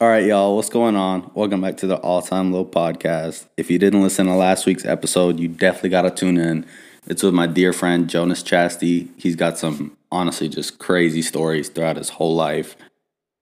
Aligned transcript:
All 0.00 0.06
right, 0.06 0.24
y'all, 0.24 0.54
what's 0.54 0.68
going 0.68 0.94
on? 0.94 1.28
Welcome 1.34 1.60
back 1.60 1.76
to 1.78 1.88
the 1.88 1.96
All 1.96 2.22
Time 2.22 2.52
Low 2.52 2.64
podcast. 2.64 3.48
If 3.56 3.68
you 3.68 3.80
didn't 3.80 4.00
listen 4.00 4.26
to 4.26 4.34
last 4.34 4.64
week's 4.64 4.84
episode, 4.84 5.40
you 5.40 5.48
definitely 5.48 5.88
got 5.88 6.02
to 6.02 6.12
tune 6.12 6.38
in. 6.38 6.66
It's 7.08 7.24
with 7.24 7.34
my 7.34 7.48
dear 7.48 7.72
friend 7.72 8.08
Jonas 8.08 8.44
Chastity. 8.44 9.10
He's 9.16 9.34
got 9.34 9.58
some 9.58 9.96
honestly 10.12 10.48
just 10.48 10.78
crazy 10.78 11.20
stories 11.20 11.68
throughout 11.68 11.96
his 11.96 12.10
whole 12.10 12.36
life, 12.36 12.76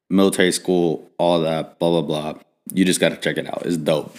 military 0.08 0.50
school, 0.50 1.06
all 1.18 1.40
that, 1.40 1.78
blah, 1.78 1.90
blah, 1.90 2.00
blah. 2.00 2.40
You 2.72 2.86
just 2.86 3.00
got 3.00 3.10
to 3.10 3.18
check 3.18 3.36
it 3.36 3.46
out. 3.46 3.66
It's 3.66 3.76
dope. 3.76 4.16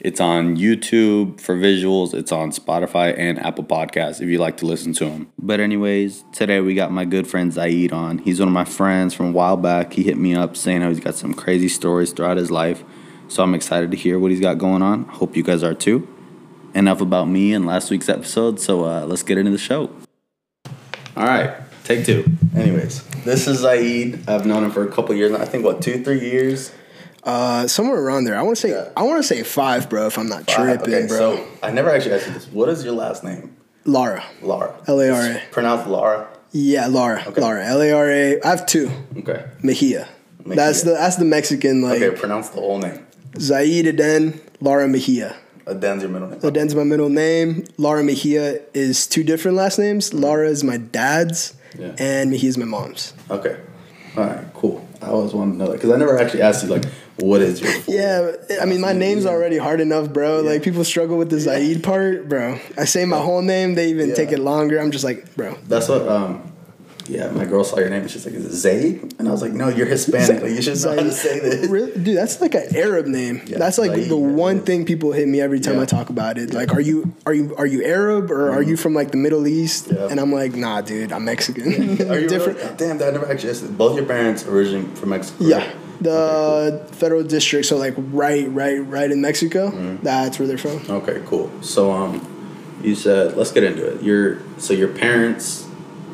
It's 0.00 0.20
on 0.20 0.56
YouTube 0.56 1.40
for 1.40 1.56
visuals. 1.56 2.12
It's 2.12 2.30
on 2.30 2.50
Spotify 2.50 3.16
and 3.16 3.38
Apple 3.38 3.64
Podcasts 3.64 4.20
if 4.20 4.28
you 4.28 4.38
like 4.38 4.58
to 4.58 4.66
listen 4.66 4.92
to 4.94 5.06
them. 5.06 5.32
But 5.38 5.58
anyways, 5.58 6.24
today 6.32 6.60
we 6.60 6.74
got 6.74 6.92
my 6.92 7.06
good 7.06 7.26
friend 7.26 7.50
Zaid 7.50 7.92
on. 7.92 8.18
He's 8.18 8.38
one 8.38 8.48
of 8.48 8.52
my 8.52 8.66
friends 8.66 9.14
from 9.14 9.26
a 9.26 9.32
while 9.32 9.56
back. 9.56 9.94
He 9.94 10.02
hit 10.02 10.18
me 10.18 10.34
up 10.34 10.54
saying 10.54 10.82
how 10.82 10.90
he's 10.90 11.00
got 11.00 11.14
some 11.14 11.32
crazy 11.32 11.68
stories 11.68 12.12
throughout 12.12 12.36
his 12.36 12.50
life. 12.50 12.84
So 13.28 13.42
I'm 13.42 13.54
excited 13.54 13.90
to 13.90 13.96
hear 13.96 14.18
what 14.18 14.30
he's 14.30 14.40
got 14.40 14.58
going 14.58 14.82
on. 14.82 15.04
Hope 15.04 15.34
you 15.34 15.42
guys 15.42 15.62
are 15.62 15.74
too. 15.74 16.06
Enough 16.74 17.00
about 17.00 17.24
me 17.24 17.54
and 17.54 17.64
last 17.64 17.90
week's 17.90 18.10
episode. 18.10 18.60
So 18.60 18.84
uh, 18.84 19.06
let's 19.06 19.22
get 19.22 19.38
into 19.38 19.50
the 19.50 19.58
show. 19.58 19.90
All 21.16 21.24
right, 21.24 21.56
take 21.84 22.04
two. 22.04 22.30
Anyways, 22.54 23.02
this 23.24 23.48
is 23.48 23.60
Zaid. 23.60 24.28
I've 24.28 24.44
known 24.44 24.64
him 24.64 24.70
for 24.70 24.86
a 24.86 24.92
couple 24.92 25.14
years. 25.14 25.32
I 25.32 25.46
think 25.46 25.64
what 25.64 25.80
two, 25.80 26.04
three 26.04 26.20
years. 26.20 26.70
Uh, 27.26 27.66
somewhere 27.66 28.00
around 28.00 28.24
there. 28.24 28.38
I 28.38 28.42
want 28.42 28.56
to 28.56 28.60
say 28.60 28.70
Yeah. 28.70 28.88
I 28.96 29.02
want 29.02 29.18
to 29.18 29.22
say 29.26 29.42
five, 29.42 29.90
bro. 29.90 30.06
If 30.06 30.16
I'm 30.16 30.28
not 30.28 30.46
tripping, 30.46 30.94
okay, 30.94 31.06
bro. 31.08 31.18
so 31.36 31.48
I 31.62 31.72
never 31.72 31.90
actually 31.90 32.14
asked 32.14 32.28
you 32.28 32.32
this. 32.34 32.46
What 32.46 32.68
is 32.68 32.84
your 32.84 32.94
last 32.94 33.24
name? 33.24 33.56
Lara. 33.84 34.24
L-A-R-A. 34.42 35.30
It's 35.32 35.44
Pronounced 35.50 35.88
Laura. 35.88 36.28
Yeah, 36.52 36.86
Lara. 36.86 37.24
Okay. 37.26 37.40
Lara. 37.40 37.64
L 37.66 37.82
A 37.82 37.92
R 37.92 38.10
A. 38.10 38.40
I 38.42 38.48
have 38.48 38.64
two. 38.66 38.90
Okay. 39.18 39.44
Mejia. 39.62 40.08
That's 40.46 40.82
the 40.82 40.92
that's 40.92 41.16
the 41.16 41.24
Mexican 41.24 41.82
like 41.82 42.00
Okay, 42.00 42.16
pronounce 42.16 42.50
the 42.50 42.60
whole 42.60 42.78
name. 42.78 43.04
Zaid 43.40 43.86
Aden 43.88 44.40
Lara 44.60 44.86
Mejia. 44.88 45.36
Aden's 45.68 46.02
your 46.02 46.10
middle 46.12 46.28
name. 46.28 46.40
Aden's 46.44 46.74
my 46.76 46.84
middle 46.84 47.08
name. 47.08 47.64
Lara 47.76 48.04
Mejia 48.04 48.60
is 48.72 49.08
two 49.08 49.24
different 49.24 49.56
last 49.56 49.78
names. 49.80 50.14
Lara 50.14 50.48
is 50.48 50.62
my 50.62 50.76
dad's, 50.76 51.54
Yeah. 51.76 51.96
and 51.98 52.30
Mejia 52.30 52.48
is 52.48 52.56
my 52.56 52.64
mom's. 52.64 53.12
Okay. 53.28 53.56
All 54.16 54.24
right, 54.24 54.44
cool. 54.54 54.85
I 55.02 55.06
always 55.08 55.32
wanted 55.32 55.52
to 55.52 55.58
know 55.58 55.66
that 55.66 55.72
because 55.74 55.90
I 55.90 55.96
never 55.96 56.18
actually 56.18 56.42
asked 56.42 56.64
you, 56.64 56.70
like, 56.70 56.84
what 57.18 57.40
is 57.42 57.60
your 57.60 57.70
full 57.72 57.94
Yeah, 57.98 58.32
I 58.60 58.64
mean 58.64 58.80
my 58.80 58.88
name? 58.92 58.98
name's 59.00 59.26
already 59.26 59.58
hard 59.58 59.80
enough, 59.80 60.12
bro. 60.12 60.42
Yeah. 60.42 60.50
Like 60.50 60.62
people 60.62 60.84
struggle 60.84 61.16
with 61.18 61.30
the 61.30 61.40
Zaid 61.40 61.82
part, 61.82 62.28
bro. 62.28 62.58
I 62.76 62.84
say 62.84 63.04
my 63.04 63.18
whole 63.20 63.42
name, 63.42 63.74
they 63.74 63.90
even 63.90 64.10
Yeah. 64.10 64.14
take 64.14 64.32
it 64.32 64.38
longer. 64.38 64.78
I'm 64.78 64.90
just 64.90 65.04
like, 65.04 65.34
bro. 65.36 65.56
That's 65.68 65.88
what, 65.88 66.06
um, 66.08 66.52
yeah, 67.08 67.30
my 67.30 67.44
girl 67.44 67.64
saw 67.64 67.78
your 67.78 67.90
name 67.90 68.02
and 68.02 68.10
she's 68.10 68.24
like, 68.24 68.34
is 68.34 68.44
it 68.44 68.52
Zay? 68.52 68.98
And 69.18 69.28
I 69.28 69.30
was 69.30 69.42
like, 69.42 69.52
no, 69.52 69.68
you're 69.68 69.86
Hispanic. 69.86 70.42
Like, 70.42 70.52
you 70.52 70.62
should 70.62 70.82
know 70.82 70.96
how 70.96 71.02
to 71.02 71.12
say 71.12 71.40
this. 71.40 71.68
Really? 71.68 71.92
Dude, 71.92 72.16
that's 72.16 72.40
like 72.40 72.54
an 72.54 72.74
Arab 72.74 73.06
name. 73.06 73.42
Yeah, 73.46 73.58
that's 73.58 73.78
like 73.78 73.92
Zaid, 73.92 74.08
the 74.08 74.16
one 74.16 74.60
thing 74.60 74.84
people 74.84 75.12
hit 75.12 75.28
me 75.28 75.40
every 75.40 75.60
time 75.60 75.76
Yeah. 75.76 75.82
I 75.82 75.84
talk 75.86 76.10
about 76.10 76.38
it. 76.38 76.52
Like, 76.52 76.72
are 76.74 76.80
you 76.80 77.14
are 77.26 77.34
you 77.34 77.54
are 77.56 77.66
you 77.66 77.84
Arab 77.84 78.30
or 78.30 78.50
are 78.50 78.62
you 78.62 78.76
from 78.76 78.94
like 78.94 79.10
the 79.10 79.16
Middle 79.16 79.46
East? 79.46 79.88
Yeah. 79.90 80.08
And 80.08 80.20
I'm 80.20 80.32
like, 80.32 80.54
nah, 80.54 80.80
dude, 80.80 81.12
I'm 81.12 81.24
Mexican. 81.24 81.66
Are 82.10 82.18
you 82.18 82.28
Different. 82.28 82.58
Really? 82.58 82.76
Damn, 82.76 82.98
that 82.98 83.12
never 83.12 83.30
actually 83.30 83.50
asked. 83.50 83.76
Both 83.76 83.96
your 83.96 84.06
parents 84.06 84.46
originally 84.46 84.86
from 84.96 85.10
Mexico. 85.10 85.44
Yeah, 85.44 85.58
right? 85.58 85.76
the 86.00 86.86
federal 86.92 87.22
district. 87.22 87.66
So 87.66 87.76
like 87.76 87.94
right, 87.96 88.48
right, 88.50 88.78
right 88.78 89.10
in 89.10 89.20
Mexico. 89.20 89.70
Mm-hmm. 89.70 90.02
That's 90.04 90.38
where 90.38 90.48
they're 90.48 90.58
from. 90.58 90.82
Okay, 90.88 91.22
cool. 91.26 91.50
So, 91.62 91.92
um, 91.92 92.32
you 92.82 92.94
said, 92.94 93.36
let's 93.36 93.52
get 93.52 93.64
into 93.64 93.86
it. 93.86 94.02
Your 94.02 94.38
so 94.58 94.74
your 94.74 94.88
parents, 94.88 95.65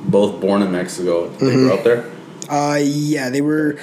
both 0.05 0.41
born 0.41 0.63
in 0.63 0.73
Mexico, 0.73 1.29
they 1.29 1.47
Mm-hmm. 1.47 1.57
grew 1.57 1.73
up 1.75 1.85
there. 1.85 2.11
Uh, 2.49 2.79
yeah, 2.83 3.31
they 3.31 3.41
were. 3.41 3.79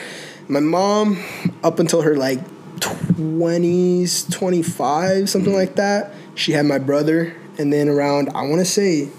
My 0.47 0.59
mom, 0.59 1.23
up 1.63 1.79
until 1.79 2.01
her 2.01 2.15
like 2.15 2.39
twenties, 2.79 4.23
twenty 4.25 4.63
five, 4.63 5.29
something 5.29 5.53
like 5.53 5.75
that. 5.75 6.11
She 6.35 6.53
had 6.53 6.65
my 6.65 6.79
brother, 6.79 7.35
and 7.57 7.71
then 7.71 7.87
around 7.89 8.29
I 8.29 8.43
want 8.43 8.59
to 8.59 8.65
say, 8.65 9.09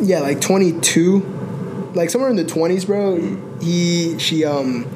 yeah, 0.00 0.20
like 0.20 0.40
twenty 0.40 0.78
two, 0.80 1.20
like 1.94 2.10
somewhere 2.10 2.30
in 2.30 2.36
the 2.36 2.44
twenties, 2.44 2.84
bro. 2.84 3.20
He, 3.60 4.18
she, 4.18 4.44
um, 4.44 4.86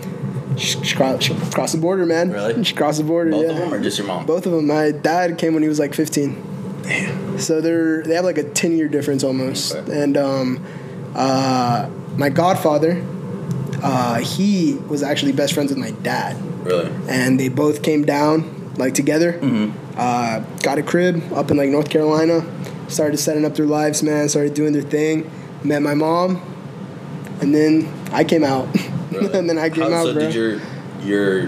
she, 0.58 0.82
she, 0.84 0.96
crossed, 0.96 1.22
she 1.22 1.34
crossed 1.52 1.75
the 1.75 1.80
border, 1.80 2.04
man. 2.04 2.30
Really? 2.30 2.64
She 2.69 2.75
crossed 2.75 2.98
the 2.98 3.04
border. 3.04 3.30
Both 3.30 3.44
yeah. 3.44 3.50
of 3.52 3.56
them, 3.58 3.75
or 3.75 3.80
just 3.80 3.98
your 3.98 4.06
mom? 4.06 4.26
Both 4.26 4.46
of 4.46 4.52
them. 4.52 4.66
My 4.66 4.90
dad 4.90 5.38
came 5.38 5.54
when 5.54 5.62
he 5.62 5.69
was 5.69 5.78
like 5.78 5.94
fifteen. 5.94 6.42
Damn. 6.82 7.38
So 7.38 7.60
they're 7.60 8.02
they 8.02 8.14
have 8.14 8.25
like 8.25 8.38
a 8.38 8.44
ten 8.44 8.76
year 8.76 8.88
difference 8.88 9.22
almost. 9.22 9.75
Okay. 9.75 10.02
And 10.02 10.16
um, 10.16 10.64
uh, 11.14 11.88
my 12.16 12.28
godfather, 12.28 13.04
uh, 13.82 14.16
he 14.19 14.74
was 14.88 15.02
actually 15.02 15.32
best 15.32 15.54
friends 15.54 15.70
with 15.70 15.78
my 15.78 15.91
dad, 16.02 16.36
Really? 16.66 16.91
and 17.08 17.38
they 17.38 17.48
both 17.48 17.82
came 17.82 18.04
down 18.04 18.72
like 18.76 18.94
together. 18.94 19.32
Mm-hmm. 19.34 19.76
Uh, 19.96 20.41
got 20.62 20.78
a 20.78 20.82
crib 20.82 21.22
up 21.32 21.50
in 21.50 21.56
like 21.56 21.69
North 21.70 21.91
Carolina. 21.91 22.44
Started 22.88 23.19
setting 23.19 23.44
up 23.44 23.54
their 23.54 23.66
lives, 23.66 24.02
man. 24.02 24.28
Started 24.28 24.54
doing 24.54 24.72
their 24.72 24.82
thing. 24.82 25.30
Met 25.64 25.82
my 25.82 25.94
mom, 25.94 26.41
and 27.40 27.54
then 27.54 27.92
I 28.12 28.25
came 28.25 28.44
out. 28.44 28.69
Really? 29.10 29.32
and 29.38 29.48
then 29.48 29.58
I 29.58 29.70
came 29.70 29.90
How- 29.90 29.98
out, 29.98 30.04
So 30.06 30.12
bro. 30.14 30.22
did 30.22 30.34
your 30.34 30.60
your 31.02 31.46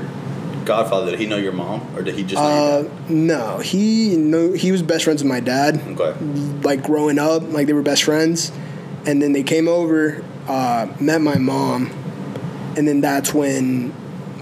godfather? 0.64 1.12
Did 1.12 1.20
he 1.20 1.26
know 1.26 1.36
your 1.36 1.52
mom, 1.52 1.86
or 1.96 2.02
did 2.02 2.14
he 2.16 2.22
just 2.22 2.34
know 2.34 2.88
uh, 2.88 2.88
no, 3.08 3.58
he 3.58 4.16
no, 4.16 4.52
he 4.52 4.72
was 4.72 4.82
best 4.82 5.04
friends 5.04 5.22
with 5.22 5.30
my 5.30 5.40
dad. 5.40 5.80
Okay. 5.98 6.14
like 6.62 6.82
growing 6.82 7.18
up, 7.18 7.42
like 7.52 7.66
they 7.66 7.72
were 7.72 7.82
best 7.82 8.02
friends, 8.02 8.50
and 9.06 9.20
then 9.22 9.32
they 9.32 9.42
came 9.42 9.68
over, 9.68 10.22
uh, 10.48 10.86
met 11.00 11.20
my 11.20 11.36
mom, 11.38 11.90
and 12.76 12.86
then 12.86 13.00
that's 13.00 13.32
when, 13.34 13.92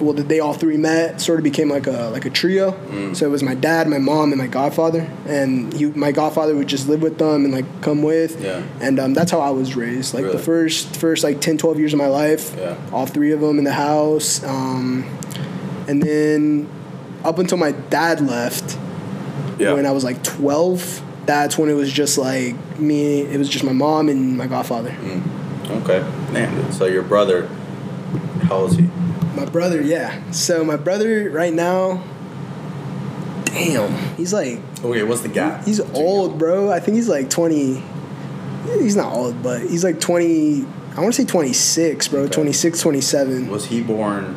well, 0.00 0.12
they 0.12 0.38
all 0.40 0.52
three 0.54 0.76
met, 0.76 1.20
sort 1.20 1.38
of 1.38 1.44
became 1.44 1.68
like 1.68 1.86
a 1.86 2.10
like 2.12 2.24
a 2.24 2.30
trio. 2.30 2.72
Mm. 2.72 3.16
So 3.16 3.26
it 3.26 3.30
was 3.30 3.42
my 3.42 3.54
dad, 3.54 3.88
my 3.88 3.98
mom, 3.98 4.32
and 4.32 4.38
my 4.40 4.46
godfather, 4.46 5.08
and 5.26 5.72
he, 5.72 5.86
my 5.86 6.12
godfather 6.12 6.54
would 6.54 6.68
just 6.68 6.88
live 6.88 7.02
with 7.02 7.18
them 7.18 7.44
and 7.44 7.52
like 7.52 7.66
come 7.82 8.02
with, 8.02 8.40
Yeah. 8.42 8.62
and 8.80 8.98
um, 9.00 9.14
that's 9.14 9.30
how 9.30 9.40
I 9.40 9.50
was 9.50 9.74
raised. 9.76 10.14
Like 10.14 10.24
Really? 10.24 10.36
the 10.36 10.42
first 10.42 10.96
first 10.96 11.24
like 11.24 11.40
10, 11.40 11.58
12 11.58 11.78
years 11.78 11.92
of 11.92 11.98
my 11.98 12.06
life, 12.08 12.54
Yeah. 12.56 12.76
all 12.92 13.06
three 13.06 13.32
of 13.32 13.40
them 13.40 13.58
in 13.58 13.64
the 13.64 13.72
house, 13.72 14.42
um, 14.44 15.04
and 15.88 16.02
then 16.02 16.68
up 17.24 17.38
until 17.40 17.58
my 17.58 17.72
dad 17.72 18.20
left 18.20 18.78
Yeah. 19.58 19.72
when 19.72 19.84
I 19.86 19.90
was 19.90 20.04
like 20.04 20.22
12, 20.22 21.02
that's 21.28 21.56
when 21.58 21.68
it 21.68 21.74
was 21.74 21.92
just 21.92 22.16
like 22.18 22.56
me, 22.80 23.20
it 23.20 23.38
was 23.38 23.48
just 23.50 23.62
my 23.64 23.72
mom 23.72 24.08
and 24.08 24.36
my 24.36 24.46
godfather. 24.46 24.90
Mm, 24.90 25.82
okay. 25.82 26.00
Man, 26.32 26.72
so 26.72 26.86
your 26.86 27.02
brother, 27.02 27.46
how 28.44 28.56
old 28.56 28.70
is 28.72 28.78
he? 28.78 28.88
My 29.36 29.44
brother, 29.44 29.80
yeah. 29.82 30.28
So 30.32 30.64
my 30.64 30.76
brother 30.76 31.28
right 31.30 31.52
now, 31.52 32.02
damn, 33.44 34.16
he's 34.16 34.32
like, 34.32 34.60
Okay, 34.82 35.02
what's 35.02 35.20
the 35.20 35.28
gap? 35.28 35.64
he's 35.64 35.80
old, 35.94 36.38
bro. 36.38 36.70
I 36.72 36.80
think 36.80 36.94
he's 36.96 37.08
like 37.08 37.28
20, 37.30 37.82
he's 38.78 38.96
not 38.96 39.12
old, 39.12 39.42
but 39.42 39.60
he's 39.62 39.84
like 39.84 40.00
20, 40.00 40.64
I 40.96 41.00
want 41.00 41.14
to 41.14 41.22
say 41.22 41.26
26, 41.26 42.08
bro, 42.08 42.20
Okay. 42.22 42.32
26, 42.32 42.80
27. 42.80 43.48
Was 43.50 43.66
he 43.66 43.82
born 43.82 44.34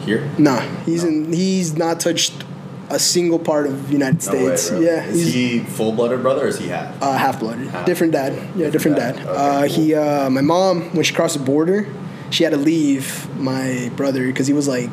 here? 0.00 0.28
Nah, 0.38 0.60
he's 0.86 1.04
No. 1.04 1.10
in, 1.10 1.32
he's 1.32 1.76
not 1.76 2.00
touched 2.00 2.44
a 2.90 2.98
single 2.98 3.38
part 3.38 3.66
of 3.66 3.90
United 3.90 4.24
No 4.26 4.44
way, 4.44 4.56
States. 4.56 4.70
Yeah, 4.82 5.04
Is 5.06 5.32
he 5.32 5.60
full 5.60 5.92
blooded 5.92 6.22
brother 6.22 6.44
or 6.44 6.48
is 6.48 6.58
he 6.58 6.68
half? 6.68 7.02
Uh, 7.02 7.16
half 7.16 7.40
blooded, 7.40 7.68
Half. 7.68 7.86
different 7.86 8.12
dad. 8.12 8.32
Yeah, 8.32 8.70
different, 8.70 8.72
Different 8.72 8.96
dad. 8.98 9.16
dad. 9.16 9.26
Okay, 9.26 9.30
uh, 9.36 9.60
cool. 9.60 9.68
He, 9.84 9.94
uh, 9.94 10.30
my 10.30 10.40
mom, 10.42 10.94
when 10.94 11.04
she 11.04 11.14
crossed 11.14 11.38
the 11.38 11.44
border, 11.44 11.86
she 12.30 12.44
had 12.44 12.50
to 12.50 12.58
leave 12.58 13.28
my 13.38 13.90
brother 13.96 14.26
because 14.26 14.46
he 14.46 14.52
was 14.52 14.68
like, 14.68 14.90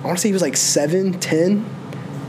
I 0.00 0.04
want 0.06 0.16
to 0.18 0.22
say 0.22 0.28
he 0.28 0.32
was 0.32 0.42
like 0.42 0.56
seven, 0.56 1.18
ten, 1.20 1.64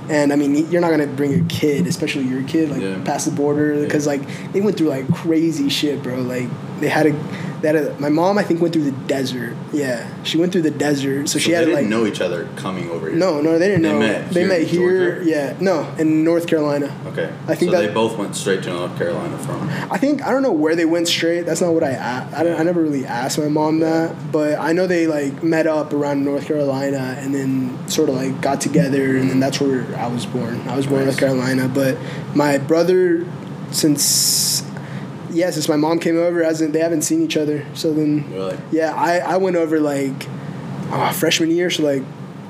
and 0.09 0.33
I 0.33 0.35
mean, 0.35 0.69
you're 0.69 0.81
not 0.81 0.91
gonna 0.91 1.07
bring 1.07 1.31
your 1.31 1.45
kid, 1.47 1.87
especially 1.87 2.23
your 2.25 2.43
kid, 2.43 2.69
like 2.69 2.81
Yeah. 2.81 3.01
past 3.05 3.25
the 3.25 3.31
border 3.31 3.73
Yeah. 3.75 3.83
because 3.85 4.05
like 4.05 4.21
they 4.51 4.59
went 4.61 4.77
through 4.77 4.89
like 4.89 5.07
crazy 5.13 5.69
shit, 5.69 6.03
bro. 6.03 6.15
Like 6.21 6.49
they 6.81 6.89
had 6.89 7.07
a, 7.07 7.13
they 7.61 7.67
had. 7.69 7.75
Uh, 7.77 7.93
my 7.99 8.09
mom, 8.09 8.37
I 8.37 8.43
think, 8.43 8.61
went 8.61 8.73
through 8.73 8.85
the 8.85 8.97
desert. 9.07 9.55
Yeah, 9.71 10.07
she 10.23 10.37
went 10.37 10.51
through 10.51 10.63
the 10.63 10.71
desert, 10.71 11.27
so, 11.29 11.33
So 11.33 11.39
she 11.39 11.51
had 11.51 11.61
didn't 11.65 11.75
like. 11.75 11.85
know 11.87 12.05
each 12.05 12.21
other 12.21 12.47
coming 12.55 12.89
over 12.89 13.07
here. 13.09 13.15
no, 13.17 13.39
no, 13.41 13.57
they 13.59 13.67
didn't 13.67 13.83
They 13.83 13.91
know. 13.91 13.99
met 13.99 14.29
they 14.31 14.39
here 14.41 14.47
met 14.49 14.61
here. 14.63 15.11
Georgia? 15.15 15.29
Yeah, 15.29 15.55
no, 15.59 15.93
in 15.97 16.23
North 16.23 16.47
Carolina. 16.47 16.95
Okay. 17.07 17.31
I 17.47 17.55
think 17.55 17.71
so 17.71 17.77
that- 17.77 17.87
they 17.87 17.93
both 17.93 18.17
went 18.17 18.35
straight 18.35 18.63
to 18.63 18.69
North 18.71 18.97
Carolina 18.97 19.37
from. 19.39 19.69
I 19.91 19.97
think 19.97 20.21
I 20.25 20.31
don't 20.31 20.41
know 20.41 20.51
where 20.51 20.75
they 20.75 20.85
went 20.85 21.07
straight. 21.07 21.45
That's 21.45 21.61
not 21.61 21.73
what 21.73 21.83
I 21.83 22.43
don't, 22.43 22.59
I 22.59 22.63
never 22.63 22.81
really 22.81 23.05
asked 23.05 23.37
my 23.37 23.47
mom 23.47 23.79
that, 23.79 24.15
but 24.31 24.57
I 24.59 24.71
know 24.73 24.87
they 24.87 25.07
like 25.07 25.43
met 25.43 25.67
up 25.67 25.93
around 25.93 26.23
North 26.25 26.45
Carolina 26.45 27.17
and 27.19 27.33
then 27.35 27.77
sort 27.87 28.09
of 28.09 28.15
like 28.15 28.41
got 28.41 28.59
together, 28.61 29.17
and 29.17 29.29
then 29.29 29.39
that's 29.39 29.59
where 29.61 29.85
I 29.97 30.07
was 30.07 30.25
born. 30.25 30.61
I 30.67 30.75
was 30.75 30.87
born 30.87 31.01
in 31.01 31.05
North 31.07 31.19
Carolina, 31.19 31.69
but 31.73 31.97
my 32.35 32.57
brother, 32.57 33.25
since 33.71 34.63
yeah, 35.31 35.49
since 35.51 35.67
my 35.69 35.75
mom 35.77 35.99
came 35.99 36.17
over, 36.17 36.43
hasn't 36.43 36.73
they 36.73 36.79
haven't 36.79 37.01
seen 37.03 37.21
each 37.21 37.37
other. 37.37 37.65
So 37.73 37.93
then 37.93 38.29
Really? 38.31 38.57
yeah, 38.71 38.93
I 38.95 39.19
I 39.19 39.37
went 39.37 39.55
over 39.55 39.79
like 39.79 40.27
oh, 40.91 41.11
freshman 41.13 41.51
year, 41.51 41.69
so 41.69 41.83
like 41.83 42.03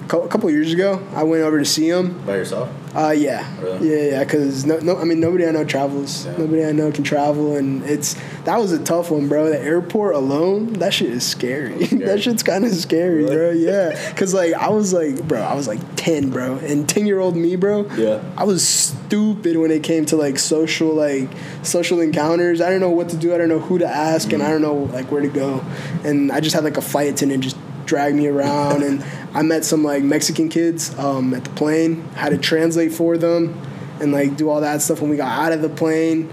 a 0.05 0.27
couple 0.27 0.49
years 0.49 0.73
ago, 0.73 1.01
I 1.15 1.23
went 1.23 1.43
over 1.43 1.59
to 1.59 1.65
see 1.65 1.87
him. 1.89 2.21
By 2.25 2.35
yourself? 2.37 2.69
Uh, 2.93 3.11
yeah, 3.11 3.47
Really? 3.61 3.89
yeah, 3.89 4.11
yeah. 4.11 4.23
Because 4.23 4.65
no, 4.65 4.77
no, 4.79 4.97
I 4.97 5.05
mean 5.05 5.19
nobody 5.21 5.45
I 5.47 5.51
know 5.51 5.63
travels. 5.63 6.25
Yeah. 6.25 6.37
Nobody 6.37 6.65
I 6.65 6.71
know 6.73 6.91
can 6.91 7.03
travel, 7.05 7.55
and 7.55 7.83
it's 7.83 8.15
that 8.43 8.57
was 8.59 8.73
a 8.73 8.83
tough 8.83 9.11
one, 9.11 9.29
bro. 9.29 9.49
The 9.49 9.59
airport 9.61 10.15
alone, 10.15 10.73
that 10.73 10.93
shit 10.93 11.09
is 11.09 11.25
scary. 11.25 11.85
scary. 11.85 12.03
that 12.05 12.21
shit's 12.21 12.43
kind 12.43 12.65
of 12.65 12.73
scary, 12.73 13.23
Really? 13.23 13.35
bro. 13.35 13.49
Yeah, 13.51 14.09
because 14.09 14.33
like 14.33 14.53
I 14.53 14.69
was 14.69 14.91
like, 14.91 15.25
bro, 15.27 15.39
I 15.41 15.53
was 15.53 15.67
like 15.69 15.79
ten, 15.95 16.29
bro, 16.31 16.57
and 16.57 16.87
ten 16.89 17.05
year 17.05 17.19
old 17.19 17.35
me, 17.37 17.55
bro. 17.55 17.89
Yeah. 17.95 18.21
I 18.35 18.43
was 18.43 18.67
stupid 18.67 19.55
when 19.57 19.71
it 19.71 19.83
came 19.83 20.05
to 20.07 20.17
like 20.17 20.37
social, 20.37 20.93
like 20.93 21.29
social 21.63 22.01
encounters. 22.01 22.59
I 22.59 22.65
didn't 22.67 22.81
know 22.81 22.89
what 22.91 23.07
to 23.09 23.17
do. 23.17 23.33
I 23.33 23.37
don't 23.37 23.49
know 23.49 23.59
who 23.59 23.77
to 23.79 23.87
ask, 23.87 24.33
and 24.33 24.43
I 24.43 24.49
don't 24.49 24.61
know 24.61 24.75
like 24.91 25.09
where 25.11 25.21
to 25.21 25.29
go. 25.29 25.63
And 26.03 26.29
I 26.31 26.41
just 26.41 26.53
had 26.55 26.65
like 26.65 26.75
a 26.77 26.81
flight 26.81 27.07
attendant 27.09 27.43
just 27.43 27.55
drag 27.85 28.15
me 28.15 28.27
around, 28.27 28.83
and 28.83 29.03
I 29.33 29.41
met 29.41 29.65
some 29.65 29.83
like 29.83 30.03
Mexican 30.03 30.49
kids 30.49 30.97
um, 30.97 31.33
at 31.33 31.43
the 31.43 31.49
plane. 31.51 32.03
Had 32.15 32.29
to 32.29 32.37
translate 32.37 32.91
for 32.93 33.17
them, 33.17 33.59
and 33.99 34.11
like 34.11 34.35
do 34.37 34.49
all 34.49 34.61
that 34.61 34.81
stuff 34.81 35.01
when 35.01 35.09
we 35.09 35.17
got 35.17 35.31
out 35.31 35.51
of 35.53 35.61
the 35.61 35.69
plane. 35.69 36.31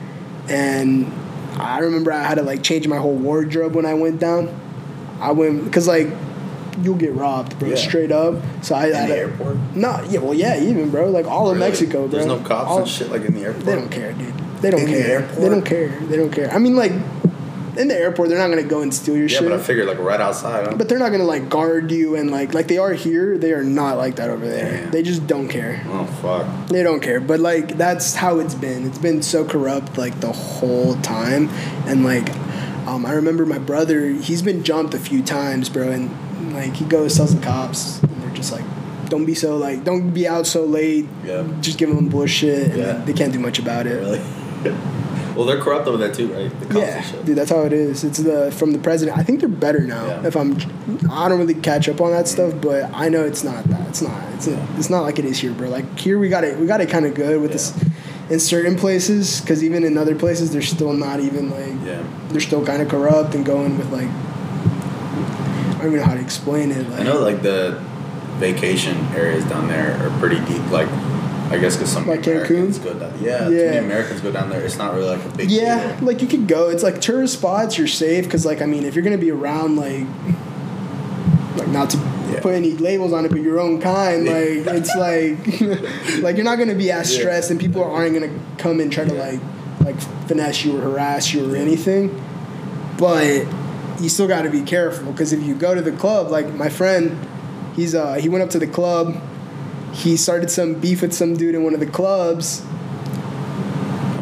And 0.48 1.12
I 1.56 1.80
remember 1.80 2.12
I 2.12 2.22
had 2.22 2.36
to 2.36 2.42
like 2.42 2.62
change 2.62 2.86
my 2.88 2.96
whole 2.98 3.14
wardrobe 3.14 3.74
when 3.74 3.86
I 3.86 3.94
went 3.94 4.18
down. 4.20 4.48
I 5.20 5.32
went 5.32 5.64
because 5.64 5.86
like 5.88 6.08
you'll 6.82 6.94
get 6.96 7.12
robbed, 7.14 7.58
bro, 7.58 7.70
Yeah. 7.70 7.74
straight 7.74 8.12
up. 8.12 8.36
So 8.62 8.74
I 8.76 8.86
In 8.86 8.94
had 8.94 9.08
the 9.10 9.16
airport? 9.16 9.56
no, 9.74 10.00
yeah, 10.08 10.20
well, 10.20 10.32
yeah, 10.34 10.60
even 10.62 10.90
bro, 10.90 11.10
like 11.10 11.26
all 11.26 11.50
of 11.50 11.58
Mexico, 11.58 12.02
bro. 12.02 12.08
There's 12.08 12.26
no 12.26 12.38
cops 12.38 12.70
All- 12.70 12.78
and 12.80 12.88
shit 12.88 13.10
like 13.10 13.24
in 13.24 13.34
the 13.34 13.40
airport. 13.42 13.64
They 13.66 13.74
don't 13.74 13.90
care, 13.90 14.12
dude. 14.12 14.34
They 14.60 14.70
don't 14.70 14.80
In 14.80 14.86
the 14.86 14.92
care. 15.02 15.10
airport? 15.20 15.40
They 15.40 15.48
don't 15.48 15.64
care. 15.64 15.88
They 16.08 16.16
don't 16.16 16.30
care. 16.30 16.50
I 16.52 16.58
mean, 16.58 16.76
like 16.76 16.92
in 17.78 17.88
the 17.88 17.94
airport, 17.96 18.28
they're 18.28 18.38
not 18.38 18.48
gonna 18.48 18.62
go 18.68 18.82
and 18.82 18.92
steal 18.92 19.14
your 19.16 19.24
Yeah, 19.26 19.38
shit. 19.38 19.42
Yeah, 19.44 19.48
but 19.50 19.60
I 19.60 19.62
figured 19.62 19.86
like 19.86 19.98
right 19.98 20.20
outside. 20.20 20.66
Huh? 20.66 20.74
but 20.76 20.88
they're 20.88 20.98
not 20.98 21.10
gonna 21.12 21.24
like 21.24 21.48
guard 21.48 21.90
you 21.90 22.16
and 22.16 22.30
like 22.30 22.52
like 22.54 22.68
they 22.68 22.78
are 22.78 22.92
here. 22.92 23.38
They 23.38 23.52
are 23.52 23.62
not 23.64 23.96
like 23.96 24.16
that 24.16 24.28
over 24.30 24.46
there. 24.46 24.82
Damn. 24.82 24.90
They 24.90 25.02
just 25.02 25.26
don't 25.26 25.48
care. 25.48 25.82
oh 25.88 26.04
fuck. 26.20 26.68
They 26.68 26.82
don't 26.82 27.00
care. 27.00 27.20
But 27.20 27.40
like 27.40 27.76
that's 27.78 28.14
how 28.16 28.38
it's 28.40 28.54
been. 28.54 28.86
It's 28.86 28.98
been 28.98 29.22
so 29.22 29.44
corrupt 29.44 29.96
like 29.96 30.20
the 30.20 30.32
whole 30.32 30.94
time. 30.96 31.48
And 31.86 32.04
like 32.04 32.28
um, 32.86 33.04
I 33.06 33.12
remember 33.12 33.44
my 33.46 33.58
brother, 33.58 34.08
he's 34.10 34.40
been 34.42 34.64
jumped 34.64 34.94
a 34.94 34.98
few 34.98 35.22
times, 35.22 35.68
bro, 35.68 35.90
and 35.90 36.10
like 36.54 36.74
he 36.74 36.84
goes 36.84 37.16
tells 37.16 37.34
the 37.34 37.42
cops 37.44 38.02
and 38.02 38.22
they're 38.22 38.34
just 38.34 38.50
like 38.52 38.64
don't 39.08 39.24
be 39.24 39.34
so 39.34 39.56
like 39.56 39.84
don't 39.84 40.10
be 40.10 40.26
out 40.26 40.46
so 40.46 40.64
late. 40.64 41.06
Yeah. 41.24 41.46
Just 41.60 41.78
giving 41.78 41.96
them 41.96 42.08
bullshit 42.08 42.68
and 42.72 42.76
Yeah. 42.78 42.92
they 43.04 43.12
can't 43.12 43.32
do 43.32 43.38
much 43.38 43.58
about 43.58 43.86
it. 43.86 43.94
Really? 44.00 44.20
well, 45.38 45.46
they're 45.46 45.60
corrupt 45.60 45.86
over 45.86 45.96
there 45.96 46.12
too, 46.12 46.26
right? 46.34 46.50
The 46.60 46.66
cops 46.66 46.78
Yeah, 46.78 47.00
shit. 47.00 47.24
dude, 47.24 47.38
that's 47.38 47.50
how 47.50 47.62
it 47.62 47.72
is. 47.72 48.02
It's 48.04 48.18
the 48.18 48.50
from 48.52 48.72
the 48.72 48.78
president. 48.78 49.16
I 49.16 49.22
think 49.22 49.40
they're 49.40 49.48
better 49.48 49.80
now. 49.80 50.04
Yeah. 50.06 50.26
If 50.26 50.36
I'm, 50.36 50.56
I 51.10 51.28
don't 51.28 51.38
really 51.38 51.54
catch 51.54 51.88
up 51.88 52.00
on 52.00 52.10
that 52.10 52.26
stuff, 52.28 52.54
but 52.60 52.90
I 52.92 53.08
know 53.08 53.24
it's 53.24 53.44
not 53.44 53.64
that. 53.64 53.88
It's 53.88 54.02
not. 54.02 54.20
It's 54.34 54.48
Yeah. 54.48 54.66
it's 54.76 54.90
not 54.90 55.02
like 55.02 55.18
it 55.18 55.24
is 55.24 55.38
here, 55.38 55.52
bro. 55.52 55.68
Like 55.70 55.98
here, 55.98 56.18
we 56.18 56.28
got 56.28 56.42
it. 56.44 56.58
We 56.58 56.66
got 56.66 56.80
it 56.80 56.90
kind 56.90 57.06
of 57.06 57.14
good 57.14 57.40
with 57.40 57.52
this 57.52 57.72
in 58.28 58.40
certain 58.40 58.76
places, 58.76 59.40
because 59.40 59.64
even 59.64 59.84
in 59.84 59.96
other 59.96 60.14
places, 60.14 60.50
they're 60.52 60.60
still 60.60 60.92
not 60.92 61.20
even 61.20 61.48
like 61.50 61.86
Yeah. 61.86 62.02
they're 62.30 62.40
still 62.40 62.66
kind 62.66 62.82
of 62.82 62.88
corrupt 62.88 63.34
and 63.34 63.46
going 63.46 63.78
with 63.78 63.90
like. 63.92 64.08
I 64.08 65.82
don't 65.82 65.86
even 65.92 66.00
know 66.00 66.06
how 66.06 66.14
to 66.14 66.20
explain 66.20 66.72
it. 66.72 66.90
Like, 66.90 67.00
I 67.00 67.02
know 67.04 67.20
like 67.20 67.42
the 67.42 67.80
vacation 68.38 68.96
areas 69.14 69.44
down 69.44 69.68
there 69.68 69.96
are 70.04 70.10
pretty 70.18 70.40
deep. 70.40 70.68
Like, 70.72 70.88
I 71.50 71.58
guess 71.58 71.76
because 71.76 71.90
some 71.92 72.06
Like 72.06 72.26
Americans 72.26 72.78
Cancun? 72.78 72.84
go 72.84 72.94
down. 72.94 73.12
Yeah, 73.22 73.48
too 73.48 73.54
Yeah. 73.56 73.64
many 73.70 73.78
Americans 73.86 74.20
go 74.20 74.30
down 74.30 74.50
there. 74.50 74.60
It's 74.60 74.76
not 74.76 74.94
really 74.94 75.08
like 75.16 75.24
a 75.24 75.36
big 75.36 75.50
Yeah, 75.50 75.96
deal. 75.96 76.06
like 76.06 76.20
you 76.22 76.28
could 76.28 76.46
go. 76.46 76.68
It's 76.68 76.82
like 76.82 77.00
tourist 77.00 77.34
spots. 77.34 77.78
You're 77.78 77.86
safe 77.86 78.24
because, 78.24 78.44
like, 78.44 78.60
I 78.60 78.66
mean, 78.66 78.84
if 78.84 78.94
you're 78.94 79.04
gonna 79.04 79.16
be 79.18 79.30
around, 79.30 79.76
like, 79.76 80.04
like 81.56 81.68
not 81.68 81.90
to 81.90 81.96
Yeah. 82.32 82.40
put 82.40 82.54
any 82.54 82.72
labels 82.72 83.12
on 83.12 83.24
it, 83.24 83.30
but 83.30 83.40
your 83.40 83.58
own 83.58 83.80
kind, 83.80 84.26
Yeah. 84.26 84.32
like 84.32 84.76
it's 84.76 84.94
like, 84.94 86.20
like 86.22 86.36
you're 86.36 86.44
not 86.44 86.58
gonna 86.58 86.74
be 86.74 86.90
as 86.90 87.12
stressed, 87.12 87.50
and 87.50 87.58
people 87.58 87.82
aren't 87.82 88.12
gonna 88.14 88.30
come 88.58 88.80
and 88.80 88.92
try 88.92 89.04
to 89.04 89.14
like, 89.14 89.40
like 89.84 89.96
finesse 90.26 90.64
you 90.64 90.76
or 90.76 90.80
harass 90.82 91.32
you 91.32 91.52
or 91.52 91.56
anything. 91.56 92.10
But 92.98 93.46
you 94.00 94.08
still 94.08 94.28
got 94.28 94.42
to 94.42 94.50
be 94.50 94.60
careful 94.62 95.10
because 95.12 95.32
if 95.32 95.42
you 95.42 95.54
go 95.54 95.74
to 95.74 95.80
the 95.80 95.92
club, 95.92 96.30
like 96.30 96.52
my 96.54 96.68
friend, 96.68 97.16
he's 97.74 97.94
uh 97.94 98.14
he 98.14 98.28
went 98.28 98.44
up 98.44 98.50
to 98.50 98.58
the 98.58 98.66
club, 98.66 99.16
he 99.98 100.16
started 100.16 100.50
some 100.50 100.74
beef 100.74 101.02
with 101.02 101.12
some 101.12 101.36
dude 101.36 101.54
in 101.54 101.62
one 101.64 101.74
of 101.74 101.80
the 101.80 101.86
clubs 101.86 102.60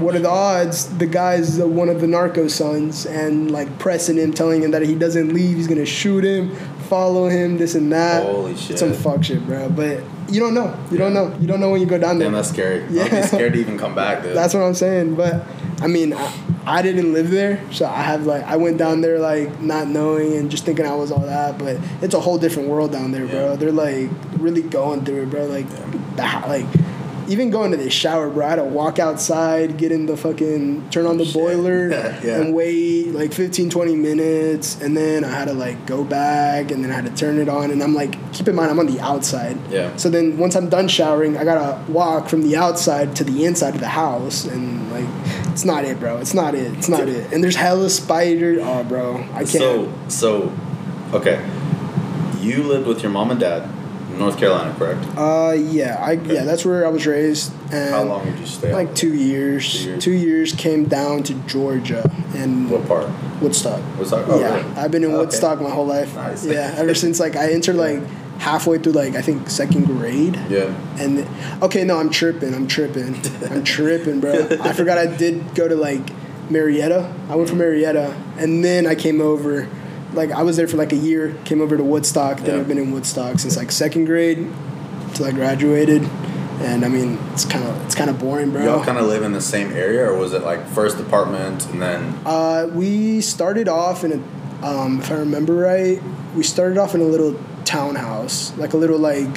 what 0.00 0.14
are 0.14 0.18
the 0.20 0.28
odds 0.28 0.96
the 0.98 1.06
guy's 1.06 1.58
one 1.58 1.88
of 1.88 2.00
the 2.00 2.06
narco 2.06 2.48
sons 2.48 3.06
and 3.06 3.50
like 3.50 3.78
pressing 3.78 4.16
him 4.18 4.32
telling 4.32 4.62
him 4.62 4.70
that 4.72 4.82
if 4.82 4.88
he 4.88 4.94
doesn't 4.94 5.32
leave 5.32 5.56
he's 5.56 5.66
gonna 5.66 5.86
shoot 5.86 6.22
him 6.24 6.54
follow 6.90 7.28
him 7.28 7.56
this 7.56 7.74
and 7.74 7.90
that 7.92 8.22
Holy 8.22 8.54
shit. 8.56 8.78
some 8.78 8.92
fuck 8.92 9.24
shit 9.24 9.44
bro 9.46 9.68
but 9.70 10.02
you 10.28 10.38
don't 10.38 10.54
know 10.54 10.78
you 10.90 10.98
don't 10.98 11.14
know 11.14 11.34
you 11.40 11.46
don't 11.46 11.60
know 11.60 11.70
when 11.70 11.80
you 11.80 11.86
go 11.86 11.98
down 11.98 12.18
there 12.18 12.26
Damn, 12.26 12.34
that's 12.34 12.50
scary. 12.50 12.82
I'd 12.84 12.90
Yeah. 12.90 13.20
be 13.22 13.26
scared 13.26 13.52
to 13.54 13.58
even 13.58 13.78
come 13.78 13.94
back, 13.94 14.22
dude. 14.22 14.36
that's 14.36 14.52
what 14.54 14.60
i'm 14.62 14.74
saying 14.74 15.14
but 15.14 15.46
i 15.80 15.86
mean 15.86 16.12
I, 16.12 16.32
I 16.66 16.82
didn't 16.82 17.12
live 17.12 17.30
there 17.30 17.60
so 17.72 17.86
i 17.86 18.02
have 18.02 18.26
like 18.26 18.42
i 18.44 18.56
went 18.56 18.76
down 18.76 19.00
there 19.00 19.18
like 19.20 19.60
not 19.60 19.86
knowing 19.86 20.36
and 20.36 20.50
just 20.50 20.64
thinking 20.64 20.84
i 20.84 20.94
was 20.94 21.12
all 21.12 21.20
that 21.20 21.58
but 21.58 21.76
it's 22.02 22.14
a 22.14 22.20
whole 22.20 22.38
different 22.38 22.68
world 22.68 22.90
down 22.90 23.12
there 23.12 23.26
bro 23.26 23.54
they're 23.56 23.70
like 23.70 24.10
really 24.38 24.62
going 24.62 25.04
through 25.04 25.22
it 25.22 25.30
bro 25.30 25.46
like 25.46 25.68
the, 26.16 26.22
like 26.48 26.66
even 27.28 27.50
going 27.50 27.72
to 27.72 27.76
the 27.76 27.90
shower, 27.90 28.30
bro, 28.30 28.46
I 28.46 28.50
had 28.50 28.56
to 28.56 28.64
walk 28.64 29.00
outside, 29.00 29.76
get 29.78 29.90
in 29.90 30.06
the 30.06 30.16
fucking, 30.16 30.90
turn 30.90 31.06
on 31.06 31.18
the 31.18 31.24
Shit. 31.24 31.34
boiler, 31.34 31.88
Yeah. 32.22 32.40
and 32.40 32.54
wait 32.54 33.08
like 33.08 33.32
15, 33.32 33.68
20 33.68 33.96
minutes. 33.96 34.80
And 34.80 34.96
then 34.96 35.24
I 35.24 35.30
had 35.30 35.46
to 35.46 35.52
like 35.52 35.86
go 35.86 36.04
back 36.04 36.70
and 36.70 36.84
then 36.84 36.92
I 36.92 36.94
had 36.94 37.04
to 37.06 37.10
turn 37.16 37.40
it 37.40 37.48
on. 37.48 37.72
And 37.72 37.82
I'm 37.82 37.94
like, 37.94 38.14
keep 38.32 38.46
in 38.46 38.54
mind, 38.54 38.70
I'm 38.70 38.78
on 38.78 38.86
the 38.86 39.00
outside. 39.00 39.58
Yeah. 39.70 39.96
So 39.96 40.08
then 40.08 40.38
once 40.38 40.54
I'm 40.54 40.68
done 40.68 40.86
showering, 40.86 41.36
I 41.36 41.42
gotta 41.42 41.90
walk 41.90 42.28
from 42.28 42.42
the 42.42 42.54
outside 42.56 43.16
to 43.16 43.24
the 43.24 43.44
inside 43.44 43.74
of 43.74 43.80
the 43.80 43.88
house. 43.88 44.44
And 44.44 44.92
like, 44.92 45.45
it's 45.56 45.64
not 45.64 45.86
it, 45.86 45.98
bro. 45.98 46.18
It's 46.18 46.34
not 46.34 46.54
it. 46.54 46.70
It's 46.76 46.86
not 46.90 47.08
it. 47.08 47.32
And 47.32 47.42
there's 47.42 47.56
hella 47.56 47.88
spiders. 47.88 48.58
Oh, 48.62 48.84
bro. 48.84 49.16
I 49.32 49.38
can't. 49.38 49.48
So, 49.48 49.92
so, 50.08 50.52
okay. 51.14 51.42
You 52.40 52.62
lived 52.62 52.86
with 52.86 53.00
your 53.02 53.10
mom 53.10 53.30
and 53.30 53.40
dad 53.40 53.62
in 54.12 54.18
North 54.18 54.36
Carolina, 54.36 54.74
correct? 54.76 55.02
uh, 55.16 55.54
yeah. 55.56 55.96
I, 55.98 56.12
yeah, 56.12 56.44
that's 56.44 56.66
where 56.66 56.84
I 56.86 56.90
was 56.90 57.06
raised. 57.06 57.54
And 57.72 57.88
How 57.90 58.02
long 58.02 58.26
did 58.26 58.38
you 58.38 58.44
stay? 58.46 58.70
Like 58.70 58.94
two 58.94 59.14
years. 59.14 59.72
Two 59.72 59.88
years. 59.88 60.04
Two 60.04 60.12
years 60.12 60.52
came 60.52 60.84
down 60.84 61.22
to 61.22 61.32
Georgia 61.46 62.08
and 62.34 62.70
What 62.70 62.86
part? 62.86 63.08
Woodstock. 63.40 63.80
That? 63.98 64.12
Oh, 64.28 64.38
yeah, 64.38 64.56
really? 64.56 64.76
I've 64.76 64.90
been 64.90 65.04
in 65.04 65.10
Okay. 65.10 65.18
Woodstock 65.20 65.62
my 65.62 65.70
whole 65.70 65.86
life. 65.86 66.14
Nice. 66.14 66.44
Yeah, 66.44 66.74
ever 66.76 66.94
since 66.94 67.18
like 67.18 67.34
I 67.34 67.52
entered 67.52 67.76
like 67.86 68.02
halfway 68.38 68.78
through 68.78 68.92
like 68.92 69.14
I 69.14 69.22
think 69.22 69.48
second 69.50 69.86
grade. 69.86 70.36
Yeah. 70.48 70.74
And 70.98 71.26
okay, 71.62 71.84
no, 71.84 71.98
I'm 71.98 72.10
tripping. 72.10 72.54
I'm 72.54 72.66
tripping. 72.66 73.16
I'm 73.50 73.64
tripping, 73.74 74.20
bro. 74.20 74.48
I 74.60 74.72
forgot 74.72 74.98
I 74.98 75.06
did 75.06 75.54
go 75.54 75.68
to 75.68 75.74
like 75.74 76.02
Marietta. 76.50 77.12
I 77.28 77.36
went 77.36 77.48
from 77.48 77.58
Marietta, 77.58 78.14
and 78.38 78.64
then 78.64 78.86
I 78.86 78.94
came 78.94 79.20
over. 79.20 79.68
Like 80.12 80.30
I 80.30 80.42
was 80.42 80.56
there 80.56 80.68
for 80.68 80.76
like 80.76 80.92
a 80.92 80.96
year. 80.96 81.36
Came 81.44 81.60
over 81.60 81.76
to 81.76 81.82
Woodstock. 81.84 82.38
Then 82.38 82.54
Yeah. 82.54 82.60
I've 82.60 82.68
been 82.68 82.78
in 82.78 82.92
Woodstock 82.92 83.38
since 83.38 83.56
like 83.56 83.70
second 83.72 84.04
grade 84.06 84.50
till 85.14 85.26
I 85.26 85.32
graduated. 85.32 86.02
And 86.58 86.86
I 86.86 86.88
mean, 86.88 87.18
it's 87.32 87.44
kind 87.44 87.64
of 87.66 87.84
it's 87.84 87.94
kind 87.94 88.08
of 88.08 88.18
boring, 88.18 88.50
bro. 88.50 88.62
Y'all 88.64 88.84
kind 88.84 88.96
of 88.96 89.06
live 89.06 89.22
in 89.22 89.32
the 89.32 89.42
same 89.42 89.72
area, 89.72 90.08
or 90.10 90.16
was 90.16 90.32
it 90.32 90.42
like 90.42 90.66
first 90.68 90.98
apartment 90.98 91.66
and 91.66 91.82
then? 91.82 92.18
Uh, 92.24 92.70
we 92.72 93.20
started 93.20 93.68
off 93.68 94.04
in 94.04 94.12
a, 94.62 94.66
um, 94.66 95.00
if 95.00 95.10
I 95.10 95.16
remember 95.16 95.52
right, 95.54 96.00
we 96.34 96.42
started 96.42 96.78
off 96.78 96.94
in 96.94 97.02
a 97.02 97.04
little 97.04 97.38
townhouse, 97.66 98.56
like 98.56 98.72
a 98.72 98.76
little 98.78 98.98
like, 98.98 99.28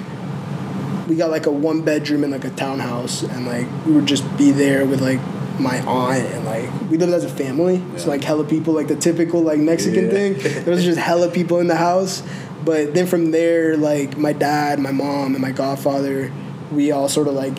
we 1.08 1.16
got 1.16 1.32
like 1.32 1.48
a 1.48 1.52
one 1.52 1.82
bedroom 1.82 2.24
in 2.24 2.32
like 2.32 2.46
a 2.46 2.50
townhouse, 2.52 3.24
and 3.24 3.46
like 3.46 3.68
we 3.86 3.92
would 3.94 4.06
just 4.06 4.24
be 4.38 4.52
there 4.52 4.86
with 4.86 5.02
like 5.02 5.20
my 5.60 5.82
aunt 5.82 6.24
and 6.24 6.46
like 6.46 6.70
we 6.90 6.98
lived 6.98 7.12
as 7.12 7.26
a 7.26 7.30
family, 7.30 7.78
Yeah. 7.78 7.98
so 7.98 8.10
like 8.10 8.24
hella 8.24 8.46
people, 8.46 8.74
like 8.74 8.88
the 8.88 8.96
typical 8.96 9.42
like 9.42 9.60
Mexican 9.60 10.06
Yeah. 10.06 10.12
thing. 10.12 10.34
There 10.64 10.74
was 10.74 10.86
just 10.86 11.00
hella 11.00 11.30
people 11.30 11.60
in 11.60 11.68
the 11.68 11.76
house, 11.76 12.24
but 12.64 12.94
then 12.94 13.08
from 13.08 13.32
there, 13.32 13.76
like 13.76 14.18
my 14.18 14.32
dad, 14.32 14.80
my 14.80 14.92
mom, 14.92 15.34
and 15.36 15.42
my 15.42 15.52
godfather, 15.52 16.32
we 16.72 16.92
all 16.92 17.10
sort 17.10 17.28
of 17.28 17.34
like 17.34 17.58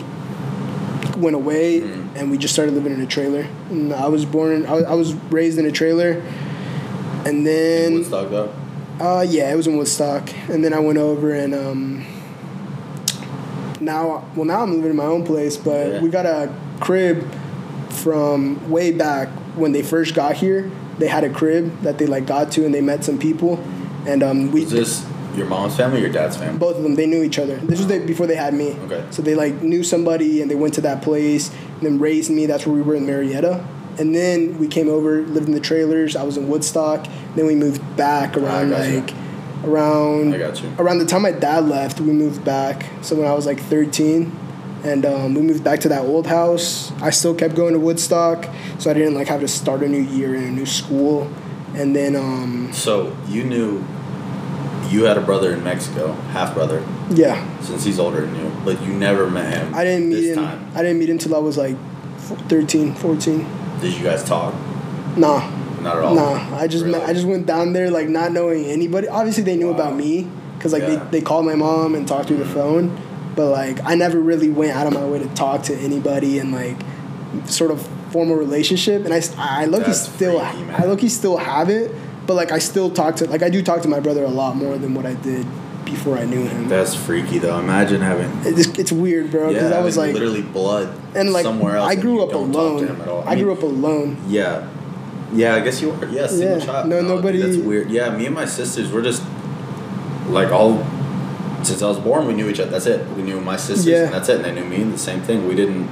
went 1.17 1.35
away 1.35 1.81
Mhm. 1.81 2.07
and 2.15 2.31
we 2.31 2.37
just 2.37 2.53
started 2.53 2.73
living 2.73 2.93
in 2.93 3.01
a 3.01 3.05
trailer. 3.05 3.45
And 3.69 3.93
I 3.93 4.07
was 4.07 4.25
born, 4.25 4.65
I 4.65 4.73
was, 4.73 4.83
I 4.85 4.93
was 4.95 5.13
raised 5.29 5.59
in 5.59 5.65
a 5.65 5.71
trailer, 5.71 6.21
and 7.25 7.45
then 7.45 7.93
Woodstock 7.95 8.29
though. 8.31 8.49
Uh, 9.01 9.21
yeah, 9.27 9.51
it 9.51 9.55
was 9.55 9.67
in 9.67 9.77
Woodstock, 9.77 10.29
and 10.49 10.63
then 10.63 10.73
I 10.73 10.79
went 10.79 10.97
over 10.99 11.33
and 11.33 11.53
um, 11.55 12.05
now 13.79 14.23
well 14.35 14.45
now 14.45 14.61
I'm 14.61 14.75
living 14.75 14.91
in 14.91 14.95
my 14.95 15.05
own 15.05 15.25
place, 15.25 15.57
but 15.57 15.87
Yeah. 15.87 16.01
we 16.01 16.09
got 16.09 16.25
a 16.25 16.53
crib 16.79 17.27
from 17.89 18.69
way 18.69 18.91
back 18.91 19.29
when 19.55 19.71
they 19.71 19.81
first 19.83 20.13
got 20.15 20.35
here. 20.35 20.69
They 20.99 21.07
had 21.07 21.23
a 21.23 21.29
crib 21.29 21.81
that 21.81 21.97
they 21.97 22.05
like 22.05 22.25
got 22.25 22.51
to, 22.53 22.65
and 22.65 22.73
they 22.73 22.81
met 22.81 23.03
some 23.03 23.17
people, 23.17 23.59
and 24.05 24.21
um, 24.23 24.51
we 24.51 24.61
Was 24.61 24.71
this 24.71 25.05
your 25.35 25.47
mom's 25.47 25.75
family 25.77 25.99
or 25.99 26.01
your 26.03 26.11
dad's 26.11 26.35
family? 26.37 26.59
both 26.59 26.75
of 26.77 26.83
them 26.83 26.95
they 26.95 27.05
knew 27.07 27.23
each 27.23 27.39
other. 27.39 27.55
This 27.57 27.79
was 27.79 27.87
they, 27.87 27.99
before 27.99 28.27
they 28.27 28.35
had 28.35 28.53
me. 28.53 28.71
Okay. 28.85 29.03
So 29.11 29.21
they 29.21 29.33
like 29.35 29.61
knew 29.61 29.81
somebody 29.83 30.41
and 30.41 30.51
they 30.51 30.55
went 30.55 30.73
to 30.75 30.81
that 30.81 31.01
place 31.01 31.49
and 31.75 31.81
then 31.81 31.99
raised 31.99 32.29
me. 32.29 32.45
That's 32.45 32.65
where 32.67 32.75
we 32.75 32.81
were 32.81 32.95
in 32.95 33.05
Marietta. 33.05 33.65
And 33.99 34.15
then 34.15 34.57
we 34.57 34.67
came 34.67 34.89
over, 34.89 35.21
lived 35.21 35.47
in 35.47 35.53
the 35.53 35.59
trailers. 35.59 36.15
I 36.15 36.23
was 36.23 36.37
in 36.37 36.47
Woodstock. 36.47 37.07
Then 37.35 37.45
we 37.45 37.55
moved 37.55 37.81
back 37.97 38.37
around 38.37 38.69
got 38.71 38.87
you. 38.87 39.01
like 39.01 39.13
around 39.63 40.33
I 40.33 40.37
got 40.37 40.61
you. 40.61 40.73
around 40.79 40.99
the 40.99 41.05
time 41.05 41.21
my 41.21 41.31
dad 41.31 41.65
left, 41.65 41.99
we 41.99 42.11
moved 42.11 42.43
back. 42.43 42.85
So 43.01 43.15
when 43.15 43.27
I 43.27 43.33
was 43.33 43.45
like 43.45 43.59
13, 43.59 44.31
and 44.83 45.05
um, 45.05 45.35
we 45.35 45.41
moved 45.41 45.63
back 45.63 45.79
to 45.81 45.89
that 45.89 46.01
old 46.01 46.25
house. 46.27 46.91
I 47.01 47.11
still 47.11 47.35
kept 47.35 47.55
going 47.55 47.73
to 47.73 47.79
Woodstock, 47.79 48.49
so 48.79 48.89
I 48.89 48.93
didn't 48.93 49.13
like 49.13 49.27
have 49.27 49.41
to 49.41 49.47
start 49.47 49.83
a 49.83 49.87
new 49.87 50.01
year 50.01 50.33
in 50.33 50.43
a 50.43 50.51
new 50.51 50.65
school. 50.65 51.31
And 51.75 51.95
then 51.95 52.15
um, 52.15 52.73
So 52.73 53.15
you 53.27 53.43
knew 53.43 53.83
you 54.89 55.03
had 55.05 55.17
a 55.17 55.21
brother 55.21 55.53
in 55.53 55.63
Mexico, 55.63 56.13
half 56.33 56.53
brother, 56.53 56.83
yeah, 57.11 57.59
since 57.61 57.85
he's 57.85 57.99
older 57.99 58.21
than 58.21 58.35
you, 58.35 58.51
but 58.65 58.81
you 58.81 58.93
never 58.93 59.29
met 59.29 59.53
him. 59.53 59.73
I 59.73 59.83
didn't 59.83 60.09
meet 60.09 60.15
this 60.15 60.37
him. 60.37 60.43
time. 60.43 60.71
I 60.75 60.81
didn't 60.81 60.99
meet 60.99 61.09
him 61.09 61.15
until 61.15 61.35
I 61.35 61.39
was 61.39 61.57
like 61.57 61.77
13, 62.49 62.95
14. 62.95 63.47
Did 63.81 63.93
you 63.97 64.03
guys 64.03 64.23
talk? 64.23 64.53
Nah, 65.17 65.49
Not 65.81 65.97
at 65.97 66.03
all. 66.03 66.15
Nah, 66.15 66.55
I 66.57 66.67
just 66.67 66.85
Really? 66.85 67.01
I 67.01 67.13
just 67.13 67.25
went 67.27 67.45
down 67.47 67.73
there 67.73 67.89
like 67.89 68.07
not 68.07 68.31
knowing 68.31 68.65
anybody. 68.65 69.07
Obviously, 69.07 69.43
they 69.43 69.55
knew 69.55 69.69
Wow. 69.69 69.75
about 69.75 69.95
me 69.95 70.27
because 70.57 70.71
like 70.73 70.83
Yeah. 70.83 71.03
They, 71.11 71.19
they 71.19 71.21
called 71.21 71.45
my 71.45 71.55
mom 71.55 71.95
and 71.95 72.07
talked 72.07 72.27
through 72.27 72.37
the 72.37 72.45
phone. 72.45 72.95
But 73.35 73.49
like 73.49 73.79
I 73.83 73.95
never 73.95 74.19
really 74.19 74.49
went 74.49 74.73
out 74.75 74.87
of 74.87 74.93
my 74.93 75.03
way 75.05 75.19
to 75.19 75.27
talk 75.29 75.63
to 75.63 75.75
anybody 75.75 76.37
and 76.39 76.51
like 76.51 76.77
sort 77.45 77.71
of 77.71 77.81
form 78.11 78.29
a 78.29 78.35
relationship. 78.35 79.05
And 79.05 79.13
I 79.13 79.21
I 79.37 79.65
look 79.65 79.85
That's 79.85 80.01
still 80.01 80.39
freaky. 80.39 80.71
I 80.71 80.85
look 80.85 81.01
he 81.01 81.09
still 81.09 81.37
have 81.37 81.69
it. 81.69 81.91
But 82.27 82.35
like 82.35 82.51
I 82.51 82.59
still 82.59 82.91
talk 82.91 83.15
to 83.17 83.25
like 83.25 83.41
I 83.41 83.49
do 83.49 83.63
talk 83.63 83.81
to 83.81 83.87
my 83.89 83.99
brother 83.99 84.23
a 84.23 84.29
lot 84.29 84.55
more 84.55 84.77
than 84.77 84.93
what 84.93 85.05
I 85.07 85.15
did 85.15 85.45
before 85.85 86.17
I 86.17 86.25
knew 86.25 86.45
him. 86.45 86.67
That's 86.67 86.95
freaky 86.95 87.37
though. 87.39 87.59
Imagine 87.59 88.01
having 88.01 88.31
It's, 88.45 88.67
it's 88.79 88.91
weird, 88.91 89.31
bro. 89.31 89.49
Because 89.49 89.71
yeah, 89.71 89.77
I 89.77 89.81
was 89.81 89.97
like, 89.97 90.13
literally 90.13 90.41
blood 90.41 90.93
and 91.15 91.31
like 91.33 91.43
somewhere 91.43 91.77
else. 91.77 91.89
I 91.89 91.95
grew 91.95 92.23
up 92.23 92.33
alone. 92.33 92.81
to 92.81 92.87
him 92.93 93.01
at 93.01 93.07
all. 93.07 93.23
I, 93.27 93.35
mean, 93.35 93.43
grew 93.45 93.53
up 93.53 93.63
alone. 93.63 94.17
Yeah. 94.27 94.69
Yeah, 95.33 95.55
I 95.55 95.61
guess 95.61 95.81
you 95.81 95.89
were. 95.91 96.05
Yeah, 96.09 96.27
single 96.27 96.59
Yeah, 96.59 96.65
child. 96.65 96.89
no, 96.89 96.99
dude, 96.99 97.09
nobody- 97.09 97.41
that's 97.41 97.57
weird. 97.57 97.89
Yeah, 97.89 98.09
me 98.15 98.25
and 98.25 98.35
my 98.35 98.45
sisters, 98.45 98.91
we're 98.91 99.01
just 99.03 99.23
like 100.27 100.51
all. 100.51 100.85
Since 101.63 101.81
I 101.83 101.87
was 101.87 101.99
born, 101.99 102.25
we 102.27 102.33
knew 102.33 102.49
each 102.49 102.59
other. 102.59 102.71
That's 102.71 102.87
it. 102.87 103.07
We 103.15 103.21
knew 103.21 103.39
my 103.39 103.55
sisters, 103.55 103.85
Yeah. 103.85 104.05
and 104.05 104.13
that's 104.13 104.27
it. 104.29 104.37
And 104.37 104.45
they 104.45 104.51
knew 104.53 104.67
me. 104.67 104.81
And 104.81 104.93
The 104.93 104.97
same 104.97 105.21
thing. 105.21 105.47
We 105.47 105.55
didn't. 105.55 105.87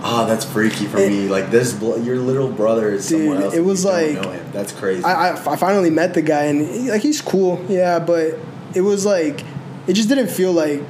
Ah, 0.00 0.24
that's 0.26 0.44
freaky 0.44 0.86
for 0.86 0.98
It- 0.98 1.10
me. 1.10 1.28
Like 1.28 1.50
this, 1.50 1.72
blo- 1.72 1.96
your 1.96 2.16
little 2.16 2.48
brother 2.48 2.90
is 2.90 3.06
somewhere 3.06 3.36
Dude, 3.36 3.44
else. 3.46 3.54
it 3.54 3.64
was 3.64 3.84
like- 3.84 4.14
know 4.14 4.30
him. 4.30 4.46
That's 4.52 4.72
crazy. 4.72 5.04
I, 5.04 5.30
I, 5.30 5.52
I 5.52 5.56
finally 5.56 5.90
met 5.90 6.14
the 6.14 6.22
guy 6.22 6.44
and 6.44 6.60
he, 6.66 6.90
like 6.90 7.02
he's 7.02 7.20
cool, 7.20 7.60
yeah, 7.68 7.98
but 7.98 8.38
it 8.74 8.80
was 8.82 9.04
like 9.06 9.42
it 9.86 9.94
just 9.94 10.08
didn't 10.08 10.28
feel 10.28 10.52
like 10.52 10.82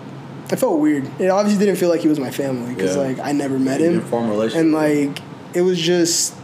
I 0.50 0.56
felt 0.56 0.80
weird. 0.80 1.06
It 1.20 1.28
obviously 1.28 1.64
didn't 1.64 1.78
feel 1.78 1.88
like 1.90 2.00
he 2.00 2.08
was 2.08 2.18
my 2.18 2.30
family 2.30 2.74
because 2.74 2.96
Yeah. 2.96 3.02
like 3.02 3.18
I 3.20 3.32
never 3.32 3.58
met 3.58 3.80
him, 3.80 4.00
relationship. 4.10 4.60
and 4.60 4.72
like 4.72 5.18
it 5.54 5.62
was 5.62 5.78
just 5.78 6.34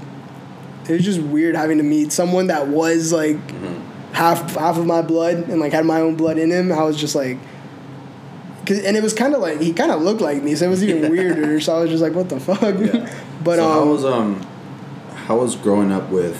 it 0.88 0.92
was 0.92 1.04
just 1.04 1.20
weird 1.20 1.56
having 1.56 1.78
to 1.78 1.84
meet 1.84 2.12
someone 2.12 2.48
that 2.48 2.68
was 2.68 3.12
like 3.12 3.36
Mm-hmm. 3.36 4.12
half 4.12 4.54
half 4.56 4.76
of 4.78 4.86
my 4.86 5.02
blood 5.02 5.48
and 5.48 5.58
like 5.60 5.72
had 5.72 5.84
my 5.86 6.00
own 6.00 6.16
blood 6.16 6.38
in 6.38 6.50
him. 6.50 6.70
I 6.72 6.82
was 6.84 6.96
just 6.96 7.14
like. 7.14 7.38
Cause, 8.66 8.78
and 8.82 8.96
it 8.96 9.02
was 9.02 9.12
kind 9.12 9.34
of 9.34 9.42
like 9.42 9.60
he 9.60 9.74
kind 9.74 9.90
of 9.90 10.00
looked 10.00 10.22
like 10.22 10.42
me, 10.42 10.54
so 10.54 10.64
it 10.64 10.70
was 10.70 10.82
even 10.82 11.10
weirder. 11.10 11.60
So 11.60 11.76
I 11.76 11.80
was 11.80 11.90
just 11.90 12.02
like, 12.02 12.14
"What 12.14 12.30
the 12.30 12.40
fuck?" 12.40 12.60
Yeah. 12.62 13.12
but 13.44 13.56
so 13.56 13.64
um, 13.70 13.72
how 13.72 13.84
was 13.84 14.04
um, 14.06 14.40
how 15.26 15.36
was 15.38 15.54
growing 15.56 15.92
up 15.92 16.08
with 16.08 16.38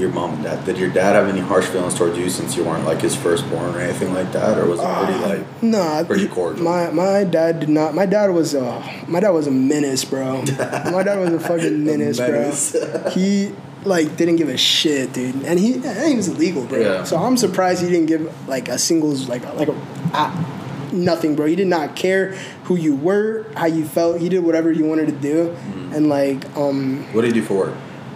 your 0.00 0.10
mom 0.10 0.34
and 0.34 0.42
dad? 0.42 0.64
Did 0.64 0.78
your 0.78 0.90
dad 0.90 1.14
have 1.14 1.28
any 1.28 1.40
harsh 1.40 1.66
feelings 1.66 1.94
towards 1.94 2.16
you 2.18 2.28
since 2.30 2.56
you 2.56 2.64
weren't 2.64 2.84
like 2.84 3.00
his 3.00 3.14
firstborn 3.14 3.74
or 3.74 3.80
anything 3.80 4.12
like 4.14 4.32
that, 4.32 4.58
or 4.58 4.66
was 4.66 4.80
it 4.80 5.04
pretty 5.04 5.20
like? 5.44 5.62
Nah, 5.62 6.02
Pretty 6.04 6.26
cordial. 6.28 6.64
My 6.64 6.90
my 6.90 7.24
dad 7.24 7.60
did 7.60 7.68
not. 7.68 7.94
My 7.94 8.06
dad 8.06 8.30
was 8.30 8.54
a 8.54 8.82
my 9.06 9.20
dad 9.20 9.30
was 9.30 9.46
a 9.46 9.50
menace, 9.52 10.04
bro. 10.04 10.42
my 10.90 11.02
dad 11.02 11.18
was 11.20 11.32
a 11.32 11.40
fucking 11.40 11.84
menace, 11.84 12.18
menace. 12.18 12.72
bro. 12.72 13.10
He 13.14 13.52
like 13.84 14.16
didn't 14.16 14.36
give 14.36 14.48
a 14.48 14.56
shit, 14.58 15.12
dude. 15.12 15.36
And 15.44 15.58
he 15.58 15.74
and 15.74 16.08
he 16.08 16.16
was 16.16 16.28
illegal, 16.28 16.64
bro. 16.66 16.78
Yeah. 16.80 17.04
So 17.04 17.16
I'm 17.16 17.36
surprised 17.36 17.82
he 17.82 17.88
didn't 17.88 18.06
give 18.06 18.48
like 18.48 18.68
a 18.68 18.78
singles 18.78 19.28
like 19.28 19.42
like 19.54 19.68
a, 19.68 19.72
a 20.14 20.56
nothing, 20.92 21.34
bro. 21.36 21.46
He 21.46 21.56
did 21.56 21.66
not 21.68 21.96
care 21.96 22.32
who 22.64 22.76
you 22.76 22.94
were, 22.94 23.46
how 23.56 23.66
you 23.66 23.84
felt. 23.84 24.20
He 24.20 24.28
did 24.28 24.44
whatever 24.44 24.70
he 24.72 24.82
wanted 24.82 25.06
to 25.06 25.12
do, 25.12 25.48
Mm-hmm. 25.50 25.94
and 25.94 26.08
like 26.08 26.56
um, 26.56 27.04
What 27.14 27.22
did 27.22 27.34
he 27.34 27.40
do 27.40 27.46
for 27.46 27.54
work? 27.68 27.74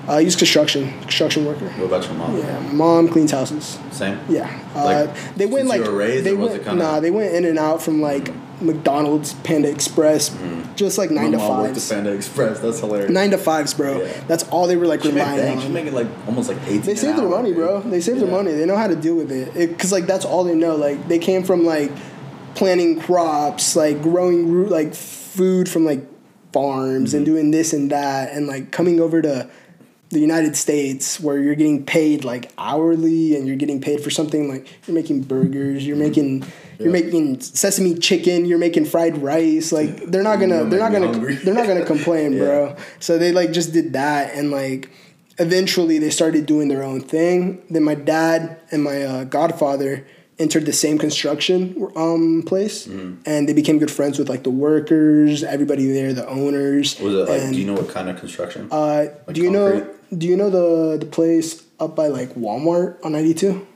Uh, 0.09 0.19
he 0.19 0.25
was 0.25 0.37
construction 0.37 0.91
construction 1.01 1.45
worker. 1.47 1.67
What 1.71 1.87
about 1.87 2.05
your 2.05 2.15
mom? 2.15 2.37
Yeah, 2.39 2.61
mom 2.73 3.09
cleans 3.09 3.31
houses. 3.33 3.79
Same. 3.91 4.19
Yeah, 4.29 4.47
Like, 4.75 5.09
uh, 5.09 5.15
they 5.37 5.47
went 5.47 5.69
like 5.69 5.83
you 5.85 5.91
were 5.91 5.97
raised, 5.97 6.25
they 6.25 6.35
went 6.35 6.65
nah, 6.77 7.01
they 7.01 7.11
went 7.11 7.35
in 7.35 7.45
and 7.45 7.59
out 7.59 7.83
from 7.83 8.01
like 8.01 8.31
McDonald's, 8.61 9.35
Panda 9.35 9.69
Express, 9.71 10.35
just 10.77 10.97
like 10.97 11.11
nine 11.11 11.27
My 11.27 11.31
to 11.33 11.37
mom 11.39 11.59
worked 11.63 11.75
fives. 11.75 11.91
at 11.91 11.95
Panda 11.97 12.13
Express. 12.13 12.61
That's 12.61 12.81
hilarious. 12.81 13.11
Nine 13.11 13.31
to 13.31 13.39
fives, 13.39 13.75
bro. 13.75 14.01
Yeah. 14.03 14.25
That's 14.29 14.45
all 14.49 14.67
they 14.67 14.77
were 14.77 14.87
like 14.87 15.03
She 15.03 15.09
made, 15.11 15.21
relying 15.23 15.61
she 15.61 15.67
on. 15.67 15.73
making 15.73 15.95
like 15.95 16.07
almost 16.27 16.49
like 16.49 16.59
eighteen. 16.67 16.83
They 16.83 16.93
an 16.93 16.97
save 16.99 17.17
their 17.17 17.29
money, 17.29 17.49
dude. 17.51 17.57
bro. 17.59 17.81
They 17.81 18.01
save 18.01 18.19
their 18.21 18.31
money. 18.31 18.53
They 18.53 18.65
know 18.67 18.77
how 18.77 18.87
to 18.89 18.97
deal 18.97 19.17
with 19.17 19.31
it. 19.33 19.53
Because 19.55 19.91
like 19.93 20.07
that's 20.07 20.25
all 20.25 20.45
they 20.45 20.55
know. 20.55 20.77
Like 20.77 21.09
they 21.09 21.19
came 21.19 21.43
from 21.43 21.65
like 21.65 21.91
planting 22.55 23.01
crops, 23.01 23.75
like 23.77 24.01
growing 24.03 24.51
root, 24.51 24.71
like 24.71 24.95
food 24.95 25.69
from 25.69 25.85
like 25.85 26.03
farms 26.53 27.09
Mm-hmm. 27.11 27.17
and 27.17 27.27
doing 27.27 27.51
this 27.51 27.73
and 27.73 27.91
that, 27.91 28.31
and 28.33 28.47
like 28.47 28.71
coming 28.71 29.01
over 29.01 29.21
to 29.21 29.51
the 30.15 30.21
United 30.21 30.57
States 30.57 31.21
where 31.21 31.39
you're 31.39 31.55
getting 31.55 31.85
paid 31.85 32.25
like 32.25 32.51
hourly 32.57 33.37
and 33.37 33.47
you're 33.47 33.57
getting 33.57 33.81
paid 33.81 34.01
for 34.01 34.11
something 34.11 34.49
like 34.49 34.67
you're 34.87 34.95
making 34.95 35.21
burgers, 35.23 35.87
you're 35.87 35.97
making 35.97 36.45
you're 36.79 36.91
making 36.91 37.41
sesame 37.41 37.95
chicken, 37.99 38.47
you're 38.47 38.59
making 38.59 38.85
fried 38.87 39.19
rice. 39.19 39.71
Like 39.73 40.07
they're 40.07 40.23
not 40.23 40.41
gonna 40.41 40.65
they're 40.65 40.81
not 40.81 40.93
gonna 40.93 41.09
hungry. 41.13 41.35
they're 41.37 41.55
not 41.55 41.67
gonna 41.67 41.85
complain, 41.95 42.33
Yeah. 42.33 42.39
bro. 42.45 42.77
So 43.01 43.19
they 43.19 43.33
like 43.33 43.53
just 43.53 43.73
did 43.73 43.93
that 43.93 44.35
and 44.35 44.51
like 44.51 44.91
eventually 45.39 45.99
they 45.99 46.11
started 46.11 46.47
doing 46.47 46.69
their 46.69 46.83
own 46.83 47.01
thing. 47.01 47.63
Then 47.71 47.83
my 47.85 47.95
dad 47.97 48.59
and 48.71 48.83
my 48.83 49.03
uh, 49.03 49.25
godfather 49.25 50.07
entered 50.37 50.67
the 50.67 50.73
same 50.73 50.99
construction 50.99 51.59
um, 51.95 52.43
place 52.45 52.89
Mm-hmm. 52.89 53.23
and 53.25 53.49
they 53.49 53.53
became 53.53 53.79
good 53.79 53.91
friends 53.91 54.19
with 54.19 54.29
like 54.29 54.43
the 54.43 54.51
workers, 54.51 55.45
everybody 55.45 55.87
there, 55.93 56.13
the 56.13 56.27
owners. 56.29 56.99
Was 56.99 57.15
it 57.15 57.19
like? 57.31 57.41
and, 57.43 57.53
do 57.55 57.61
you 57.61 57.67
know 57.67 57.75
what 57.75 57.89
kind 57.89 58.09
of 58.09 58.19
construction? 58.19 58.67
uh, 58.73 59.07
Like 59.27 59.35
do 59.37 59.41
you 59.43 59.51
know? 59.51 59.89
Do 60.17 60.27
you 60.27 60.37
know 60.37 60.51
the 60.51 60.97
the 60.99 61.07
place 61.07 61.63
up 61.81 61.95
by 61.97 62.09
like 62.09 62.35
Walmart 62.35 63.05
on 63.05 63.13
ninety 63.13 63.35
two? 63.35 63.67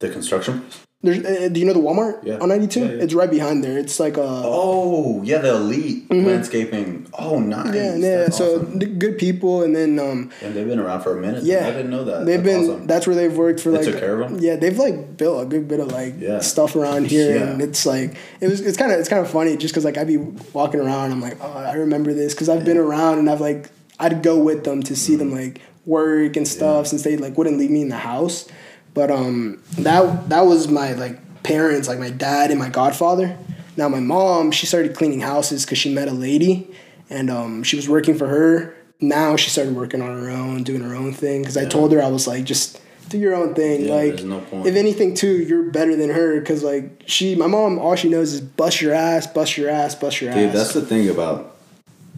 the 0.00 0.10
construction. 0.10 0.64
There's, 1.02 1.22
uh, 1.24 1.48
do 1.52 1.60
you 1.60 1.66
know 1.66 1.74
the 1.74 1.80
Walmart 1.80 2.24
Yeah. 2.24 2.38
on 2.38 2.48
ninety 2.48 2.66
two? 2.66 2.80
Yeah, 2.80 2.92
yeah. 2.92 3.02
It's 3.04 3.12
right 3.14 3.30
behind 3.30 3.62
there. 3.62 3.76
It's 3.78 4.00
like 4.00 4.16
a 4.16 4.22
Oh 4.44 5.22
yeah, 5.22 5.38
the 5.38 5.54
elite 5.54 6.10
landscaping. 6.10 7.06
Oh 7.18 7.38
nice. 7.38 7.66
Mm-hmm. 7.66 7.74
yeah, 7.74 7.94
yeah. 7.96 8.16
That's 8.24 8.38
So 8.38 8.56
awesome. 8.56 8.78
the 8.78 8.86
good 8.86 9.18
people, 9.18 9.62
and 9.62 9.76
then 9.76 9.98
um, 9.98 10.30
and 10.42 10.54
they've 10.54 10.66
been 10.66 10.78
around 10.78 11.02
for 11.02 11.16
a 11.16 11.20
minute. 11.20 11.44
yeah, 11.44 11.66
I 11.68 11.72
didn't 11.72 11.90
know 11.90 12.04
that. 12.04 12.24
They've 12.24 12.42
That's 12.42 12.58
been. 12.66 12.70
awesome. 12.70 12.86
That's 12.86 13.06
where 13.06 13.14
they've 13.16 13.36
worked 13.36 13.60
for 13.60 13.70
They 13.70 13.78
like. 13.78 13.86
took 13.86 13.98
care 14.00 14.18
of 14.20 14.32
'em? 14.32 14.38
Yeah, 14.40 14.56
they've 14.56 14.78
like 14.78 15.16
built 15.18 15.42
a 15.42 15.46
good 15.46 15.68
bit 15.68 15.80
of 15.80 15.92
like 15.92 16.14
Yeah. 16.18 16.40
stuff 16.40 16.74
around 16.74 17.06
here, 17.14 17.36
and 17.36 17.60
it's 17.62 17.84
like 17.86 18.16
it 18.40 18.48
was. 18.48 18.60
It's 18.62 18.76
kind 18.78 18.90
of 18.90 18.98
it's 18.98 19.08
kind 19.08 19.20
of 19.24 19.30
funny 19.30 19.56
just 19.58 19.72
because 19.74 19.84
like 19.84 19.98
I'd 19.98 20.06
be 20.06 20.16
walking 20.54 20.80
around, 20.80 21.12
I'm 21.12 21.20
like, 21.20 21.36
oh, 21.42 21.52
I 21.52 21.74
remember 21.74 22.12
this 22.14 22.32
because 22.34 22.48
I've 22.48 22.64
been 22.64 22.78
around 22.78 23.18
and 23.18 23.28
I've 23.30 23.40
like 23.42 23.68
I'd 23.98 24.22
go 24.22 24.38
with 24.38 24.64
them 24.64 24.82
to 24.84 24.96
see 24.96 25.16
them 25.16 25.28
Mm-hmm. 25.30 25.36
like 25.54 25.60
work 25.86 26.34
and 26.36 26.48
stuff 26.48 26.86
since 26.86 27.02
they 27.02 27.16
like 27.18 27.36
wouldn't 27.36 27.58
leave 27.58 27.70
me 27.70 27.82
in 27.82 27.88
the 27.90 27.98
house. 27.98 28.48
But 28.94 29.10
um, 29.10 29.62
that 29.78 30.28
that 30.30 30.42
was 30.42 30.68
my 30.68 30.92
like 30.92 31.18
parents, 31.42 31.88
like 31.88 31.98
my 31.98 32.10
dad 32.10 32.50
and 32.50 32.58
my 32.58 32.68
godfather. 32.68 33.36
Now 33.76 33.88
my 33.88 34.00
mom, 34.00 34.50
she 34.52 34.66
started 34.66 34.94
cleaning 34.94 35.20
houses 35.20 35.64
because 35.64 35.78
she 35.78 35.92
met 35.92 36.08
a 36.08 36.12
lady, 36.12 36.68
and 37.10 37.28
um, 37.28 37.62
she 37.64 37.76
was 37.76 37.88
working 37.88 38.16
for 38.16 38.28
her. 38.28 38.74
Now 39.00 39.36
she 39.36 39.50
started 39.50 39.74
working 39.74 40.00
on 40.00 40.08
her 40.22 40.30
own, 40.30 40.62
doing 40.62 40.80
her 40.80 40.94
own 40.94 41.12
thing. 41.12 41.42
Because 41.42 41.56
I 41.56 41.66
told 41.66 41.92
her 41.92 42.00
I 42.00 42.08
was 42.08 42.26
like, 42.26 42.44
just 42.44 42.80
do 43.08 43.18
your 43.18 43.34
own 43.34 43.54
thing. 43.54 43.86
Yeah, 43.86 43.94
like, 43.94 44.22
no 44.22 44.40
point. 44.40 44.66
if 44.66 44.76
anything, 44.76 45.14
too, 45.14 45.42
you're 45.42 45.64
better 45.70 45.96
than 45.96 46.10
her. 46.10 46.38
Because 46.40 46.62
like 46.62 47.02
she, 47.06 47.34
my 47.34 47.48
mom, 47.48 47.78
all 47.78 47.96
she 47.96 48.08
knows 48.08 48.32
is 48.32 48.40
bust 48.40 48.80
your 48.80 48.94
ass, 48.94 49.26
bust 49.26 49.58
your 49.58 49.68
ass, 49.68 49.94
bust 49.96 50.20
your 50.20 50.32
Dude, 50.32 50.38
ass. 50.44 50.52
Dude, 50.52 50.60
that's 50.60 50.72
the 50.72 50.82
thing 50.82 51.08
about. 51.10 51.53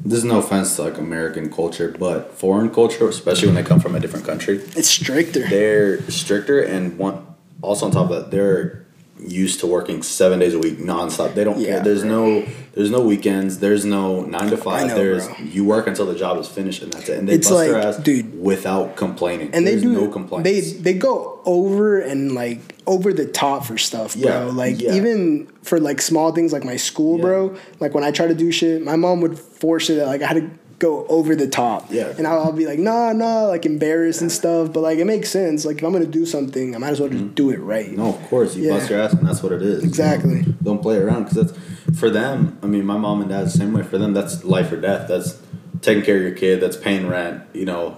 This 0.07 0.21
is 0.21 0.25
no 0.25 0.39
offense 0.39 0.77
to 0.77 0.83
like 0.85 0.99
American 0.99 1.53
culture, 1.53 1.93
but 1.99 2.33
foreign 2.33 2.71
culture, 2.71 3.09
especially 3.09 3.49
when 3.49 3.57
they 3.57 3.65
come 3.65 3.81
from 3.81 3.97
a 3.97 4.01
different 4.01 4.25
country, 4.25 4.59
it's 4.77 4.89
stricter. 4.89 5.41
they're 5.49 6.01
stricter 6.11 6.61
and 6.61 6.97
one. 6.97 7.27
Also 7.61 7.87
on 7.87 7.93
top 7.93 8.11
of 8.11 8.17
that, 8.17 8.31
they're 8.31 8.86
used 9.19 9.61
to 9.61 9.67
working 9.67 10.03
seven 10.03 10.39
days 10.39 10.53
a 10.55 10.59
week 10.59 10.79
nonstop. 10.79 11.35
They 11.35 11.45
don't 11.45 11.59
Yeah, 11.59 11.77
care. 11.77 11.81
There's 11.85 12.03
bro. 12.03 12.41
no 12.41 12.47
there's 12.75 12.91
no 12.91 13.01
weekends. 13.01 13.59
There's 13.61 13.85
no 13.87 14.21
nine 14.23 14.51
to 14.51 14.57
five. 14.59 14.89
know, 14.89 14.95
there's 14.95 15.27
bro. 15.27 15.37
you 15.39 15.65
work 15.65 15.87
until 15.87 16.05
the 16.07 16.15
job 16.15 16.39
is 16.39 16.47
finished 16.49 16.83
and 16.83 16.93
that's 16.93 17.09
it. 17.09 17.19
And 17.19 17.29
they 17.29 17.35
It's 17.35 17.49
bust 17.49 17.67
their 17.67 17.79
ass, 17.81 17.97
dude. 17.97 18.41
without 18.43 18.97
complaining. 18.97 19.51
and 19.55 19.67
they 19.67 19.81
do 19.81 19.93
no 19.93 20.09
complaints. 20.09 20.49
they 20.51 20.61
they 20.61 20.93
go 20.93 21.41
over 21.47 21.99
and 21.99 22.35
like 22.35 22.61
over 22.87 23.13
the 23.13 23.25
top 23.27 23.65
for 23.65 23.79
stuff 23.79 24.15
bro 24.15 24.31
Yeah, 24.31 24.45
like 24.53 24.81
yeah. 24.81 24.95
even 24.95 25.47
for 25.63 25.81
like 25.81 26.01
small 26.03 26.33
things 26.33 26.53
like 26.53 26.65
my 26.65 26.77
school 26.77 27.19
bro 27.19 27.57
like 27.81 27.95
when 27.95 28.05
i 28.05 28.11
try 28.11 28.27
to 28.27 28.35
do 28.35 28.51
shit 28.53 28.83
my 28.83 28.97
mom 28.97 29.21
would 29.23 29.39
force 29.39 29.89
it 29.91 30.05
like 30.07 30.23
i 30.23 30.27
had 30.27 30.35
to 30.37 30.51
go 30.79 31.07
over 31.07 31.35
the 31.35 31.49
top 31.49 31.87
Yeah. 31.91 32.13
and 32.19 32.27
I'll, 32.27 32.41
I'll 32.45 32.53
be 32.53 32.67
like 32.67 32.79
nah 32.79 33.13
nah 33.13 33.45
like 33.47 33.65
embarrassed 33.65 34.21
and 34.21 34.31
stuff 34.31 34.73
but 34.73 34.81
like 34.81 34.99
it 34.99 35.07
makes 35.07 35.31
sense 35.31 35.65
like 35.65 35.79
if 35.79 35.83
i'm 35.85 35.93
gonna 35.93 36.05
do 36.05 36.27
something 36.27 36.75
i 36.75 36.79
might 36.79 36.91
as 36.91 37.01
well 37.01 37.09
just 37.09 37.35
do 37.35 37.49
it 37.51 37.57
right 37.59 37.87
Mm-hmm. 37.87 37.97
no, 37.97 38.11
of 38.11 38.23
course 38.29 38.55
you 38.57 38.65
Yeah. 38.65 38.75
bust 38.79 38.91
your 38.91 39.01
ass 39.01 39.15
and 39.15 39.27
that's 39.27 39.43
what 39.43 39.53
it 39.53 39.63
is. 39.63 39.83
Exactly. 39.85 40.45
Don't 40.63 40.83
play 40.83 40.99
around 40.99 41.25
because 41.25 41.47
that's 41.53 41.99
for 41.99 42.11
them. 42.11 42.59
I 42.63 42.67
mean, 42.67 42.85
my 42.85 42.99
mom 42.99 43.21
and 43.23 43.31
dad 43.31 43.45
the 43.47 43.51
same 43.51 43.73
way. 43.73 43.83
For 43.85 43.97
them, 43.97 44.13
that's 44.13 44.45
life 44.45 44.71
or 44.73 44.77
death. 44.77 45.09
That's 45.09 45.41
taking 45.81 46.03
care 46.05 46.17
of 46.17 46.23
your 46.23 46.33
kid. 46.33 46.61
That's 46.61 46.77
paying 46.77 47.07
rent. 47.09 47.43
You 47.55 47.65
know, 47.65 47.97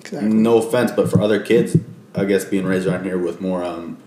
exactly 0.00 0.28
no 0.30 0.56
offense, 0.58 0.90
but 0.90 1.08
for 1.10 1.20
other 1.20 1.38
kids, 1.38 1.76
I 2.16 2.24
guess 2.24 2.44
being 2.44 2.64
raised 2.64 2.86
around 2.88 3.04
here 3.04 3.18
with 3.18 3.40
more 3.40 3.62
um, 3.62 3.98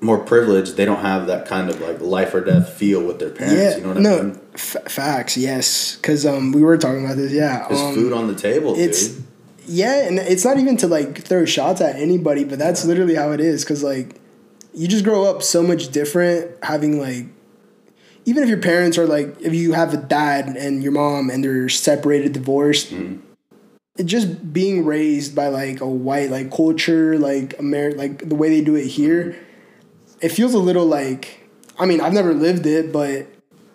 more 0.00 0.18
privilege, 0.18 0.72
they 0.74 0.84
don't 0.84 1.00
have 1.00 1.26
that 1.26 1.46
kind 1.46 1.68
of 1.68 1.80
like 1.80 2.00
life 2.00 2.32
or 2.34 2.40
death 2.40 2.72
feel 2.72 3.02
with 3.04 3.18
their 3.18 3.30
parents. 3.30 3.60
yeah, 3.60 3.76
you 3.76 3.82
know 3.82 3.88
what 3.88 3.98
no, 3.98 4.18
I 4.18 4.22
mean? 4.22 4.40
F- 4.58 4.90
facts, 4.92 5.36
yes, 5.36 5.96
because 5.96 6.26
um, 6.26 6.52
we 6.52 6.62
were 6.62 6.76
talking 6.76 7.04
about 7.04 7.16
this. 7.16 7.32
Yeah, 7.32 7.66
There's 7.68 7.80
um, 7.80 7.94
food 7.94 8.12
on 8.12 8.26
the 8.26 8.34
table, 8.34 8.74
it's 8.76 9.08
dude. 9.08 9.24
yeah, 9.66 10.06
and 10.06 10.18
it's 10.18 10.44
not 10.44 10.58
even 10.58 10.76
to 10.78 10.88
like 10.88 11.22
throw 11.22 11.44
shots 11.44 11.80
at 11.80 11.96
anybody, 11.96 12.44
but 12.44 12.58
that's 12.58 12.84
literally 12.84 13.14
how 13.14 13.32
it 13.32 13.40
is. 13.40 13.64
Because 13.64 13.82
like, 13.82 14.20
you 14.74 14.86
just 14.88 15.04
grow 15.04 15.24
up 15.24 15.42
so 15.42 15.62
much 15.62 15.88
different, 15.88 16.50
having 16.62 17.00
like, 17.00 17.26
even 18.24 18.42
if 18.42 18.48
your 18.48 18.60
parents 18.60 18.98
are 18.98 19.06
like, 19.06 19.40
if 19.40 19.54
you 19.54 19.72
have 19.72 19.94
a 19.94 19.96
dad 19.96 20.56
and 20.56 20.82
your 20.82 20.92
mom 20.92 21.30
and 21.30 21.42
they're 21.42 21.68
separated, 21.68 22.32
divorced, 22.34 22.92
it 22.92 24.04
just 24.04 24.52
being 24.52 24.84
raised 24.84 25.34
by 25.34 25.48
like 25.48 25.80
a 25.80 25.88
white 25.88 26.30
like 26.30 26.50
culture, 26.54 27.18
like 27.18 27.56
Ameri- 27.58 27.96
like 27.96 28.28
the 28.28 28.34
way 28.34 28.48
they 28.50 28.60
do 28.60 28.74
it 28.76 28.86
here, 28.86 29.36
it 30.20 30.28
feels 30.30 30.52
a 30.54 30.58
little 30.58 30.86
like. 30.86 31.48
I 31.80 31.86
mean, 31.86 32.00
I've 32.00 32.12
never 32.12 32.34
lived 32.34 32.66
it, 32.66 32.92
but 32.92 33.26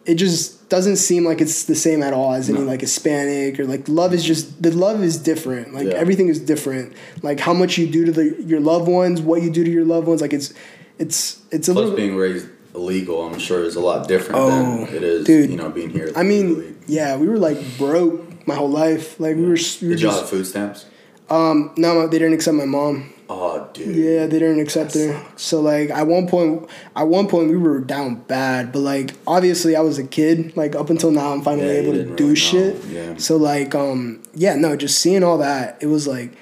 it 0.05 0.15
just 0.15 0.67
doesn't 0.69 0.97
seem 0.97 1.23
like 1.23 1.39
it's 1.39 1.63
the 1.65 1.75
same 1.75 2.03
at 2.03 2.13
all 2.13 2.33
as 2.33 2.49
any 2.49 2.59
No. 2.59 2.65
like 2.65 2.81
Hispanic 2.81 3.59
or 3.59 3.65
like 3.65 3.87
love 3.87 4.13
is 4.13 4.23
just 4.23 4.61
the 4.61 4.71
love 4.71 5.03
is 5.03 5.17
different. 5.17 5.73
Like 5.73 5.85
Yeah. 5.87 5.93
everything 5.93 6.27
is 6.29 6.39
different. 6.39 6.93
Like 7.21 7.39
how 7.39 7.53
much 7.53 7.77
you 7.77 7.87
do 7.87 8.05
to 8.05 8.11
the 8.11 8.35
your 8.45 8.59
loved 8.59 8.87
ones, 8.87 9.21
what 9.21 9.41
you 9.43 9.49
do 9.49 9.63
to 9.63 9.69
your 9.71 9.85
loved 9.85 10.07
ones. 10.07 10.19
Like 10.21 10.33
it's 10.33 10.53
it's 10.99 11.41
it's 11.51 11.67
a 11.69 11.73
Plus, 11.73 11.83
little. 11.85 11.95
being 11.97 12.15
raised 12.15 12.47
illegal, 12.75 13.21
I'm 13.25 13.37
sure, 13.39 13.63
is 13.63 13.75
a 13.75 13.79
lot 13.79 14.07
different 14.07 14.41
Oh, 14.41 14.85
than 14.85 14.95
it 14.95 15.03
is, 15.03 15.25
dude. 15.25 15.51
you 15.51 15.57
know, 15.57 15.69
being 15.69 15.91
here. 15.91 16.11
I 16.15 16.23
mean, 16.23 16.49
legally. 16.55 16.75
yeah, 16.87 17.15
we 17.17 17.27
were 17.29 17.37
like 17.37 17.59
broke 17.77 18.47
my 18.47 18.55
whole 18.55 18.69
life. 18.69 19.19
Like 19.19 19.35
we 19.35 19.43
were. 19.43 19.57
We 19.81 19.87
were 19.89 19.93
did 19.93 20.01
y'all 20.01 20.13
have 20.19 20.27
food 20.29 20.47
stamps? 20.47 20.85
um, 21.29 21.71
no, 21.77 22.07
they 22.07 22.17
didn't 22.19 22.33
accept 22.33 22.55
my 22.57 22.65
mom. 22.65 23.12
Oh, 23.29 23.67
dude. 23.73 23.95
Yeah, 23.95 24.25
they 24.27 24.39
didn't 24.39 24.59
accept 24.59 24.93
her. 24.95 25.23
So 25.37 25.61
like 25.61 25.89
at 25.89 26.07
one 26.07 26.27
point, 26.27 26.69
at 26.95 27.07
one 27.07 27.27
point 27.27 27.49
we 27.49 27.57
were 27.57 27.79
down 27.79 28.15
bad, 28.15 28.71
but 28.71 28.79
like 28.79 29.11
obviously 29.25 29.75
I 29.75 29.81
was 29.81 29.97
a 29.97 30.03
kid. 30.03 30.55
Like 30.57 30.75
up 30.75 30.89
until 30.89 31.11
now, 31.11 31.31
I'm 31.31 31.41
finally 31.41 31.67
Yeah, 31.67 31.81
able 31.81 31.93
to 31.93 32.03
do 32.15 32.23
really 32.25 32.35
shit. 32.35 32.83
Yeah. 32.85 33.17
So 33.17 33.37
like 33.37 33.73
um 33.75 34.21
yeah 34.33 34.55
no, 34.55 34.75
just 34.75 34.99
seeing 34.99 35.23
all 35.23 35.37
that, 35.39 35.77
it 35.81 35.87
was 35.87 36.05
like, 36.07 36.33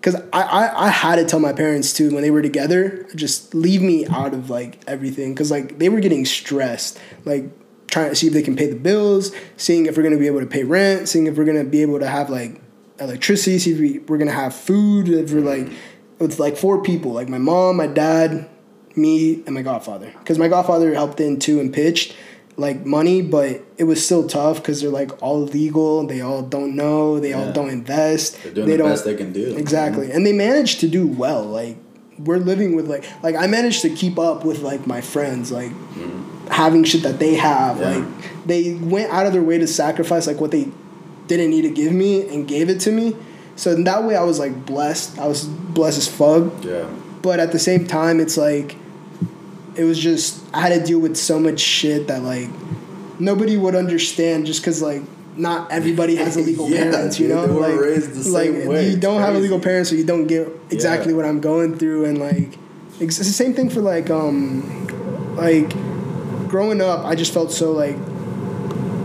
cause 0.00 0.14
I, 0.32 0.42
I 0.42 0.86
I 0.86 0.88
had 0.88 1.16
to 1.16 1.24
tell 1.24 1.40
my 1.40 1.52
parents 1.52 1.92
too 1.92 2.12
when 2.14 2.22
they 2.22 2.30
were 2.30 2.42
together, 2.42 3.06
just 3.14 3.54
leave 3.54 3.82
me 3.82 4.06
out 4.06 4.32
of 4.32 4.48
like 4.48 4.80
everything, 4.86 5.34
cause 5.34 5.50
like 5.50 5.78
they 5.78 5.88
were 5.88 6.00
getting 6.00 6.24
stressed, 6.24 6.98
like 7.24 7.44
trying 7.88 8.10
to 8.10 8.14
see 8.16 8.26
if 8.28 8.32
they 8.32 8.42
can 8.42 8.54
pay 8.54 8.68
the 8.70 8.76
bills, 8.76 9.32
seeing 9.56 9.86
if 9.86 9.96
we're 9.96 10.02
gonna 10.02 10.18
be 10.18 10.26
able 10.26 10.40
to 10.40 10.46
pay 10.46 10.62
rent, 10.62 11.08
seeing 11.08 11.26
if 11.26 11.36
we're 11.36 11.44
gonna 11.46 11.64
be 11.64 11.82
able 11.82 11.98
to 11.98 12.06
have 12.08 12.30
like 12.30 12.60
electricity, 13.00 13.58
see 13.58 13.72
if 13.72 13.78
we, 13.80 13.98
we're 14.00 14.18
gonna 14.18 14.30
have 14.30 14.54
food, 14.54 15.08
if 15.08 15.32
we're 15.32 15.40
like 15.40 15.68
with 16.18 16.38
like 16.38 16.56
four 16.56 16.82
people, 16.82 17.12
like 17.12 17.28
my 17.28 17.38
mom, 17.38 17.76
my 17.76 17.86
dad, 17.86 18.48
me, 18.96 19.42
and 19.44 19.54
my 19.54 19.62
godfather. 19.62 20.12
Because 20.18 20.38
my 20.38 20.48
godfather 20.48 20.94
helped 20.94 21.20
in 21.20 21.38
too 21.38 21.60
and 21.60 21.72
pitched 21.72 22.14
like 22.58 22.84
money, 22.84 23.22
but 23.22 23.62
it 23.78 23.84
was 23.84 24.04
still 24.04 24.26
tough 24.26 24.56
because 24.56 24.80
they're 24.80 24.90
like 24.90 25.22
all 25.22 25.44
legal. 25.44 26.06
They 26.06 26.20
all 26.20 26.42
don't 26.42 26.74
know. 26.74 27.20
They 27.20 27.32
all 27.32 27.52
don't 27.52 27.70
invest. 27.70 28.42
They're 28.42 28.52
doing 28.52 28.66
they 28.66 28.72
the 28.72 28.78
don't 28.78 28.90
best 28.90 29.04
they 29.04 29.14
can 29.14 29.32
do. 29.32 29.56
exactly, 29.56 30.10
and 30.10 30.26
they 30.26 30.32
managed 30.32 30.80
to 30.80 30.88
do 30.88 31.06
well. 31.06 31.44
Like 31.44 31.76
we're 32.18 32.38
living 32.38 32.74
with 32.74 32.88
like 32.88 33.04
like 33.22 33.36
I 33.36 33.46
managed 33.46 33.82
to 33.82 33.90
keep 33.90 34.18
up 34.18 34.44
with 34.44 34.60
like 34.60 34.86
my 34.88 35.00
friends 35.00 35.52
like 35.52 35.70
having 36.50 36.82
shit 36.82 37.04
that 37.04 37.20
they 37.20 37.36
have. 37.36 37.76
Mm-hmm. 37.76 38.02
Yeah. 38.02 38.06
Like 38.06 38.46
they 38.46 38.74
went 38.74 39.12
out 39.12 39.26
of 39.26 39.32
their 39.32 39.42
way 39.42 39.58
to 39.58 39.68
sacrifice 39.68 40.26
like 40.26 40.40
what 40.40 40.50
they 40.50 40.68
didn't 41.28 41.50
need 41.50 41.62
to 41.62 41.70
give 41.70 41.92
me 41.92 42.28
and 42.28 42.48
gave 42.48 42.68
it 42.68 42.80
to 42.80 42.90
me. 42.90 43.16
So 43.58 43.72
in 43.72 43.82
that 43.84 44.04
way, 44.04 44.14
I 44.16 44.22
was 44.22 44.38
like 44.38 44.64
blessed. 44.64 45.18
I 45.18 45.26
was 45.26 45.44
blessed 45.44 45.98
as 45.98 46.06
fuck. 46.08 46.64
Yeah. 46.64 46.88
But 47.22 47.40
at 47.40 47.50
the 47.52 47.58
same 47.58 47.86
time, 47.86 48.20
it's 48.20 48.36
like 48.36 48.76
it 49.76 49.82
was 49.84 49.98
just 49.98 50.42
I 50.54 50.60
had 50.60 50.80
to 50.80 50.86
deal 50.86 51.00
with 51.00 51.16
so 51.16 51.38
much 51.40 51.58
shit 51.60 52.06
that 52.06 52.22
like 52.22 52.48
nobody 53.18 53.56
would 53.56 53.74
understand 53.74 54.46
just 54.46 54.60
because 54.62 54.80
like 54.80 55.02
not 55.36 55.70
everybody 55.72 56.14
has 56.16 56.36
a 56.40 56.40
legal 56.40 56.68
Yeah, 56.70 56.90
parents, 56.90 57.18
you 57.18 57.28
dude, 57.28 57.36
know. 57.36 57.46
like, 57.58 57.78
raised 57.78 58.12
the 58.14 58.30
like 58.30 58.50
same 58.50 58.68
way. 58.68 58.90
you 58.90 58.96
don't 58.96 59.20
have 59.20 59.34
a 59.34 59.38
legal 59.38 59.58
parent, 59.60 59.86
so 59.88 59.94
you 59.96 60.04
don't 60.04 60.26
get 60.28 60.48
exactly 60.70 61.10
Yeah. 61.12 61.16
what 61.16 61.24
I'm 61.26 61.40
going 61.40 61.76
through, 61.78 62.04
and 62.06 62.18
like 62.18 62.56
it's 63.00 63.18
the 63.18 63.24
same 63.24 63.54
thing 63.54 63.70
for 63.70 63.80
like 63.80 64.08
um 64.10 64.86
like 65.36 65.68
growing 66.48 66.80
up. 66.80 67.04
I 67.04 67.14
just 67.16 67.34
felt 67.34 67.50
so 67.50 67.72
like 67.72 67.96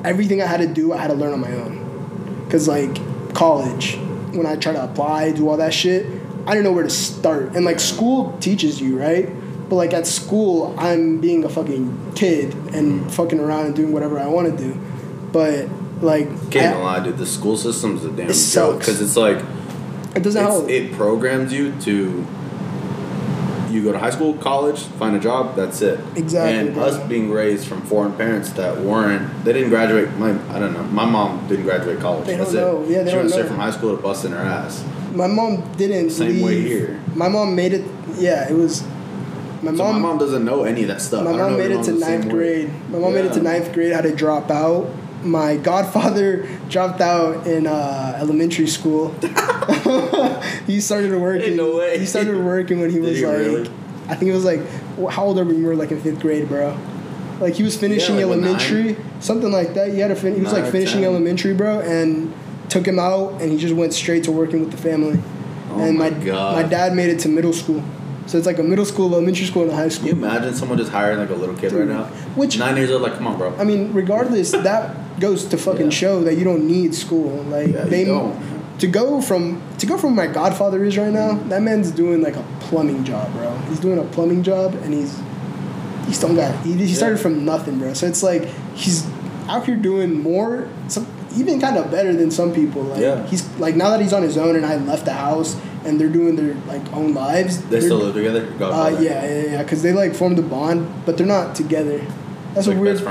everything 0.06 0.42
I 0.42 0.46
had 0.46 0.58
to 0.62 0.68
do, 0.68 0.94
I 0.94 0.98
had 0.98 1.08
to 1.08 1.14
learn 1.16 1.34
on 1.34 1.40
my 1.42 1.52
own. 1.54 2.48
Cause 2.52 2.68
like 2.68 2.94
college, 3.34 3.98
when 4.36 4.46
I 4.46 4.56
try 4.56 4.74
to 4.74 4.84
apply, 4.84 5.32
do 5.32 5.50
all 5.50 5.58
that 5.58 5.74
shit, 5.74 6.06
I 6.46 6.52
didn't 6.54 6.64
know 6.66 6.72
where 6.74 6.84
to 6.84 6.90
start. 6.90 7.56
And 7.56 7.64
like 7.66 7.80
school 7.80 8.38
teaches 8.40 8.82
you, 8.82 9.00
right? 9.00 9.30
But 9.70 9.76
like 9.78 9.94
at 9.94 10.06
school, 10.06 10.76
I'm 10.78 11.20
being 11.20 11.44
a 11.46 11.50
fucking 11.50 12.14
kid 12.16 12.54
and 12.74 13.12
fucking 13.12 13.40
around 13.40 13.68
and 13.68 13.76
doing 13.76 13.92
whatever 13.94 14.20
I 14.20 14.28
want 14.28 14.56
to 14.56 14.64
do. 14.64 14.80
But 15.32 15.70
like, 16.02 16.28
Can't 16.52 16.76
I- 16.78 16.82
lie, 16.84 17.04
dude. 17.04 17.18
The 17.18 17.26
school 17.26 17.56
system's 17.58 18.04
a 18.04 18.12
damn 18.12 18.30
It 18.30 18.34
joke 18.34 18.80
because 18.80 19.02
it's 19.02 19.16
like 19.16 19.38
it 20.16 20.22
doesn't 20.22 20.44
it's, 20.44 20.52
help. 20.54 20.70
it 20.70 20.92
programs 20.94 21.52
you 21.54 21.72
to 21.82 22.26
you 23.74 23.84
go 23.84 23.92
to 23.92 24.00
high 24.00 24.10
school, 24.12 24.34
college, 24.36 24.80
find 24.84 25.16
a 25.16 25.20
job. 25.20 25.56
That's 25.56 25.82
it. 25.82 26.00
Exactly, 26.16 26.58
And 26.68 26.74
bro. 26.74 26.84
us 26.86 26.98
being 27.10 27.32
raised 27.32 27.68
from 27.68 27.82
foreign 27.82 28.14
parents 28.14 28.52
that 28.54 28.78
weren't, 28.80 29.44
they 29.44 29.52
didn't 29.54 29.70
graduate. 29.70 30.12
My 30.18 30.32
I 30.56 30.60
don't 30.60 30.74
know. 30.74 30.84
My 30.84 31.06
mom 31.06 31.48
didn't 31.48 31.66
graduate 31.66 32.00
college. 32.00 32.26
They 32.28 32.38
don't 32.38 32.42
That's 32.46 32.54
know. 32.54 32.84
it. 32.84 32.90
Yeah, 32.90 33.04
they 33.04 33.10
she 33.10 33.16
don't 33.16 33.20
went 33.24 33.32
straight 33.32 33.48
from 33.48 33.58
high 33.58 33.72
school 33.72 33.96
to 33.96 34.02
busting 34.02 34.32
her 34.32 34.38
ass. 34.38 34.84
my 35.14 35.28
mom 35.28 35.62
didn't 35.74 36.12
Same 36.12 36.30
leave. 36.36 36.44
way 36.46 36.62
here. 36.62 37.02
My 37.16 37.28
mom 37.30 37.56
made 37.56 37.74
it. 37.74 37.84
Yeah, 38.18 38.50
it 38.50 38.54
was. 38.54 38.84
My 39.64 39.72
So 39.72 39.78
mom. 39.78 39.94
my 39.94 40.00
mom 40.10 40.18
doesn't 40.18 40.44
know 40.44 40.64
any 40.64 40.82
of 40.84 40.88
that 40.90 41.02
stuff. 41.02 41.24
My 41.24 41.32
mom 41.32 41.58
made 41.58 41.72
it 41.72 41.84
to 41.84 41.92
your 41.92 41.94
mom's 41.94 42.00
the 42.00 42.06
ninth 42.10 42.26
way. 42.26 42.32
grade. 42.32 42.72
My 42.90 43.00
mom 43.00 43.14
made 43.14 43.26
it 43.26 43.34
to 43.34 43.42
ninth 43.42 43.72
grade. 43.74 43.92
Had 43.94 44.04
to 44.04 44.16
drop 44.16 44.52
out. 44.52 44.88
My 45.24 45.56
godfather 45.58 46.48
dropped 46.70 47.02
out 47.02 47.48
in 47.48 47.66
uh, 47.68 48.18
elementary 48.20 48.68
school. 48.68 49.10
he 50.68 50.82
started 50.82 51.20
working. 51.20 51.56
no 51.56 51.78
way. 51.78 51.98
He 52.00 52.06
started 52.06 52.38
working 52.44 52.80
when 52.82 52.90
he 52.90 53.00
was 53.00 53.18
he 53.18 53.26
like, 53.26 53.38
really? 53.38 53.72
I 54.10 54.16
think 54.16 54.30
it 54.32 54.34
was 54.34 54.44
like, 54.46 54.60
how 55.10 55.26
old 55.26 55.40
are 55.40 55.46
we? 55.46 55.54
We 55.54 55.64
were 55.64 55.76
like 55.76 55.92
in 55.92 56.02
fifth 56.02 56.20
grade, 56.20 56.48
bro. 56.48 56.78
Like 57.40 57.56
he 57.56 57.64
was 57.64 57.78
finishing 57.78 58.16
like, 58.16 58.24
elementary, 58.24 58.98
something 59.20 59.52
like 59.52 59.74
that. 59.74 59.92
He 59.94 60.00
had 60.00 60.10
to 60.10 60.16
fin- 60.16 60.36
He 60.36 60.42
was 60.42 60.54
Nine 60.54 60.64
like 60.64 60.72
finishing 60.72 61.02
10. 61.02 61.10
elementary, 61.10 61.54
bro, 61.54 61.80
and 61.80 62.34
took 62.70 62.86
him 62.88 63.00
out, 63.00 63.42
and 63.42 63.52
he 63.52 63.58
just 63.58 63.74
went 63.74 63.94
straight 63.94 64.24
to 64.26 64.32
working 64.32 64.60
with 64.60 64.72
the 64.72 64.78
family. 64.78 65.20
Oh 65.70 65.80
and 65.80 65.98
my 65.98 66.10
my 66.12 66.20
God. 66.26 66.62
my 66.64 66.70
dad 66.70 66.94
made 66.96 67.10
it 67.10 67.20
to 67.22 67.30
middle 67.30 67.54
school, 67.54 67.84
so 68.26 68.38
it's 68.38 68.48
like 68.48 68.60
a 68.60 68.64
middle 68.64 68.86
school, 68.86 69.12
elementary 69.14 69.46
school, 69.46 69.64
and 69.64 69.72
a 69.72 69.76
high 69.76 69.90
school. 69.90 70.10
Can 70.10 70.20
you 70.20 70.26
imagine 70.26 70.54
someone 70.56 70.78
just 70.78 70.92
hiring 70.92 71.20
like 71.20 71.30
a 71.30 71.36
little 71.36 71.56
kid 71.56 71.72
right 71.74 71.88
now? 71.88 72.06
Which- 72.36 72.58
nine 72.58 72.78
years 72.78 72.90
old? 72.92 73.02
Like, 73.02 73.16
come 73.16 73.28
on, 73.28 73.38
bro. 73.38 73.56
I 73.58 73.64
mean, 73.64 73.92
regardless, 73.94 74.52
that 74.70 75.20
goes 75.20 75.46
to 75.46 75.58
fucking 75.58 75.86
Yeah. 75.92 76.02
show 76.02 76.24
that 76.24 76.36
you 76.38 76.44
don't 76.44 76.66
need 76.68 76.96
school. 76.96 77.44
Like 77.44 77.68
Yeah, 77.74 77.84
they 77.86 78.04
don't. 78.06 78.36
to 78.80 78.88
go 78.88 79.22
from 79.22 79.62
to 79.78 79.86
go 79.86 79.98
from 79.98 80.16
where 80.16 80.28
my 80.28 80.34
godfather 80.34 80.84
is 80.84 80.98
right 80.98 81.12
now. 81.14 81.34
That 81.50 81.62
man's 81.62 81.92
doing 81.92 82.22
like 82.22 82.36
a 82.36 82.44
plumbing 82.62 83.04
job, 83.04 83.32
bro. 83.34 83.52
He's 83.70 83.80
doing 83.80 84.00
a 84.00 84.04
plumbing 84.04 84.44
job, 84.44 84.74
and 84.84 84.94
he's 84.94 85.20
he 86.08 86.14
still 86.14 86.36
got 86.36 86.66
he, 86.66 86.74
he 86.74 86.94
started 86.94 87.18
Yeah. 87.18 87.22
from 87.24 87.46
nothing, 87.46 87.78
bro. 87.80 87.94
So 87.94 88.08
it's 88.08 88.24
like 88.24 88.46
he's 88.76 89.06
out 89.48 89.66
here 89.66 89.76
doing 89.76 90.22
more, 90.22 90.68
some 90.88 91.06
even 91.36 91.60
kind 91.60 91.78
of 91.78 91.90
better 91.92 92.14
than 92.14 92.32
some 92.32 92.54
people. 92.54 92.84
Like 92.84 93.02
Yeah. 93.02 93.26
he's 93.28 93.48
like 93.60 93.76
now 93.76 93.90
that 93.90 94.02
he's 94.02 94.14
on 94.14 94.24
his 94.24 94.38
own, 94.38 94.56
and 94.56 94.66
I 94.66 94.76
left 94.78 95.06
the 95.06 95.14
house, 95.14 95.56
and 95.86 96.00
they're 96.00 96.10
doing 96.10 96.36
their 96.36 96.56
like 96.68 96.82
own 96.94 97.14
lives. 97.14 97.62
They 97.64 97.82
still 97.82 97.98
live 97.98 98.14
together. 98.16 98.46
Your 98.60 98.72
uh, 98.72 98.90
yeah, 98.90 99.26
yeah, 99.26 99.42
yeah, 99.52 99.64
because 99.64 99.82
they 99.84 99.94
like 99.94 100.14
formed 100.16 100.40
a 100.40 100.44
bond, 100.44 100.88
but 101.06 101.18
they're 101.18 101.28
not 101.28 101.56
together. 101.56 102.02
That's 102.54 102.68
Like 102.68 102.78
a 102.78 102.80
weird. 102.80 103.02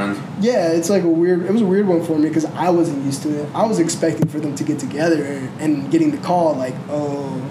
Yeah, 0.40 0.68
it's 0.68 0.88
like 0.88 1.02
a 1.02 1.08
weird. 1.08 1.42
It 1.46 1.50
was 1.52 1.62
a 1.62 1.66
weird 1.66 1.88
one 1.88 2.02
for 2.04 2.16
me 2.16 2.28
because 2.28 2.44
I 2.44 2.70
wasn't 2.70 3.04
used 3.04 3.22
to 3.24 3.42
it. 3.42 3.48
I 3.54 3.66
was 3.66 3.80
expecting 3.80 4.28
for 4.28 4.38
them 4.38 4.54
to 4.54 4.62
get 4.62 4.78
together 4.78 5.24
and 5.58 5.90
getting 5.90 6.12
the 6.12 6.18
call 6.18 6.54
like, 6.54 6.74
oh, 6.88 7.42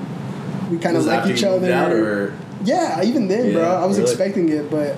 we 0.71 0.77
kind 0.77 0.95
of 0.95 1.05
like 1.05 1.29
each 1.29 1.43
other. 1.43 1.69
or 1.91 2.33
yeah, 2.63 3.03
even 3.03 3.27
then, 3.27 3.51
bro, 3.53 3.63
I 3.63 3.85
was 3.85 3.97
really? 3.97 4.09
expecting 4.09 4.47
it, 4.49 4.69
but 4.71 4.95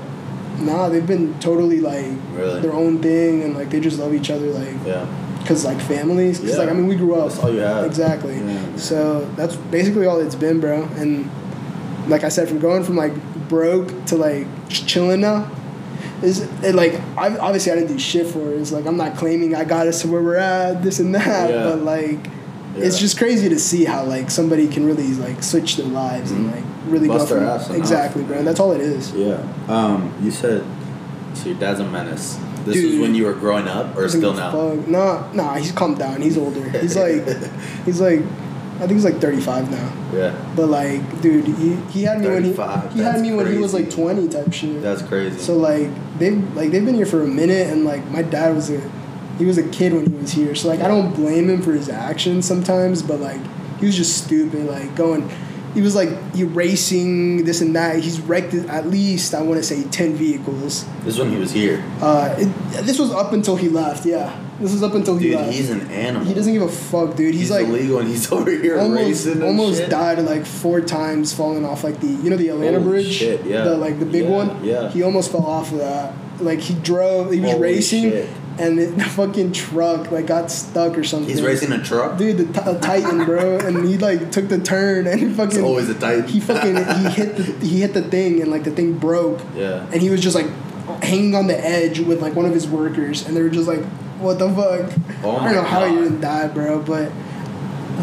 nah, 0.59 0.87
they've 0.89 1.07
been 1.07 1.33
totally 1.39 1.79
like 1.79 2.05
Really? 2.35 2.61
their 2.61 2.73
own 2.73 3.01
thing 3.01 3.41
and 3.43 3.55
like 3.55 3.69
they 3.71 3.79
just 3.79 3.97
love 3.99 4.13
each 4.13 4.29
other 4.29 4.47
like 4.47 4.75
yeah. 4.85 5.05
Because 5.43 5.63
like 5.65 5.79
families. 5.79 6.39
Because 6.39 6.57
like 6.57 6.69
I 6.69 6.73
mean, 6.73 6.87
we 6.87 6.95
grew 6.95 7.15
up. 7.15 7.29
That's 7.29 7.39
all 7.43 7.53
you 7.53 7.59
have. 7.59 7.85
Exactly. 7.85 8.37
Yeah. 8.37 8.75
So 8.77 9.25
that's 9.35 9.55
basically 9.55 10.05
all 10.07 10.19
it's 10.19 10.35
been, 10.35 10.59
bro. 10.59 10.83
And 10.95 11.29
like 12.07 12.23
I 12.23 12.29
said, 12.29 12.47
from 12.49 12.59
going 12.59 12.83
from 12.83 12.95
like 12.95 13.13
broke 13.47 14.05
to 14.05 14.15
like 14.17 14.47
just 14.69 14.87
chilling 14.87 15.21
now, 15.21 15.49
is 16.21 16.41
it 16.63 16.73
like 16.75 16.93
I 17.17 17.37
obviously 17.37 17.71
I 17.71 17.75
didn't 17.75 17.89
do 17.91 17.99
shit 17.99 18.27
for 18.27 18.39
it. 18.51 18.59
It's 18.59 18.71
like 18.71 18.85
I'm 18.85 18.97
not 18.97 19.15
claiming 19.17 19.53
I 19.55 19.63
got 19.65 19.87
us 19.87 20.01
to 20.01 20.07
where 20.07 20.21
we're 20.21 20.37
at, 20.37 20.81
this 20.81 20.99
and 20.99 21.13
that, 21.15 21.49
Yeah. 21.49 21.63
but 21.63 21.79
like. 21.83 22.19
It's 22.75 22.97
just 22.97 23.19
crazy 23.19 23.49
to 23.49 23.59
see 23.59 23.85
how 23.85 24.03
like 24.03 24.31
somebody 24.31 24.67
can 24.67 24.83
really 24.87 25.13
like 25.13 25.43
switch 25.43 25.75
their 25.77 25.85
lives 25.85 26.31
and 26.31 26.49
Mhm. 26.49 26.55
like 26.55 26.63
really 26.87 27.07
Bust 27.07 27.29
go 27.29 27.39
their 27.39 27.59
from 27.59 27.75
exactly, 27.75 28.23
bro. 28.23 28.39
And 28.39 28.47
that's 28.47 28.59
all 28.59 28.71
it 28.71 28.81
is. 28.81 29.11
Yeah. 29.13 29.37
Um, 29.67 30.11
you 30.23 30.31
said 30.31 30.63
so. 31.35 31.49
Your 31.49 31.59
dad's 31.59 31.79
a 31.81 31.83
menace. 31.83 32.35
This 32.65 32.83
was 32.83 32.97
when 32.97 33.15
you 33.15 33.25
were 33.25 33.33
growing 33.33 33.67
up, 33.67 33.95
or 33.95 34.07
still 34.09 34.33
now? 34.33 34.51
fuck. 34.51 34.87
Nah, 34.87 35.31
nah, 35.33 35.55
he's 35.55 35.71
calmed 35.71 35.99
down. 35.99 36.21
He's 36.21 36.37
older. 36.37 36.69
He's 36.69 36.95
like, 36.95 37.25
he's 37.85 38.01
like, 38.01 38.21
I 38.75 38.79
think 38.79 38.93
he's 38.93 39.05
like 39.05 39.19
35 39.21 39.71
now. 39.71 39.93
Yeah. 40.13 40.53
But 40.55 40.67
like, 40.67 41.21
dude, 41.21 41.45
he, 41.45 41.75
he 41.91 42.03
had 42.03 42.21
me 42.21 42.27
when 42.27 42.43
he 42.43 42.53
35, 42.53 42.93
he 42.93 42.99
had 43.01 43.21
me 43.21 43.33
when 43.33 43.51
he 43.51 43.57
was 43.57 43.73
like 43.73 43.89
20 43.89 44.27
type 44.29 44.51
shit. 44.51 44.81
That's 44.81 45.01
crazy. 45.01 45.37
So 45.39 45.55
like 45.55 45.89
they 46.17 46.31
like 46.31 46.71
they've 46.71 46.83
been 46.83 46.95
here 46.95 47.05
for 47.05 47.21
a 47.21 47.27
minute, 47.27 47.67
and 47.67 47.85
like 47.85 48.05
my 48.09 48.21
dad 48.21 48.55
was 48.55 48.69
a 48.69 48.81
he 49.37 49.45
was 49.45 49.57
a 49.57 49.67
kid 49.69 49.93
when 49.93 50.05
he 50.09 50.17
was 50.17 50.31
here. 50.31 50.55
So 50.55 50.67
like 50.67 50.79
I 50.81 50.87
don't 50.87 51.13
blame 51.13 51.49
him 51.49 51.61
for 51.61 51.73
his 51.73 51.89
actions 51.89 52.47
sometimes, 52.47 53.01
but 53.01 53.19
like 53.19 53.41
he 53.79 53.85
was 53.85 53.95
just 53.95 54.25
stupid. 54.25 54.65
Like 54.65 54.95
going, 54.95 55.29
he 55.73 55.81
was 55.81 55.95
like 55.95 56.09
erasing 56.35 57.45
this 57.45 57.61
and 57.61 57.75
that. 57.75 57.99
He's 57.99 58.19
wrecked 58.21 58.53
at 58.53 58.87
least 58.87 59.33
I 59.33 59.41
want 59.41 59.57
to 59.59 59.63
say 59.63 59.83
10 59.83 60.13
vehicles. 60.15 60.85
this 61.03 61.15
is 61.15 61.19
when 61.19 61.31
he 61.31 61.37
was 61.37 61.51
here. 61.51 61.83
Uh, 62.01 62.35
it, 62.37 62.45
this 62.85 62.99
was 62.99 63.11
up 63.11 63.33
until 63.33 63.55
he 63.55 63.69
left. 63.69 64.05
Yeah, 64.05 64.39
this 64.59 64.71
was 64.71 64.83
up 64.83 64.93
until 64.93 65.17
he 65.17 65.29
Dude, 65.29 65.35
left. 65.37 65.53
he's 65.53 65.69
an 65.69 65.81
animal. 65.91 66.25
he 66.25 66.33
doesn't 66.33 66.53
give 66.53 66.61
a 66.61 66.67
fuck, 66.69 67.15
dude. 67.15 67.33
He's, 67.33 67.41
He's, 67.43 67.51
like 67.51 67.67
illegal 67.67 67.99
and 67.99 68.07
he's 68.07 68.31
over 68.31 68.51
here 68.51 68.79
almost 68.79 69.01
racing 69.01 69.31
and 69.33 69.43
almost 69.43 69.79
shit. 69.79 69.89
died 69.89 70.19
like 70.19 70.45
four 70.45 70.81
times 70.81 71.33
falling 71.33 71.65
off 71.65 71.83
like 71.83 71.99
the 71.99 72.07
you 72.07 72.29
know 72.29 72.37
the 72.37 72.49
Atlanta 72.49 72.79
Holy 72.79 72.91
bridge 72.91 73.11
shit, 73.13 73.43
yeah. 73.45 73.63
the 73.63 73.75
like 73.77 73.99
the 73.99 74.05
big 74.05 74.23
Yeah, 74.25 74.29
one 74.29 74.63
yeah. 74.63 74.89
he 74.89 75.01
almost 75.03 75.31
fell 75.31 75.45
off 75.45 75.71
of 75.71 75.79
that 75.79 76.13
like 76.39 76.59
he 76.59 76.73
drove 76.75 77.31
he 77.31 77.39
was 77.39 77.51
Holy 77.51 77.61
racing 77.61 78.03
shit. 78.09 78.29
And 78.59 78.79
it, 78.79 78.95
the 78.97 79.03
fucking 79.19 79.51
truck 79.51 80.11
like 80.11 80.27
got 80.27 80.51
stuck 80.51 80.97
or 80.97 81.03
something 81.03 81.29
He's 81.29 81.41
racing 81.41 81.71
a 81.71 81.83
truck. 81.83 82.17
dude 82.17 82.37
the 82.37 82.45
t- 82.61 82.69
a 82.69 82.79
Titan 82.79 83.25
bro 83.25 83.57
and 83.65 83.85
he 83.87 83.97
like 83.97 84.31
took 84.31 84.47
the 84.49 84.59
turn 84.59 85.07
and 85.07 85.19
he 85.19 85.29
fucking 85.33 85.57
It's 85.57 85.63
always 85.63 85.89
a 85.89 85.95
Titan. 85.95 86.27
he 86.27 86.39
fucking 86.39 86.75
he 86.75 87.09
hit 87.09 87.35
the 87.37 87.43
he 87.65 87.81
hit 87.81 87.93
the 87.93 88.03
thing 88.03 88.41
and 88.41 88.51
like 88.51 88.63
the 88.63 88.71
thing 88.71 88.93
broke 88.97 89.41
Yeah. 89.55 89.85
and 89.91 90.01
he 90.01 90.09
was 90.09 90.21
just 90.21 90.35
like 90.35 90.47
hanging 91.01 91.33
on 91.35 91.47
the 91.47 91.57
edge 91.59 91.99
with 91.99 92.21
like 92.21 92.35
one 92.35 92.45
of 92.45 92.53
his 92.53 92.67
workers 92.67 93.25
and 93.25 93.35
they 93.35 93.41
were 93.41 93.49
just 93.49 93.67
like 93.67 93.83
what 94.19 94.37
the 94.39 94.49
fuck 94.49 94.91
Oh 95.23 95.37
I 95.37 95.45
don't 95.45 95.55
know 95.55 95.63
how 95.63 95.79
God. 95.81 95.89
he 95.91 95.95
didn't 96.03 96.21
die 96.21 96.47
bro 96.47 96.81
but 96.81 97.11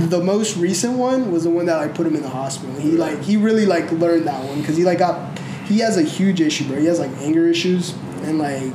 the 0.09 0.21
most 0.23 0.57
recent 0.57 0.97
one 0.99 1.31
was 1.33 1.45
the 1.45 1.51
one 1.51 1.67
that 1.67 1.77
like 1.77 1.95
put 1.95 2.07
him 2.07 2.15
in 2.15 2.23
the 2.23 2.29
hospital. 2.29 2.75
He 2.77 2.93
like 2.93 3.23
he 3.23 3.37
really 3.37 3.67
like 3.67 3.91
learned 3.91 4.27
that 4.27 4.43
one 4.45 4.61
because 4.61 4.77
he 4.77 4.85
like 4.85 4.99
got 4.99 5.37
he 5.67 5.81
has 5.81 5.97
a 5.97 6.03
huge 6.03 6.41
issue, 6.41 6.67
bro. 6.69 6.79
He 6.79 6.87
has 6.87 7.01
like 7.01 7.11
anger 7.19 7.47
issues 7.49 7.91
and 8.23 8.39
like 8.39 8.73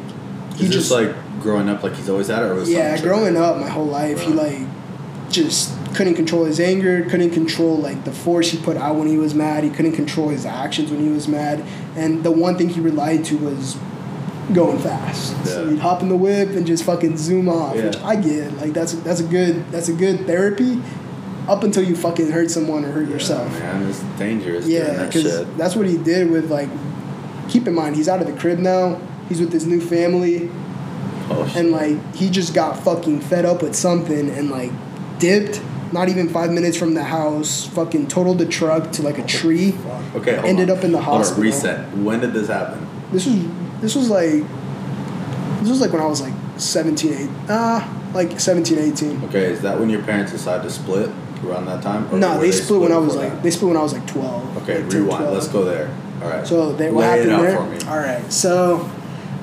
he 0.56 0.66
Is 0.66 0.72
just 0.72 0.92
like 0.92 1.16
growing 1.42 1.70
up 1.70 1.84
like 1.84 1.94
he's 1.96 2.10
always 2.10 2.30
at, 2.30 2.44
it, 2.44 2.46
or 2.48 2.56
was 2.56 2.70
yeah. 2.70 3.00
Growing 3.02 3.38
up, 3.38 3.58
my 3.58 3.70
whole 3.70 3.86
life, 3.86 4.22
he 4.22 4.34
like 4.34 4.60
just 5.30 5.74
couldn't 5.96 6.16
control 6.16 6.46
his 6.46 6.60
anger, 6.60 7.04
couldn't 7.10 7.32
control 7.32 7.78
like 7.78 8.04
the 8.06 8.12
force 8.12 8.52
he 8.52 8.58
put 8.62 8.78
out 8.78 8.96
when 8.96 9.08
he 9.08 9.18
was 9.18 9.34
mad. 9.34 9.64
He 9.64 9.70
couldn't 9.70 9.94
control 9.94 10.30
his 10.30 10.46
actions 10.46 10.92
when 10.92 11.00
he 11.00 11.10
was 11.10 11.28
mad, 11.28 11.64
and 11.96 12.24
the 12.24 12.32
one 12.32 12.58
thing 12.58 12.70
he 12.70 12.80
relied 12.80 13.26
to 13.26 13.38
was 13.38 13.78
going 14.54 14.78
fast. 14.80 15.46
So 15.46 15.70
he'd 15.70 15.80
hop 15.80 16.02
in 16.04 16.10
the 16.10 16.16
whip 16.16 16.50
and 16.50 16.68
just 16.68 16.84
fucking 16.84 17.18
zoom 17.18 17.50
off, 17.50 17.76
which 17.76 17.98
I 17.98 18.16
get. 18.16 18.54
Like 18.58 18.74
that's 18.74 18.94
that's 18.94 19.20
a 19.20 19.28
good 19.28 19.70
that's 19.72 19.90
a 19.90 19.94
good 19.94 20.26
therapy, 20.28 20.82
up 21.48 21.64
until 21.64 21.84
you 21.84 21.96
fucking 21.96 22.32
hurt 22.32 22.52
someone 22.52 22.86
or 22.86 22.92
hurt 22.92 23.08
Yeah, 23.08 23.14
yourself. 23.14 23.52
man, 23.60 23.88
it's 23.90 24.02
dangerous. 24.20 24.68
Yeah, 24.68 25.06
because 25.06 25.46
that's 25.58 25.76
what 25.76 25.88
he 25.88 25.98
did 25.98 26.30
with 26.30 26.52
like. 26.52 26.70
Keep 27.48 27.68
in 27.68 27.76
mind, 27.76 27.96
he's 27.96 28.10
out 28.10 28.20
of 28.22 28.26
the 28.28 28.34
crib 28.34 28.58
now. 28.58 29.00
He's 29.30 29.40
with 29.40 29.54
his 29.54 29.68
new 29.68 29.80
family, 29.80 30.50
Oh, 31.30 31.52
and 31.56 31.72
like 31.72 32.16
he 32.16 32.30
just 32.30 32.54
got 32.54 32.78
fucking 32.84 33.22
fed 33.22 33.46
up 33.46 33.62
with 33.64 33.76
something 33.76 34.30
and 34.30 34.50
like 34.50 34.72
dipped. 35.20 35.62
Not 35.92 36.10
even 36.10 36.28
five 36.30 36.52
minutes 36.52 36.76
from 36.76 36.94
the 36.94 37.04
house, 37.04 37.68
fucking 37.68 38.08
totaled 38.08 38.40
the 38.40 38.46
truck 38.46 38.92
to 38.94 39.02
like 39.04 39.18
a 39.18 39.26
tree. 39.26 39.70
okay, 40.16 40.34
hold 40.36 40.46
ended 40.46 40.70
on. 40.70 40.78
up 40.78 40.84
in 40.84 40.92
the 40.92 41.00
Hold 41.02 41.16
on, 41.18 41.22
hospital. 41.22 41.44
reset. 41.44 41.96
When 41.98 42.20
did 42.20 42.34
this 42.34 42.48
happen? 42.48 42.86
This 43.12 43.26
was 43.26 43.36
this 43.82 43.96
was 43.96 44.10
like 44.10 44.44
this 45.62 45.70
was 45.70 45.82
like 45.82 45.94
when 45.94 46.02
I 46.02 46.06
was 46.08 46.22
like 46.22 46.34
17, 46.58 47.14
8, 47.14 47.30
ah, 47.50 48.10
like 48.14 48.40
17, 48.40 48.78
18. 48.78 49.24
Okay, 49.26 49.46
is 49.46 49.62
that 49.62 49.80
when 49.80 49.90
your 49.90 50.02
parents 50.04 50.32
decided 50.32 50.64
to 50.64 50.70
split 50.70 51.10
around 51.46 51.66
that 51.68 51.82
time? 51.82 52.20
No, 52.20 52.36
were 52.36 52.42
they, 52.42 52.52
split 52.52 52.82
when 52.82 52.92
I 52.92 52.98
was 52.98 53.14
before 53.14 53.24
like 53.24 53.34
that? 53.34 53.44
they 53.44 53.52
split 53.52 53.68
when 53.70 53.78
I 53.78 53.84
was 53.84 53.94
like 53.94 54.08
12. 54.08 54.58
Okay, 54.64 54.82
like 54.82 54.90
10, 54.92 55.02
rewind. 55.04 55.20
12. 55.24 55.34
Let's 55.34 55.48
go 55.48 55.64
there. 55.64 55.96
All 56.22 56.30
right. 56.30 56.46
So 56.48 56.74
they, 56.74 56.92
what 56.92 57.02
Lay 57.02 57.20
it 57.22 57.30
happened 57.30 57.32
out 57.32 57.42
there? 57.42 57.58
for 57.80 57.86
me. 57.86 57.92
All 57.92 57.98
right. 57.98 58.34
So 58.34 58.90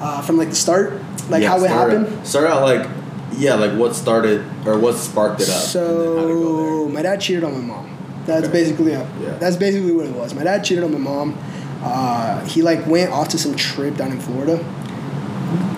uh, 0.00 0.20
from 0.22 0.36
like 0.36 0.50
the 0.50 0.54
start, 0.54 1.00
like 1.30 1.42
Yeah, 1.42 1.48
how 1.50 1.64
it 1.64 1.68
happened. 1.70 2.26
Start 2.26 2.46
out 2.46 2.62
like, 2.62 2.88
yeah, 3.36 3.54
like 3.54 3.72
what 3.78 3.94
started 3.94 4.44
or 4.66 4.78
what 4.78 4.96
sparked 4.96 5.40
it 5.40 5.48
up. 5.48 5.62
and 5.74 5.74
then 5.74 6.16
how 6.16 6.22
to 6.22 6.34
go 6.34 6.86
So 6.86 6.88
my 6.88 7.02
dad 7.02 7.20
cheated 7.20 7.44
on 7.44 7.52
my 7.54 7.60
mom. 7.74 7.88
That's 8.26 8.44
Okay. 8.48 8.52
basically 8.52 8.92
it. 8.92 9.06
Yeah. 9.20 9.36
That's 9.38 9.56
basically 9.56 9.92
what 9.92 10.06
it 10.06 10.12
was. 10.14 10.34
My 10.34 10.44
dad 10.44 10.62
cheated 10.64 10.84
on 10.84 10.92
my 10.92 10.98
mom. 10.98 11.36
Uh, 11.82 12.44
he 12.44 12.62
like 12.62 12.86
went 12.86 13.10
off 13.10 13.28
to 13.30 13.38
some 13.38 13.56
trip 13.56 13.96
down 13.96 14.12
in 14.12 14.20
Florida. 14.20 14.64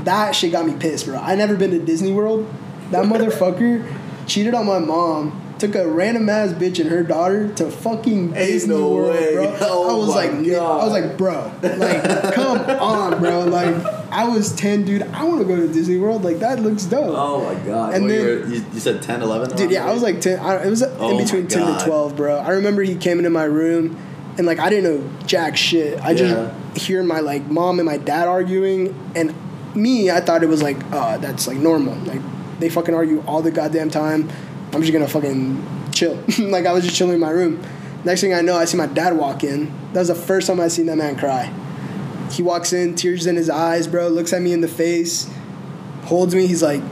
That 0.05 0.33
shit 0.35 0.53
got 0.53 0.67
me 0.67 0.75
pissed, 0.75 1.07
bro. 1.07 1.17
I 1.17 1.35
never 1.35 1.57
been 1.57 1.71
to 1.71 1.79
Disney 1.79 2.13
World. 2.13 2.47
That 2.91 3.05
motherfucker 3.13 3.87
cheated 4.27 4.53
on 4.55 4.67
my 4.67 4.79
mom. 4.79 5.41
Took 5.59 5.77
a 5.77 5.87
random 5.89 6.29
ass 6.29 6.53
bitch 6.53 6.81
and 6.81 6.91
her 6.91 7.03
daughter 7.05 7.49
to 7.55 7.71
fucking 7.71 8.25
Ain't 8.29 8.35
Disney 8.35 8.75
no 8.75 8.89
World, 8.91 9.11
way. 9.15 9.35
bro. 9.35 9.57
Oh 9.61 9.95
I 9.95 9.99
was 9.99 10.09
like, 10.15 10.31
God. 10.51 10.81
I 10.81 10.85
was 10.85 10.93
like, 10.93 11.17
bro, 11.17 11.53
like, 11.63 12.35
come 12.35 12.59
on, 12.81 13.21
bro. 13.21 13.45
Like, 13.45 13.75
I 14.11 14.27
was 14.29 14.53
ten, 14.55 14.85
dude. 14.85 15.03
I 15.03 15.23
want 15.25 15.39
to 15.41 15.45
go 15.47 15.57
to 15.57 15.73
Disney 15.73 15.97
World. 15.99 16.25
Like, 16.25 16.41
that 16.41 16.61
looks 16.61 16.85
dope. 16.85 17.15
Oh 17.17 17.45
my 17.45 17.55
god. 17.65 17.95
And 17.95 18.05
Well, 18.07 18.41
then- 18.41 18.51
you, 18.53 18.65
you 18.73 18.81
said 18.81 19.01
10, 19.01 19.23
11? 19.23 19.57
Dude, 19.57 19.71
yeah, 19.71 19.89
I 19.89 19.93
was 19.95 20.03
like 20.03 20.21
ten. 20.21 20.41
I, 20.41 20.65
it 20.65 20.71
was 20.71 20.83
Oh 20.83 21.11
in 21.11 21.25
between 21.25 21.47
ten 21.47 21.79
to 21.79 21.85
twelve, 21.85 22.17
bro. 22.17 22.37
I 22.39 22.51
remember 22.51 22.83
he 22.83 22.97
came 22.97 23.19
into 23.19 23.31
my 23.31 23.45
room, 23.45 23.97
and 24.37 24.47
like 24.47 24.59
I 24.59 24.69
didn't 24.71 24.85
know 24.93 25.11
jack 25.27 25.57
shit. 25.57 26.01
I 26.01 26.11
Yeah. 26.11 26.53
just 26.75 26.87
hear 26.87 27.03
my 27.05 27.21
like 27.21 27.47
mom 27.47 27.79
and 27.79 27.87
my 27.87 27.97
dad 27.99 28.27
arguing, 28.27 28.93
and 29.15 29.33
me, 29.77 30.11
I 30.11 30.21
thought 30.21 30.43
it 30.43 30.49
was 30.49 30.63
like, 30.63 30.79
uh, 30.93 31.19
that's 31.19 31.47
like 31.47 31.59
normal. 31.59 31.95
Like 32.05 32.21
they 32.59 32.69
fucking 32.69 32.95
argue 32.95 33.23
all 33.27 33.41
the 33.43 33.51
goddamn 33.53 33.91
time. 33.91 34.29
I'm 34.75 34.81
just 34.81 34.93
gonna 34.93 35.09
fucking 35.09 35.91
chill. 35.93 36.23
like 36.39 36.67
I 36.67 36.73
was 36.73 36.85
just 36.85 36.97
chilling 36.97 37.15
in 37.15 37.21
my 37.21 37.31
room. 37.31 37.63
Next 38.05 38.21
thing 38.21 38.35
I 38.35 38.43
know, 38.43 38.57
I 38.57 38.65
see 38.67 38.77
my 38.77 38.87
dad 38.87 39.17
walk 39.17 39.45
in. 39.45 39.73
That 39.93 40.01
was 40.01 40.09
the 40.09 40.15
first 40.15 40.47
time 40.47 40.61
I 40.61 40.69
seen 40.69 40.87
that 40.87 40.97
man 40.97 41.17
cry. 41.17 41.53
He 42.31 42.43
walks 42.43 42.73
in, 42.73 42.95
tears 42.95 43.27
in 43.27 43.37
his 43.37 43.49
eyes, 43.49 43.87
bro. 43.87 44.09
Looks 44.09 44.33
at 44.33 44.43
me 44.43 44.53
in 44.53 44.61
the 44.61 44.69
face, 44.69 45.31
holds 46.03 46.35
me. 46.35 46.47
He's 46.47 46.63
like, 46.63 46.83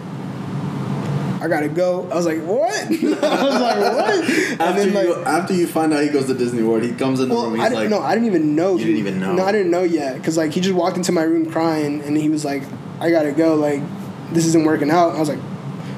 I 1.42 1.48
gotta 1.48 1.68
go. 1.68 2.08
I 2.10 2.14
was 2.14 2.24
like, 2.24 2.40
what? 2.42 2.72
I 2.72 2.88
was 2.88 3.60
like, 3.60 3.78
what? 3.78 4.14
And 4.14 4.60
After, 4.60 4.78
then 4.78 4.88
you, 4.88 4.94
like, 4.94 5.06
go- 5.06 5.24
after 5.24 5.54
you 5.54 5.66
find 5.66 5.92
out 5.92 6.02
he 6.04 6.08
goes 6.08 6.26
to 6.26 6.34
Disney 6.34 6.62
World, 6.62 6.84
he 6.84 6.92
comes 6.92 7.18
in 7.18 7.28
the 7.28 7.34
well, 7.34 7.50
room. 7.50 7.60
I 7.60 7.64
He's 7.64 7.68
didn't 7.70 7.90
like, 7.90 7.90
know. 7.90 8.00
I 8.00 8.14
didn't 8.14 8.28
even 8.28 8.54
know. 8.54 8.76
You 8.76 8.84
didn't 8.84 8.98
even 9.00 9.20
know? 9.20 9.34
No, 9.34 9.44
I 9.44 9.50
didn't 9.50 9.72
know 9.72 9.82
yet. 9.82 10.22
Cause 10.22 10.36
like 10.36 10.52
he 10.52 10.60
just 10.60 10.74
walked 10.74 10.96
into 10.96 11.10
my 11.10 11.22
room 11.24 11.50
crying, 11.50 12.00
and 12.02 12.16
he 12.16 12.28
was 12.28 12.44
like, 12.44 12.62
I 13.00 13.10
gotta 13.10 13.32
go. 13.32 13.56
Like 13.56 13.82
this 14.30 14.46
isn't 14.46 14.64
working 14.64 14.90
out. 14.90 15.16
I 15.16 15.18
was 15.18 15.28
like. 15.28 15.40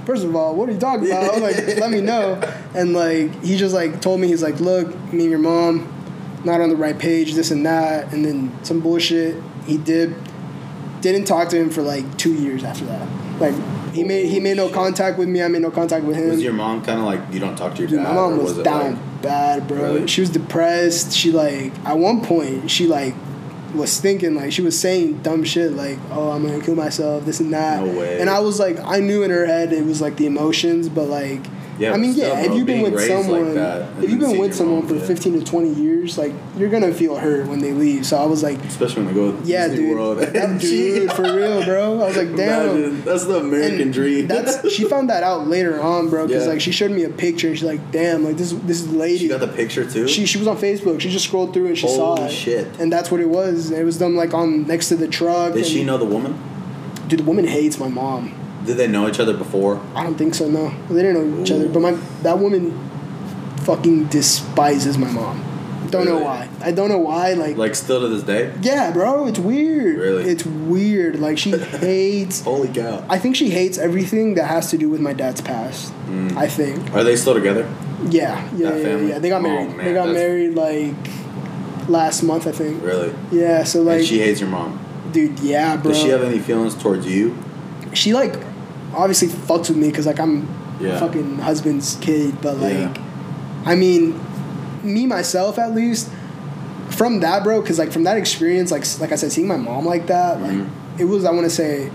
First 0.07 0.25
of 0.25 0.35
all, 0.37 0.55
what 0.55 0.69
are 0.69 0.73
you 0.73 0.79
talking 0.79 1.07
about? 1.07 1.25
I 1.25 1.41
was 1.41 1.41
like, 1.41 1.77
let 1.79 1.91
me 1.91 2.01
know. 2.01 2.41
And 2.75 2.93
like, 2.93 3.43
he 3.43 3.57
just 3.57 3.75
like 3.75 4.01
told 4.01 4.21
me, 4.21 4.29
he's 4.29 4.43
like, 4.43 4.61
look, 4.61 4.89
me 5.13 5.23
and 5.23 5.31
your 5.31 5.39
mom, 5.39 5.91
not 6.45 6.61
on 6.61 6.69
the 6.69 6.77
right 6.77 6.99
page, 6.99 7.35
this 7.35 7.51
and 7.51 7.65
that, 7.65 8.13
and 8.13 8.25
then 8.25 8.53
some 8.65 8.81
bullshit. 8.81 9.43
He 9.67 9.79
did, 9.79 10.15
didn't 11.01 11.25
talk 11.25 11.49
to 11.51 11.57
him 11.57 11.71
for 11.71 11.83
like 11.83 12.19
two 12.19 12.35
years 12.35 12.65
after 12.65 12.85
that. 12.87 13.09
Like, 13.41 13.55
he 13.95 14.05
made 14.05 14.27
he 14.29 14.41
made 14.41 14.57
no 14.57 14.69
contact 14.69 15.19
with 15.19 15.29
me. 15.29 15.43
I 15.43 15.49
made 15.49 15.63
no 15.63 15.71
contact 15.71 16.05
with 16.05 16.17
him. 16.17 16.29
was 16.29 16.43
your 16.43 16.53
mom 16.53 16.85
kind 16.85 16.99
of 16.99 17.07
like, 17.07 17.21
you 17.33 17.41
don't 17.41 17.57
talk 17.57 17.75
to 17.77 17.79
your 17.81 17.89
Dude, 17.89 17.99
dad? 18.01 18.09
my 18.09 18.15
mom 18.15 18.41
or 18.41 18.43
was, 18.43 18.59
down 18.59 18.95
like- 18.95 19.23
bad, 19.23 19.67
bro. 19.69 19.79
Really? 19.95 20.07
She 20.07 20.21
was 20.21 20.31
depressed. 20.31 21.13
She 21.13 21.33
like 21.33 21.73
at 21.87 21.97
one 21.97 22.21
point 22.23 22.71
she 22.71 22.87
like 22.87 23.15
was 23.75 24.01
thinking 24.01 24.35
like 24.35 24.53
she 24.53 24.63
was 24.63 24.79
saying 24.79 25.19
dumb 25.23 25.45
shit 25.45 25.73
like, 25.73 25.99
"Oh, 26.11 26.31
I'm 26.31 26.47
gonna 26.47 26.61
kill 26.61 26.75
myself," 26.75 27.25
this 27.25 27.41
and 27.41 27.53
that. 27.53 27.85
No 27.85 27.99
way. 27.99 28.21
And 28.21 28.31
I 28.31 28.41
was 28.41 28.59
like, 28.59 28.79
I 28.81 29.01
knew 29.01 29.23
in 29.23 29.31
her 29.31 29.47
head 29.47 29.73
it 29.73 29.85
was 29.85 30.01
like 30.01 30.17
the 30.17 30.27
emotions, 30.27 30.89
but 30.89 31.09
like. 31.09 31.41
Yeah, 31.79 31.93
I 31.93 31.97
mean, 31.97 32.15
yeah. 32.15 32.41
If 32.41 32.53
you've 32.55 32.67
been 32.67 32.83
with 32.83 32.95
raised 32.95 33.11
like 33.11 33.25
someone, 33.25 33.57
if 34.03 34.11
you've 34.11 34.21
been 34.21 34.39
with 34.39 34.55
someone 34.55 34.87
for 34.87 34.99
fifteen 34.99 35.33
to 35.39 35.45
twenty 35.45 35.71
years, 35.75 36.17
like 36.17 36.33
you're 36.57 36.69
gonna 36.69 36.93
feel 36.95 37.17
hurt 37.17 37.49
when 37.49 37.59
they 37.59 37.73
leave. 37.73 38.07
So 38.07 38.17
I 38.17 38.27
was 38.27 38.43
like, 38.43 38.59
Especially 38.65 39.05
when 39.05 39.15
they 39.15 39.21
go 39.21 39.33
to 39.33 39.43
yeah, 39.45 39.67
Disney 39.69 39.87
dude, 39.87 39.97
World. 39.97 40.19
that 40.19 40.61
dude, 40.61 41.13
for 41.13 41.23
real, 41.23 41.65
bro. 41.65 42.01
I 42.01 42.07
was 42.07 42.17
like, 42.17 42.37
damn. 42.37 42.69
Imagine, 42.77 43.03
that's 43.05 43.25
the 43.25 43.39
American 43.39 43.81
And 43.81 43.93
dream. 43.93 44.27
That's 44.29 44.71
she 44.71 44.85
found 44.85 45.11
that 45.11 45.23
out 45.25 45.49
later 45.49 45.81
on, 45.83 46.09
bro. 46.11 46.27
Because 46.27 46.45
Yeah. 46.45 46.53
like 46.53 46.61
she 46.61 46.71
showed 46.71 46.93
me 46.93 47.03
a 47.03 47.11
picture 47.11 47.49
and 47.49 47.57
she's 47.59 47.67
like, 47.67 47.91
"Damn, 47.91 48.25
like 48.25 48.37
this 48.37 48.53
this 48.65 48.87
lady." 48.89 49.19
she 49.19 49.29
got 49.29 49.41
the 49.41 49.49
picture 49.49 49.89
too. 49.89 50.07
she 50.07 50.27
she 50.27 50.39
was 50.39 50.47
on 50.47 50.57
Facebook. 50.57 51.01
She 51.01 51.11
just 51.11 51.25
scrolled 51.27 51.53
through 51.55 51.67
and 51.67 51.79
she 51.79 51.89
saw 51.89 52.15
Holy 52.17 52.29
it. 52.29 52.33
shit. 52.33 52.69
And 52.79 52.93
that's 52.93 53.11
what 53.11 53.21
it 53.21 53.29
was. 53.29 53.71
It 53.73 53.85
was 53.85 53.99
them 53.99 54.15
like 54.15 54.33
on 54.33 54.67
next 54.67 54.89
to 54.91 54.97
the 54.97 55.09
truck. 55.09 55.55
Did 55.55 55.63
and- 55.65 55.67
she 55.67 55.83
know 55.85 55.99
the 55.99 56.05
woman? 56.05 56.39
Dude, 57.09 57.19
the 57.21 57.25
woman 57.25 57.47
hates 57.47 57.79
my 57.79 57.89
mom. 57.89 58.33
Did 58.65 58.77
they 58.77 58.87
know 58.89 59.09
each 59.09 59.21
other 59.21 59.37
before? 59.37 59.81
I 59.95 60.03
don't 60.05 60.17
think 60.17 60.35
so. 60.35 60.49
No, 60.49 60.75
they 60.89 61.03
didn't 61.03 61.37
know 61.37 61.43
each 61.43 61.51
other. 61.51 61.69
But 61.69 61.81
my 61.81 61.93
that 62.23 62.39
woman 62.39 62.73
fucking 63.65 64.07
despises 64.07 64.99
my 64.99 65.11
mom. 65.11 65.43
Don't 65.91 66.07
know 66.07 66.19
why. 66.19 66.49
I 66.61 66.73
don't 66.73 66.89
know 66.89 66.99
why. 66.99 67.35
Like, 67.35 67.57
Like 67.57 67.75
still 67.77 68.01
to 68.01 68.09
this 68.09 68.23
day? 68.25 68.53
yeah, 68.63 68.91
bro, 68.91 69.27
it's 69.27 69.39
weird. 69.39 69.97
Really? 69.99 70.25
It's 70.25 70.45
weird. 70.45 71.21
Like 71.21 71.39
she 71.39 71.51
hates. 71.57 72.43
Holy 72.43 72.69
cow. 72.69 73.05
I 73.09 73.19
think 73.19 73.37
she 73.37 73.51
hates 73.51 73.79
everything 73.79 74.35
that 74.35 74.47
has 74.47 74.71
to 74.71 74.79
do 74.79 74.89
with 74.89 75.01
my 75.01 75.13
dad's 75.13 75.41
past. 75.41 75.93
Mm. 76.09 76.37
I 76.37 76.49
think. 76.49 76.93
Are 76.95 77.05
they 77.05 77.15
still 77.17 77.35
together? 77.35 77.69
Yeah, 78.09 78.49
yeah, 78.57 78.75
yeah, 78.77 78.97
yeah. 78.97 79.19
They 79.19 79.29
got 79.29 79.39
Oh, 79.41 79.43
married. 79.43 79.77
man, 79.77 79.85
they 79.87 79.95
got 79.95 80.09
married 80.09 80.55
like 80.55 80.95
last 81.89 82.23
month, 82.23 82.47
I 82.47 82.53
think. 82.53 82.83
Really? 82.83 83.15
Yeah, 83.31 83.63
so 83.65 83.83
like, 83.83 83.99
and 84.01 84.07
she 84.07 84.19
hates 84.19 84.41
your 84.41 84.49
mom. 84.49 84.81
dude, 85.13 85.39
yeah, 85.41 85.77
bro. 85.77 85.93
Does 85.93 86.01
she 86.03 86.09
have 86.09 86.23
any 86.23 86.39
feelings 86.41 86.75
towards 86.75 87.07
you? 87.07 87.37
she 87.93 88.13
like 88.13 88.35
obviously 88.95 89.29
fucks 89.29 89.69
with 89.69 89.77
me 89.77 89.89
because 89.91 90.07
like 90.07 90.19
I'm 90.21 90.49
Yeah. 90.81 90.99
fucking 90.99 91.39
husband's 91.39 91.97
kid, 92.01 92.41
but 92.41 92.59
like 92.59 92.75
Yeah. 92.75 92.95
I 93.67 93.75
mean, 93.75 94.21
me 94.83 95.07
myself 95.07 95.59
at 95.59 95.75
least, 95.75 96.09
from 96.91 97.21
that, 97.21 97.43
bro, 97.45 97.61
because 97.61 97.79
like 97.79 97.93
from 97.93 98.05
that 98.05 98.17
experience, 98.17 98.71
like 98.71 98.85
like 99.01 99.13
I 99.13 99.17
said, 99.17 99.33
seeing 99.33 99.49
my 99.49 99.57
mom 99.57 99.87
like 99.87 100.07
that, 100.09 100.41
like 100.43 100.53
Mm-hmm. 100.53 101.01
it 101.01 101.05
was 101.05 101.25
I 101.25 101.31
want 101.31 101.45
to 101.45 101.51
say, 101.51 101.91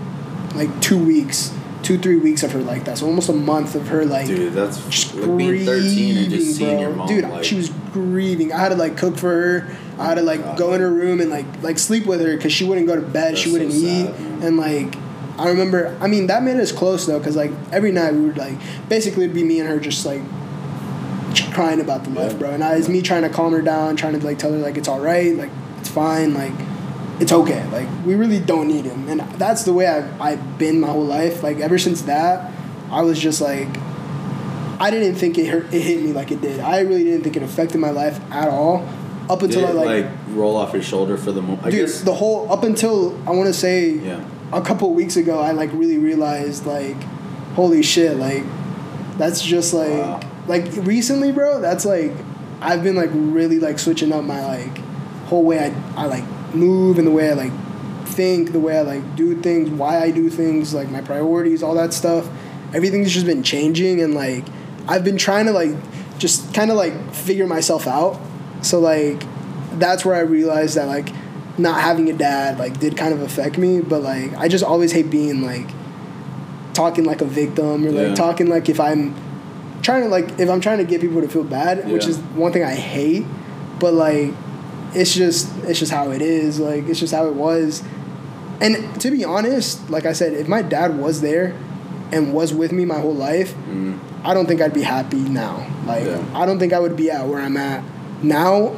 like 0.54 0.80
two 0.80 0.98
weeks, 0.98 1.52
two 1.82 1.96
three 1.98 2.16
weeks 2.16 2.42
of 2.42 2.52
her 2.52 2.60
like 2.60 2.84
that, 2.84 2.98
so 2.98 3.06
almost 3.06 3.28
a 3.28 3.32
month 3.32 3.74
of 3.76 3.88
her 3.88 4.04
like 4.04 4.26
Dude, 4.26 4.52
that's 4.52 5.14
like 5.14 5.36
being 5.38 5.64
13 5.64 6.16
and 6.16 6.30
just 6.30 6.56
seeing 6.56 6.70
bro. 6.76 6.80
your 6.80 6.90
mom. 6.96 7.08
Dude, 7.08 7.24
like, 7.24 7.44
she 7.44 7.54
was 7.56 7.70
grieving. 7.92 8.52
I 8.52 8.58
had 8.58 8.70
to 8.70 8.74
like 8.76 8.96
cook 8.96 9.16
for 9.16 9.30
her. 9.30 9.76
I 9.98 10.06
had 10.06 10.14
to 10.14 10.22
like 10.22 10.42
God. 10.42 10.58
go 10.58 10.72
in 10.74 10.80
her 10.80 10.90
room 10.92 11.20
and 11.20 11.30
like 11.30 11.46
like 11.62 11.78
sleep 11.78 12.06
with 12.06 12.20
her 12.20 12.36
because 12.36 12.52
she 12.52 12.64
wouldn't 12.64 12.86
go 12.86 12.96
to 12.96 13.02
bed. 13.02 13.38
she 13.38 13.52
wouldn't 13.52 13.72
so 13.72 13.78
eat. 13.78 14.04
man. 14.18 14.42
and 14.42 14.56
like, 14.56 14.94
I 15.40 15.48
remember. 15.48 15.96
I 16.00 16.06
mean, 16.06 16.26
that 16.26 16.42
made 16.42 16.58
us 16.58 16.70
close 16.70 17.06
though, 17.06 17.18
because 17.18 17.34
like 17.34 17.50
every 17.72 17.92
night 17.92 18.12
we 18.12 18.20
would 18.20 18.36
like 18.36 18.58
basically 18.90 19.24
it'd 19.24 19.34
be 19.34 19.42
me 19.42 19.58
and 19.58 19.68
her 19.68 19.80
just 19.80 20.04
like 20.04 20.20
crying 21.52 21.80
about 21.80 22.04
the 22.04 22.10
life, 22.10 22.38
bro. 22.38 22.50
And 22.50 22.62
I, 22.62 22.76
it's 22.76 22.88
me 22.88 23.00
trying 23.00 23.22
to 23.22 23.30
calm 23.30 23.52
her 23.52 23.62
down, 23.62 23.96
trying 23.96 24.18
to 24.18 24.24
like 24.24 24.38
tell 24.38 24.52
her 24.52 24.58
like 24.58 24.76
it's 24.76 24.86
all 24.86 25.00
right, 25.00 25.34
like 25.34 25.50
it's 25.78 25.88
fine, 25.88 26.34
like 26.34 26.52
it's 27.20 27.32
okay. 27.32 27.66
Like 27.70 27.88
we 28.04 28.16
really 28.16 28.38
don't 28.38 28.68
need 28.68 28.84
him, 28.84 29.08
and 29.08 29.20
that's 29.38 29.64
the 29.64 29.72
way 29.72 29.86
I've, 29.86 30.20
I've 30.20 30.58
been 30.58 30.78
my 30.78 30.88
whole 30.88 31.04
life. 31.04 31.42
Like 31.42 31.58
ever 31.60 31.78
since 31.78 32.02
that, 32.02 32.52
I 32.90 33.00
was 33.00 33.18
just 33.18 33.40
like, 33.40 33.68
I 34.78 34.90
didn't 34.90 35.14
think 35.14 35.38
it 35.38 35.46
hurt, 35.46 35.72
it 35.72 35.80
hit 35.80 36.02
me 36.02 36.12
like 36.12 36.30
it 36.32 36.42
did. 36.42 36.60
I 36.60 36.80
really 36.80 37.04
didn't 37.04 37.22
think 37.22 37.36
it 37.36 37.42
affected 37.42 37.78
my 37.78 37.90
life 37.90 38.20
at 38.30 38.48
all. 38.48 38.86
Up 39.30 39.40
did 39.40 39.54
until 39.54 39.68
I 39.68 39.70
like, 39.70 40.04
like, 40.04 40.12
roll 40.30 40.56
off 40.56 40.74
your 40.74 40.82
shoulder 40.82 41.16
for 41.16 41.32
the 41.32 41.40
moment. 41.40 41.64
Dude, 41.64 41.86
guess. 41.86 42.02
the 42.02 42.14
whole 42.14 42.52
up 42.52 42.62
until 42.62 43.16
I 43.26 43.30
want 43.30 43.46
to 43.46 43.54
say 43.54 43.90
yeah. 43.90 44.22
A 44.52 44.60
couple 44.60 44.92
weeks 44.94 45.16
ago, 45.16 45.38
I 45.40 45.52
like 45.52 45.70
really 45.72 45.98
realized 45.98 46.66
like, 46.66 47.00
holy 47.54 47.82
shit, 47.82 48.16
like 48.16 48.44
that's 49.18 49.42
just 49.42 49.72
like 49.74 49.90
Wow. 49.90 50.20
like 50.46 50.66
recently, 50.76 51.32
bro. 51.32 51.60
That's 51.60 51.84
like 51.84 52.12
I've 52.60 52.82
been 52.82 52.96
like 52.96 53.10
really 53.12 53.58
like 53.58 53.78
switching 53.78 54.12
up 54.12 54.24
my 54.24 54.44
like 54.44 54.78
whole 55.26 55.44
way 55.44 55.58
I 55.58 56.02
I 56.02 56.06
like 56.06 56.24
move 56.54 56.98
and 56.98 57.06
the 57.06 57.10
way 57.12 57.30
I 57.30 57.34
like 57.34 57.52
think, 58.06 58.52
the 58.52 58.60
way 58.60 58.78
I 58.78 58.82
like 58.82 59.16
do 59.16 59.40
things, 59.40 59.70
why 59.70 60.00
I 60.00 60.10
do 60.10 60.28
things, 60.30 60.74
like 60.74 60.90
my 60.90 61.00
priorities, 61.00 61.62
all 61.62 61.74
that 61.74 61.92
stuff. 61.92 62.28
Everything's 62.74 63.12
just 63.12 63.26
been 63.26 63.42
changing 63.42 64.00
and 64.00 64.14
like 64.14 64.44
I've 64.88 65.04
been 65.04 65.16
trying 65.18 65.46
to 65.46 65.52
like 65.52 65.70
just 66.18 66.52
kind 66.54 66.70
of 66.70 66.76
like 66.76 67.14
figure 67.14 67.46
myself 67.46 67.86
out. 67.86 68.20
So 68.62 68.80
like 68.80 69.22
that's 69.78 70.04
where 70.04 70.14
I 70.16 70.20
realized 70.20 70.76
that 70.76 70.86
like 70.88 71.10
not 71.62 71.80
having 71.80 72.08
a 72.10 72.12
dad 72.12 72.58
like 72.58 72.78
did 72.80 72.96
kind 72.96 73.12
of 73.12 73.20
affect 73.22 73.58
me, 73.58 73.80
but 73.80 74.02
like 74.02 74.34
I 74.36 74.48
just 74.48 74.64
always 74.64 74.92
hate 74.92 75.10
being 75.10 75.42
like 75.42 75.68
talking 76.74 77.04
like 77.04 77.20
a 77.20 77.24
victim 77.26 77.84
or 77.86 77.90
like 77.90 78.08
Yeah. 78.08 78.14
talking 78.14 78.48
like 78.48 78.68
if 78.68 78.78
I'm 78.80 79.14
trying 79.82 80.02
to 80.02 80.08
like 80.08 80.38
if 80.38 80.48
I'm 80.48 80.60
trying 80.60 80.78
to 80.78 80.84
get 80.84 81.00
people 81.00 81.20
to 81.20 81.28
feel 81.28 81.44
bad, 81.44 81.88
which 81.90 82.06
is 82.06 82.18
one 82.18 82.52
thing 82.52 82.64
I 82.64 82.74
hate, 82.74 83.24
but 83.78 83.94
like 83.94 84.32
it's 84.94 85.14
just 85.14 85.48
it's 85.64 85.78
just 85.78 85.92
how 85.92 86.10
it 86.10 86.22
is. 86.22 86.58
Like 86.60 86.88
it's 86.88 87.00
just 87.00 87.14
how 87.14 87.26
it 87.26 87.34
was. 87.34 87.82
And 88.60 89.00
to 89.00 89.10
be 89.10 89.24
honest, 89.24 89.88
like 89.88 90.04
I 90.04 90.12
said, 90.12 90.34
if 90.34 90.46
my 90.46 90.60
dad 90.62 90.98
was 90.98 91.20
there 91.22 91.54
and 92.12 92.34
was 92.34 92.52
with 92.52 92.72
me 92.72 92.84
my 92.84 92.98
whole 93.00 93.14
life, 93.14 93.54
Mm. 93.68 93.98
I 94.22 94.34
don't 94.34 94.44
think 94.46 94.60
I'd 94.60 94.74
be 94.74 94.82
happy 94.82 95.16
now. 95.16 95.66
Like 95.86 96.04
Yeah. 96.04 96.22
I 96.34 96.44
don't 96.44 96.58
think 96.58 96.72
I 96.74 96.78
would 96.78 96.94
be 96.96 97.10
at 97.10 97.26
where 97.26 97.40
I'm 97.40 97.56
at 97.56 97.82
now 98.22 98.76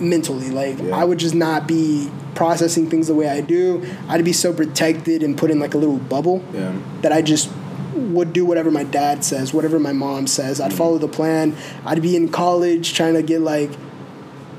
mentally. 0.00 0.50
Like 0.50 0.78
Yeah. 0.80 0.96
I 0.96 1.04
would 1.04 1.18
just 1.18 1.34
not 1.34 1.66
be 1.66 2.10
processing 2.34 2.88
things 2.88 3.06
the 3.08 3.14
way 3.14 3.28
I 3.28 3.40
do. 3.40 3.84
I'd 4.08 4.24
be 4.24 4.32
so 4.32 4.52
protected 4.52 5.22
and 5.22 5.36
put 5.36 5.50
in 5.50 5.58
like 5.58 5.74
a 5.74 5.78
little 5.78 5.98
bubble 5.98 6.42
Yeah. 6.54 6.72
that 7.02 7.12
I 7.12 7.22
just 7.22 7.50
would 7.94 8.32
do 8.32 8.44
whatever 8.46 8.70
my 8.70 8.84
dad 8.84 9.24
says, 9.24 9.52
whatever 9.52 9.78
my 9.78 9.92
mom 9.92 10.26
says. 10.26 10.60
I'd 10.60 10.72
follow 10.72 10.98
the 10.98 11.08
plan. 11.08 11.56
I'd 11.84 12.00
be 12.02 12.16
in 12.16 12.28
college 12.28 12.94
trying 12.94 13.14
to 13.14 13.22
get 13.22 13.40
like 13.40 13.70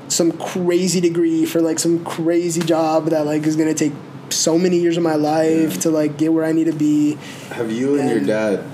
some 0.08 0.32
crazy 0.32 1.00
degree 1.00 1.46
for 1.46 1.60
like 1.62 1.78
some 1.78 2.04
crazy 2.04 2.60
job 2.60 3.06
that 3.06 3.24
like 3.24 3.46
is 3.46 3.56
gonna 3.56 3.72
take 3.74 3.92
so 4.28 4.58
many 4.58 4.78
years 4.78 4.96
of 4.96 5.02
my 5.02 5.14
life 5.14 5.74
Yeah. 5.74 5.80
to 5.80 5.90
like 5.90 6.18
get 6.18 6.32
where 6.32 6.44
I 6.44 6.52
need 6.52 6.64
to 6.64 6.72
be. 6.72 7.18
Have 7.50 7.70
you 7.72 7.98
and 7.98 8.10
your 8.10 8.20
dad? 8.20 8.64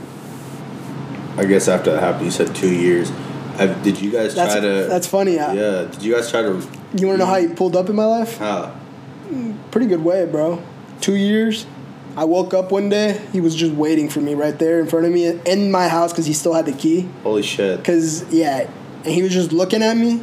I 1.36 1.44
guess 1.44 1.68
after 1.68 1.92
that 1.92 2.00
happened, 2.00 2.24
you 2.26 2.30
said 2.32 2.54
two 2.54 2.72
years. 2.74 3.12
Have, 3.58 3.82
did 3.82 4.00
you 4.00 4.10
guys 4.10 4.34
That's 4.34 4.54
try 4.54 4.60
to? 4.60 4.86
that's 4.88 5.06
funny. 5.06 5.38
I- 5.38 5.52
yeah. 5.52 5.84
Did 5.90 6.02
you 6.02 6.14
guys 6.14 6.30
try 6.30 6.42
to? 6.42 6.62
You 6.94 7.06
wanna 7.06 7.18
know 7.18 7.26
how 7.26 7.38
he 7.38 7.46
mm. 7.46 7.56
pulled 7.56 7.76
up 7.76 7.88
in 7.88 7.96
my 7.96 8.04
life? 8.04 8.38
How? 8.38 8.74
Pretty 9.70 9.86
good 9.86 10.02
way, 10.02 10.24
bro. 10.26 10.62
Two 11.00 11.16
years. 11.16 11.66
I 12.16 12.24
woke 12.24 12.54
up 12.54 12.72
one 12.72 12.88
day. 12.88 13.20
He 13.32 13.40
was 13.40 13.54
just 13.54 13.74
waiting 13.74 14.08
for 14.08 14.20
me 14.20 14.34
right 14.34 14.58
there 14.58 14.80
in 14.80 14.86
front 14.86 15.06
of 15.06 15.12
me 15.12 15.26
in 15.28 15.70
my 15.70 15.86
house 15.86 16.12
because 16.12 16.26
he 16.26 16.32
still 16.32 16.54
had 16.54 16.66
the 16.66 16.72
key. 16.72 17.08
Holy 17.22 17.42
shit! 17.42 17.84
Cause 17.84 18.24
yeah, 18.32 18.68
and 19.04 19.14
he 19.14 19.22
was 19.22 19.32
just 19.32 19.52
looking 19.52 19.82
at 19.82 19.96
me, 19.96 20.20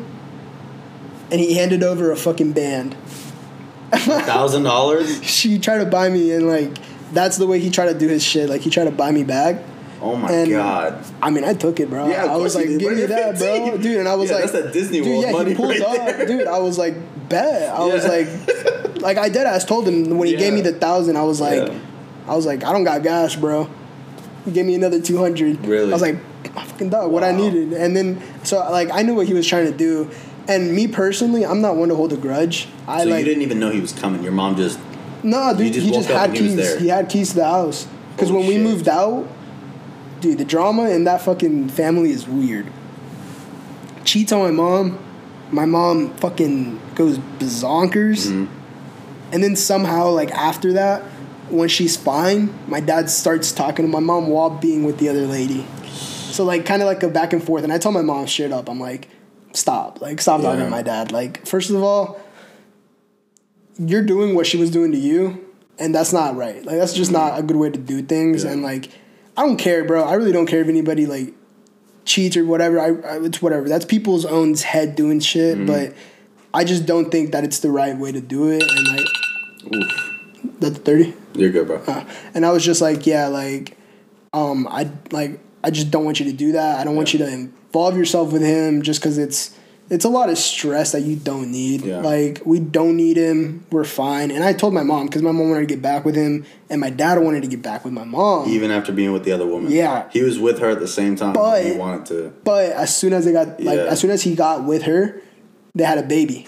and 1.32 1.39
he 1.39 1.54
handed 1.54 1.84
over 1.84 2.12
a 2.12 2.17
fucking 2.17 2.52
band. 2.52 2.95
Thousand 3.91 4.63
dollars? 4.63 5.21
She 5.24 5.60
tried 5.60 5.78
to 5.78 5.86
buy 5.86 6.10
me, 6.10 6.32
and 6.32 6.48
like 6.48 6.78
that's 7.13 7.38
the 7.38 7.48
way 7.48 7.60
he 7.60 7.69
tried 7.69 7.93
to 7.93 7.98
do 7.98 8.08
his 8.08 8.24
shit. 8.24 8.50
Like 8.50 8.62
he 8.62 8.69
tried 8.69 8.86
to 8.86 8.91
buy 8.91 9.12
me 9.12 9.24
back. 9.24 9.63
Oh 10.06 10.15
my 10.15 10.32
And- 10.32 10.52
god! 10.52 11.04
I 11.22 11.30
mean, 11.32 11.44
I 11.44 11.54
took 11.54 11.80
it, 11.80 11.89
bro. 11.89 12.08
Yeah, 12.08 12.26
I 12.26 12.38
was 12.38 12.54
like, 12.56 12.68
did, 12.68 12.80
give 12.80 12.94
me 12.94 13.06
that, 13.06 13.38
bro, 13.39 13.78
dude. 13.82 13.98
And 14.00 14.08
I 14.08 14.15
was 14.15 14.30
Yeah, 14.30 14.36
like, 14.38 14.52
that's 14.52 14.63
that 14.65 14.74
Disney 14.74 15.00
dude, 15.00 15.08
World 15.08 15.24
yeah, 15.26 15.32
money 15.32 15.50
he 15.52 15.56
pulled 15.56 15.70
right 15.70 15.82
up, 15.82 15.96
there. 16.18 16.26
dude. 16.28 16.48
I 16.48 16.60
was 16.60 16.78
like, 16.78 16.96
bet. 17.30 17.70
I 17.72 17.86
was 17.86 18.06
like, 18.08 19.02
like 19.02 19.18
I 19.18 19.30
dead 19.30 19.48
ass 19.48 19.65
told 19.65 19.88
him 19.88 20.18
when 20.18 20.28
he 20.28 20.36
gave 20.36 20.54
me 20.54 20.62
the 20.62 20.74
thousand. 20.74 21.18
I 21.18 21.24
was 21.24 21.41
like, 21.41 21.68
Yeah. 21.68 21.80
I 22.28 22.36
was 22.36 22.46
like, 22.46 22.63
I 22.63 22.72
don't 22.72 22.84
got 22.84 23.02
gas, 23.04 23.36
bro. 23.36 23.70
He 24.46 24.52
gave 24.52 24.65
me 24.65 24.76
another 24.76 25.02
two 25.02 25.18
hundred. 25.18 25.65
Really? 25.65 25.89
I 25.89 25.94
was 25.94 26.02
like, 26.04 26.18
I 26.56 26.63
fucking 26.63 26.89
dog, 26.89 27.12
what 27.12 27.24
I 27.24 27.32
needed. 27.32 27.74
And 27.74 27.96
then 27.98 28.22
so 28.44 28.58
like 28.72 28.89
I 28.91 29.02
knew 29.02 29.15
what 29.15 29.26
he 29.28 29.34
was 29.34 29.48
trying 29.48 29.65
to 29.72 29.76
do. 29.76 30.10
And 30.48 30.74
me 30.76 30.88
personally, 30.88 31.44
I'm 31.44 31.62
not 31.62 31.76
one 31.76 31.89
to 31.89 31.96
hold 31.96 32.13
a 32.13 32.18
grudge. 32.18 32.68
I 32.88 33.04
so 33.04 33.10
like 33.10 33.20
you 33.20 33.26
didn't 33.26 33.41
even 33.41 33.60
know 33.60 33.72
he 33.72 33.82
was 33.82 33.91
coming. 33.94 34.22
Your 34.22 34.32
mom 34.34 34.56
just. 34.56 34.80
no, 35.24 35.56
dude. 35.58 35.74
just 35.74 35.86
he 35.88 35.91
just 35.91 36.08
had 36.10 36.30
and 36.30 36.38
he 36.38 36.56
keys. 36.56 36.80
He 36.80 36.88
had 36.89 37.10
keys 37.10 37.30
to 37.30 37.36
the 37.38 37.46
house. 37.46 37.88
Because 38.15 38.32
when 38.32 38.46
we 38.46 38.58
moved 38.60 38.88
out, 38.88 39.28
dude, 40.25 40.39
the 40.39 40.45
drama 40.45 40.89
in 40.89 41.03
that 41.03 41.21
fucking 41.21 41.69
family 41.69 42.09
is 42.09 42.27
weird. 42.27 42.65
Cheats 44.03 44.31
on 44.31 44.41
my 44.41 44.51
mom. 44.51 44.97
My 45.51 45.65
mom 45.65 46.15
fucking 46.15 46.79
goes 46.95 47.19
bazonkers. 47.39 48.27
Mhm. 48.27 48.47
And 49.31 49.43
then 49.43 49.55
somehow, 49.55 50.09
like 50.09 50.31
after 50.31 50.73
that, 50.73 51.03
when 51.49 51.69
she's 51.69 51.95
fine, 51.95 52.51
my 52.67 52.79
dad 52.79 53.09
starts 53.09 53.51
talking 53.51 53.85
to 53.85 53.91
my 53.91 53.99
mom 53.99 54.27
while 54.27 54.49
being 54.49 54.83
with 54.83 54.97
the 54.97 55.09
other 55.09 55.27
lady. 55.27 55.65
So 56.31 56.43
like 56.43 56.65
kind 56.65 56.81
of 56.81 56.88
like 56.88 57.03
a 57.03 57.07
back 57.07 57.31
and 57.33 57.43
forth. 57.43 57.63
And 57.63 57.71
I 57.71 57.77
tell 57.77 57.91
my 57.91 58.01
mom 58.01 58.27
straight 58.27 58.51
up, 58.51 58.67
I'm 58.67 58.79
like, 58.79 59.07
stop, 59.53 60.01
like 60.01 60.19
stop 60.21 60.41
talking 60.41 60.59
Yeah. 60.59 60.65
to 60.65 60.71
my 60.71 60.81
dad. 60.81 61.11
Like 61.11 61.45
first 61.45 61.69
of 61.69 61.81
all, 61.83 62.19
you're 63.77 64.01
doing 64.03 64.33
what 64.33 64.47
she 64.47 64.57
was 64.57 64.71
doing 64.71 64.91
to 64.91 64.97
you, 64.97 65.38
and 65.77 65.93
that's 65.93 66.11
not 66.13 66.35
right. 66.35 66.65
Like 66.65 66.77
that's 66.77 66.93
just 66.93 67.11
not 67.11 67.38
a 67.38 67.43
good 67.43 67.57
way 67.57 67.69
to 67.69 67.77
do 67.79 68.01
things. 68.01 68.43
Yeah. 68.43 68.51
And 68.51 68.63
like, 68.63 68.89
I 69.38 69.45
don't 69.45 69.58
care, 69.58 69.84
bro. 69.84 70.04
I 70.04 70.13
really 70.13 70.32
don't 70.32 70.45
care 70.45 70.62
if 70.62 70.67
anybody 70.67 71.06
like 71.06 71.34
cheats 72.06 72.38
or 72.38 72.45
whatever. 72.45 72.80
I, 72.80 72.88
I 72.88 73.19
it's 73.26 73.41
whatever. 73.41 73.67
That's 73.67 73.86
people's 73.86 74.26
own 74.26 74.56
head 74.56 74.95
doing 74.95 75.19
shit, 75.19 75.58
Mm-hmm. 75.58 75.65
but 75.67 75.93
I 76.54 76.63
just 76.63 76.86
don't 76.86 77.12
think 77.12 77.32
that 77.34 77.43
it's 77.43 77.60
the 77.60 77.69
right 77.71 77.98
way 77.98 78.12
to 78.13 78.21
do 78.21 78.50
it. 78.50 78.63
And 78.63 78.88
like, 78.88 79.08
Oof. 79.74 80.60
that's 80.60 80.78
thirty. 80.80 81.13
You're 81.34 81.50
good, 81.52 81.67
bro. 81.67 81.82
Uh, 81.86 82.06
and 82.34 82.45
I 82.45 82.52
was 82.52 82.63
just 82.63 82.82
like, 82.82 83.06
yeah, 83.06 83.28
like, 83.28 83.78
um, 84.32 84.67
I 84.69 84.89
like, 85.12 85.39
I 85.63 85.69
just 85.69 85.91
don't 85.91 86.06
want 86.06 86.19
you 86.21 86.26
to 86.28 86.34
do 86.34 86.54
that. 86.54 86.80
I 86.80 86.86
don't 86.86 86.95
want 86.95 87.12
you 87.12 87.19
to 87.19 87.28
involve 87.28 87.98
yourself 87.98 88.32
with 88.32 88.41
him 88.41 88.84
just 88.84 89.02
because 89.02 89.17
it's 89.17 89.54
it's 89.89 90.04
a 90.06 90.10
lot 90.10 90.30
of 90.30 90.38
stress 90.38 90.93
that 90.93 91.02
you 91.04 91.15
don't 91.15 91.52
need. 91.52 91.82
Yeah. 91.86 91.98
Like, 92.00 92.41
we 92.43 92.60
don't 92.60 92.95
need 92.98 93.17
him. 93.17 93.65
We're 93.71 93.84
fine. 93.84 94.32
And 94.32 94.43
I 94.43 94.54
told 94.54 94.74
my 94.74 94.82
mom 94.84 95.06
because 95.06 95.21
my 95.21 95.32
mom 95.32 95.50
wanted 95.50 95.67
to 95.67 95.74
get 95.76 95.82
back 95.82 96.06
with 96.06 96.15
him, 96.15 96.45
and 96.69 96.82
my 96.82 96.89
dad 96.89 97.19
wanted 97.19 97.41
to 97.43 97.48
get 97.48 97.62
back 97.62 97.84
with 97.86 97.93
my 97.93 98.04
mom. 98.04 98.50
Even 98.50 98.71
after 98.71 98.91
being 98.91 99.13
with 99.13 99.24
the 99.26 99.32
other 99.32 99.45
woman. 99.45 99.71
Yeah. 99.71 100.10
He 100.12 100.24
was 100.24 100.39
with 100.39 100.60
her 100.60 100.69
at 100.69 100.80
the 100.80 100.88
same 100.88 101.15
time. 101.15 101.34
But- 101.34 101.63
he 101.65 101.74
wanted 101.74 102.06
to. 102.08 102.34
But 102.43 102.71
as 102.71 102.95
soon 102.95 103.13
as 103.13 103.26
they 103.26 103.32
got 103.32 103.60
like, 103.62 103.78
Yeah. 103.78 103.84
as 103.86 104.00
soon 104.00 104.10
as 104.12 104.24
he 104.24 104.34
got 104.36 104.63
with 104.63 104.84
her, 104.84 105.21
they 105.76 105.84
had 105.84 105.98
a 106.00 106.04
baby. 106.04 106.48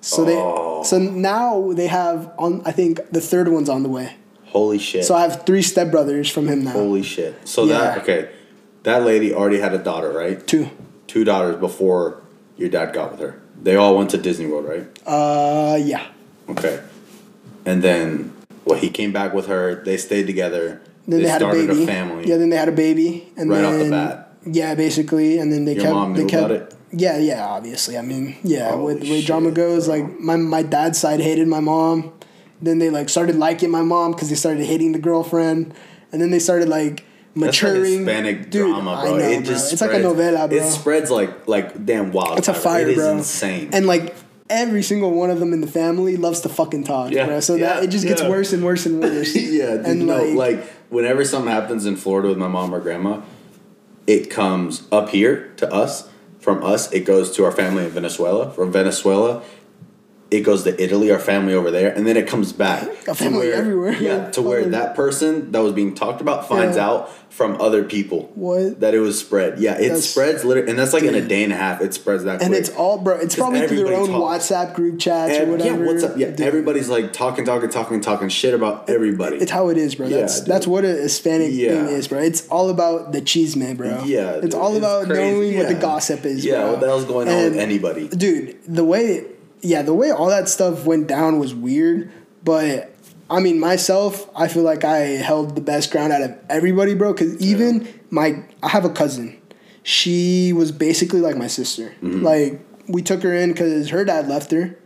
So 0.00 0.24
Oh. 0.26 0.82
they, 0.82 0.88
so 0.88 0.98
now 0.98 1.72
they 1.72 1.86
have 1.86 2.32
on. 2.38 2.62
I 2.64 2.72
think 2.72 2.98
the 3.12 3.20
third 3.20 3.46
one's 3.48 3.68
on 3.68 3.84
the 3.84 3.88
way. 3.88 4.14
Holy 4.46 4.78
shit. 4.78 5.04
So 5.04 5.14
I 5.14 5.22
have 5.22 5.44
three 5.46 5.62
stepbrothers 5.62 6.28
from 6.30 6.48
him 6.48 6.64
now. 6.64 6.72
Holy 6.72 7.02
shit. 7.02 7.36
So 7.44 7.64
Yeah. 7.64 7.78
that 7.78 7.98
okay. 8.02 8.28
That 8.82 9.04
lady 9.04 9.32
already 9.32 9.60
had 9.60 9.72
a 9.74 9.78
daughter, 9.78 10.10
right? 10.12 10.44
Two. 10.44 10.70
Two 11.06 11.22
daughters 11.24 11.56
before 11.56 12.21
your 12.56 12.68
dad 12.68 12.92
got 12.92 13.12
with 13.12 13.20
her. 13.20 13.40
They 13.62 13.76
all 13.76 13.96
went 13.96 14.10
to 14.10 14.18
Disney 14.18 14.46
World, 14.46 14.66
right? 14.66 14.86
Uh, 15.06 15.78
yeah. 15.80 16.06
Okay. 16.48 16.82
And 17.64 17.82
then 17.82 18.32
well, 18.64 18.78
he 18.78 18.90
came 18.90 19.12
back 19.12 19.32
with 19.32 19.46
her. 19.46 19.82
They 19.84 19.96
stayed 19.96 20.26
together. 20.26 20.80
Then 21.06 21.22
they, 21.22 21.28
had 21.28 21.42
a 21.42 21.44
started 21.44 21.68
baby. 21.68 21.86
family. 21.86 22.28
Yeah, 22.28 22.36
then 22.36 22.50
they 22.50 22.56
had 22.56 22.68
a 22.68 22.72
baby, 22.72 23.32
and 23.36 23.50
Right 23.50 23.62
then 23.62 23.72
off 23.74 23.78
the 23.84 23.90
bat. 23.90 24.32
yeah, 24.46 24.74
basically, 24.74 25.38
and 25.38 25.52
then 25.52 25.64
they 25.64 25.74
Your 25.74 25.82
kept. 25.84 25.94
mom 25.94 26.14
they 26.14 26.24
kept, 26.24 26.44
about 26.44 26.50
it? 26.50 26.74
Yeah, 26.92 27.18
yeah, 27.18 27.44
obviously. 27.44 27.98
I 27.98 28.02
mean, 28.02 28.36
yeah, 28.44 28.70
Holy 28.70 28.94
with 28.94 29.02
the 29.02 29.10
way 29.10 29.22
drama 29.22 29.50
goes, 29.50 29.86
bro. 29.86 29.96
like 29.96 30.20
my 30.20 30.36
my 30.36 30.62
dad's 30.62 30.98
side 30.98 31.20
hated 31.20 31.48
my 31.48 31.60
mom. 31.60 32.12
Then 32.60 32.78
they 32.78 32.90
like 32.90 33.08
started 33.08 33.34
liking 33.36 33.70
my 33.70 33.82
mom 33.82 34.12
because 34.12 34.28
they 34.28 34.36
started 34.36 34.64
hating 34.64 34.92
the 34.92 35.00
girlfriend, 35.00 35.74
and 36.12 36.20
then 36.22 36.30
they 36.30 36.38
started 36.38 36.68
like 36.68 37.04
That's 37.34 37.62
like 37.62 37.72
maturing. 37.72 37.98
Hispanic 38.06 38.50
Dude, 38.50 38.66
drama, 38.68 38.90
I 38.92 39.02
bro. 39.04 39.16
know, 39.18 39.24
it 39.24 39.36
bro. 39.36 39.42
just 39.44 39.72
It's 39.72 39.80
like 39.82 39.92
a 39.92 40.00
spreads- 40.00 40.18
novela, 40.18 40.48
bro. 40.48 40.58
It 40.58 40.70
spreads 40.70 41.10
like 41.10 41.48
like 41.48 41.84
damn 41.86 42.12
wild. 42.12 42.38
It's 42.38 42.48
a 42.48 42.54
fire, 42.54 42.82
It 42.82 42.90
is 42.90 42.96
bro. 42.96 43.12
insane. 43.18 43.70
And 43.72 43.86
like 43.86 44.14
every 44.50 44.82
single 44.82 45.12
one 45.12 45.30
of 45.30 45.40
them 45.40 45.52
in 45.54 45.62
the 45.62 45.66
family 45.66 46.16
loves 46.18 46.40
to 46.40 46.48
fucking 46.50 46.84
talk, 46.84 47.10
Yeah, 47.10 47.26
bro. 47.26 47.40
So 47.40 47.56
that 47.56 47.82
it 47.84 47.88
just 47.88 48.06
gets 48.06 48.20
yeah. 48.20 48.28
worse 48.28 48.52
and 48.52 48.62
worse 48.62 48.84
and 48.84 49.00
worse. 49.00 49.34
yeah, 49.36 49.76
dude, 49.78 49.86
and 49.86 50.06
no, 50.06 50.22
like, 50.24 50.58
like, 50.58 50.70
whenever 50.90 51.24
something 51.24 51.50
happens 51.50 51.86
in 51.86 51.96
Florida 51.96 52.28
with 52.28 52.36
my 52.38 52.48
mom 52.48 52.74
or 52.74 52.80
grandma, 52.80 53.22
it 54.06 54.28
comes 54.30 54.86
up 54.92 55.08
here 55.10 55.52
to 55.56 55.72
us. 55.72 56.08
From 56.38 56.62
us, 56.64 56.92
it 56.92 57.06
goes 57.06 57.30
to 57.36 57.44
our 57.44 57.52
family 57.52 57.84
in 57.84 57.90
Venezuela. 57.90 58.50
From 58.50 58.72
Venezuela, 58.72 59.42
it 60.32 60.40
goes 60.40 60.64
to 60.64 60.82
Italy, 60.82 61.10
our 61.12 61.18
family 61.18 61.54
over 61.54 61.70
there, 61.70 61.92
and 61.94 62.06
then 62.06 62.16
it 62.16 62.26
comes 62.26 62.52
back. 62.52 62.82
A 63.08 63.14
family 63.14 63.48
where- 63.48 63.54
everywhere. 63.54 63.92
Yeah, 63.94 64.30
to 64.30 64.42
where 64.42 64.64
that 64.64 64.94
person 64.94 65.52
that 65.52 65.60
was 65.62 65.72
being 65.72 65.94
talked 65.94 66.20
about 66.20 66.48
finds 66.48 66.76
Yeah. 66.76 66.88
out 66.88 67.10
from 67.28 67.58
other 67.62 67.82
people 67.82 68.30
What? 68.34 68.80
that 68.80 68.94
it 68.94 68.98
was 69.00 69.18
spread. 69.18 69.58
Yeah, 69.58 69.74
it 69.76 69.82
That's- 69.82 70.04
spreads 70.04 70.44
literally, 70.44 70.68
and 70.70 70.78
that's 70.78 70.92
like 70.92 71.02
in 71.02 71.14
a 71.14 71.20
day 71.20 71.42
and 71.44 71.52
a 71.52 71.56
half. 71.56 71.80
It 71.80 71.94
spreads 71.94 72.24
that 72.24 72.42
and 72.42 72.50
quick. 72.50 72.60
it's 72.60 72.68
all, 72.70 72.98
bro. 72.98 73.16
It's 73.16 73.34
probably 73.36 73.66
through 73.66 73.84
their 73.84 73.94
own 73.96 74.08
talks. 74.08 74.48
WhatsApp 74.50 74.74
group 74.74 74.98
chats 74.98 75.38
or 75.38 75.46
whatever. 75.46 75.78
Yeah, 75.82 75.86
what's 75.86 76.02
up? 76.04 76.16
Yeah, 76.16 76.28
Dude, 76.30 76.40
everybody's 76.46 76.88
like 76.90 77.12
talking, 77.12 77.44
talking, 77.44 77.70
talking, 77.70 78.00
talking 78.00 78.28
shit 78.28 78.52
about 78.54 78.88
everybody. 78.90 79.36
It's 79.38 79.50
how 79.50 79.68
it 79.68 79.76
is, 79.78 79.94
bro. 79.94 80.08
Yeah, 80.08 80.20
That's 80.20 80.40
dude. 80.40 80.48
that's 80.48 80.66
what 80.66 80.84
a 80.84 80.88
Hispanic 80.88 81.50
Yeah. 81.52 81.86
thing 81.86 81.94
is, 81.96 82.08
bro. 82.08 82.18
It's 82.20 82.46
all 82.48 82.68
about 82.70 83.12
the 83.12 83.20
cheese 83.22 83.56
man, 83.56 83.76
bro. 83.76 84.02
Yeah, 84.04 84.32
it's 84.42 84.54
all 84.54 84.76
about 84.76 85.06
crazy. 85.06 85.20
knowing 85.22 85.56
what 85.58 85.68
the 85.68 85.74
gossip 85.74 86.24
is. 86.26 86.44
Yeah, 86.44 86.60
bro. 86.62 86.70
what 86.72 86.80
the 86.80 86.86
hell's 86.86 87.04
going 87.06 87.28
on 87.28 87.44
with 87.44 87.56
anybody? 87.56 88.08
dude? 88.08 88.56
The 88.68 88.84
way, 88.84 89.24
yeah, 89.62 89.82
the 89.82 89.94
way 89.94 90.10
all 90.10 90.28
that 90.28 90.48
stuff 90.48 90.84
went 90.84 91.06
down 91.08 91.38
was 91.38 91.54
weird, 91.54 92.10
but. 92.44 92.88
I 93.30 93.40
mean, 93.40 93.58
myself, 93.58 94.28
I 94.36 94.46
feel 94.46 94.62
like 94.62 94.84
I 94.84 94.98
held 94.98 95.54
the 95.54 95.62
best 95.62 95.90
ground 95.90 96.12
out 96.12 96.20
of 96.20 96.36
everybody, 96.50 96.94
bro. 96.94 97.14
Because 97.14 97.40
even 97.40 97.88
my, 98.10 98.44
I 98.62 98.68
have 98.68 98.84
a 98.84 98.90
cousin. 98.90 99.40
She 99.84 100.52
was 100.52 100.70
basically 100.70 101.20
like 101.20 101.36
my 101.38 101.46
sister. 101.46 101.94
Mm-hmm. 102.02 102.22
Like 102.22 102.60
we 102.88 103.00
took 103.00 103.22
her 103.22 103.32
in 103.32 103.52
because 103.52 103.88
her 103.88 104.04
dad 104.04 104.28
left 104.28 104.50
her. 104.50 104.76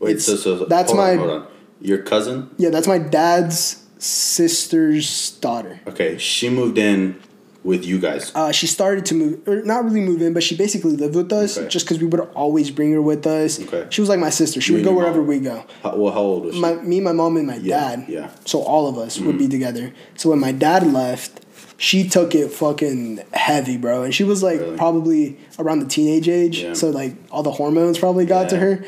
Wait, 0.00 0.10
It's- 0.16 0.26
so, 0.26 0.36
so, 0.36 0.58
so 0.58 0.64
that's 0.66 0.92
my- 0.92 1.14
hold 1.14 1.30
on. 1.30 1.46
Your 1.80 2.02
cousin? 2.02 2.50
Yeah, 2.58 2.68
that's 2.68 2.86
my 2.86 2.98
dad's 2.98 3.82
sister's 3.98 5.30
daughter. 5.40 5.80
Okay, 5.86 6.18
she 6.18 6.50
moved 6.50 6.76
in 6.76 7.18
with 7.64 7.84
you 7.84 7.98
guys. 7.98 8.30
Uh, 8.34 8.52
she 8.52 8.66
started 8.66 9.06
to 9.06 9.14
move, 9.14 9.48
or 9.48 9.62
not 9.62 9.84
really 9.84 10.00
move 10.02 10.20
in, 10.22 10.32
but 10.34 10.42
she 10.42 10.54
basically 10.56 10.92
lived 10.96 11.16
with 11.16 11.32
us 11.32 11.56
Okay. 11.58 11.66
just 11.68 11.86
because 11.86 11.98
we 11.98 12.06
would 12.06 12.20
always 12.34 12.70
bring 12.70 12.92
her 12.92 13.00
with 13.02 13.26
us. 13.26 13.58
Okay. 13.60 13.86
She 13.90 14.00
was 14.02 14.08
like 14.10 14.20
my 14.20 14.30
sister. 14.30 14.60
She 14.60 14.72
You 14.72 14.78
would 14.78 14.84
go 14.84 14.92
wherever 14.92 15.18
mom. 15.18 15.26
we 15.26 15.40
go. 15.40 15.64
How, 15.82 15.96
well, 15.96 16.12
how 16.12 16.20
old 16.20 16.44
was 16.44 16.54
she? 16.54 16.60
My, 16.60 16.74
me, 16.74 17.00
my 17.00 17.12
mom, 17.12 17.36
and 17.38 17.46
my 17.46 17.56
Yeah, 17.56 17.96
dad. 17.96 18.04
yeah. 18.08 18.30
So 18.44 18.60
all 18.60 18.86
of 18.86 18.98
us 18.98 19.18
would 19.18 19.38
be 19.38 19.48
together. 19.48 19.92
So 20.16 20.28
when 20.30 20.38
my 20.40 20.52
dad 20.52 20.86
left, 20.86 21.40
she 21.76 22.08
took 22.08 22.34
it 22.34 22.50
fucking 22.52 23.22
heavy, 23.32 23.76
bro. 23.78 24.02
And 24.04 24.14
she 24.14 24.24
was 24.24 24.42
like 24.42 24.60
Really? 24.60 24.76
probably 24.76 25.38
around 25.58 25.80
the 25.80 25.86
teenage 25.86 26.28
age. 26.28 26.58
Yeah. 26.62 26.74
So 26.74 26.90
like 26.90 27.16
all 27.30 27.42
the 27.42 27.50
hormones 27.52 27.98
probably 27.98 28.26
got 28.26 28.50
to 28.50 28.58
her. 28.58 28.84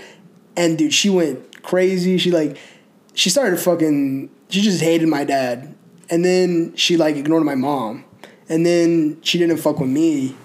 And 0.57 0.79
dude, 0.79 0.93
she 0.95 1.11
went 1.11 1.63
crazy. 1.63 2.17
She 2.19 2.31
like, 2.31 2.57
she 3.15 3.29
started 3.31 3.59
fucking, 3.59 4.31
she 4.51 4.61
just 4.61 4.83
hated 4.83 5.09
my 5.09 5.25
dad. 5.25 5.75
And 6.09 6.25
then 6.25 6.77
she 6.77 6.97
like 6.97 7.17
ignored 7.17 7.43
my 7.45 7.55
mom. 7.57 8.05
And 8.49 8.65
then 8.65 9.19
she 9.23 9.39
didn't 9.39 9.57
fuck 9.59 9.81
with 9.81 9.91
me. 9.91 10.37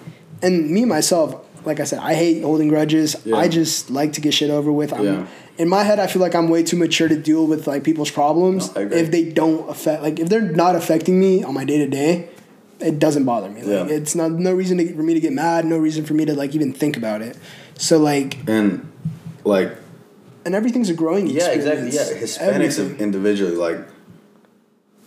And 0.42 0.70
me 0.70 0.84
myself, 0.84 1.44
like 1.64 1.78
I 1.78 1.84
said, 1.84 2.00
I 2.00 2.14
hate 2.14 2.42
holding 2.42 2.68
grudges. 2.68 3.16
Yeah. 3.24 3.36
I 3.36 3.48
just 3.48 3.90
like 3.90 4.14
to 4.14 4.20
get 4.20 4.34
shit 4.34 4.50
over 4.50 4.72
with. 4.72 4.92
I'm, 4.92 5.04
Yeah. 5.04 5.26
In 5.58 5.68
my 5.68 5.82
head, 5.84 6.00
I 6.00 6.06
feel 6.06 6.22
like 6.22 6.34
I'm 6.34 6.48
way 6.48 6.62
too 6.62 6.76
mature 6.78 7.08
to 7.08 7.16
deal 7.16 7.46
with 7.46 7.66
like 7.66 7.84
people's 7.84 8.10
problems. 8.10 8.74
No, 8.74 8.80
if 8.82 9.10
they 9.10 9.30
don't 9.30 9.68
affect, 9.68 10.02
like 10.02 10.18
if 10.18 10.28
they're 10.30 10.40
not 10.40 10.74
affecting 10.74 11.20
me 11.20 11.44
on 11.44 11.52
my 11.54 11.64
day 11.64 11.78
to 11.78 11.86
day, 11.86 12.30
it 12.80 12.98
doesn't 12.98 13.24
bother 13.24 13.50
me. 13.50 13.62
Like 13.62 13.88
Yeah. 13.88 13.94
it's 13.96 14.14
not 14.14 14.32
no 14.32 14.52
reason 14.54 14.78
to, 14.78 14.94
for 14.96 15.02
me 15.02 15.12
to 15.14 15.20
get 15.20 15.32
mad. 15.32 15.66
No 15.66 15.76
reason 15.78 16.04
for 16.06 16.14
me 16.14 16.24
to 16.24 16.34
like 16.34 16.54
even 16.54 16.72
think 16.72 16.96
about 16.96 17.20
it. 17.22 17.36
So 17.76 17.98
like, 17.98 18.38
and 18.48 18.90
like, 19.44 19.76
and 20.44 20.54
everything's 20.54 20.88
a 20.88 20.94
growing 20.94 21.28
yeah, 21.28 21.50
exactly. 21.50 21.90
Yeah, 21.90 22.00
Hispanics 22.02 22.78
Everything. 22.80 22.98
individually, 22.98 23.54
like, 23.54 23.78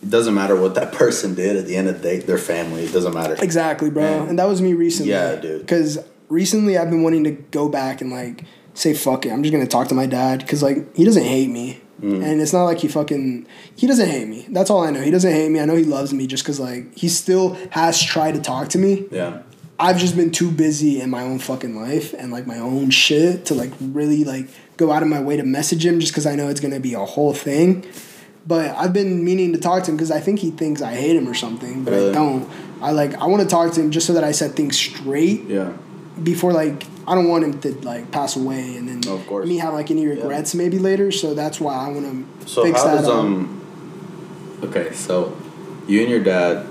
it 0.05 0.09
doesn't 0.11 0.33
matter 0.35 0.55
what 0.59 0.75
that 0.75 0.93
person 1.01 1.33
did 1.35 1.57
at 1.57 1.65
the 1.65 1.75
end 1.75 1.87
of 1.87 2.01
the 2.01 2.07
day, 2.07 2.19
their 2.19 2.37
family, 2.37 2.83
it 2.83 2.93
doesn't 2.93 3.13
matter. 3.13 3.35
Exactly, 3.41 3.89
bro. 3.89 4.03
And- 4.21 4.29
And 4.29 4.39
that 4.39 4.47
was 4.47 4.61
me 4.61 4.73
recently. 4.73 5.11
Yeah, 5.11 5.35
dude. 5.35 5.61
Because 5.61 5.97
recently 6.29 6.77
I've 6.77 6.89
been 6.89 7.03
wanting 7.03 7.23
to 7.25 7.31
go 7.31 7.69
back 7.69 8.01
and 8.01 8.11
like 8.11 8.43
say 8.73 8.93
fuck 8.93 9.25
it. 9.25 9.31
I'm 9.31 9.41
just 9.43 9.51
gonna 9.53 9.67
talk 9.67 9.87
to 9.89 9.95
my 9.95 10.05
dad 10.05 10.39
because 10.39 10.61
like 10.63 10.95
he 10.95 11.03
doesn't 11.05 11.23
hate 11.23 11.49
me, 11.49 11.81
Mm. 12.01 12.21
and 12.25 12.41
it's 12.41 12.51
not 12.51 12.65
like 12.65 12.79
he 12.79 12.89
fucking 12.89 13.47
he 13.75 13.87
doesn't 13.87 14.09
hate 14.09 14.27
me. 14.27 14.45
That's 14.49 14.69
all 14.69 14.83
I 14.83 14.91
know. 14.91 14.99
He 15.01 15.11
doesn't 15.11 15.31
hate 15.31 15.49
me. 15.49 15.61
I 15.61 15.65
know 15.65 15.75
he 15.77 15.85
loves 15.85 16.13
me 16.13 16.27
just 16.27 16.43
because 16.43 16.59
like 16.59 16.93
he 16.97 17.07
still 17.07 17.57
has 17.69 18.03
tried 18.03 18.33
to 18.35 18.41
talk 18.41 18.67
to 18.69 18.77
me. 18.77 19.05
Yeah. 19.11 19.43
I've 19.79 19.97
just 19.97 20.15
been 20.17 20.31
too 20.31 20.51
busy 20.51 20.99
in 21.01 21.09
my 21.09 21.21
own 21.23 21.39
fucking 21.39 21.73
life 21.75 22.13
and 22.17 22.31
like 22.33 22.45
my 22.47 22.59
own 22.59 22.89
shit 22.89 23.45
to 23.45 23.53
like 23.53 23.71
really 23.79 24.23
like 24.25 24.47
go 24.77 24.91
out 24.91 25.03
of 25.03 25.07
my 25.09 25.21
way 25.21 25.37
to 25.37 25.43
message 25.43 25.85
him 25.85 25.99
just 26.01 26.11
because 26.11 26.25
I 26.25 26.35
know 26.35 26.49
it's 26.49 26.59
gonna 26.59 26.79
be 26.81 26.93
a 26.95 26.99
whole 27.05 27.33
thing. 27.33 27.85
But 28.47 28.75
I've 28.75 28.93
been 28.93 29.23
meaning 29.25 29.53
to 29.53 29.59
talk 29.59 29.83
to 29.83 29.91
him 29.91 29.97
because 29.97 30.11
I 30.11 30.19
think 30.19 30.39
he 30.39 30.51
thinks 30.51 30.81
I 30.81 30.93
hate 30.93 31.15
him 31.15 31.27
or 31.27 31.33
something, 31.33 31.83
but 31.83 31.93
I 31.93 32.11
don't. 32.11 32.47
I 32.81 32.91
like 32.91 33.15
I 33.15 33.25
want 33.25 33.41
to 33.41 33.47
talk 33.49 33.73
to 33.73 33.81
him 33.81 33.89
just 33.91 34.05
so 34.05 34.13
that 34.13 34.23
I 34.23 34.31
set 34.31 34.51
things 34.51 34.77
straight 34.77 35.45
Yeah. 35.45 35.71
before 36.21 36.51
like 36.53 36.85
I 37.07 37.15
don't 37.15 37.27
want 37.27 37.43
him 37.43 37.59
to 37.61 37.73
like 37.81 38.11
pass 38.11 38.35
away 38.35 38.75
and 38.77 38.87
then 38.87 39.11
Of 39.11 39.25
course. 39.27 39.47
me 39.47 39.57
have 39.57 39.73
like 39.73 39.89
any 39.89 40.05
regrets 40.05 40.53
maybe 40.53 40.77
later. 40.77 41.11
So 41.11 41.33
that's 41.33 41.59
why 41.59 41.73
I 41.73 41.87
want 41.89 42.05
to 42.41 42.47
So 42.47 42.63
fix 42.63 42.79
how 42.81 42.87
that 42.87 42.95
does 43.01 43.07
up. 43.09 43.15
um? 43.15 43.61
Okay, 44.63 44.91
so 44.93 45.35
you 45.87 46.01
and 46.01 46.09
your 46.09 46.23
dad, 46.23 46.65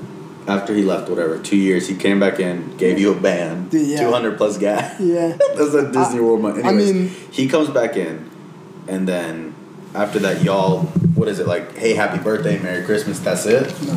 after 0.46 0.74
he 0.74 0.82
left, 0.82 1.08
whatever, 1.08 1.38
two 1.38 1.56
years, 1.56 1.88
he 1.88 1.94
came 1.96 2.20
back 2.20 2.38
in, 2.40 2.76
gave 2.76 2.98
you 2.98 3.12
a 3.12 3.14
band, 3.20 3.72
yeah. 3.72 3.98
two 4.00 4.10
hundred 4.12 4.36
plus 4.36 4.58
gas. 4.58 5.00
Yeah. 5.00 5.36
that's 5.56 5.74
a 5.74 5.90
Disney 5.90 6.18
I- 6.18 6.22
World 6.22 6.40
money. 6.42 6.62
I 6.62 6.72
mean- 6.72 7.08
he 7.32 7.48
comes 7.48 7.68
back 7.70 7.96
in, 7.96 8.30
and 8.86 9.08
then 9.08 9.53
after 9.94 10.18
that, 10.20 10.42
y'all, 10.42 10.80
what 11.14 11.28
is 11.28 11.38
it 11.38 11.46
like? 11.46 11.76
Hey, 11.76 11.94
happy 11.94 12.22
birthday, 12.22 12.58
Merry 12.58 12.84
Christmas. 12.84 13.18
That's 13.20 13.46
it. 13.46 13.62
no, 13.86 13.94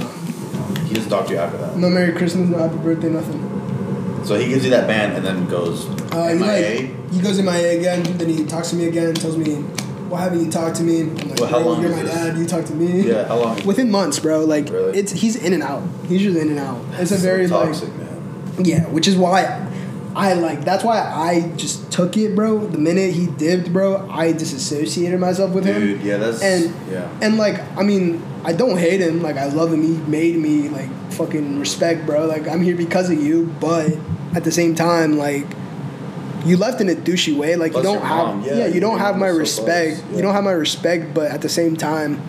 He 0.86 0.93
doesn't 0.93 1.10
talk 1.10 1.27
to 1.27 1.33
you 1.33 1.39
after 1.39 1.57
that. 1.57 1.77
no 1.77 1.89
Merry 1.89 2.13
Christmas, 2.13 2.49
no 2.49 2.57
Happy 2.57 2.77
Birthday, 2.77 3.10
nothing. 3.10 4.23
So 4.25 4.36
he 4.38 4.47
gives 4.49 4.63
you 4.65 4.71
that 4.71 4.88
band, 4.88 5.13
and 5.15 5.25
then 5.25 5.47
goes 5.47 5.86
Uh, 6.12 6.27
he 6.29 6.36
MIA. 6.36 6.41
like 6.41 7.12
he 7.13 7.21
goes 7.21 7.38
to 7.38 7.43
MIA 7.43 7.79
again. 7.79 8.03
Then 8.17 8.29
he 8.29 8.43
talks 8.45 8.69
to 8.71 8.75
me 8.75 8.86
again. 8.88 9.13
Tells 9.13 9.38
me, 9.38 9.55
"Why 10.10 10.21
haven't 10.21 10.43
you 10.43 10.51
talked 10.51 10.75
to 10.77 10.83
me?" 10.83 11.01
I'm 11.01 11.15
like, 11.29 11.39
Well, 11.39 11.49
how 11.49 11.60
"Bro, 11.63 11.71
long 11.71 11.81
you're 11.81 11.91
my 11.91 12.01
this? 12.03 12.13
dad. 12.13 12.38
You 12.38 12.45
talk 12.45 12.65
to 12.65 12.73
me." 12.73 13.07
yeah, 13.07 13.25
how 13.27 13.38
long? 13.39 13.65
Within 13.65 13.89
months, 13.89 14.19
bro. 14.19 14.43
Like 14.43 14.69
Really? 14.69 14.97
it's 14.99 15.13
he's 15.13 15.36
in 15.38 15.53
and 15.53 15.63
out. 15.63 15.83
He's 16.10 16.21
just 16.21 16.38
in 16.38 16.49
and 16.49 16.60
out. 16.60 16.79
It's 16.99 17.12
a 17.12 17.15
So 17.17 17.21
very 17.23 17.47
toxic, 17.47 17.88
like 17.89 17.97
man. 17.99 18.65
yeah, 18.65 18.81
which 18.88 19.07
is 19.07 19.15
why 19.15 19.65
I 20.17 20.34
like. 20.34 20.65
That's 20.65 20.84
why 20.84 20.99
I 20.99 21.51
just 21.58 21.91
took 21.91 22.17
it, 22.17 22.36
bro. 22.36 22.65
The 22.65 22.80
minute 22.80 23.13
he 23.13 23.27
dipped, 23.27 23.71
bro, 23.71 24.10
I 24.10 24.32
disassociated 24.32 25.19
myself 25.19 25.51
with 25.53 25.65
him. 25.65 25.80
Dude, 25.80 26.01
yeah, 26.01 26.17
that's 26.17 26.41
and 26.41 26.73
yeah. 26.89 27.08
and 27.21 27.38
like 27.38 27.60
I 27.77 27.84
mean, 27.84 28.25
I 28.43 28.53
don't 28.53 28.77
hate 28.77 28.99
him. 28.99 29.21
Like 29.21 29.38
I 29.38 29.45
love 29.49 29.71
him. 29.71 29.84
He 29.84 29.95
made 30.10 30.36
me 30.38 30.69
like 30.69 30.89
fucking 31.12 31.60
respect, 31.60 32.08
bro. 32.08 32.25
Like 32.25 32.47
I'm 32.47 32.63
here 32.63 32.75
because 32.75 33.12
of 33.12 33.21
you, 33.21 33.53
but 33.60 33.95
at 34.36 34.43
the 34.43 34.51
same 34.51 34.73
time, 34.73 35.19
like 35.19 35.45
you 36.45 36.58
left 36.58 36.82
in 36.82 36.89
a 36.89 36.95
douchey 36.95 37.38
way. 37.38 37.56
Like 37.56 37.73
Plus 37.73 37.86
you 37.86 37.93
don't 37.93 38.03
have, 38.03 38.43
yeah, 38.43 38.53
yeah, 38.53 38.65
you 38.65 38.73
your 38.73 38.82
don't 38.82 38.99
have 38.99 39.17
my 39.17 39.30
so 39.30 39.38
respect. 39.38 39.99
close, 39.99 40.15
You 40.15 40.21
don't 40.23 40.34
have 40.34 40.43
my 40.43 40.51
respect, 40.51 41.13
but 41.13 41.30
at 41.30 41.41
the 41.41 41.49
same 41.49 41.75
time. 41.77 42.21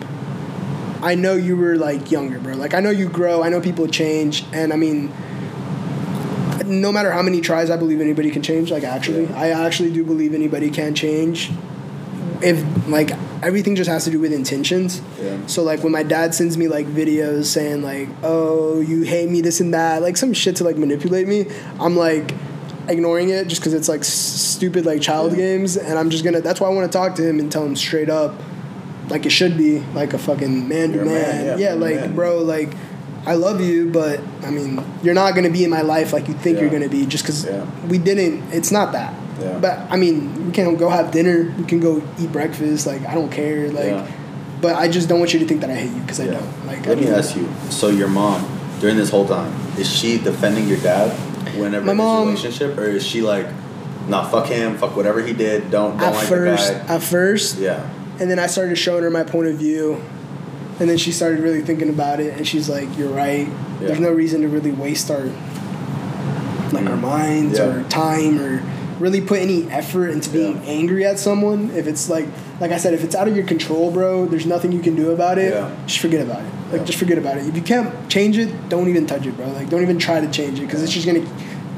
I 1.01 1.15
know 1.15 1.33
you 1.35 1.55
were 1.55 1.77
like 1.77 2.11
younger, 2.11 2.39
bro. 2.39 2.55
Like 2.55 2.73
I 2.73 2.81
know 2.81 2.89
you 2.89 3.07
grow. 3.07 3.41
I 3.41 3.47
know 3.47 3.61
people 3.61 3.87
change, 3.87 4.43
and 4.51 4.73
I 4.73 4.75
mean, 4.75 5.13
no 6.69 6.91
matter 6.91 7.11
how 7.11 7.21
many 7.21 7.41
tries, 7.41 7.69
I 7.69 7.77
believe 7.77 7.99
anybody 8.01 8.29
can 8.31 8.41
change. 8.41 8.71
Like 8.71 8.83
actually, 8.83 9.23
Yeah. 9.25 9.39
I 9.39 9.49
actually 9.65 9.91
do 9.91 10.03
believe 10.03 10.33
anybody 10.33 10.69
can 10.69 10.95
change. 10.95 11.51
If 12.41 12.63
like 12.87 13.11
everything 13.43 13.75
just 13.75 13.89
has 13.89 14.05
to 14.05 14.11
do 14.11 14.19
with 14.19 14.31
intentions. 14.31 15.01
Yeah. 15.21 15.37
So 15.47 15.61
like 15.63 15.83
when 15.83 15.91
my 15.91 16.03
dad 16.03 16.33
sends 16.33 16.57
me 16.57 16.67
like 16.69 16.85
videos 16.87 17.45
saying 17.45 17.81
like, 17.81 18.07
"Oh, 18.23 18.79
you 18.79 19.01
hate 19.01 19.29
me, 19.29 19.41
this 19.41 19.59
and 19.59 19.73
that," 19.73 20.01
like 20.01 20.15
some 20.15 20.31
shit 20.33 20.55
to 20.57 20.63
like 20.63 20.77
manipulate 20.77 21.27
me, 21.27 21.47
I'm 21.79 21.97
like 21.97 22.33
ignoring 22.87 23.29
it 23.29 23.47
just 23.47 23.61
because 23.61 23.73
it's 23.73 23.89
like 23.89 23.99
s- 24.01 24.07
stupid 24.07 24.85
like 24.85 25.01
child 25.01 25.31
Yeah. 25.33 25.37
games, 25.39 25.75
and 25.75 25.99
I'm 25.99 26.09
just 26.09 26.23
gonna. 26.23 26.39
That's 26.39 26.61
why 26.61 26.67
I 26.67 26.71
want 26.71 26.89
to 26.89 26.97
talk 26.97 27.15
to 27.15 27.27
him 27.27 27.39
and 27.39 27.51
tell 27.51 27.65
him 27.65 27.75
straight 27.75 28.09
up, 28.09 28.33
like 29.09 29.25
it 29.25 29.31
should 29.31 29.57
be, 29.57 29.79
like 29.93 30.13
a 30.13 30.17
fucking 30.17 30.67
man 30.69 30.93
to 30.93 31.03
man. 31.03 31.45
yeah, 31.45 31.57
Yeah, 31.57 31.73
like 31.73 31.95
man. 31.95 32.15
bro, 32.15 32.39
like. 32.39 32.69
I 33.29 33.35
love 33.35 33.61
you, 33.61 33.89
but 33.91 34.19
I 34.43 34.49
mean, 34.49 34.83
you're 35.03 35.13
not 35.13 35.35
gonna 35.35 35.51
be 35.51 35.63
in 35.63 35.69
my 35.69 35.81
life 35.81 36.13
like 36.13 36.27
you 36.27 36.33
think 36.33 36.55
Yeah. 36.55 36.61
you're 36.63 36.71
gonna 36.71 36.89
be, 36.89 37.05
just 37.05 37.23
because 37.23 37.45
Yeah. 37.45 37.63
we 37.87 37.97
didn't. 37.99 38.41
It's 38.51 38.71
not 38.71 38.91
that. 38.93 39.13
Yeah. 39.39 39.57
But 39.61 39.79
I 39.89 39.97
mean, 39.97 40.47
we 40.47 40.51
can 40.51 40.75
go 40.75 40.89
have 40.89 41.11
dinner. 41.11 41.53
We 41.57 41.63
can 41.65 41.79
go 41.79 42.01
eat 42.19 42.31
breakfast. 42.31 42.87
Like 42.87 43.05
I 43.07 43.13
don't 43.13 43.31
care. 43.31 43.69
Like, 43.69 43.95
but 44.61 44.75
I 44.75 44.87
just 44.87 45.07
don't 45.07 45.19
want 45.19 45.31
you 45.33 45.39
to 45.39 45.45
think 45.45 45.61
that 45.61 45.69
I 45.69 45.75
hate 45.75 45.91
you 45.95 46.01
because 46.01 46.19
I 46.19 46.25
don't. 46.25 46.49
Like, 46.67 46.85
Let 46.87 46.97
I 46.97 47.01
me 47.01 47.07
ask 47.07 47.35
you. 47.35 47.47
So 47.69 47.89
your 47.89 48.07
mom, 48.09 48.45
during 48.81 48.97
this 48.97 49.09
whole 49.11 49.27
time, 49.27 49.53
is 49.77 49.87
she 49.87 50.17
defending 50.17 50.67
your 50.67 50.79
dad 50.79 51.11
whenever 51.55 51.85
My 51.85 51.93
mom- 51.93 52.29
relationship, 52.29 52.77
or 52.79 52.85
is 52.85 53.05
she 53.05 53.21
like, 53.21 53.45
nah, 54.09 54.27
fuck 54.27 54.47
him, 54.47 54.75
fuck 54.77 54.95
whatever 54.97 55.21
he 55.21 55.33
did, 55.33 55.69
don't 55.71 55.97
don't 55.97 56.07
At 56.09 56.15
like 56.15 56.25
first, 56.27 56.67
the 56.67 56.79
guy? 56.79 56.95
at 56.95 57.03
first, 57.03 57.57
Yeah. 57.59 57.79
and 58.19 58.29
then 58.29 58.39
I 58.39 58.47
started 58.47 58.75
showing 58.77 59.03
her 59.03 59.09
my 59.11 59.23
point 59.23 59.47
of 59.47 59.55
view, 59.55 60.01
And 60.79 60.89
then 60.89 60.97
she 60.97 61.11
started 61.11 61.39
really 61.41 61.61
thinking 61.61 61.89
about 61.89 62.19
it, 62.19 62.37
and 62.37 62.47
she's 62.47 62.69
like, 62.69 62.87
"You're 62.97 63.09
right. 63.11 63.47
There's 63.79 63.99
no 63.99 64.11
reason 64.11 64.41
to 64.41 64.47
really 64.47 64.71
waste 64.71 65.11
our 65.11 65.29
like 66.71 66.85
our 66.85 66.95
Mhm. 66.97 67.01
minds 67.01 67.57
Yeah. 67.57 67.65
or 67.65 67.83
time 67.89 68.39
or 68.39 68.61
really 68.99 69.21
put 69.21 69.39
any 69.39 69.65
effort 69.71 70.09
into 70.09 70.29
being 70.29 70.53
Yeah. 70.63 70.71
angry 70.71 71.03
at 71.05 71.17
someone. 71.17 71.71
If 71.75 71.87
it's 71.87 72.09
like, 72.09 72.27
like 72.59 72.71
I 72.71 72.77
said, 72.77 72.93
if 72.93 73.03
it's 73.03 73.15
out 73.15 73.27
of 73.27 73.35
your 73.35 73.45
control, 73.45 73.89
bro, 73.91 74.25
there's 74.27 74.45
nothing 74.45 74.71
you 74.71 74.79
can 74.79 74.93
do 74.95 75.09
about 75.11 75.37
it. 75.39 75.53
Yeah. 75.53 75.69
Just 75.87 75.99
forget 75.99 76.21
about 76.21 76.41
it. 76.41 76.71
Like, 76.71 76.81
Yeah. 76.81 76.85
just 76.85 76.99
forget 76.99 77.17
about 77.17 77.37
it. 77.37 77.47
If 77.47 77.55
you 77.55 77.61
can't 77.63 77.89
change 78.07 78.37
it, 78.37 78.49
don't 78.69 78.87
even 78.87 79.07
touch 79.07 79.25
it, 79.25 79.35
bro. 79.35 79.47
Like, 79.47 79.69
don't 79.69 79.81
even 79.81 79.97
try 79.97 80.19
to 80.21 80.27
change 80.27 80.59
it 80.59 80.67
because 80.67 80.83
it's 80.83 80.91
just 80.91 81.07
gonna 81.07 81.21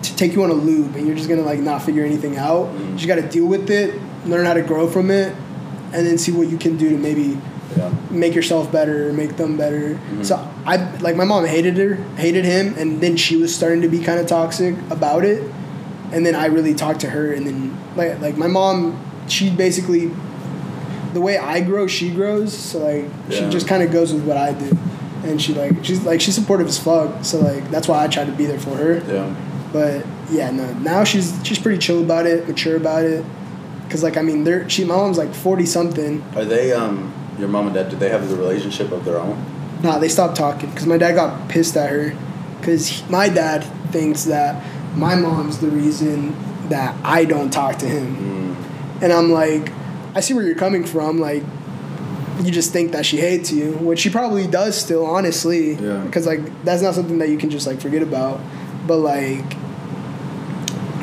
t- 0.01 0.13
take 0.17 0.35
you 0.35 0.43
on 0.43 0.49
a 0.49 0.53
loop, 0.55 0.95
and 0.97 1.07
you're 1.07 1.15
just 1.15 1.29
gonna 1.29 1.43
like 1.43 1.61
not 1.61 1.83
figure 1.83 2.03
anything 2.03 2.35
out. 2.37 2.67
Mhm. 2.75 2.79
You 2.91 2.95
just 2.97 3.07
gotta 3.07 3.21
deal 3.21 3.45
with 3.45 3.69
it, 3.69 3.93
learn 4.27 4.45
how 4.45 4.53
to 4.55 4.61
grow 4.61 4.87
from 4.87 5.09
it, 5.11 5.31
and 5.93 6.05
then 6.05 6.17
see 6.17 6.31
what 6.33 6.49
you 6.49 6.57
can 6.57 6.75
do 6.75 6.89
to 6.89 6.97
maybe 6.97 7.37
Yeah. 7.81 7.91
make 8.09 8.33
yourself 8.35 8.71
better 8.71 9.11
make 9.13 9.37
them 9.37 9.57
better. 9.57 9.97
Mhm. 10.13 10.25
So 10.25 10.39
I 10.65 10.77
like 10.99 11.15
my 11.15 11.25
mom 11.25 11.45
hated 11.45 11.77
her, 11.77 11.95
hated 12.17 12.45
him, 12.45 12.75
and 12.77 13.01
then 13.01 13.15
she 13.17 13.35
was 13.35 13.53
starting 13.53 13.81
to 13.81 13.89
be 13.89 13.99
kind 13.99 14.19
of 14.19 14.27
toxic 14.27 14.75
about 14.89 15.25
it. 15.25 15.41
And 16.13 16.25
then 16.25 16.35
I 16.35 16.45
really 16.47 16.73
talked 16.73 16.99
to 17.01 17.09
her, 17.09 17.31
and 17.33 17.45
then 17.47 17.77
like 17.95 18.21
like 18.21 18.37
my 18.37 18.47
mom, 18.47 18.97
she 19.27 19.49
basically 19.49 20.11
the 21.13 21.21
way 21.21 21.37
I 21.37 21.59
grow, 21.61 21.87
she 21.87 22.09
grows. 22.11 22.53
So 22.57 22.79
like 22.79 23.05
she 23.29 23.49
just 23.49 23.67
kind 23.67 23.83
of 23.83 23.91
goes 23.91 24.13
with 24.13 24.23
what 24.25 24.37
I 24.37 24.53
do, 24.53 24.77
and 25.23 25.41
she 25.41 25.53
like 25.53 25.83
she's 25.83 26.03
like 26.03 26.21
she's 26.21 26.35
supportive 26.35 26.67
as 26.67 26.77
fuck. 26.77 27.23
So 27.23 27.39
like 27.39 27.69
that's 27.71 27.87
why 27.87 28.03
I 28.03 28.07
try 28.07 28.23
to 28.25 28.31
be 28.31 28.45
there 28.45 28.59
for 28.59 28.75
her. 28.75 29.01
Yeah. 29.07 29.33
But 29.73 30.05
yeah, 30.29 30.51
no. 30.51 30.71
Now 30.75 31.03
she's 31.05 31.33
she's 31.43 31.59
pretty 31.59 31.77
chill 31.79 32.01
about 32.01 32.25
it, 32.25 32.47
mature 32.47 32.75
about 32.75 33.05
it. 33.05 33.23
Cause 33.89 34.03
like 34.03 34.15
I 34.17 34.21
mean, 34.21 34.43
they're 34.45 34.69
she 34.69 34.83
my 34.85 34.95
mom's 34.95 35.17
like 35.17 35.33
forty 35.33 35.65
something. 35.65 36.23
Are 36.35 36.45
they 36.45 36.71
um 36.73 37.11
your 37.39 37.47
mom 37.47 37.67
and 37.67 37.75
dad? 37.75 37.89
Do 37.89 37.95
they 37.95 38.09
have 38.09 38.29
the 38.29 38.35
relationship 38.35 38.91
of 38.91 39.05
their 39.05 39.17
own? 39.17 39.43
Nah, 39.83 39.97
they 39.97 40.09
stopped 40.09 40.35
talking 40.35 40.69
because 40.69 40.85
my 40.85 40.97
dad 40.97 41.13
got 41.13 41.49
pissed 41.49 41.75
at 41.75 41.89
her. 41.89 42.15
Because 42.59 43.07
my 43.09 43.27
dad 43.27 43.63
thinks 43.91 44.25
that 44.25 44.63
my 44.95 45.15
mom's 45.15 45.57
the 45.59 45.69
reason 45.69 46.35
that 46.69 46.95
I 47.03 47.25
don't 47.25 47.51
talk 47.51 47.77
to 47.77 47.87
him. 47.87 48.15
Mm. 48.15 49.01
And 49.01 49.11
I'm 49.11 49.31
like, 49.31 49.71
I 50.13 50.19
see 50.19 50.35
where 50.35 50.45
you're 50.45 50.53
coming 50.53 50.85
from. 50.85 51.19
Like, 51.19 51.41
you 52.43 52.51
just 52.51 52.71
think 52.71 52.91
that 52.91 53.05
she 53.05 53.17
hates 53.17 53.51
you, 53.51 53.71
which 53.73 53.99
she 53.99 54.11
probably 54.11 54.45
does 54.45 54.79
still, 54.79 55.05
honestly. 55.05 55.73
Yeah. 55.73 56.03
Because, 56.03 56.27
like, 56.27 56.63
that's 56.63 56.83
not 56.83 56.93
something 56.93 57.17
that 57.17 57.29
you 57.29 57.37
can 57.39 57.49
just, 57.49 57.65
like, 57.65 57.81
forget 57.81 58.03
about. 58.03 58.39
But, 58.85 58.97
like, 58.97 59.57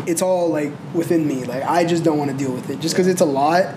it's 0.07 0.23
all, 0.23 0.49
like, 0.49 0.73
within 0.95 1.27
me. 1.27 1.45
Like, 1.45 1.65
I 1.65 1.85
just 1.85 2.05
don't 2.05 2.19
want 2.19 2.31
to 2.31 2.37
deal 2.37 2.53
with 2.53 2.71
it 2.71 2.79
just 2.79 2.95
because 2.95 3.09
it's 3.09 3.21
a 3.21 3.27
lot. 3.27 3.75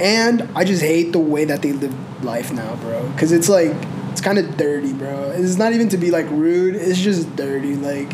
And 0.00 0.48
I 0.54 0.64
just 0.64 0.82
hate 0.82 1.12
the 1.12 1.18
way 1.20 1.44
that 1.44 1.62
they 1.62 1.72
live 1.72 1.94
life 2.24 2.52
now, 2.52 2.76
bro. 2.76 3.08
Because 3.10 3.32
it's, 3.32 3.48
like, 3.48 3.72
it's 4.10 4.20
kind 4.20 4.38
of 4.38 4.56
dirty, 4.56 4.92
bro. 4.92 5.30
It's 5.34 5.56
not 5.56 5.72
even 5.72 5.88
to 5.90 5.96
be, 5.96 6.10
like, 6.10 6.28
rude. 6.30 6.74
It's 6.76 6.98
just 6.98 7.34
dirty. 7.36 7.76
Like, 7.76 8.12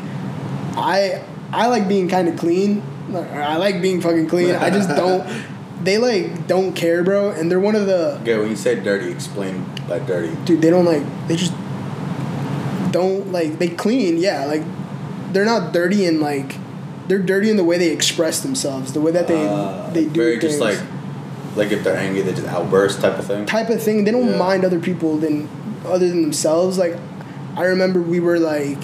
I 0.76 1.22
I 1.52 1.66
like 1.66 1.88
being 1.88 2.08
kind 2.08 2.28
of 2.28 2.38
clean. 2.38 2.82
I 3.14 3.56
like 3.56 3.82
being 3.82 4.00
fucking 4.00 4.28
clean. 4.28 4.54
I 4.54 4.70
just 4.70 4.88
don't. 4.88 5.26
They 5.82 5.96
like 5.96 6.46
don't 6.46 6.74
care, 6.74 7.02
bro. 7.02 7.30
And 7.30 7.50
they're 7.50 7.58
one 7.58 7.74
of 7.74 7.86
the 7.86 8.18
Okay, 8.20 8.36
when 8.36 8.50
you 8.50 8.56
say 8.56 8.78
dirty, 8.78 9.10
explain 9.10 9.64
by 9.88 9.98
dirty. 9.98 10.36
dude. 10.44 10.60
They 10.60 10.68
don't 10.68 10.84
like. 10.84 11.02
They 11.26 11.36
just 11.36 11.54
don't 12.92 13.32
like. 13.32 13.58
They 13.58 13.68
clean, 13.68 14.18
yeah. 14.18 14.44
Like 14.44 14.62
they're 15.32 15.46
not 15.46 15.72
dirty 15.72 16.04
and 16.04 16.20
like 16.20 16.56
they're 17.08 17.18
dirty 17.18 17.50
in 17.50 17.56
the 17.56 17.64
way 17.64 17.78
they 17.78 17.90
express 17.90 18.40
themselves, 18.40 18.92
the 18.92 19.00
way 19.00 19.10
that 19.12 19.26
they 19.26 19.46
Uh, 19.46 19.88
they 19.90 20.04
do 20.04 20.10
very 20.10 20.38
things. 20.38 20.58
just 20.58 20.60
like 20.60 20.78
like 21.56 21.70
if 21.72 21.82
they're 21.84 21.96
angry, 21.96 22.22
they 22.22 22.32
just 22.32 22.46
outburst 22.46 23.00
type 23.00 23.18
of 23.18 23.26
thing. 23.26 23.46
type 23.46 23.68
of 23.70 23.82
thing. 23.82 24.04
They 24.04 24.10
don't 24.12 24.28
Yeah. 24.30 24.36
mind 24.38 24.64
other 24.64 24.78
people 24.80 25.16
than 25.18 25.48
other 25.86 26.08
than 26.08 26.22
themselves. 26.22 26.78
Like 26.78 26.96
I 27.56 27.64
remember 27.64 28.00
we 28.00 28.20
were 28.20 28.38
like 28.38 28.78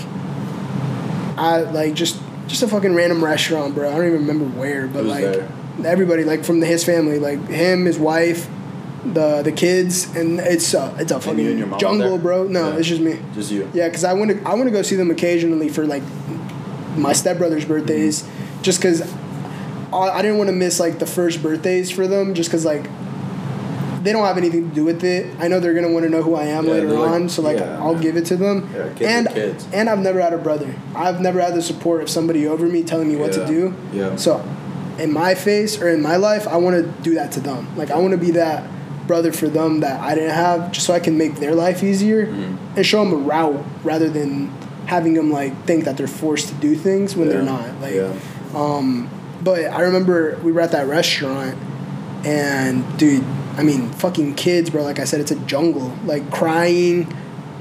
at 1.38 1.72
like 1.72 1.94
just 1.94 2.20
just 2.48 2.62
a 2.62 2.68
fucking 2.68 2.94
random 2.94 3.22
restaurant, 3.24 3.74
bro. 3.74 3.88
I 3.90 3.94
don't 3.96 4.06
even 4.06 4.20
remember 4.26 4.44
where, 4.58 4.86
but 4.86 5.04
like 5.04 5.22
there? 5.24 5.48
everybody 5.84 6.24
like 6.24 6.44
from 6.44 6.60
the, 6.60 6.66
his 6.66 6.84
family, 6.84 7.18
like 7.18 7.46
him, 7.48 7.84
his 7.86 7.98
wife, 7.98 8.48
the 9.04 9.42
the 9.42 9.52
kids, 9.52 10.14
and 10.16 10.40
it's 10.40 10.72
a 10.74 10.94
it's 10.98 11.12
a 11.12 11.30
And 11.30 11.38
you 11.38 11.50
your 11.50 11.66
fucking 11.66 11.78
jungle, 11.80 12.18
bro. 12.18 12.44
No, 12.44 12.70
Yeah. 12.70 12.76
it's 12.78 12.88
just 12.88 13.00
me. 13.02 13.18
Just 13.34 13.50
you. 13.50 13.68
Yeah, 13.74 13.88
because 13.88 14.04
I 14.04 14.12
want 14.14 14.30
to 14.30 14.38
I 14.48 14.54
want 14.54 14.64
to 14.64 14.70
go 14.70 14.82
see 14.82 14.96
them 14.96 15.10
occasionally 15.10 15.68
for 15.68 15.84
like 15.86 16.02
my 16.96 17.12
stepbrother's 17.12 17.64
birthdays, 17.64 18.24
just 18.62 18.78
because 18.80 19.02
I, 19.93 20.18
I 20.18 20.22
didn't 20.22 20.39
want 20.39 20.49
to 20.49 20.57
miss 20.57 20.78
like 20.80 20.99
the 20.99 21.07
first 21.07 21.43
birthdays 21.43 21.91
for 21.91 22.07
them, 22.07 22.34
just 22.34 22.49
because 22.51 22.64
like 22.64 22.84
they 24.03 24.12
don't 24.12 24.24
have 24.24 24.39
anything 24.39 24.68
to 24.68 24.74
do 24.74 24.84
with 24.84 25.03
it. 25.03 25.34
I 25.41 25.49
know 25.49 25.59
they're 25.59 25.74
gonna 25.74 25.91
want 25.91 26.05
to 26.05 26.11
know 26.11 26.22
who 26.22 26.34
I 26.37 26.45
am 26.45 26.66
Yeah, 26.66 26.72
later 26.72 26.89
like- 26.89 27.11
on, 27.11 27.28
so 27.28 27.43
like 27.43 27.59
yeah, 27.59 27.78
I'll 27.80 27.95
man. 27.95 28.03
give 28.03 28.16
it 28.16 28.26
to 28.26 28.37
them. 28.37 28.68
Yeah, 28.74 29.09
and 29.09 29.28
kids. 29.28 29.66
and 29.72 29.89
I've 29.91 29.99
never 29.99 30.20
had 30.20 30.32
a 30.32 30.39
brother. 30.39 30.72
I've 30.95 31.20
never 31.20 31.41
had 31.41 31.55
the 31.55 31.62
support 31.62 32.03
of 32.03 32.09
somebody 32.11 32.47
over 32.47 32.66
me 32.66 32.82
telling 32.84 33.09
me 33.09 33.16
what 33.16 33.32
to 33.32 33.47
do. 33.47 33.74
yeah. 33.93 34.14
So, 34.16 34.45
in 34.99 35.12
my 35.12 35.34
face 35.34 35.80
or 35.80 35.89
in 35.89 36.03
my 36.03 36.16
life, 36.16 36.47
I 36.47 36.57
want 36.57 36.76
to 36.76 37.03
do 37.03 37.14
that 37.16 37.32
to 37.32 37.41
them. 37.41 37.66
Like 37.76 37.91
I 37.91 37.99
want 37.99 38.12
to 38.12 38.18
be 38.18 38.30
that 38.32 38.70
brother 39.09 39.32
for 39.32 39.49
them 39.49 39.80
that 39.80 40.01
I 40.01 40.14
didn't 40.14 40.30
have, 40.34 40.72
just 40.72 40.87
so 40.87 40.93
I 40.95 41.01
can 41.01 41.16
make 41.18 41.37
their 41.37 41.55
life 41.55 41.82
easier 41.82 42.26
Mm-hmm. 42.26 42.76
and 42.76 42.87
show 42.87 43.05
them 43.05 43.12
a 43.12 43.16
route 43.16 43.64
rather 43.84 44.09
than 44.09 44.49
having 44.87 45.14
them 45.14 45.32
like 45.32 45.64
think 45.64 45.84
that 45.84 45.97
they're 45.97 46.07
forced 46.07 46.49
to 46.49 46.55
do 46.55 46.76
things 46.76 47.16
when 47.16 47.28
they're 47.28 47.43
not. 47.43 47.80
Like, 47.80 47.97
um, 48.55 49.09
but 49.43 49.64
I 49.64 49.80
remember 49.82 50.39
we 50.43 50.53
were 50.53 50.61
at 50.61 50.72
that 50.72 50.87
restaurant, 50.87 51.57
and 52.24 52.84
dude, 52.99 53.24
I 53.57 53.62
mean, 53.62 53.91
fucking 53.93 54.34
kids, 54.34 54.70
bro. 54.70 54.82
Like 54.82 54.99
I 54.99 55.05
said, 55.05 55.20
it's 55.20 55.30
a 55.30 55.39
jungle. 55.41 55.93
Like 56.05 56.30
crying, 56.30 57.12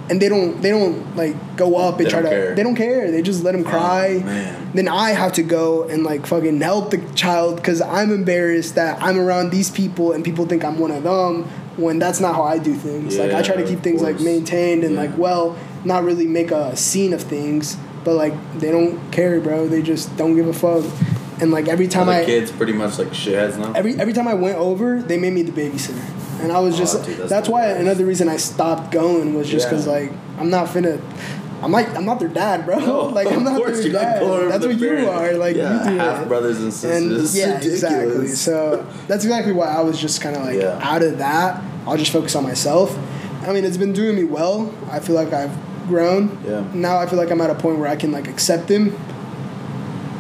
and 0.10 0.22
they 0.22 0.30
don't 0.30 0.62
they 0.62 0.70
don't 0.70 1.16
like 1.16 1.36
go 1.58 1.78
up 1.78 1.98
and 1.98 2.06
They 2.06 2.10
try 2.10 2.22
to. 2.22 2.30
care. 2.30 2.56
They 2.56 2.64
don't 2.64 2.76
care. 2.76 3.12
They 3.12 3.22
just 3.22 3.44
let 3.44 3.54
them 3.54 3.66
oh, 3.66 3.70
cry. 3.70 4.22
Oh. 4.26 4.72
Then 4.74 4.88
I 4.88 5.12
have 5.12 5.34
to 5.34 5.44
go 5.44 5.84
and 5.88 6.04
like 6.04 6.26
fucking 6.26 6.60
help 6.62 6.92
the 6.92 6.98
child 7.16 7.56
because 7.58 7.82
I'm 7.82 8.12
embarrassed 8.12 8.76
that 8.76 9.02
I'm 9.02 9.18
around 9.20 9.52
these 9.52 9.70
people 9.70 10.12
and 10.12 10.24
people 10.24 10.46
think 10.46 10.64
I'm 10.66 10.78
one 10.80 10.92
of 10.92 11.04
them 11.04 11.44
when 11.78 12.00
that's 12.00 12.20
not 12.22 12.36
how 12.36 12.44
I 12.44 12.58
do 12.58 12.74
things. 12.74 13.18
like 13.18 13.32
I 13.34 13.42
try 13.42 13.56
to 13.56 13.66
keep 13.68 13.80
things 13.82 14.02
like 14.02 14.20
maintained 14.22 14.84
and 14.84 14.96
Yeah. 14.96 15.02
like 15.02 15.18
well, 15.18 15.58
not 15.84 16.04
really 16.04 16.28
make 16.28 16.52
a 16.52 16.76
scene 16.76 17.14
of 17.14 17.22
things. 17.22 17.78
But 18.04 18.16
like 18.16 18.34
they 18.60 18.70
don't 18.72 19.12
care, 19.12 19.40
bro. 19.42 19.68
They 19.68 19.82
just 19.82 20.16
don't 20.18 20.36
give 20.36 20.48
a 20.48 20.54
fuck. 20.54 20.84
And 21.42 21.52
like 21.52 21.68
every 21.68 21.88
time 21.88 22.08
I 22.08 22.24
kids 22.24 22.52
pretty 22.52 22.74
much 22.74 22.98
like 22.98 23.10
shitheads 23.10 23.58
now. 23.58 23.74
every 23.74 24.00
every 24.00 24.14
time 24.14 24.28
I 24.28 24.34
went 24.34 24.58
over, 24.58 25.02
they 25.02 25.18
made 25.18 25.34
me 25.34 25.42
the 25.42 25.52
babysitter, 25.52 26.42
and 26.42 26.52
I 26.52 26.60
was 26.60 26.76
Oh, 26.76 26.78
just 26.78 27.04
dude, 27.06 27.18
that's, 27.18 27.30
that's 27.30 27.50
why 27.50 27.74
the 27.74 27.80
another 27.80 28.06
reason 28.06 28.30
I 28.30 28.38
stopped 28.38 28.92
going 28.92 29.34
was 29.34 29.50
just 29.50 29.68
because 29.70 29.86
Yeah. 29.86 29.94
like 29.94 30.12
I'm 30.40 30.50
not 30.50 30.68
finna. 30.70 31.02
I'm 31.62 31.72
like 31.72 31.94
I'm 31.96 32.06
not 32.06 32.20
their 32.20 32.30
dad, 32.30 32.66
bro. 32.66 32.80
No, 32.80 33.06
like 33.20 33.28
I'm 33.28 33.38
of 33.40 33.44
not 33.44 33.58
course 33.58 33.82
their 33.84 33.92
dad. 33.92 34.22
That's 34.52 34.66
what 34.66 34.80
you 34.80 35.10
are. 35.10 35.34
Like 35.34 35.56
yeah, 35.58 35.84
you 35.84 35.90
do 35.92 35.98
half 35.98 36.28
brothers 36.28 36.62
and 36.62 36.72
sisters. 36.74 37.36
And 37.36 37.36
yeah, 37.36 37.58
exactly. 37.58 38.28
So 38.30 38.86
that's 39.08 39.24
exactly 39.26 39.52
why 39.52 39.68
I 39.68 39.82
was 39.82 40.00
just 40.00 40.22
kind 40.22 40.36
of 40.38 40.44
like 40.44 40.58
Yeah. 40.62 40.80
out 40.82 41.02
of 41.02 41.18
that. 41.18 41.62
I'll 41.86 41.98
just 41.98 42.12
focus 42.14 42.36
on 42.36 42.44
myself. 42.44 42.98
I 43.46 43.52
mean, 43.54 43.64
it's 43.66 43.78
been 43.78 43.94
doing 43.94 44.16
me 44.16 44.24
well. 44.24 44.74
I 44.90 45.00
feel 45.00 45.16
like 45.16 45.34
I've 45.34 45.56
grown. 45.88 46.38
Yeah. 46.48 46.64
Now 46.74 46.98
I 46.98 47.06
feel 47.08 47.20
like 47.20 47.30
I'm 47.30 47.42
at 47.42 47.50
a 47.50 47.56
point 47.56 47.78
where 47.78 47.90
I 47.90 47.96
can 47.96 48.12
like 48.12 48.28
accept 48.28 48.70
him 48.70 48.96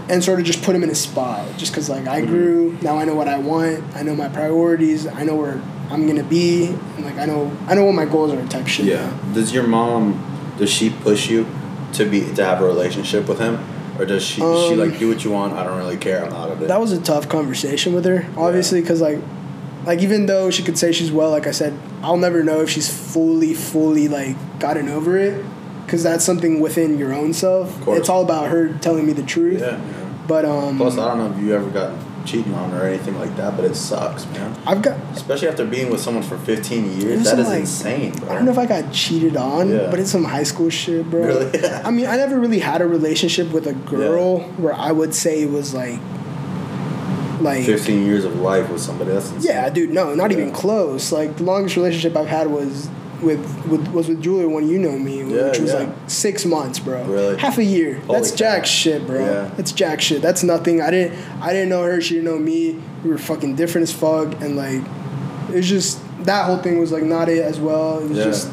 and 0.09 0.23
sort 0.23 0.39
of 0.39 0.45
just 0.45 0.61
put 0.63 0.75
him 0.75 0.83
in 0.83 0.89
his 0.89 1.01
spot. 1.01 1.45
Just 1.57 1.71
because 1.71 1.89
like 1.89 2.07
I 2.07 2.21
Mhm. 2.21 2.27
grew, 2.27 2.77
now 2.81 2.97
I 2.97 3.05
know 3.05 3.15
what 3.15 3.27
I 3.27 3.37
want. 3.37 3.83
I 3.95 4.03
know 4.03 4.15
my 4.15 4.27
priorities. 4.29 5.07
I 5.07 5.23
know 5.23 5.35
where 5.35 5.59
I'm 5.91 6.07
gonna 6.07 6.23
be, 6.23 6.67
and 6.97 7.05
like 7.05 7.17
I 7.17 7.25
know 7.25 7.51
I 7.67 7.75
know 7.75 7.85
what 7.85 7.95
my 7.95 8.05
goals 8.05 8.31
are. 8.33 8.41
Type 8.47 8.67
shit. 8.67 8.85
Yeah. 8.85 9.09
Does 9.33 9.53
your 9.53 9.63
mom 9.67 10.19
does 10.57 10.69
she 10.69 10.89
push 10.89 11.29
you 11.29 11.45
to 11.93 12.05
be 12.05 12.21
to 12.35 12.45
have 12.45 12.61
a 12.61 12.65
relationship 12.65 13.27
with 13.27 13.39
him, 13.39 13.59
or 13.99 14.05
does 14.05 14.23
she 14.23 14.35
she 14.35 14.41
Um, 14.41 14.77
like 14.79 14.99
do 14.99 15.07
what 15.09 15.23
you 15.23 15.31
want? 15.31 15.53
I 15.53 15.63
don't 15.63 15.77
really 15.77 15.97
care. 15.97 16.23
I'm 16.25 16.33
out 16.33 16.49
of 16.51 16.61
it. 16.61 16.67
That 16.67 16.79
was 16.81 16.91
a 16.91 16.99
tough 16.99 17.27
conversation 17.29 17.93
with 17.93 18.05
her, 18.05 18.25
obviously, 18.37 18.81
because 18.81 19.01
like, 19.01 19.19
like 19.85 20.01
even 20.01 20.25
though 20.25 20.49
she 20.49 20.63
could 20.63 20.77
say 20.77 20.91
she's 20.91 21.11
well, 21.11 21.29
like 21.31 21.47
I 21.47 21.51
said, 21.51 21.73
I'll 22.03 22.17
never 22.17 22.43
know 22.43 22.61
if 22.61 22.69
she's 22.69 22.89
fully, 22.89 23.53
fully 23.53 24.07
like 24.07 24.35
gotten 24.59 24.89
over 24.89 25.17
it, 25.17 25.43
because 25.85 26.03
that's 26.03 26.23
something 26.25 26.59
within 26.59 26.97
your 26.97 27.13
own 27.13 27.33
self. 27.33 27.79
course. 27.81 27.99
It's 27.99 28.09
all 28.09 28.23
about 28.23 28.49
her 28.49 28.73
telling 28.79 29.05
me 29.05 29.13
the 29.13 29.23
truth. 29.23 29.61
yeah. 29.61 29.77
yeah. 29.77 30.01
But 30.27 30.43
um, 30.45 30.77
Plus, 30.77 30.97
I 30.97 31.07
don't 31.07 31.17
know 31.19 31.37
if 31.37 31.43
you 31.43 31.53
ever 31.53 31.69
got 31.69 31.93
cheated 32.25 32.51
on 32.55 32.73
or 32.73 32.81
anything 32.87 33.15
like 33.19 33.35
that, 33.35 33.55
but 33.55 33.63
it 33.63 33.75
sucks, 33.75 34.25
man. 34.31 34.57
I've 34.65 34.81
got. 34.81 34.97
Especially 35.15 35.47
after 35.47 35.63
being 35.63 35.91
with 35.91 36.01
someone 36.01 36.23
for 36.23 36.35
15 36.39 36.99
years, 36.99 37.23
that 37.25 37.37
is 37.37 37.45
like- 37.47 37.59
insane, 37.59 38.11
bro. 38.13 38.29
I 38.29 38.33
don't 38.33 38.45
know 38.45 38.51
if 38.51 38.57
I 38.57 38.65
got 38.65 38.91
cheated 38.91 39.37
on, 39.37 39.69
Yeah. 39.69 39.91
but 39.91 39.99
it's 39.99 40.09
some 40.09 40.23
high 40.23 40.41
school 40.41 40.71
shit, 40.71 41.07
bro. 41.11 41.21
Really? 41.27 41.63
I 41.69 41.91
mean, 41.91 42.07
I 42.07 42.15
never 42.17 42.39
really 42.39 42.57
had 42.57 42.81
a 42.81 42.87
relationship 42.87 43.51
with 43.51 43.67
a 43.67 43.73
girl 43.73 44.39
where 44.57 44.73
I 44.73 44.91
would 44.91 45.13
say 45.13 45.43
it 45.43 45.51
was 45.51 45.75
like, 45.75 45.99
like 47.41 47.65
15 47.65 48.05
years 48.05 48.25
of 48.25 48.39
life 48.39 48.69
with 48.71 48.81
somebody. 48.81 49.11
else. 49.11 49.31
Yeah, 49.45 49.69
dude, 49.69 49.91
no, 49.91 50.15
not 50.15 50.31
even 50.31 50.51
close. 50.51 51.11
Like 51.11 51.37
the 51.37 51.43
longest 51.43 51.75
relationship 51.75 52.15
I've 52.17 52.27
had 52.27 52.47
was 52.47 52.89
with, 53.21 53.39
with 53.67 53.87
was 53.89 54.07
with 54.07 54.21
Julia 54.21 54.47
when 54.47 54.67
you 54.67 54.79
know 54.79 54.97
me, 54.97 55.19
Yeah, 55.19 55.49
which 55.49 55.59
was 55.59 55.71
yeah. 55.71 55.79
like 55.79 55.89
six 56.07 56.45
months, 56.45 56.79
bro. 56.79 57.03
Really? 57.05 57.37
Half 57.37 57.57
a 57.57 57.63
year. 57.63 57.95
Holy 58.01 58.19
That's 58.19 58.31
jack 58.31 58.65
shit, 58.65 59.05
bro. 59.05 59.25
Yeah. 59.25 59.51
That's 59.55 59.71
jack 59.71 60.01
shit. 60.01 60.21
That's 60.21 60.43
nothing. 60.43 60.81
I 60.81 60.91
didn't 60.91 61.17
I 61.41 61.53
didn't 61.53 61.69
know 61.69 61.83
her, 61.83 62.01
she 62.01 62.15
didn't 62.15 62.25
know 62.25 62.39
me. 62.39 62.79
We 63.03 63.09
were 63.09 63.17
fucking 63.17 63.55
different 63.55 63.83
as 63.83 63.93
fuck 63.93 64.41
and 64.41 64.55
like 64.55 64.81
it 65.49 65.55
was 65.55 65.69
just 65.69 66.01
that 66.25 66.45
whole 66.45 66.57
thing 66.57 66.79
was 66.79 66.91
like 66.91 67.03
not 67.03 67.29
it 67.29 67.43
as 67.43 67.59
well. 67.59 67.99
It 67.99 68.09
was 68.09 68.17
just 68.17 68.51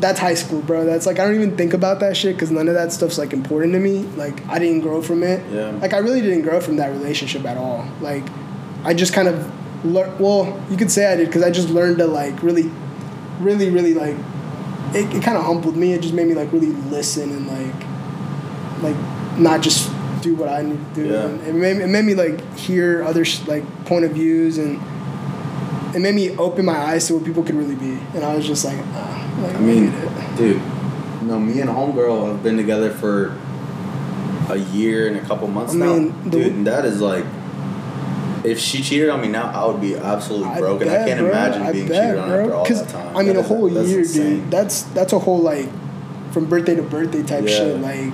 that's 0.00 0.18
high 0.18 0.34
school, 0.34 0.60
bro. 0.62 0.84
That's 0.84 1.06
like 1.06 1.18
I 1.18 1.24
don't 1.24 1.34
even 1.34 1.56
think 1.56 1.72
about 1.72 2.00
that 2.00 2.16
shit 2.16 2.36
because 2.36 2.50
none 2.50 2.68
of 2.68 2.74
that 2.74 2.92
stuff's 2.92 3.18
like 3.18 3.32
important 3.32 3.72
to 3.74 3.78
me. 3.80 4.00
Like 4.16 4.46
I 4.48 4.58
didn't 4.58 4.80
grow 4.80 5.02
from 5.02 5.22
it. 5.22 5.42
Yeah. 5.52 5.70
Like 5.70 5.94
I 5.94 5.98
really 5.98 6.20
didn't 6.20 6.42
grow 6.42 6.60
from 6.60 6.76
that 6.76 6.90
relationship 6.90 7.44
at 7.44 7.56
all. 7.56 7.88
Like 8.00 8.24
I 8.84 8.94
just 8.94 9.12
kind 9.12 9.28
of 9.28 9.84
learned. 9.84 10.18
Well, 10.20 10.60
you 10.70 10.76
could 10.76 10.90
say 10.90 11.10
I 11.10 11.16
did 11.16 11.26
because 11.26 11.42
I 11.42 11.50
just 11.50 11.70
learned 11.70 11.98
to 11.98 12.06
like 12.06 12.42
really, 12.42 12.70
really, 13.40 13.70
really 13.70 13.94
like. 13.94 14.16
It, 14.94 15.12
it 15.14 15.22
kind 15.22 15.36
of 15.36 15.44
humbled 15.44 15.76
me. 15.76 15.92
It 15.92 16.00
just 16.02 16.14
made 16.14 16.26
me 16.26 16.34
like 16.34 16.52
really 16.52 16.68
listen 16.68 17.30
and 17.30 17.46
like, 17.48 18.82
like 18.82 19.38
not 19.38 19.60
just 19.62 19.90
do 20.22 20.34
what 20.34 20.48
I 20.48 20.62
need 20.62 20.78
to 20.94 21.02
do. 21.02 21.08
Yeah. 21.12 21.26
And 21.26 21.40
it 21.46 21.54
made, 21.54 21.76
it 21.78 21.88
made 21.88 22.04
me 22.04 22.14
like 22.14 22.40
hear 22.56 23.02
other 23.02 23.24
sh- 23.24 23.46
like 23.46 23.64
point 23.84 24.04
of 24.04 24.12
views 24.12 24.58
and 24.58 24.80
it 25.94 26.00
made 26.00 26.14
me 26.14 26.36
open 26.36 26.64
my 26.64 26.76
eyes 26.76 27.06
to 27.08 27.14
what 27.14 27.24
people 27.24 27.42
could 27.42 27.54
really 27.54 27.74
be. 27.74 27.98
And 28.14 28.24
I 28.24 28.34
was 28.34 28.46
just 28.46 28.64
like, 28.64 28.78
ah, 28.92 29.40
like 29.42 29.54
I 29.56 29.60
mean, 29.60 29.90
dude, 30.36 30.60
no, 31.22 31.38
me 31.38 31.60
and 31.60 31.68
homegirl 31.70 32.28
have 32.28 32.42
been 32.42 32.56
together 32.56 32.90
for 32.90 33.36
a 34.48 34.56
year 34.56 35.08
and 35.08 35.16
a 35.16 35.20
couple 35.22 35.48
months 35.48 35.74
I 35.74 35.78
now, 35.78 35.94
mean, 35.96 36.24
the- 36.24 36.30
dude. 36.30 36.52
And 36.54 36.66
that 36.66 36.84
is 36.84 37.00
like, 37.00 37.24
if 38.46 38.58
she 38.58 38.82
cheated 38.82 39.08
on 39.08 39.20
me 39.20 39.28
now, 39.28 39.50
I 39.50 39.66
would 39.66 39.80
be 39.80 39.96
absolutely 39.96 40.58
broken. 40.58 40.88
I, 40.88 40.92
bet, 40.92 41.08
can't 41.08 41.20
bro. 41.20 41.30
imagine 41.30 41.62
I 41.62 41.72
being 41.72 41.88
bet, 41.88 42.02
cheated 42.02 42.18
on 42.18 42.28
bro. 42.28 42.40
after 42.40 42.54
all 42.54 42.64
that 42.84 42.88
time. 42.88 43.16
I 43.16 43.18
mean, 43.22 43.28
That 43.28 43.36
a 43.36 43.40
is- 43.40 43.46
whole 43.48 43.68
year, 43.86 43.98
insane. 44.00 44.40
dude. 44.42 44.50
That's 44.50 44.82
that's 44.82 45.12
a 45.12 45.18
whole 45.18 45.38
like 45.40 45.68
from 46.32 46.46
birthday 46.46 46.74
to 46.76 46.82
birthday 46.82 47.22
type 47.22 47.44
Yeah. 47.46 47.56
shit. 47.56 47.80
Like 47.80 48.12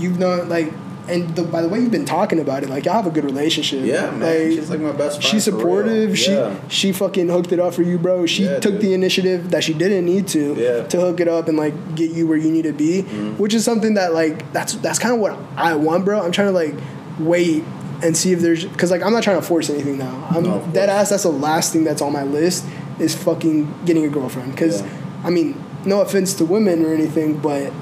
you've 0.00 0.18
known 0.18 0.48
like. 0.48 0.72
And 1.08 1.34
the, 1.34 1.42
by 1.42 1.62
the 1.62 1.68
way, 1.68 1.80
you've 1.80 1.90
been 1.90 2.04
talking 2.04 2.38
about 2.38 2.62
it. 2.62 2.70
Like 2.70 2.84
y'all 2.84 2.94
have 2.94 3.08
a 3.08 3.10
good 3.10 3.24
relationship. 3.24 3.84
Yeah, 3.84 4.12
man. 4.12 4.52
She's 4.52 4.70
like 4.70 4.78
my 4.78 4.92
best 4.92 5.16
friend. 5.20 5.24
She's 5.32 5.42
supportive. 5.42 6.16
Yeah. 6.16 6.54
She 6.68 6.76
she 6.76 6.92
fucking 6.92 7.28
hooked 7.28 7.50
it 7.50 7.58
up 7.58 7.74
for 7.74 7.82
you, 7.82 7.98
bro. 7.98 8.24
She 8.24 8.44
Yeah, 8.44 8.60
took 8.60 8.74
dude. 8.74 8.82
the 8.82 8.94
initiative 8.94 9.50
that 9.50 9.64
she 9.64 9.74
didn't 9.74 10.04
need 10.06 10.28
to 10.28 10.54
Yeah. 10.56 10.84
to 10.84 11.00
hook 11.00 11.18
it 11.18 11.26
up 11.26 11.48
and 11.48 11.58
like 11.58 11.74
get 11.96 12.12
you 12.12 12.28
where 12.28 12.38
you 12.38 12.52
need 12.52 12.62
to 12.62 12.72
be, 12.72 13.02
Mm-hmm. 13.02 13.30
which 13.32 13.52
is 13.52 13.64
something 13.64 13.94
that 13.94 14.14
like 14.14 14.52
that's 14.52 14.74
that's 14.74 15.00
kind 15.00 15.12
of 15.12 15.18
what 15.20 15.36
I 15.56 15.74
want, 15.74 16.04
bro. 16.04 16.22
I'm 16.22 16.30
trying 16.30 16.46
to 16.48 16.52
like 16.52 16.74
wait 17.18 17.64
and 18.02 18.16
see 18.16 18.32
if 18.32 18.40
there's 18.40 18.64
because 18.64 18.90
like 18.90 19.02
I'm 19.02 19.12
not 19.12 19.22
trying 19.22 19.40
to 19.40 19.46
force 19.46 19.70
anything 19.70 19.98
now. 19.98 20.26
I'm 20.30 20.42
No, 20.42 20.66
dead 20.72 20.88
ass. 20.88 21.10
That's 21.10 21.22
the 21.22 21.30
last 21.32 21.72
thing 21.72 21.84
that's 21.84 22.02
on 22.02 22.12
my 22.12 22.24
list 22.24 22.64
is 22.98 23.14
fucking 23.14 23.72
getting 23.84 24.04
a 24.04 24.08
girlfriend. 24.08 24.52
Because 24.52 24.80
Yeah. 24.82 24.88
I 25.24 25.30
mean, 25.30 25.62
no 25.84 26.00
offense 26.00 26.34
to 26.34 26.44
women 26.44 26.84
or 26.84 26.92
anything, 26.92 27.38
but 27.38 27.72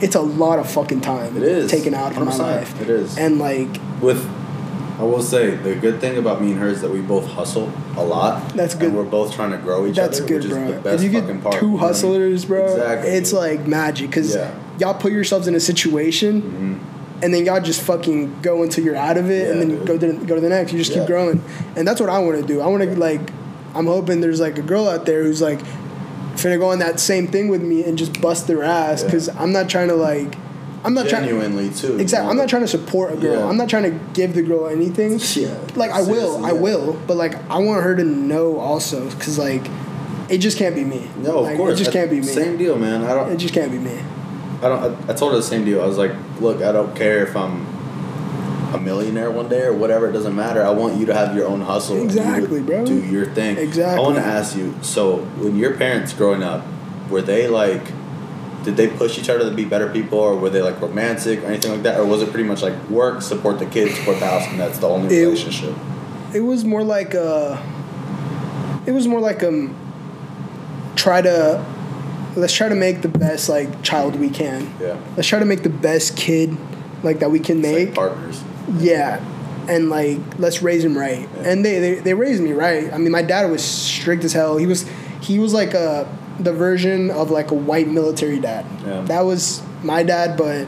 it's 0.00 0.14
a 0.14 0.20
lot 0.20 0.58
of 0.58 0.68
fucking 0.70 1.00
time 1.00 1.36
It 1.36 1.42
is. 1.42 1.70
taken 1.70 1.94
out 1.94 2.12
of 2.12 2.18
my 2.24 2.32
100%. 2.32 2.38
life. 2.38 2.80
It 2.82 2.90
is. 2.90 3.16
and 3.18 3.38
like 3.38 3.68
with 4.00 4.26
I 4.98 5.02
will 5.02 5.22
say 5.22 5.54
the 5.56 5.74
good 5.74 6.00
thing 6.00 6.16
about 6.16 6.40
me 6.40 6.52
and 6.52 6.60
her 6.60 6.68
is 6.68 6.80
that 6.80 6.90
we 6.90 7.02
both 7.02 7.26
hustle 7.26 7.70
a 7.98 8.02
lot. 8.04 8.54
That's 8.54 8.74
good. 8.74 8.88
And 8.88 8.96
we're 8.96 9.04
both 9.04 9.34
trying 9.34 9.50
to 9.50 9.58
grow 9.58 9.86
each 9.86 9.96
That's 9.96 10.20
other, 10.20 10.26
That's 10.26 10.46
good, 10.46 10.50
which 10.50 10.52
bro. 10.52 10.68
is 10.68 10.74
the 10.76 10.80
best 10.80 11.04
if 11.04 11.12
you 11.12 11.20
fucking 11.20 11.34
get 11.36 11.42
part. 11.42 11.54
two 11.60 11.66
you 11.66 11.72
know 11.72 11.78
I 11.78 11.80
mean? 11.80 11.88
hustlers, 11.88 12.44
bro, 12.46 12.64
exactly. 12.72 13.10
it's 13.10 13.32
like 13.34 13.66
magic 13.66 14.08
because 14.08 14.34
Yeah. 14.34 14.50
y'all 14.78 14.94
put 14.94 15.12
yourselves 15.12 15.48
in 15.48 15.54
a 15.54 15.60
situation. 15.60 16.80
Mhm. 16.80 16.95
And 17.22 17.32
then 17.32 17.46
y'all 17.46 17.60
just 17.62 17.80
fucking 17.82 18.42
go 18.42 18.62
until 18.62 18.84
you're 18.84 18.94
out 18.96 19.16
of 19.16 19.30
it, 19.30 19.50
and 19.50 19.60
then 19.60 19.68
dude. 19.70 19.86
go 19.86 19.98
to 19.98 20.12
the, 20.12 20.26
go 20.26 20.34
to 20.34 20.40
the 20.40 20.48
next. 20.50 20.72
You 20.72 20.78
just 20.78 20.90
Yeah. 20.92 20.98
keep 20.98 21.06
growing, 21.06 21.42
and 21.74 21.88
that's 21.88 22.00
what 22.00 22.10
I 22.10 22.18
want 22.18 22.40
to 22.40 22.46
do. 22.46 22.60
I 22.60 22.66
want 22.66 22.82
to 22.82 22.94
like, 22.98 23.20
I'm 23.74 23.86
hoping 23.86 24.20
there's 24.20 24.40
like 24.40 24.58
a 24.58 24.62
girl 24.62 24.86
out 24.88 25.06
there 25.06 25.22
who's 25.22 25.40
like, 25.40 25.60
finna 26.36 26.58
go 26.58 26.70
on 26.70 26.78
that 26.80 27.00
same 27.00 27.26
thing 27.28 27.48
with 27.48 27.62
me 27.62 27.82
and 27.84 27.96
just 27.96 28.20
bust 28.20 28.46
their 28.46 28.62
ass 28.62 29.00
Yeah. 29.00 29.06
because 29.06 29.28
I'm 29.30 29.52
not 29.52 29.70
trying 29.70 29.88
to 29.88 29.94
like, 29.94 30.36
I'm 30.84 30.92
not 30.94 31.08
trying. 31.08 31.24
genuinely 31.24 31.70
too. 31.70 31.98
Exactly. 31.98 32.28
I'm 32.30 32.36
not 32.36 32.48
trying 32.50 32.62
to 32.62 32.68
support 32.68 33.12
a 33.14 33.16
girl. 33.16 33.40
Yeah. 33.40 33.48
I'm 33.48 33.56
not 33.56 33.68
trying 33.70 33.84
to 33.84 33.98
give 34.12 34.34
the 34.34 34.42
girl 34.42 34.66
anything. 34.68 35.18
Yeah. 35.34 35.54
Like 35.74 35.90
I 35.90 36.02
will, 36.02 36.34
Seriously, 36.34 36.44
I 36.50 36.52
will, 36.52 36.92
but 37.06 37.16
like 37.16 37.34
I 37.50 37.58
want 37.58 37.82
her 37.82 37.96
to 37.96 38.04
know 38.04 38.58
also, 38.60 39.08
because 39.10 39.38
like, 39.38 39.62
it 40.28 40.38
just 40.38 40.58
can't 40.58 40.74
be 40.74 40.84
me. 40.84 41.08
No, 41.18 41.46
of 41.46 41.56
course. 41.56 41.74
it 41.74 41.78
just 41.84 41.90
I- 41.90 41.92
can't 41.94 42.10
be 42.10 42.16
me. 42.20 42.22
Same 42.26 42.56
deal, 42.58 42.76
man. 42.78 43.02
I 43.04 43.14
don't. 43.14 43.32
It 43.32 43.38
just 43.38 43.54
can't 43.54 43.72
be 43.72 43.78
me. 43.78 43.98
I 44.62 44.68
don't. 44.68 45.08
I, 45.08 45.12
I 45.12 45.14
told 45.14 45.32
her 45.32 45.38
the 45.38 45.42
same 45.42 45.64
deal. 45.64 45.82
I 45.82 45.86
was 45.86 45.98
like, 45.98 46.12
look, 46.40 46.62
I 46.62 46.72
don't 46.72 46.94
care 46.96 47.22
if 47.26 47.36
I'm 47.36 47.66
a 48.74 48.78
millionaire 48.80 49.30
one 49.30 49.48
day 49.48 49.62
or 49.62 49.72
whatever. 49.72 50.08
It 50.08 50.12
doesn't 50.12 50.34
matter. 50.34 50.62
I 50.64 50.70
want 50.70 50.96
you 50.98 51.06
to 51.06 51.14
have 51.14 51.36
your 51.36 51.46
own 51.46 51.60
hustle. 51.60 51.96
and 52.00 52.10
you 52.10 52.16
to 52.18 52.22
Exactly, 52.22 52.62
bro. 52.62 52.84
Do 52.86 53.04
your 53.04 53.26
thing. 53.26 53.56
Exactly. 53.58 54.02
I 54.02 54.06
want 54.06 54.16
to 54.16 54.22
ask 54.24 54.56
you. 54.56 54.74
So, 54.82 55.18
when 55.38 55.56
your 55.56 55.76
parents 55.76 56.12
growing 56.12 56.42
up, 56.42 56.64
were 57.10 57.22
they 57.22 57.48
like? 57.48 57.82
Did 58.64 58.76
they 58.76 58.88
push 58.88 59.16
each 59.16 59.28
other 59.28 59.48
to 59.48 59.54
be 59.54 59.64
better 59.64 59.88
people, 59.92 60.18
or 60.18 60.34
were 60.34 60.50
they 60.50 60.60
like 60.62 60.80
romantic 60.80 61.42
or 61.44 61.46
anything 61.46 61.70
like 61.70 61.82
that, 61.84 62.00
or 62.00 62.04
was 62.06 62.20
it 62.22 62.30
pretty 62.30 62.48
much 62.48 62.62
like 62.62 62.74
work, 62.90 63.22
support 63.22 63.60
the 63.60 63.66
kids, 63.66 63.94
support 63.96 64.18
the 64.18 64.26
house, 64.26 64.44
and 64.48 64.58
that's 64.58 64.78
the 64.78 64.88
only 64.88 65.14
It- 65.16 65.22
relationship? 65.24 65.74
It 66.34 66.40
was 66.40 66.64
more 66.64 66.82
like 66.82 67.14
a. 67.14 67.62
It 68.86 68.92
was 68.92 69.06
more 69.06 69.20
like 69.20 69.42
um. 69.44 69.74
Try 70.96 71.20
to, 71.22 71.64
let's 72.36 72.52
try 72.52 72.68
to 72.68 72.74
make 72.74 73.02
the 73.02 73.08
best 73.08 73.48
like 73.48 73.82
child 73.82 74.16
we 74.16 74.28
can. 74.30 74.72
Yeah. 74.80 75.00
Let's 75.16 75.28
try 75.28 75.38
to 75.38 75.44
make 75.44 75.62
the 75.62 75.68
best 75.70 76.16
kid, 76.16 76.56
like 77.02 77.18
that 77.20 77.30
we 77.30 77.40
can 77.40 77.58
It's 77.58 77.66
make. 77.68 77.86
like 77.88 77.94
partners. 77.94 78.42
Yeah. 78.78 79.24
And 79.68 79.90
like 79.90 80.18
let's 80.38 80.62
raise 80.62 80.84
him 80.84 80.96
right. 80.96 81.20
Yeah. 81.36 81.42
And 81.50 81.64
they, 81.64 81.78
they 81.80 81.94
they 81.96 82.14
raised 82.14 82.42
me 82.42 82.52
right. 82.52 82.92
I 82.92 82.98
mean 82.98 83.10
my 83.10 83.22
dad 83.22 83.50
was 83.50 83.64
strict 83.64 84.22
as 84.24 84.32
hell. 84.32 84.56
He 84.58 84.66
was 84.66 84.88
he 85.22 85.38
was 85.38 85.52
like 85.52 85.74
a 85.74 86.06
the 86.38 86.52
version 86.52 87.10
of 87.10 87.30
like 87.30 87.50
a 87.50 87.54
white 87.54 87.88
military 87.88 88.38
dad. 88.38 88.64
Yeah. 88.84 89.00
That 89.02 89.22
was 89.22 89.62
my 89.82 90.02
dad 90.02 90.36
but 90.36 90.66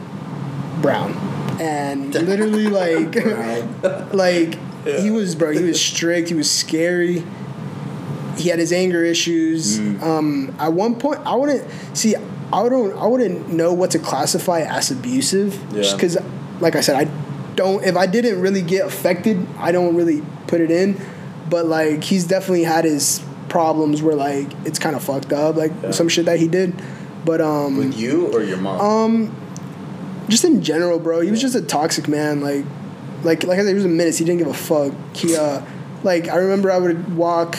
brown. 0.81 1.13
And 1.61 2.13
literally 2.27 2.67
like 2.67 3.15
like 4.13 4.57
Yeah. 4.85 5.01
he 5.01 5.11
was 5.11 5.35
bro, 5.35 5.51
he 5.51 5.63
was 5.63 5.79
strict, 5.79 6.29
he 6.29 6.35
was 6.35 6.49
scary. 6.49 7.23
He 8.39 8.49
had 8.49 8.59
his 8.59 8.71
anger 8.73 9.03
issues. 9.03 9.79
Mm. 9.79 10.01
Um, 10.01 10.55
at 10.59 10.73
one 10.73 10.95
point, 10.95 11.19
I 11.25 11.35
wouldn't 11.35 11.65
see. 11.93 12.15
I 12.15 12.67
don't. 12.69 12.97
I 12.97 13.05
wouldn't 13.05 13.49
know 13.49 13.73
what 13.73 13.91
to 13.91 13.99
classify 13.99 14.61
as 14.61 14.89
abusive. 14.91 15.53
Just 15.73 15.91
Yeah. 15.91 15.95
because, 15.95 16.17
like 16.59 16.75
I 16.75 16.81
said, 16.81 16.95
I 16.95 17.11
don't. 17.55 17.83
If 17.83 17.95
I 17.95 18.05
didn't 18.07 18.41
really 18.41 18.61
get 18.61 18.85
affected, 18.85 19.45
I 19.57 19.71
don't 19.71 19.95
really 19.95 20.23
put 20.47 20.61
it 20.61 20.71
in. 20.71 20.99
But 21.49 21.65
like, 21.67 22.03
he's 22.03 22.25
definitely 22.25 22.63
had 22.63 22.85
his 22.85 23.21
problems 23.49 24.01
where 24.01 24.15
like 24.15 24.47
it's 24.65 24.79
kind 24.79 24.95
of 24.95 25.03
fucked 25.03 25.33
up, 25.33 25.55
like 25.55 25.71
Yeah. 25.83 25.91
some 25.91 26.07
shit 26.07 26.25
that 26.25 26.39
he 26.39 26.47
did. 26.47 26.73
But 27.25 27.41
um, 27.41 27.77
With 27.77 27.97
you 27.97 28.27
or 28.33 28.41
your 28.43 28.57
mom? 28.57 28.79
um, 28.79 29.35
just 30.29 30.45
in 30.45 30.61
general, 30.63 30.99
bro, 30.99 31.21
he 31.21 31.29
was 31.31 31.41
just 31.41 31.55
a 31.55 31.61
toxic 31.61 32.07
man. 32.07 32.39
Like, 32.41 32.63
like, 33.23 33.43
like 33.43 33.57
I 33.59 33.63
said, 33.63 33.69
he 33.69 33.73
was 33.73 33.85
a 33.85 33.89
menace. 33.89 34.17
He 34.17 34.25
didn't 34.25 34.37
give 34.39 34.47
a 34.47 34.53
fuck. 34.53 34.93
He, 35.15 35.35
uh, 35.35 35.61
like, 36.03 36.29
I 36.29 36.35
remember 36.37 36.71
I 36.71 36.77
would 36.77 37.17
walk, 37.17 37.57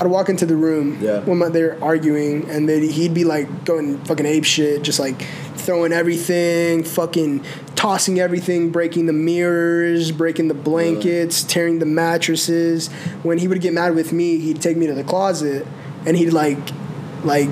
I'd 0.00 0.06
walk 0.08 0.28
into 0.28 0.44
the 0.46 0.56
room 0.56 0.98
Yeah. 1.00 1.20
when 1.20 1.38
my, 1.38 1.48
they're 1.48 1.82
arguing, 1.82 2.48
and 2.50 2.68
then 2.68 2.82
he'd 2.82 3.14
be 3.14 3.24
like 3.24 3.64
going 3.64 3.98
fucking 4.04 4.26
ape 4.26 4.44
shit, 4.44 4.82
just 4.82 4.98
like 4.98 5.20
throwing 5.56 5.92
everything, 5.92 6.82
fucking 6.84 7.44
tossing 7.76 8.18
everything, 8.20 8.70
breaking 8.70 9.06
the 9.06 9.12
mirrors, 9.12 10.10
breaking 10.12 10.48
the 10.48 10.54
blankets, 10.54 11.42
tearing 11.44 11.78
the 11.78 11.86
mattresses. 11.86 12.88
When 13.22 13.38
he 13.38 13.48
would 13.48 13.60
get 13.60 13.72
mad 13.72 13.94
with 13.94 14.12
me, 14.12 14.38
he'd 14.38 14.60
take 14.60 14.76
me 14.76 14.86
to 14.86 14.94
the 14.94 15.04
closet, 15.04 15.66
and 16.06 16.16
he'd 16.16 16.30
like, 16.32 16.58
like 17.24 17.48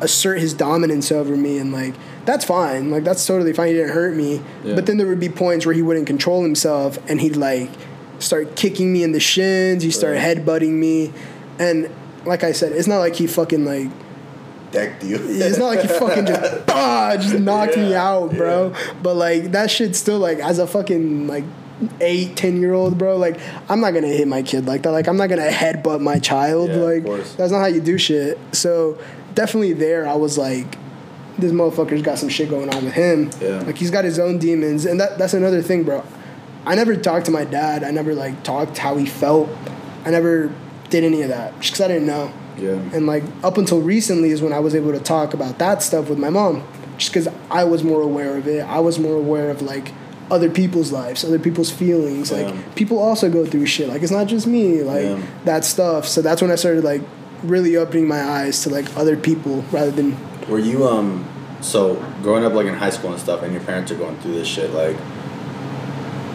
assert 0.00 0.38
his 0.40 0.52
dominance 0.52 1.10
over 1.10 1.34
me 1.36 1.56
and 1.56 1.72
like 1.72 1.94
that's 2.26 2.44
fine 2.44 2.90
like 2.90 3.02
that's 3.02 3.24
totally 3.24 3.54
fine 3.54 3.68
he 3.68 3.72
didn't 3.74 3.92
hurt 3.94 4.14
me 4.14 4.42
Yeah. 4.62 4.74
but 4.74 4.84
then 4.84 4.98
there 4.98 5.06
would 5.06 5.18
be 5.20 5.30
points 5.30 5.64
where 5.64 5.74
he 5.74 5.80
wouldn't 5.80 6.06
control 6.06 6.42
himself 6.42 6.98
and 7.08 7.18
he'd 7.18 7.34
like 7.34 7.70
start 8.18 8.56
kicking 8.56 8.92
me 8.92 9.02
in 9.02 9.12
the 9.12 9.20
shins 9.20 9.82
he 9.82 9.90
started 9.90 10.18
Right. 10.18 10.36
headbutting 10.36 10.72
me 10.72 11.14
and 11.58 11.90
like 12.24 12.44
i 12.44 12.52
said 12.52 12.72
it's 12.72 12.88
not 12.88 12.98
like 12.98 13.14
he 13.14 13.26
fucking 13.26 13.64
like 13.64 13.88
Decked 14.72 15.04
you. 15.04 15.16
it's 15.20 15.58
not 15.58 15.66
like 15.66 15.80
he 15.80 15.88
fucking 15.88 16.26
just 16.26 16.62
ah, 16.68 17.16
just 17.16 17.38
knocked 17.38 17.76
me 17.76 17.94
out 17.94 18.34
bro. 18.34 18.74
But 19.00 19.14
like 19.14 19.52
that 19.52 19.70
shit 19.70 19.94
still 19.94 20.18
like 20.18 20.38
as 20.38 20.58
a 20.58 20.66
fucking 20.66 21.28
like 21.28 21.44
eight 22.00 22.36
ten 22.36 22.60
year 22.60 22.72
old 22.74 22.98
bro 22.98 23.16
like 23.16 23.38
i'm 23.68 23.80
not 23.80 23.92
gonna 23.92 24.08
hit 24.08 24.26
my 24.26 24.42
kid 24.42 24.66
like 24.66 24.82
that. 24.82 24.90
Like 24.90 25.06
i'm 25.06 25.16
not 25.16 25.28
gonna 25.28 25.48
headbutt 25.48 26.00
my 26.00 26.18
child 26.18 26.70
Yeah, 26.70 26.76
like 26.78 27.04
that's 27.04 27.52
not 27.52 27.60
how 27.60 27.66
you 27.66 27.80
do 27.80 27.96
shit. 27.96 28.38
So 28.52 28.98
definitely 29.34 29.72
there 29.72 30.06
i 30.06 30.14
was 30.14 30.36
like 30.36 30.76
this 31.38 31.52
motherfucker's 31.52 32.02
got 32.02 32.18
some 32.18 32.28
shit 32.28 32.50
going 32.50 32.68
on 32.74 32.84
with 32.84 32.94
him. 32.94 33.30
Yeah. 33.40 33.60
like 33.60 33.76
he's 33.78 33.90
got 33.90 34.04
his 34.04 34.18
own 34.18 34.38
demons. 34.38 34.84
And 34.84 34.98
that 35.00 35.16
that's 35.16 35.32
another 35.34 35.62
thing 35.62 35.84
bro. 35.84 36.04
I 36.64 36.74
never 36.74 36.96
talked 36.96 37.26
to 37.26 37.30
my 37.30 37.44
dad. 37.44 37.84
I 37.84 37.92
never 37.92 38.14
like 38.14 38.42
talked 38.42 38.78
how 38.78 38.96
he 38.96 39.06
felt. 39.06 39.48
I 40.04 40.10
never 40.10 40.52
did 40.90 41.04
any 41.04 41.22
of 41.22 41.28
that 41.28 41.52
just 41.60 41.72
because 41.74 41.84
i 41.84 41.88
didn't 41.88 42.06
know 42.06 42.30
Yeah. 42.58 42.70
and 42.94 43.06
like 43.06 43.22
up 43.42 43.58
until 43.58 43.80
recently 43.80 44.30
is 44.30 44.40
when 44.40 44.52
I 44.52 44.60
was 44.60 44.74
able 44.74 44.92
to 44.92 45.00
talk 45.00 45.34
about 45.34 45.58
that 45.58 45.82
stuff 45.82 46.08
with 46.08 46.18
my 46.18 46.30
mom, 46.30 46.62
just 46.96 47.12
because 47.12 47.28
I 47.50 47.64
was 47.64 47.82
more 47.84 48.00
aware 48.00 48.36
of 48.38 48.46
it. 48.48 48.62
I 48.62 48.80
was 48.80 48.98
more 48.98 49.16
aware 49.16 49.50
of 49.50 49.60
like 49.60 49.92
other 50.30 50.48
people's 50.50 50.90
lives, 50.90 51.22
other 51.24 51.38
people's 51.38 51.70
feelings. 51.70 52.30
Yeah. 52.30 52.38
Like 52.38 52.74
people 52.74 52.98
also 52.98 53.28
go 53.30 53.44
through 53.44 53.66
shit. 53.66 53.88
Like 53.88 54.02
it's 54.02 54.10
not 54.12 54.26
just 54.26 54.46
me. 54.46 54.82
Like 54.82 55.04
Yeah. 55.04 55.20
that 55.44 55.64
stuff. 55.66 56.06
So 56.08 56.22
that's 56.22 56.40
when 56.40 56.50
I 56.50 56.54
started 56.56 56.82
like 56.82 57.02
really 57.42 57.76
opening 57.76 58.08
my 58.08 58.22
eyes 58.24 58.62
to 58.62 58.70
like 58.70 58.86
other 58.96 59.16
people 59.16 59.62
rather 59.70 59.90
than 59.90 60.16
Were 60.48 60.58
you 60.58 60.86
um 60.88 61.26
so 61.60 61.96
growing 62.22 62.44
up 62.46 62.54
like 62.54 62.66
in 62.66 62.74
high 62.74 62.90
school 62.96 63.10
and 63.12 63.20
stuff, 63.20 63.42
and 63.42 63.52
your 63.52 63.62
parents 63.64 63.92
are 63.92 63.96
going 63.98 64.16
through 64.20 64.32
this 64.40 64.48
shit? 64.48 64.70
Like, 64.72 64.96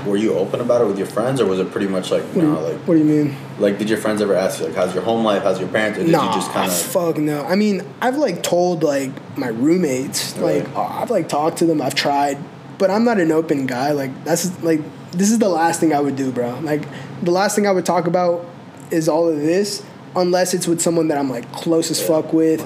were 0.06 0.18
you 0.18 0.34
open 0.34 0.62
about 0.62 0.82
it 0.82 0.86
with 0.88 0.98
your 0.98 1.08
friends, 1.08 1.40
or 1.42 1.46
was 1.46 1.60
it 1.60 1.72
pretty 1.72 1.88
much 1.88 2.12
like 2.12 2.26
no, 2.36 2.60
like 2.62 2.78
What 2.88 2.94
do 2.96 3.00
you 3.00 3.06
mean? 3.06 3.36
Like 3.62 3.78
did 3.78 3.90
your 3.90 3.98
friends 3.98 4.22
ever 4.22 4.36
ask 4.36 4.60
you 4.60 4.66
like 4.68 4.76
how's 4.76 4.94
your 4.94 5.04
home 5.04 5.24
life, 5.24 5.44
how's 5.44 5.60
your 5.60 5.70
parents, 5.70 5.98
or 6.00 6.04
did 6.04 6.12
nah, 6.12 6.28
you 6.30 6.34
just 6.36 6.52
kind 6.52 6.70
of 6.70 6.78
fuck 6.78 7.18
no. 7.18 7.44
I 7.46 7.56
mean, 7.56 7.84
I've 8.02 8.18
like 8.18 8.44
told 8.44 8.84
like 8.84 9.12
my 9.38 9.48
roommates, 9.48 10.36
Right. 10.38 10.66
like 10.66 10.76
I've 10.76 11.10
like 11.10 11.30
talked 11.30 11.58
to 11.60 11.66
them. 11.66 11.82
I've 11.82 11.96
tried, 11.96 12.38
but 12.78 12.90
I'm 12.90 13.04
not 13.06 13.20
an 13.20 13.32
open 13.32 13.66
guy. 13.68 13.92
Like 13.92 14.24
that's 14.26 14.62
like 14.64 14.82
this 15.12 15.32
is 15.32 15.40
the 15.40 15.50
last 15.50 15.80
thing 15.80 15.94
I 15.94 16.00
would 16.00 16.16
do, 16.16 16.32
bro. 16.32 16.60
Like 16.62 16.84
the 17.24 17.32
last 17.32 17.56
thing 17.56 17.68
I 17.68 17.72
would 17.72 17.86
talk 17.86 18.08
about 18.08 18.46
is 18.92 19.08
all 19.08 19.30
of 19.30 19.38
this, 19.38 19.84
unless 20.16 20.54
it's 20.54 20.68
with 20.68 20.82
someone 20.82 21.08
that 21.10 21.18
I'm 21.18 21.30
like 21.30 21.52
close 21.54 21.90
as 21.92 22.06
fuck 22.06 22.34
with, 22.34 22.60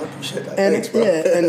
and 0.57 0.73
thanks, 0.73 0.87
bro. 0.89 1.01
yeah, 1.03 1.37
and 1.37 1.45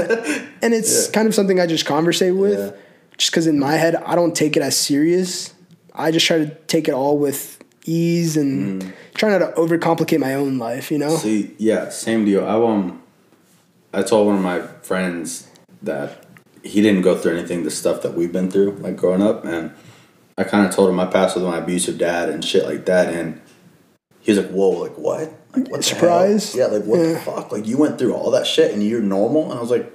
and 0.62 0.74
it's 0.74 1.06
Yeah. 1.08 1.12
kind 1.12 1.28
of 1.28 1.34
something 1.34 1.60
I 1.60 1.66
just 1.66 1.86
conversate 1.86 2.34
with, 2.34 2.58
Yeah. 2.58 2.70
just 3.16 3.30
because 3.30 3.46
in 3.46 3.58
my 3.58 3.72
head 3.74 3.94
I 3.94 4.14
don't 4.14 4.34
take 4.34 4.56
it 4.56 4.62
as 4.62 4.76
serious. 4.76 5.52
I 5.94 6.10
just 6.10 6.26
try 6.26 6.38
to 6.38 6.54
take 6.66 6.88
it 6.88 6.92
all 6.94 7.16
with 7.16 7.55
ease 7.86 8.36
and 8.36 8.92
try 9.14 9.30
not 9.30 9.38
to 9.38 9.46
overcomplicate 9.60 10.18
my 10.20 10.34
own 10.34 10.58
life. 10.58 10.90
You 10.90 10.98
know. 10.98 11.16
See, 11.16 11.54
yeah, 11.58 11.88
same 11.90 12.24
deal. 12.24 12.44
I 12.46 12.54
um, 12.54 13.02
I 13.94 14.02
told 14.02 14.26
one 14.26 14.36
of 14.36 14.42
my 14.42 14.60
friends 14.82 15.48
that 15.82 16.24
he 16.62 16.82
didn't 16.82 17.02
go 17.02 17.16
through 17.16 17.36
anything 17.38 17.62
the 17.62 17.70
stuff 17.70 18.02
that 18.02 18.14
we've 18.14 18.32
been 18.32 18.50
through, 18.50 18.72
like 18.80 18.96
growing 18.96 19.22
up, 19.22 19.44
and 19.44 19.72
I 20.36 20.44
kind 20.44 20.66
of 20.66 20.74
told 20.74 20.90
him 20.90 20.98
I 21.00 21.06
passed 21.06 21.36
with 21.36 21.44
my 21.44 21.58
abusive 21.58 21.96
dad 21.98 22.28
and 22.28 22.44
shit 22.44 22.64
like 22.64 22.84
that, 22.86 23.12
and 23.12 23.40
he 24.20 24.32
was 24.32 24.38
like, 24.40 24.50
"Whoa, 24.50 24.70
like 24.70 24.98
what? 24.98 25.32
Like 25.56 25.68
what? 25.70 25.84
Surprise? 25.84 26.54
Yeah, 26.54 26.66
like 26.66 26.84
what 26.84 26.98
the 26.98 27.18
fuck? 27.20 27.52
Like 27.52 27.66
you 27.66 27.78
went 27.78 27.98
through 27.98 28.14
all 28.14 28.30
that 28.32 28.46
shit 28.46 28.72
and 28.72 28.82
you're 28.82 29.00
normal?" 29.00 29.44
And 29.50 29.58
I 29.58 29.60
was 29.62 29.70
like, 29.70 29.90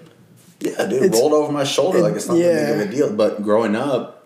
"Yeah, 0.61 0.85
dude, 0.85 0.93
it 0.93 1.03
It's- 1.07 1.19
rolled 1.19 1.33
over 1.33 1.51
my 1.51 1.63
shoulder. 1.65 1.99
it- 1.99 2.01
like 2.03 2.15
it's 2.15 2.27
not 2.27 2.37
that 2.37 2.77
big 2.77 2.87
of 2.87 2.89
a 2.89 2.95
deal." 2.95 3.13
But 3.13 3.43
growing 3.43 3.75
up. 3.75 4.20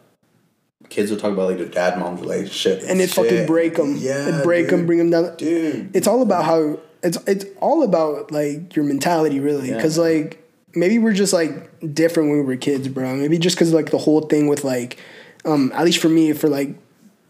Kids 0.89 1.11
would 1.11 1.19
talk 1.19 1.33
about 1.33 1.49
like 1.49 1.57
their 1.57 1.67
dad 1.67 1.97
mom 1.99 2.17
relationship 2.17 2.83
and 2.87 3.01
it 3.01 3.09
fucking 3.09 3.45
break 3.47 3.75
them. 3.75 3.95
Yeah, 3.97 4.39
it 4.39 4.43
break 4.43 4.69
them, 4.69 4.85
bring 4.85 4.99
them 4.99 5.09
down. 5.09 5.35
dude. 5.37 5.95
It's 5.95 6.07
all 6.07 6.21
about 6.21 6.45
how 6.45 6.79
it's 7.03 7.17
it's 7.27 7.45
all 7.59 7.83
about 7.83 8.31
like 8.31 8.75
your 8.75 8.85
mentality, 8.85 9.39
really. 9.39 9.69
Yeah. 9.69 9.75
Because 9.75 9.97
like 9.97 10.41
maybe 10.73 10.99
we're 10.99 11.13
just 11.13 11.33
like 11.33 11.51
different 11.93 12.29
when 12.29 12.39
we 12.39 12.43
were 12.45 12.55
kids, 12.55 12.87
bro. 12.87 13.15
Maybe 13.15 13.37
just 13.37 13.55
because 13.55 13.73
like 13.73 13.89
the 13.91 13.97
whole 13.97 14.21
thing 14.21 14.47
with 14.47 14.63
like, 14.63 14.99
um, 15.43 15.71
at 15.75 15.83
least 15.85 15.99
for 15.99 16.09
me, 16.09 16.33
for 16.33 16.47
like 16.49 16.75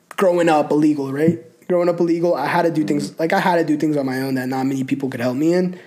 growing 0.09 0.49
up 0.49 0.71
illegal, 0.71 1.11
right? 1.11 1.39
Growing 1.67 1.89
up 1.89 1.99
illegal, 1.99 2.35
I 2.35 2.45
had 2.47 2.63
to 2.63 2.71
do 2.71 2.83
things 2.83 3.17
like 3.19 3.33
I 3.33 3.39
had 3.39 3.55
to 3.55 3.63
do 3.63 3.77
things 3.77 3.97
on 3.97 4.05
my 4.05 4.21
own 4.21 4.35
that 4.35 4.47
not 4.49 4.65
many 4.65 4.83
people 4.83 5.09
could 5.09 5.21
help 5.21 5.35
me 5.37 5.53
in. 5.53 5.79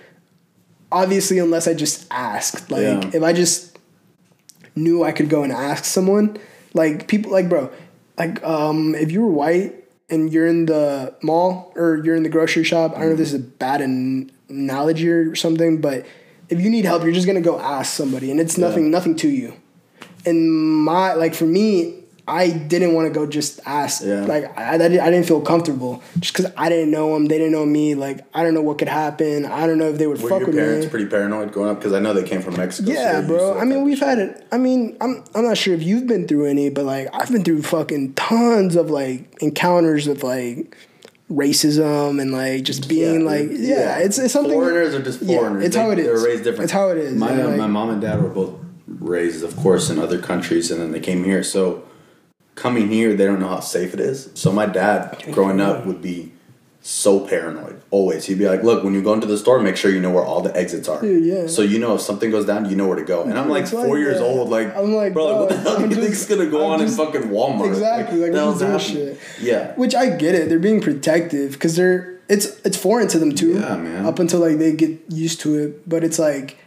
Obviously, 0.91 1.37
unless 1.37 1.67
I 1.67 1.73
just 1.75 2.07
asked. 2.11 2.71
Like 2.71 2.81
Yeah. 2.81 3.11
if 3.13 3.21
I 3.23 3.31
just 3.31 3.77
knew 4.75 5.03
I 5.03 5.11
could 5.11 5.29
go 5.29 5.43
and 5.43 5.51
ask 5.51 5.85
someone, 5.85 6.37
like 6.73 7.07
people 7.07 7.31
like 7.31 7.49
bro, 7.49 7.71
like 8.17 8.43
um 8.43 8.95
if 8.95 9.11
you 9.11 9.21
were 9.21 9.31
white 9.31 9.75
and 10.09 10.31
you're 10.31 10.47
in 10.47 10.65
the 10.65 11.15
mall 11.21 11.71
or 11.75 12.01
you're 12.03 12.15
in 12.15 12.23
the 12.23 12.29
grocery 12.29 12.63
shop, 12.63 12.91
I 12.95 12.99
don't 12.99 13.07
know 13.07 13.11
if 13.13 13.17
this 13.17 13.33
is 13.33 13.39
a 13.39 13.43
bad 13.43 13.81
an- 13.81 14.31
analogy 14.49 15.07
or 15.09 15.35
something, 15.35 15.81
but 15.81 16.05
if 16.49 16.59
you 16.59 16.69
need 16.69 16.85
help, 16.85 17.03
you're 17.03 17.11
just 17.11 17.27
gonna 17.27 17.41
go 17.41 17.59
ask 17.59 17.93
somebody 17.93 18.31
and 18.31 18.39
it's 18.39 18.57
nothing 18.57 18.89
nothing 18.91 19.15
to 19.17 19.29
you. 19.29 19.53
And 20.25 20.49
my 20.51 21.13
like 21.13 21.33
for 21.35 21.45
me, 21.45 21.98
I 22.29 22.51
didn't 22.51 22.93
want 22.93 23.07
to 23.07 23.13
go 23.19 23.25
just 23.27 23.59
ask. 23.65 24.03
Yeah. 24.03 24.25
Like 24.25 24.57
I, 24.57 24.75
I, 24.75 24.77
didn't- 24.77 25.23
feel 25.25 25.41
comfortable 25.41 26.01
just 26.19 26.33
because 26.35 26.51
I 26.55 26.69
didn't 26.69 26.91
know 26.91 27.13
them. 27.13 27.25
They 27.25 27.37
didn't 27.37 27.51
know 27.53 27.65
me. 27.65 27.95
Like 27.95 28.19
I 28.33 28.43
don't 28.43 28.53
know 28.53 28.61
what 28.61 28.77
could 28.77 28.87
happen. 28.87 29.45
I 29.45 29.65
don't 29.67 29.77
know 29.77 29.89
if 29.89 29.97
they 29.97 30.07
would 30.07 30.21
Were 30.21 30.29
fuck 30.29 30.39
your 30.39 30.47
with 30.47 30.55
parents 30.57 30.87
pretty 30.87 31.07
paranoid 31.07 31.51
growing 31.51 31.69
up? 31.71 31.77
Because 31.79 31.93
I 31.93 31.99
know 31.99 32.13
they 32.13 32.23
came 32.23 32.41
from 32.41 32.55
Mexico. 32.57 32.91
Yeah, 32.91 33.19
they're 33.19 33.27
bro. 33.27 33.59
I 33.59 33.65
mean, 33.65 33.83
we've 33.83 33.99
had 33.99 34.19
it. 34.19 34.47
I 34.51 34.57
mean, 34.57 34.95
I'm 35.01 35.23
I'm 35.35 35.43
not 35.43 35.57
sure 35.57 35.73
if 35.73 35.83
you've 35.83 36.07
been 36.07 36.27
through 36.27 36.45
any, 36.45 36.69
but 36.69 36.85
like 36.85 37.07
I've 37.13 37.31
been 37.31 37.43
through 37.43 37.63
fucking 37.63 38.13
tons 38.13 38.75
of 38.75 38.89
like 38.89 39.41
encounters 39.41 40.07
with 40.07 40.23
like 40.23 40.75
racism 41.31 42.19
and 42.21 42.31
like 42.31 42.63
just 42.63 42.89
being 42.89 43.21
Yeah, 43.21 43.25
like 43.25 43.47
yeah, 43.51 43.75
Yeah. 43.79 43.97
it's 43.99 44.17
it's 44.17 44.33
something. 44.33 44.53
Foreigners 44.53 44.95
are 44.95 45.01
just 45.01 45.21
Yeah, 45.21 45.37
foreigners. 45.39 45.65
it's 45.65 45.75
They- 45.75 45.81
how 45.81 45.91
it 45.91 45.99
is. 45.99 46.05
They're 46.05 46.29
raised 46.31 46.43
different. 46.43 46.63
It's 46.63 46.73
how 46.73 46.89
it 46.89 46.97
is. 46.97 47.15
My 47.15 47.31
uh, 47.41 47.47
like, 47.49 47.57
my 47.57 47.67
mom 47.67 47.89
and 47.91 48.01
dad 48.01 48.21
were 48.21 48.29
both 48.29 48.53
raised, 48.87 49.43
of 49.43 49.55
course, 49.57 49.89
in 49.89 49.99
other 49.99 50.19
countries, 50.19 50.71
and 50.71 50.81
then 50.81 50.91
they 50.91 50.99
came 50.99 51.23
here. 51.23 51.43
So 51.43 51.83
coming 52.59 52.89
here, 52.89 53.15
they 53.15 53.25
don't 53.25 53.39
know 53.39 53.47
how 53.47 53.59
safe 53.61 53.93
it 53.93 53.99
is. 53.99 54.29
So 54.35 54.51
my 54.51 54.65
dad, 54.65 55.23
growing 55.31 55.59
up, 55.61 55.85
would 55.85 56.01
be 56.01 56.31
so 56.81 57.19
paranoid. 57.27 57.81
Always, 57.91 58.25
he'd 58.25 58.37
be 58.39 58.47
like, 58.47 58.63
"Look, 58.63 58.83
when 58.83 58.93
you 58.93 59.01
go 59.01 59.13
into 59.13 59.27
the 59.27 59.37
store, 59.37 59.59
make 59.59 59.75
sure 59.75 59.91
you 59.91 59.99
know 59.99 60.11
where 60.11 60.23
all 60.23 60.41
the 60.41 60.55
exits 60.55 60.87
are. 60.87 61.01
Dude, 61.01 61.25
yeah. 61.25 61.47
So 61.47 61.61
you 61.61 61.77
know 61.79 61.95
if 61.95 62.01
something 62.01 62.31
goes 62.31 62.45
down, 62.45 62.69
you 62.69 62.75
know 62.75 62.87
where 62.87 62.95
to 62.97 63.03
go." 63.03 63.23
And 63.23 63.37
I'm 63.37 63.49
like 63.49 63.67
four 63.67 63.87
like 63.87 63.97
years 63.99 64.19
that. 64.19 64.23
old, 64.25 64.49
like 64.49 64.75
I'm 64.75 64.93
like, 64.93 65.13
bro, 65.13 65.39
what 65.39 65.49
the 65.49 65.57
hell 65.57 65.77
do 65.77 65.83
I'm 65.85 65.89
you 65.89 65.95
just- 65.95 66.01
think's 66.07 66.25
gonna 66.25 66.49
go 66.49 66.65
I'm 66.65 66.71
on 66.73 66.79
just- 66.79 66.97
in 66.99 67.05
fucking 67.05 67.29
Walmart? 67.29 67.67
Exactly, 67.67 68.19
like, 68.19 68.31
the 68.31 68.37
I'm 68.37 68.43
hell's 68.43 68.59
just 68.61 68.87
doing 68.93 69.07
happening? 69.07 69.17
shit. 69.37 69.43
Yeah. 69.45 69.73
Which 69.75 69.93
I 69.95 70.09
get 70.15 70.35
it. 70.35 70.47
They're 70.49 70.59
being 70.59 70.81
protective 70.81 71.51
because 71.53 71.75
they're 71.75 72.17
it's 72.29 72.45
it's 72.63 72.77
foreign 72.77 73.07
to 73.09 73.19
them 73.19 73.33
too. 73.35 73.53
Yeah, 73.59 73.75
man. 73.75 74.05
Up 74.05 74.19
until 74.19 74.39
like 74.39 74.57
they 74.57 74.71
get 74.73 74.97
used 75.09 75.41
to 75.41 75.55
it, 75.55 75.87
but 75.89 76.03
it's 76.03 76.19
like, 76.19 76.57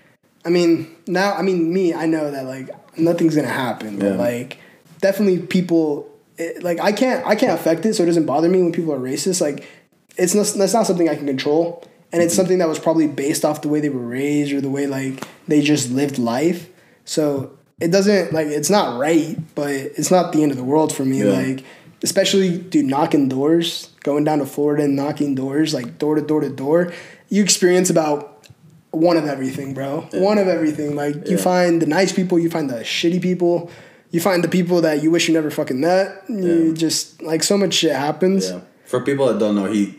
I 0.44 0.50
mean, 0.50 0.88
now 1.06 1.34
I 1.34 1.42
mean 1.42 1.72
me, 1.72 1.94
I 1.94 2.06
know 2.06 2.30
that 2.30 2.44
like 2.46 2.68
nothing's 2.98 3.34
gonna 3.36 3.48
happen, 3.48 3.98
but 3.98 4.16
like 4.18 4.58
definitely 5.02 5.40
people 5.40 6.08
it, 6.38 6.62
like 6.62 6.80
I 6.80 6.92
can't 6.92 7.26
I 7.26 7.34
can't 7.34 7.52
affect 7.52 7.84
it, 7.84 7.94
so 7.94 8.04
it 8.04 8.06
doesn't 8.06 8.24
bother 8.24 8.48
me 8.48 8.62
when 8.62 8.72
people 8.72 8.94
are 8.94 8.98
racist. 8.98 9.42
Like 9.42 9.68
it's 10.16 10.34
not 10.34 10.46
that's 10.56 10.72
not 10.72 10.86
something 10.86 11.08
I 11.08 11.16
can 11.16 11.26
control, 11.26 11.84
and 12.10 12.22
it's 12.22 12.32
mm-hmm. 12.32 12.40
something 12.40 12.58
that 12.58 12.68
was 12.68 12.78
probably 12.78 13.06
based 13.06 13.44
off 13.44 13.60
the 13.60 13.68
way 13.68 13.80
they 13.80 13.90
were 13.90 14.06
raised 14.06 14.52
or 14.52 14.62
the 14.62 14.70
way 14.70 14.86
like 14.86 15.22
they 15.46 15.60
just 15.60 15.90
lived 15.90 16.18
life. 16.18 16.70
So 17.04 17.58
it 17.80 17.90
doesn't 17.90 18.32
like 18.32 18.46
it's 18.46 18.70
not 18.70 18.98
right, 18.98 19.36
but 19.54 19.70
it's 19.70 20.10
not 20.10 20.32
the 20.32 20.42
end 20.42 20.52
of 20.52 20.56
the 20.56 20.64
world 20.64 20.94
for 20.94 21.04
me. 21.04 21.22
Yeah. 21.22 21.32
Like 21.32 21.64
especially 22.02 22.58
dude 22.58 22.86
knocking 22.86 23.28
doors, 23.28 23.90
going 24.00 24.24
down 24.24 24.38
to 24.38 24.46
Florida 24.46 24.84
and 24.84 24.96
knocking 24.96 25.34
doors, 25.34 25.74
like 25.74 25.98
door 25.98 26.14
to 26.14 26.22
door 26.22 26.40
to 26.40 26.50
door. 26.50 26.92
You 27.28 27.42
experience 27.42 27.90
about 27.90 28.46
one 28.90 29.16
of 29.16 29.24
everything, 29.24 29.74
bro. 29.74 30.08
One 30.12 30.38
of 30.38 30.48
everything. 30.48 30.94
Like 30.94 31.28
you 31.28 31.38
find 31.38 31.80
the 31.82 31.86
nice 31.86 32.12
people, 32.12 32.38
you 32.38 32.50
find 32.50 32.70
the 32.70 32.80
shitty 32.80 33.22
people, 33.22 33.70
you 34.12 34.20
find 34.20 34.44
the 34.44 34.48
people 34.48 34.80
that 34.82 35.02
you 35.02 35.10
wish 35.10 35.26
you 35.28 35.34
never 35.34 35.50
fucking 35.50 35.80
met. 35.80 36.22
You 36.28 36.68
Yeah. 36.68 36.74
just 36.74 37.20
like 37.22 37.42
so 37.42 37.58
much 37.58 37.74
shit 37.74 37.96
happens. 37.96 38.48
Yeah. 38.50 38.60
For 38.86 39.00
people 39.00 39.26
that 39.26 39.38
don't 39.40 39.56
know, 39.56 39.66
he 39.66 39.98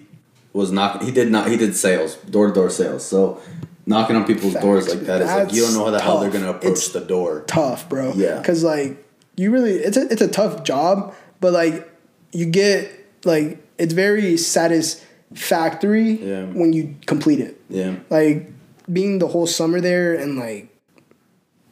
was 0.53 0.71
not. 0.71 1.03
He 1.03 1.11
did 1.11 1.29
not. 1.31 1.49
He 1.49 1.57
did 1.57 1.75
sales, 1.75 2.15
door 2.29 2.47
to 2.47 2.53
door 2.53 2.69
sales. 2.69 3.03
So 3.05 3.39
knocking 3.85 4.15
on 4.15 4.23
people's 4.25 4.53
doors 4.53 4.85
Facts. 4.85 4.95
like 4.97 5.05
that 5.07 5.21
is 5.21 5.27
like 5.27 5.51
you 5.53 5.61
don't 5.63 5.73
know 5.73 5.79
how 5.79 5.85
the 5.85 5.91
That's 5.97 6.03
hell 6.03 6.19
they're 6.21 6.29
gonna 6.29 6.51
approach 6.51 6.71
It's 6.73 6.89
the 6.89 7.01
door. 7.01 7.43
tough, 7.47 7.89
bro. 7.89 8.13
Yeah. 8.15 8.41
Cause 8.43 8.63
like 8.63 9.03
you 9.35 9.51
really 9.51 9.73
it's 9.73 9.97
a 9.97 10.07
it's 10.11 10.21
a 10.21 10.27
tough 10.29 10.63
job, 10.63 11.13
but 11.41 11.51
like 11.53 11.89
you 12.31 12.45
get 12.45 12.89
like 13.25 13.57
it's 13.79 13.93
very 13.93 14.37
satisfactory 14.37 16.11
Yeah. 16.21 16.45
when 16.45 16.73
you 16.73 16.95
complete 17.05 17.39
it. 17.39 17.59
Yeah. 17.69 17.95
Like 18.09 18.51
being 18.91 19.19
the 19.19 19.27
whole 19.27 19.47
summer 19.47 19.81
there 19.81 20.13
and 20.13 20.37
like 20.37 20.69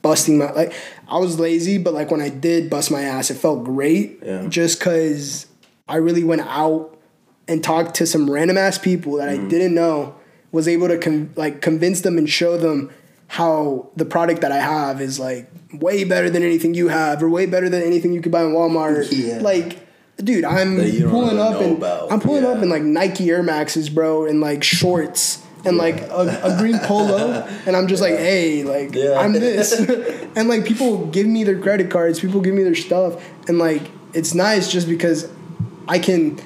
busting 0.02 0.38
my 0.38 0.52
like 0.52 0.74
I 1.08 1.18
was 1.18 1.40
lazy, 1.40 1.78
but 1.78 1.94
like 1.94 2.12
when 2.12 2.22
I 2.22 2.30
did 2.30 2.70
bust 2.70 2.92
my 2.92 3.02
ass, 3.02 3.30
it 3.30 3.36
felt 3.36 3.64
great. 3.64 4.20
Yeah. 4.24 4.48
Just 4.48 4.80
cause 4.80 5.48
I 5.88 5.98
really 5.98 6.24
went 6.24 6.42
out 6.42 6.98
and 7.48 7.64
talked 7.64 7.96
to 7.96 8.06
some 8.06 8.30
random 8.30 8.58
ass 8.58 8.78
people 8.78 9.18
that 9.18 9.30
Mm-hmm. 9.30 9.46
I 9.46 9.50
didn't 9.50 9.74
know, 9.74 10.16
was 10.52 10.68
able 10.68 10.88
to 10.88 10.98
con- 10.98 11.32
like 11.36 11.62
convince 11.62 12.02
them 12.02 12.18
and 12.18 12.30
show 12.30 12.58
them 12.58 12.90
how 13.28 13.90
the 13.96 14.06
product 14.06 14.42
that 14.42 14.52
I 14.52 14.60
have 14.60 15.02
is 15.02 15.20
like 15.20 15.50
way 15.74 16.04
better 16.04 16.30
than 16.30 16.44
anything 16.44 16.74
you 16.74 16.90
have, 16.90 17.24
or 17.24 17.30
way 17.30 17.46
better 17.46 17.70
than 17.70 17.82
anything 17.82 18.12
you 18.14 18.22
could 18.22 18.32
buy 18.32 18.42
in 18.44 18.52
Walmart. 18.52 19.08
Yeah. 19.12 19.40
Like, 19.40 19.80
dude, 20.18 20.44
I'm 20.44 20.76
That 20.78 20.90
you 20.90 21.02
don't 21.04 21.12
pulling 21.12 21.38
really 21.38 21.56
up 21.56 21.62
and 21.62 21.78
about. 21.78 22.12
I'm 22.12 22.20
pulling 22.20 22.46
up 22.46 22.62
in 22.62 22.70
like 22.70 22.84
Nike 22.84 23.30
Air 23.30 23.42
Maxes, 23.42 23.90
bro, 23.90 24.26
and 24.26 24.42
like 24.42 24.64
shorts 24.64 25.42
and 25.64 25.78
like 25.78 26.02
a, 26.02 26.42
a 26.44 26.58
green 26.58 26.80
polo, 26.80 27.48
and 27.66 27.76
I'm 27.76 27.88
just 27.88 28.02
like, 28.02 28.16
hey, 28.16 28.64
like 28.64 28.94
Yeah. 28.96 29.20
I'm 29.20 29.34
this, 29.34 29.74
and 30.36 30.50
like 30.50 30.66
people 30.66 31.08
give 31.08 31.28
me 31.28 31.44
their 31.44 31.60
credit 31.60 31.92
cards, 31.92 32.20
people 32.20 32.42
give 32.42 32.54
me 32.56 32.64
their 32.64 32.76
stuff, 32.76 33.24
and 33.48 33.58
like 33.60 33.84
it's 34.14 34.34
nice 34.34 34.72
just 34.72 34.88
because 34.88 35.30
I 35.88 36.00
can. 36.00 36.40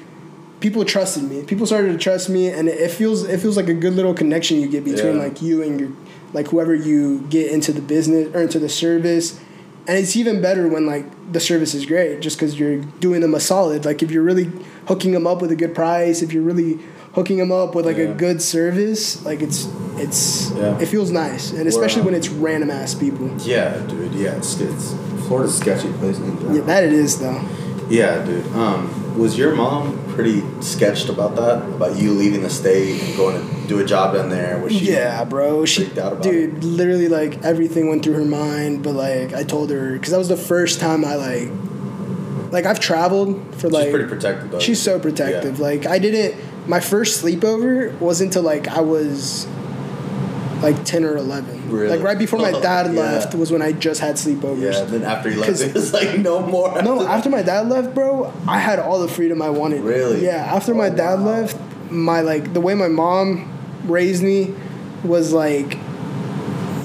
People 0.58 0.84
trusted 0.86 1.22
me. 1.24 1.42
People 1.44 1.66
started 1.66 1.92
to 1.92 1.98
trust 1.98 2.28
me, 2.30 2.48
and 2.48 2.68
it 2.68 2.90
feels 2.90 3.24
it 3.24 3.38
feels 3.40 3.56
like 3.56 3.68
a 3.68 3.74
good 3.74 3.92
little 3.92 4.14
connection 4.14 4.58
you 4.60 4.68
get 4.68 4.84
between 4.84 5.16
Yeah. 5.16 5.22
like 5.22 5.42
you 5.42 5.62
and 5.62 5.78
your 5.78 5.90
like 6.32 6.48
whoever 6.48 6.74
you 6.74 7.20
get 7.28 7.52
into 7.52 7.72
the 7.72 7.82
business 7.82 8.34
or 8.34 8.40
into 8.42 8.58
the 8.58 8.68
service, 8.68 9.38
and 9.86 9.98
it's 9.98 10.16
even 10.16 10.40
better 10.40 10.66
when 10.66 10.86
like 10.86 11.04
the 11.32 11.40
service 11.40 11.74
is 11.74 11.84
great, 11.84 12.20
just 12.20 12.38
because 12.38 12.58
you're 12.58 12.78
doing 13.00 13.20
them 13.20 13.34
a 13.34 13.40
solid. 13.40 13.84
Like 13.84 14.02
if 14.02 14.10
you're 14.10 14.22
really 14.22 14.50
hooking 14.88 15.12
them 15.12 15.26
up 15.26 15.42
with 15.42 15.50
a 15.52 15.56
good 15.56 15.74
price, 15.74 16.22
if 16.22 16.32
you're 16.32 16.42
really 16.42 16.78
hooking 17.16 17.38
them 17.38 17.50
up 17.50 17.74
with 17.74 17.86
like 17.86 17.96
a 17.98 18.12
good 18.14 18.40
service, 18.40 19.24
like 19.24 19.40
it's 19.40 19.66
it's 19.96 20.52
Yeah. 20.52 20.78
it 20.78 20.86
feels 20.86 21.10
nice, 21.10 21.50
and 21.50 21.66
especially 21.66 22.02
when 22.02 22.14
it's 22.14 22.28
random 22.28 22.70
ass 22.70 22.94
people. 22.94 23.28
Yeah, 23.38 23.78
dude. 23.88 24.12
Yeah, 24.12 24.36
it's, 24.36 24.60
it's 24.60 24.94
Florida's 25.26 25.54
a 25.54 25.58
sketchy 25.58 25.92
place. 25.94 26.20
Yeah, 26.52 26.60
that 26.60 26.84
it 26.84 26.92
is 26.92 27.18
though. 27.18 27.40
Yeah, 27.88 28.22
dude. 28.24 28.46
Um, 28.52 29.18
was 29.18 29.38
your 29.38 29.54
mom 29.54 29.98
pretty 30.08 30.42
sketched 30.60 31.08
about 31.08 31.36
that? 31.36 31.62
About 31.62 31.96
you 31.96 32.12
leaving 32.12 32.42
the 32.42 32.50
state 32.50 33.00
and 33.00 33.16
going 33.16 33.36
to 33.40 33.68
do 33.68 33.78
a 33.78 33.84
job 33.84 34.14
down 34.14 34.28
there? 34.28 34.60
Was 34.60 34.72
she? 34.74 34.92
Yeah, 34.92 35.24
bro. 35.24 35.64
She, 35.64 35.84
freaked 35.84 35.98
out 35.98 36.12
about 36.12 36.22
dude, 36.22 36.62
literally 36.64 37.08
like 37.08 37.42
everything 37.42 37.88
went 37.88 38.04
through 38.04 38.14
her 38.14 38.24
mind. 38.24 38.82
But 38.82 38.94
like 38.94 39.32
I 39.32 39.42
told 39.42 39.70
her, 39.70 39.92
because 39.94 40.10
that 40.10 40.18
was 40.18 40.28
the 40.28 40.36
first 40.36 40.80
time 40.80 41.04
I 41.04 41.14
like 41.14 41.50
like 42.50 42.66
I've 42.66 42.80
traveled 42.80 43.54
for 43.56 43.68
like 43.68 43.84
She's 43.84 43.92
pretty 43.92 44.08
protective 44.08 44.50
though. 44.50 44.58
She's 44.60 44.80
so 44.82 44.98
protective. 45.00 45.56
Yeah. 45.58 45.64
Like 45.64 45.86
I 45.86 45.98
didn't. 45.98 46.40
My 46.68 46.80
first 46.80 47.22
sleepover 47.24 47.96
wasn't 48.00 48.28
until 48.28 48.42
like 48.42 48.68
I 48.68 48.80
was 48.80 49.46
like 50.62 50.84
ten 50.84 51.04
or 51.04 51.16
eleven. 51.16 51.70
Really? 51.70 51.88
Like 51.96 52.00
right 52.04 52.18
before 52.18 52.38
my 52.40 52.50
dad 52.60 52.92
Yeah. 52.92 53.00
left 53.00 53.34
was 53.34 53.50
when 53.52 53.62
I 53.62 53.72
just 53.72 54.00
had 54.00 54.16
sleepovers. 54.16 54.72
Yeah, 54.72 54.84
then 54.84 55.02
after 55.02 55.30
he 55.30 55.36
left, 55.36 55.60
it 55.60 55.74
was 55.74 55.92
like 55.92 56.18
no 56.18 56.40
more. 56.40 56.80
No, 56.82 57.06
after 57.06 57.28
my 57.30 57.42
dad 57.42 57.68
left, 57.68 57.94
bro, 57.94 58.32
I 58.48 58.58
had 58.58 58.78
all 58.78 59.00
the 59.00 59.08
freedom 59.08 59.42
I 59.42 59.50
wanted. 59.50 59.82
Really? 59.82 60.24
Yeah. 60.24 60.36
After 60.54 60.74
my 60.74 60.88
Oh, 60.88 60.94
dad 60.96 61.20
wow. 61.20 61.26
left, 61.40 61.56
my 61.90 62.20
like 62.20 62.52
the 62.54 62.60
way 62.60 62.74
my 62.74 62.88
mom 62.88 63.52
raised 63.84 64.22
me 64.22 64.54
was 65.04 65.32
like, 65.32 65.78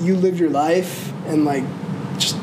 you 0.02 0.16
live 0.16 0.40
your 0.40 0.50
life 0.50 1.12
and 1.28 1.46
like 1.46 1.64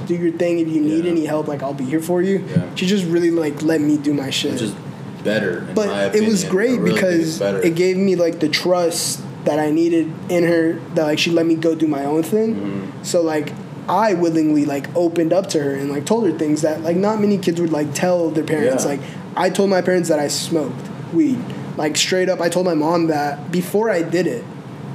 do 0.08 0.14
your 0.16 0.32
thing. 0.32 0.58
If 0.58 0.68
you 0.68 0.80
need 0.80 1.04
Yeah. 1.04 1.10
any 1.12 1.26
help, 1.26 1.46
like 1.46 1.62
I'll 1.62 1.74
be 1.74 1.84
here 1.84 2.00
for 2.00 2.20
you. 2.22 2.44
Yeah. 2.50 2.62
She 2.74 2.86
just 2.86 3.04
really 3.04 3.30
like 3.30 3.62
let 3.62 3.80
me 3.80 3.96
do 3.96 4.12
my 4.12 4.30
shit. 4.30 4.52
which 4.52 4.62
is 4.62 4.74
better. 5.22 5.66
But 5.74 6.14
it 6.16 6.26
was 6.26 6.44
great 6.44 6.80
really 6.80 6.94
because 6.94 7.40
it 7.40 7.74
gave 7.76 7.96
me 7.96 8.16
like 8.16 8.40
the 8.40 8.48
trust 8.48 9.20
that 9.44 9.58
I 9.58 9.70
needed 9.70 10.10
in 10.28 10.44
her 10.44 10.74
that 10.94 11.04
like 11.04 11.18
she 11.18 11.30
let 11.30 11.46
me 11.46 11.54
go 11.54 11.74
do 11.74 11.86
my 11.86 12.04
own 12.04 12.22
thing. 12.22 12.54
Mm-hmm. 12.56 13.02
So 13.04 13.22
like 13.22 13.52
I 13.88 14.14
willingly 14.14 14.64
like 14.66 14.86
opened 14.96 15.32
up 15.32 15.46
to 15.50 15.62
her 15.62 15.74
and 15.74 15.90
like 15.90 16.04
told 16.04 16.26
her 16.26 16.32
things 16.36 16.62
that 16.62 16.82
like 16.82 16.96
not 16.96 17.20
many 17.20 17.38
kids 17.38 17.60
would 17.60 17.72
like 17.72 17.94
tell 17.94 18.30
their 18.30 18.44
parents. 18.44 18.84
Yeah. 18.84 18.90
Like 18.92 19.00
I 19.36 19.50
told 19.50 19.70
my 19.70 19.80
parents 19.82 20.08
that 20.08 20.18
I 20.18 20.28
smoked 20.28 20.74
weed. 21.12 21.38
Like 21.76 21.96
straight 21.96 22.28
up 22.28 22.40
I 22.40 22.48
told 22.48 22.66
my 22.66 22.74
mom 22.74 23.06
that 23.08 23.50
before 23.50 23.90
I 23.90 24.02
did 24.02 24.26
it. 24.26 24.44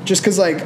Just 0.06 0.24
cuz 0.24 0.38
like 0.38 0.64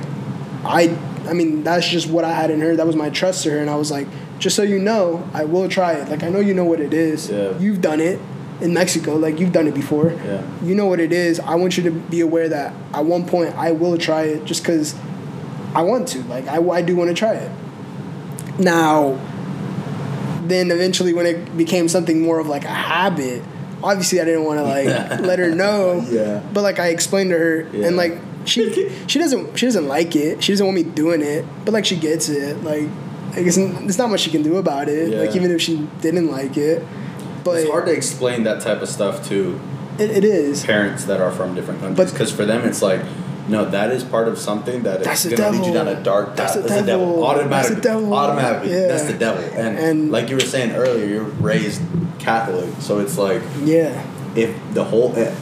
I 0.65 0.95
I 1.27 1.33
mean 1.33 1.63
that's 1.63 1.87
just 1.87 2.07
what 2.09 2.23
I 2.25 2.33
had 2.33 2.51
in 2.51 2.59
her. 2.61 2.75
That 2.75 2.85
was 2.87 2.95
my 2.95 3.09
trust 3.09 3.43
to 3.43 3.51
her 3.51 3.57
and 3.59 3.69
I 3.69 3.75
was 3.75 3.91
like 3.91 4.07
just 4.39 4.55
so 4.55 4.63
you 4.63 4.79
know, 4.79 5.27
I 5.33 5.43
will 5.45 5.67
try 5.69 5.93
it. 5.93 6.09
Like 6.09 6.23
I 6.23 6.29
know 6.29 6.39
you 6.39 6.53
know 6.53 6.65
what 6.65 6.79
it 6.79 6.93
is. 6.93 7.29
Yeah. 7.29 7.57
You've 7.57 7.81
done 7.81 7.99
it 7.99 8.19
in 8.61 8.73
Mexico. 8.73 9.15
Like 9.15 9.39
you've 9.39 9.51
done 9.51 9.67
it 9.67 9.73
before 9.73 10.11
Yeah. 10.11 10.41
you 10.63 10.75
know 10.75 10.85
what 10.85 10.99
it 10.99 11.11
is. 11.13 11.39
I 11.39 11.55
want 11.55 11.77
you 11.77 11.83
to 11.83 11.91
be 11.91 12.21
aware 12.21 12.49
that 12.49 12.73
at 12.93 13.05
one 13.05 13.25
point 13.25 13.55
I 13.55 13.71
will 13.71 13.97
try 13.97 14.23
it 14.23 14.45
just 14.45 14.63
because 14.63 14.95
I 15.75 15.81
want 15.83 16.07
to. 16.09 16.19
Like 16.23 16.47
I, 16.47 16.57
I 16.69 16.81
do 16.81 16.95
want 16.95 17.09
to 17.09 17.13
try 17.13 17.33
it. 17.33 17.51
Now, 18.59 19.19
then 20.47 20.71
eventually 20.71 21.13
when 21.13 21.25
it 21.25 21.57
became 21.57 21.87
something 21.87 22.21
more 22.21 22.39
of 22.39 22.47
like 22.47 22.63
a 22.63 22.67
habit, 22.69 23.43
obviously 23.83 24.19
I 24.21 24.25
didn't 24.25 24.45
want 24.45 24.59
to 24.59 24.63
like 24.63 25.19
let 25.21 25.39
her 25.39 25.53
know. 25.53 26.05
Yeah. 26.09 26.41
But 26.53 26.61
like 26.63 26.79
I 26.79 26.87
explained 26.89 27.31
to 27.31 27.37
her, 27.37 27.69
Yeah. 27.73 27.87
and 27.87 27.95
like 27.97 28.17
she 28.45 28.89
she 29.07 29.19
doesn't 29.19 29.57
she 29.57 29.65
doesn't 29.65 29.87
like 29.87 30.15
it. 30.15 30.43
She 30.43 30.51
doesn't 30.53 30.65
want 30.65 30.75
me 30.77 30.83
doing 30.83 31.21
it. 31.21 31.45
But 31.65 31.73
like 31.73 31.85
she 31.85 31.97
gets 31.97 32.29
it. 32.29 32.63
Like 32.63 32.87
I 33.37 33.43
guess 33.43 33.55
there's 33.55 33.97
not 33.97 34.09
much 34.09 34.21
she 34.21 34.31
can 34.31 34.41
do 34.43 34.57
about 34.57 34.89
it. 34.89 35.17
Like 35.17 35.35
even 35.35 35.51
if 35.51 35.61
she 35.61 35.77
didn't 36.01 36.29
like 36.31 36.57
it. 36.57 36.83
But 37.43 37.59
it's 37.59 37.69
hard 37.69 37.85
to 37.85 37.93
explain 37.93 38.43
that 38.43 38.61
type 38.61 38.81
of 38.81 38.89
stuff 38.89 39.25
to 39.29 39.59
it, 39.99 40.09
it 40.11 40.23
is. 40.25 40.63
parents 40.65 41.05
that 41.05 41.21
are 41.21 41.31
from 41.31 41.55
different 41.55 41.79
countries 41.79 42.11
because 42.11 42.31
for 42.31 42.45
them 42.45 42.65
it's 42.65 42.81
like 42.81 43.01
no 43.47 43.63
that 43.65 43.89
is 43.91 44.03
part 44.03 44.27
of 44.27 44.37
something 44.37 44.83
that 44.83 45.01
That's 45.03 45.23
is 45.25 45.33
going 45.33 45.53
to 45.53 45.57
lead 45.59 45.67
you 45.67 45.73
down 45.73 45.87
a 45.87 46.03
dark 46.03 46.27
path 46.29 46.35
That's 46.37 46.53
the 46.55 46.61
that's 46.61 46.81
the 46.81 46.85
devil 46.85 47.07
devil. 47.07 47.25
automatically 47.25 47.75
That's 47.75 47.87
the 47.87 47.89
devil. 47.89 48.13
automatically 48.13 48.71
Yeah. 48.73 48.87
that's 48.87 49.03
the 49.05 49.13
devil 49.13 49.43
and, 49.57 49.77
And- 49.79 50.11
like 50.11 50.29
you 50.29 50.35
were 50.35 50.41
saying 50.41 50.71
earlier 50.75 51.05
you're 51.05 51.23
raised 51.23 51.81
Catholic 52.19 52.69
so 52.81 52.99
it's 52.99 53.17
like 53.17 53.41
Yeah. 53.63 54.05
if 54.35 54.53
the 54.73 54.83
whole 54.83 55.13
eh, 55.15 55.33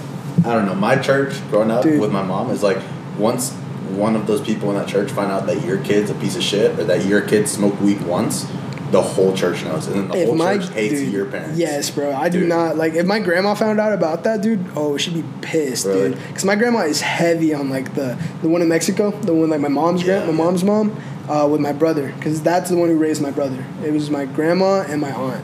I 0.45 0.53
don't 0.53 0.67
know 0.67 0.75
my 0.75 0.97
church 0.97 1.33
growing 1.49 1.71
up 1.71 1.81
Dude. 1.83 1.99
with 1.99 2.11
my 2.11 2.21
mom 2.21 2.51
is 2.51 2.61
like 2.61 2.77
once 3.17 3.51
one 3.91 4.15
of 4.15 4.27
those 4.27 4.41
people 4.41 4.69
in 4.69 4.75
that 4.75 4.87
church 4.87 5.11
find 5.11 5.31
out 5.31 5.45
that 5.47 5.63
your 5.63 5.77
kid's 5.83 6.09
a 6.09 6.15
piece 6.15 6.35
of 6.35 6.43
shit 6.43 6.77
or 6.79 6.83
that 6.85 7.05
your 7.05 7.21
kid 7.21 7.47
smoked 7.47 7.81
weed 7.81 8.01
once 8.03 8.45
the 8.91 9.01
whole 9.01 9.35
church 9.35 9.63
knows 9.63 9.87
and 9.87 9.95
then 9.95 10.07
the 10.09 10.15
if 10.17 10.27
whole 10.27 10.35
my 10.35 10.57
church 10.57 10.69
hates 10.73 10.93
dude, 10.93 11.11
your 11.11 11.25
parents 11.25 11.57
Yes, 11.57 11.89
bro. 11.89 12.13
I 12.13 12.29
do 12.29 12.45
not 12.45 12.77
like 12.77 12.93
if 12.93 13.05
my 13.05 13.19
grandma 13.19 13.53
found 13.55 13.79
out 13.79 13.91
about 13.93 14.23
that, 14.23 14.41
dude. 14.41 14.63
Oh, 14.75 14.95
she'd 14.95 15.15
be 15.15 15.23
pissed, 15.41 15.85
Really? 15.87 16.09
dude. 16.09 16.17
Because 16.27 16.45
my 16.45 16.55
grandma 16.55 16.81
is 16.81 17.01
heavy 17.01 17.53
on 17.53 17.69
like 17.69 17.95
the 17.95 18.17
the 18.41 18.47
one 18.47 18.61
in 18.61 18.69
Mexico, 18.69 19.09
the 19.11 19.33
one 19.33 19.49
like 19.49 19.59
my 19.59 19.67
mom's 19.69 20.01
Yeah, 20.03 20.19
grand, 20.23 20.37
my 20.37 20.43
mom's 20.43 20.63
mom, 20.63 20.95
uh, 21.27 21.47
with 21.51 21.61
my 21.61 21.73
brother. 21.73 22.13
Because 22.15 22.41
that's 22.43 22.69
the 22.69 22.77
one 22.77 22.89
who 22.89 22.97
raised 22.97 23.21
my 23.21 23.31
brother. 23.31 23.65
It 23.83 23.91
was 23.91 24.09
my 24.11 24.25
grandma 24.25 24.81
and 24.87 25.01
my 25.01 25.11
aunt. 25.11 25.43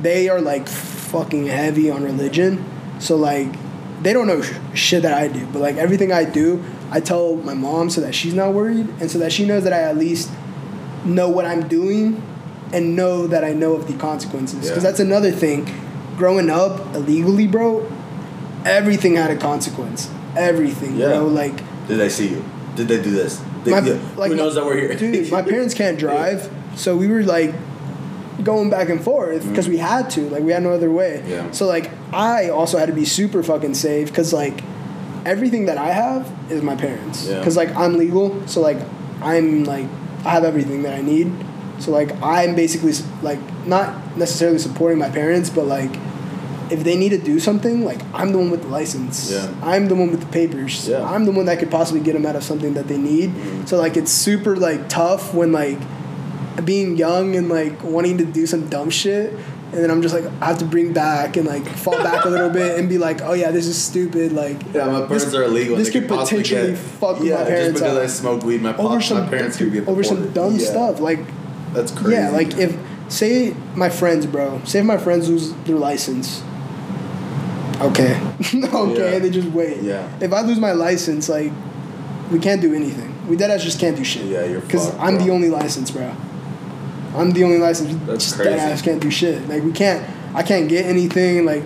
They 0.00 0.28
are 0.28 0.40
like 0.40 0.68
fucking 0.68 1.46
heavy 1.46 1.88
on 1.88 2.02
religion. 2.02 2.64
So 2.98 3.16
like 3.16 3.48
they 4.02 4.12
don't 4.12 4.26
know 4.26 4.42
sh- 4.42 4.54
shit 4.74 5.02
that 5.02 5.14
I 5.14 5.28
do, 5.28 5.46
but 5.46 5.60
like 5.62 5.76
everything 5.76 6.10
I 6.12 6.24
do, 6.24 6.62
I 6.92 7.00
tell 7.00 7.36
my 7.36 7.54
mom 7.54 7.88
so 7.90 8.00
that 8.02 8.14
she's 8.14 8.34
not 8.34 8.52
worried 8.52 8.86
and 9.00 9.10
so 9.10 9.18
that 9.18 9.32
she 9.32 9.46
knows 9.46 9.64
that 9.64 9.72
I 9.72 9.80
at 9.80 9.96
least 9.96 10.30
know 11.04 11.28
what 11.28 11.46
I'm 11.46 11.66
doing 11.66 12.22
and 12.72 12.94
know 12.94 13.26
that 13.26 13.42
I 13.44 13.52
know 13.54 13.72
of 13.74 13.86
the 13.86 13.94
consequences. 13.94 14.60
Because 14.68 14.82
Yeah. 14.84 14.90
that's 14.90 15.00
another 15.00 15.30
thing. 15.30 15.66
Growing 16.16 16.50
up 16.50 16.94
illegally, 16.94 17.46
bro, 17.46 17.86
everything 18.64 19.16
had 19.16 19.30
a 19.30 19.36
consequence. 19.36 20.08
Everything, 20.36 20.96
Yeah. 20.96 21.08
bro. 21.08 21.26
Like, 21.26 21.62
Did 21.88 21.98
they 21.98 22.08
see 22.08 22.28
you? 22.28 22.44
Did 22.76 22.88
they 22.88 23.02
do 23.02 23.10
this? 23.10 23.40
They, 23.64 23.70
my, 23.72 23.80
yeah, 23.80 23.96
like 24.16 24.30
who 24.30 24.36
knows 24.36 24.54
that 24.54 24.64
we're 24.64 24.76
here? 24.76 24.94
Dude, 24.98 25.30
my 25.30 25.42
parents 25.42 25.74
can't 25.74 25.98
drive, 25.98 26.48
so 26.76 26.96
we 26.96 27.06
were 27.08 27.22
like 27.22 27.52
going 28.44 28.70
back 28.70 28.88
and 28.88 29.02
forth 29.02 29.48
because 29.48 29.68
we 29.68 29.76
had 29.78 30.10
to. 30.10 30.22
Like, 30.30 30.42
we 30.42 30.52
had 30.52 30.62
no 30.62 30.70
other 30.72 30.90
way. 30.90 31.22
Mm. 31.24 31.30
Yeah. 31.30 31.50
So 31.52 31.66
like, 31.66 31.90
I 32.12 32.48
also 32.48 32.78
had 32.78 32.86
to 32.86 32.94
be 32.94 33.04
super 33.04 33.42
fucking 33.42 33.74
safe 33.74 34.08
because 34.08 34.32
like 34.32 34.62
everything 35.26 35.66
that 35.66 35.78
I 35.78 35.88
have 35.88 36.30
is 36.50 36.62
my 36.62 36.76
parents. 36.76 37.26
Yeah. 37.26 37.38
Because 37.38 37.56
like 37.56 37.74
I'm 37.74 37.96
legal, 37.98 38.46
so 38.46 38.60
like 38.60 38.78
I'm 39.20 39.64
like 39.64 39.86
I 40.24 40.30
have 40.30 40.44
everything 40.44 40.82
that 40.82 40.94
I 40.94 41.02
need. 41.02 41.32
So 41.78 41.90
like 41.90 42.12
I'm 42.22 42.54
basically 42.54 42.92
like 43.22 43.40
not 43.66 44.16
necessarily 44.16 44.58
supporting 44.58 44.98
my 44.98 45.10
parents, 45.10 45.50
but 45.50 45.66
like 45.66 45.90
if 46.70 46.84
they 46.84 46.96
need 46.96 47.10
to 47.10 47.18
do 47.18 47.38
something, 47.38 47.84
like 47.84 48.00
I'm 48.14 48.32
the 48.32 48.38
one 48.38 48.50
with 48.50 48.62
the 48.62 48.68
license. 48.68 49.30
Yeah. 49.30 49.52
I'm 49.62 49.88
the 49.88 49.94
one 49.94 50.10
with 50.10 50.20
the 50.20 50.26
papers. 50.26 50.88
Yeah. 50.88 51.04
I'm 51.04 51.24
the 51.24 51.32
one 51.32 51.46
that 51.46 51.58
could 51.58 51.70
possibly 51.70 52.00
get 52.00 52.14
them 52.14 52.24
out 52.24 52.36
of 52.36 52.42
something 52.42 52.74
that 52.74 52.88
they 52.88 52.98
need. 52.98 53.30
Mm-hmm. 53.30 53.66
So 53.66 53.78
like 53.78 53.96
it's 53.96 54.12
super 54.12 54.56
like 54.56 54.88
tough 54.88 55.34
when 55.34 55.52
like 55.52 55.78
being 56.64 56.96
young 56.96 57.36
and 57.36 57.48
like 57.48 57.82
wanting 57.82 58.18
to 58.18 58.24
do 58.24 58.46
some 58.46 58.68
dumb 58.68 58.90
shit. 58.90 59.34
And 59.72 59.82
then 59.82 59.90
I'm 59.90 60.02
just 60.02 60.14
like 60.14 60.24
I 60.42 60.46
have 60.46 60.58
to 60.58 60.66
bring 60.66 60.92
back 60.92 61.36
and 61.38 61.46
like 61.46 61.66
fall 61.66 61.96
back 62.02 62.26
a 62.26 62.28
little 62.28 62.50
bit 62.50 62.78
and 62.78 62.88
be 62.90 62.98
like, 62.98 63.22
oh 63.22 63.32
yeah, 63.32 63.50
this 63.50 63.66
is 63.66 63.82
stupid. 63.82 64.32
Like 64.32 64.60
Yeah, 64.74 64.86
my 64.86 65.00
parents 65.06 65.24
This- 65.24 65.34
are 65.34 65.44
illegal. 65.44 65.76
this 65.76 65.88
they 65.90 66.00
could 66.00 66.08
potentially 66.08 66.72
get- 66.72 66.78
fuck 66.78 67.22
yeah, 67.22 67.36
my 67.38 67.44
parents 67.44 67.80
just 67.80 67.84
because 67.84 67.96
up. 67.96 68.02
I 68.04 68.06
smoke 68.06 68.42
weed. 68.44 68.60
My, 68.62 68.72
pop, 68.74 69.02
some 69.02 69.24
my 69.24 69.28
parents 69.30 69.56
could 69.56 69.72
get 69.72 69.88
over 69.88 70.02
some 70.04 70.30
dumb 70.32 70.56
Yeah. 70.56 70.66
stuff. 70.70 71.00
Like 71.00 71.20
That's 71.72 71.90
crazy. 71.90 72.12
yeah, 72.16 72.28
like 72.30 72.58
if 72.58 72.76
say 73.08 73.54
my 73.74 73.88
friends, 73.88 74.26
bro, 74.26 74.60
say 74.64 74.80
if 74.80 74.84
my 74.84 74.98
friends 74.98 75.28
lose 75.30 75.52
their 75.64 75.76
license. 75.76 76.42
Okay, 77.80 78.20
okay, 78.54 79.12
Yeah. 79.14 79.18
they 79.18 79.30
just 79.30 79.48
wait. 79.48 79.82
Yeah. 79.82 80.06
If 80.20 80.32
I 80.32 80.42
lose 80.42 80.58
my 80.60 80.72
license, 80.72 81.28
like 81.28 81.50
we 82.30 82.38
can't 82.38 82.60
do 82.60 82.74
anything. 82.74 83.08
We 83.26 83.36
dead 83.36 83.50
ass 83.50 83.62
just 83.64 83.80
can't 83.80 83.96
do 83.96 84.04
shit. 84.04 84.26
Yeah, 84.26 84.44
you're 84.44 84.60
because 84.60 84.94
I'm 84.98 85.16
the 85.18 85.30
only 85.30 85.48
license, 85.48 85.90
bro. 85.90 86.14
I'm 87.14 87.32
the 87.32 87.44
only 87.44 87.58
license. 87.58 87.92
We 87.92 87.98
That's 88.06 88.24
just 88.24 88.36
crazy. 88.36 88.50
ass 88.54 88.82
can't 88.82 89.00
do 89.00 89.10
shit. 89.10 89.48
Like 89.48 89.62
we 89.62 89.72
can't. 89.72 90.08
I 90.34 90.42
can't 90.42 90.68
get 90.68 90.86
anything. 90.86 91.44
Like 91.44 91.62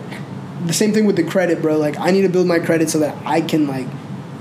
the 0.66 0.72
same 0.72 0.92
thing 0.92 1.06
with 1.06 1.16
the 1.16 1.24
credit, 1.24 1.62
bro. 1.62 1.78
Like 1.78 1.98
I 1.98 2.10
need 2.10 2.22
to 2.22 2.28
build 2.28 2.46
my 2.46 2.58
credit 2.58 2.90
so 2.90 2.98
that 3.00 3.16
I 3.24 3.40
can 3.40 3.66
like 3.66 3.86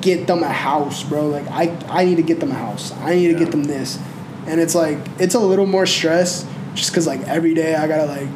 get 0.01 0.27
them 0.27 0.43
a 0.43 0.49
house, 0.49 1.03
bro. 1.03 1.27
Like 1.27 1.47
I 1.49 1.77
I 1.89 2.05
need 2.05 2.15
to 2.15 2.23
get 2.23 2.39
them 2.39 2.51
a 2.51 2.55
house. 2.55 2.91
I 2.93 3.15
need 3.15 3.27
to 3.27 3.39
get 3.39 3.51
them 3.51 3.65
this, 3.65 3.99
and 4.47 4.59
it's 4.59 4.75
like 4.75 4.97
it's 5.19 5.35
a 5.35 5.39
little 5.39 5.65
more 5.65 5.85
stress 5.85 6.47
just 6.73 6.91
because 6.91 7.07
like 7.07 7.21
every 7.21 7.53
day 7.53 7.75
I 7.75 7.87
gotta 7.87 8.05
like 8.05 8.27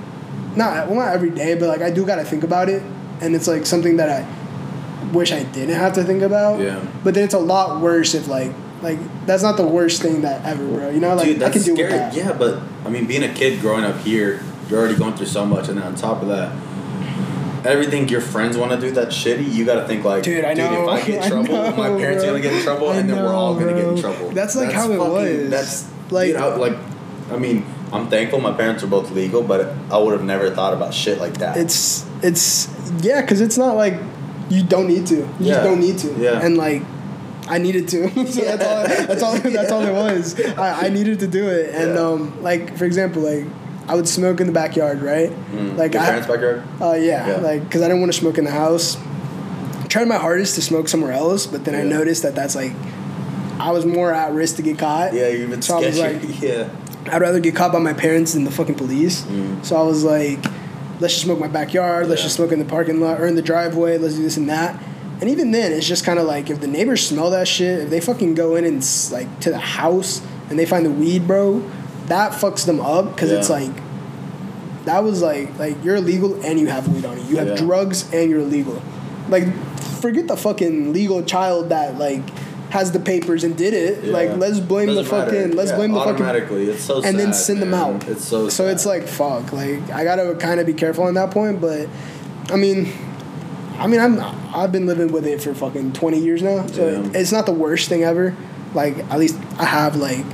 not 0.55 0.87
well 0.87 0.97
not 0.99 1.13
every 1.13 1.31
day, 1.31 1.55
but 1.55 1.67
like 1.67 1.81
I 1.81 1.89
do 1.89 2.05
gotta 2.05 2.23
think 2.23 2.43
about 2.43 2.69
it, 2.69 2.83
and 3.21 3.35
it's 3.35 3.47
like 3.47 3.65
something 3.65 3.97
that 3.97 4.09
I 4.09 4.27
wish 5.11 5.31
I 5.31 5.43
didn't 5.43 5.75
have 5.75 5.93
to 5.93 6.03
think 6.03 6.21
about. 6.21 6.59
Yeah. 6.59 6.85
But 7.03 7.13
then 7.13 7.23
it's 7.23 7.33
a 7.33 7.39
lot 7.39 7.81
worse 7.81 8.13
if 8.13 8.27
like 8.27 8.51
like 8.81 8.97
that's 9.25 9.43
not 9.43 9.57
the 9.57 9.65
worst 9.67 10.01
thing 10.01 10.21
that 10.21 10.45
ever, 10.45 10.65
bro. 10.65 10.89
You 10.89 10.99
know, 10.99 11.15
like 11.15 11.25
Dude, 11.25 11.43
I 11.43 11.49
can 11.49 11.61
do 11.61 11.75
scary. 11.75 11.91
that. 11.91 12.13
Yeah, 12.15 12.33
but 12.33 12.61
I 12.85 12.89
mean, 12.89 13.05
being 13.07 13.23
a 13.23 13.33
kid 13.33 13.59
growing 13.61 13.83
up 13.83 13.97
here, 14.01 14.41
you're 14.69 14.79
already 14.79 14.95
going 14.95 15.15
through 15.15 15.27
so 15.27 15.45
much, 15.45 15.67
and 15.69 15.77
then 15.77 15.85
on 15.85 15.95
top 15.95 16.21
of 16.21 16.27
that, 16.29 16.51
everything 17.65 18.07
your 18.09 18.21
friends 18.21 18.57
want 18.57 18.71
to 18.71 18.79
do 18.79 18.91
that 18.91 19.09
shitty, 19.09 19.51
you 19.51 19.65
got 19.65 19.75
to 19.81 19.87
think 19.87 20.03
like, 20.05 20.23
Dude, 20.23 20.45
I 20.45 20.53
know. 20.53 20.83
if 20.83 20.89
I 21.03 21.05
get 21.05 21.23
in 21.23 21.29
trouble, 21.29 21.53
know, 21.53 21.71
my 21.75 21.89
parents 21.89 22.23
bro. 22.23 22.33
are 22.33 22.37
gonna 22.37 22.43
get 22.43 22.53
in 22.53 22.63
trouble, 22.63 22.89
I 22.89 22.95
and 22.97 23.09
then 23.09 23.17
we're 23.23 23.33
all 23.33 23.53
know, 23.55 23.59
gonna 23.61 23.73
get 23.73 23.87
in 23.89 23.97
trouble. 23.99 24.29
That's, 24.31 24.55
like, 24.55 24.71
how 24.71 24.91
it 24.91 24.97
was. 24.97 25.49
That's 25.49 25.89
Like- 26.11 26.35
know, 26.35 26.55
like, 26.57 26.77
I 27.31 27.37
mean, 27.37 27.65
I'm 27.91 28.07
thankful 28.09 28.39
my 28.39 28.53
parents 28.53 28.83
are 28.83 28.87
both 28.87 29.11
legal, 29.11 29.41
but 29.43 29.73
I 29.91 29.97
would 29.97 30.13
have 30.13 30.23
never 30.23 30.51
thought 30.51 30.73
about 30.73 30.93
shit 30.93 31.19
like 31.19 31.39
that. 31.39 31.57
It's 31.57 32.05
it's 32.21 32.67
yeah, 33.01 33.21
because 33.21 33.41
it's 33.41 33.57
not 33.57 33.75
like 33.75 33.95
you 34.49 34.61
don't 34.63 34.87
need 34.87 35.07
to. 35.07 35.15
You 35.15 35.27
Yeah. 35.39 35.53
just 35.55 35.63
don't 35.63 35.79
need 35.79 35.97
to. 35.99 36.13
Yeah. 36.19 36.39
And 36.43 36.55
like 36.57 36.83
I 37.49 37.57
needed 37.57 37.87
to. 37.89 38.09
so 38.27 38.41
that's 38.41 38.63
all. 38.63 38.83
That's 39.07 39.23
all. 39.23 39.37
That's 39.51 39.71
all 39.71 39.81
it 39.83 39.91
was. 39.93 40.39
I, 40.39 40.85
I 40.85 40.89
needed 40.89 41.19
to 41.21 41.27
do 41.27 41.49
it. 41.49 41.73
And 41.73 41.95
Yeah. 41.95 41.99
um, 42.01 42.41
like 42.43 42.77
for 42.77 42.85
example, 42.85 43.21
like 43.23 43.45
I 43.87 43.95
would 43.95 44.07
smoke 44.07 44.39
in 44.39 44.47
the 44.47 44.53
backyard, 44.53 45.01
right? 45.01 45.31
Mm. 45.51 45.75
Like 45.77 45.93
your 45.93 46.03
I. 46.03 46.05
parents' 46.05 46.27
backyard. 46.27 46.63
Uh, 46.79 46.93
yeah, 46.93 47.27
Yeah. 47.27 47.35
like 47.37 47.63
because 47.63 47.81
I 47.81 47.87
didn't 47.87 48.01
want 48.01 48.13
to 48.13 48.19
smoke 48.19 48.37
in 48.37 48.45
the 48.45 48.51
house. 48.51 48.97
I 48.97 49.85
Tried 49.87 50.07
my 50.07 50.17
hardest 50.17 50.53
to 50.55 50.61
smoke 50.61 50.87
somewhere 50.87 51.11
else, 51.11 51.47
but 51.47 51.65
then 51.65 51.73
I 51.73 51.81
noticed 51.81 52.21
that 52.23 52.35
that's 52.35 52.55
like 52.55 52.73
I 53.59 53.71
was 53.71 53.85
more 53.85 54.13
at 54.13 54.31
risk 54.31 54.57
to 54.57 54.61
get 54.61 54.77
caught. 54.77 55.13
Yeah, 55.13 55.29
you've 55.29 55.49
been 55.49 55.61
So 55.61 55.77
I 55.77 55.85
was 55.87 55.99
like- 55.99 56.21
yeah. 56.41 56.69
I'd 57.11 57.21
rather 57.21 57.39
get 57.39 57.55
caught 57.55 57.71
by 57.73 57.79
my 57.79 57.93
parents 57.93 58.33
than 58.33 58.43
the 58.43 58.51
fucking 58.51 58.75
police. 58.75 59.23
Mm. 59.23 59.65
So 59.65 59.75
I 59.75 59.81
was 59.81 60.03
like, 60.03 60.37
let's 60.99 61.13
just 61.15 61.21
smoke 61.23 61.37
in 61.37 61.41
my 61.41 61.47
backyard. 61.47 62.07
Let's 62.07 62.21
just 62.21 62.35
smoke 62.35 62.51
in 62.51 62.59
the 62.59 62.65
parking 62.65 63.01
lot 63.01 63.19
or 63.19 63.25
in 63.25 63.33
the 63.35 63.41
driveway. 63.41 63.97
Let's 63.97 64.13
do 64.15 64.21
this 64.21 64.37
and 64.37 64.47
that. 64.49 64.79
And 65.21 65.29
even 65.29 65.51
then, 65.51 65.71
it's 65.73 65.85
just 65.87 66.05
kind 66.05 66.17
of 66.19 66.25
like 66.25 66.49
if 66.49 66.61
the 66.61 66.67
neighbors 66.67 67.05
smell 67.05 67.29
that 67.31 67.47
shit, 67.47 67.79
if 67.81 67.89
they 67.89 67.99
fucking 67.99 68.35
go 68.35 68.55
in 68.55 68.63
and 68.63 68.85
like 69.11 69.39
to 69.41 69.49
the 69.49 69.59
house 69.59 70.21
and 70.49 70.57
they 70.57 70.65
find 70.65 70.85
the 70.85 70.91
weed, 70.91 71.27
bro, 71.27 71.59
that 72.07 72.31
fucks 72.31 72.65
them 72.65 72.79
up 72.79 73.13
because 73.15 73.29
it's 73.31 73.49
like 73.49 73.71
that 74.85 75.03
was 75.03 75.21
like 75.21 75.57
like 75.59 75.83
you're 75.83 75.97
illegal 75.97 76.41
and 76.45 76.59
you 76.59 76.67
have 76.67 76.87
weed 76.87 77.05
on 77.05 77.17
you. 77.17 77.23
You 77.25 77.37
have 77.37 77.47
Yeah. 77.49 77.55
drugs 77.57 78.11
and 78.13 78.29
you're 78.29 78.39
illegal. 78.39 78.81
Like 79.27 79.53
forget 80.01 80.27
the 80.27 80.37
fucking 80.37 80.93
legal 80.93 81.21
child 81.23 81.69
that 81.69 81.97
like 81.97 82.23
has 82.69 82.91
the 82.91 82.99
papers 82.99 83.43
and 83.43 83.57
did 83.57 83.73
it. 83.73 84.05
Yeah. 84.05 84.13
Like 84.13 84.37
let's 84.37 84.59
blame 84.59 84.87
the 84.87 84.95
Doesn't 85.03 85.11
matter. 85.17 85.31
fucking 85.31 85.51
let's 85.57 85.71
Yeah, 85.71 85.75
blame 85.77 85.91
the 85.91 85.99
fucking 85.99 86.13
automatically. 86.13 86.69
It's 86.69 86.83
so 86.83 87.03
and 87.03 87.19
then 87.19 87.33
sad, 87.33 87.41
send 87.41 87.61
them 87.61 87.73
out. 87.73 88.07
It's 88.07 88.23
so 88.25 88.47
so 88.47 88.67
it's 88.67 88.85
like 88.85 89.05
fuck. 89.07 89.51
Like 89.51 89.89
I 89.91 90.03
gotta 90.05 90.35
kind 90.35 90.59
of 90.61 90.65
be 90.65 90.73
careful 90.73 91.03
on 91.03 91.13
that 91.15 91.31
point, 91.31 91.59
but 91.59 91.89
I 92.49 92.55
mean, 92.55 92.91
I 93.79 93.87
mean 93.87 93.99
I'm 93.99 94.19
I've 94.55 94.71
been 94.71 94.85
living 94.85 95.11
with 95.11 95.25
it 95.25 95.41
for 95.41 95.53
fucking 95.53 95.93
twenty 95.93 96.19
years 96.19 96.41
now, 96.43 96.65
so 96.67 96.87
Yeah. 96.89 97.19
it's 97.19 97.31
not 97.31 97.45
the 97.45 97.53
worst 97.53 97.89
thing 97.89 98.03
ever. 98.03 98.35
Like 98.73 98.97
at 99.11 99.17
least 99.19 99.37
I 99.57 99.65
have 99.65 99.95
like 99.95 100.25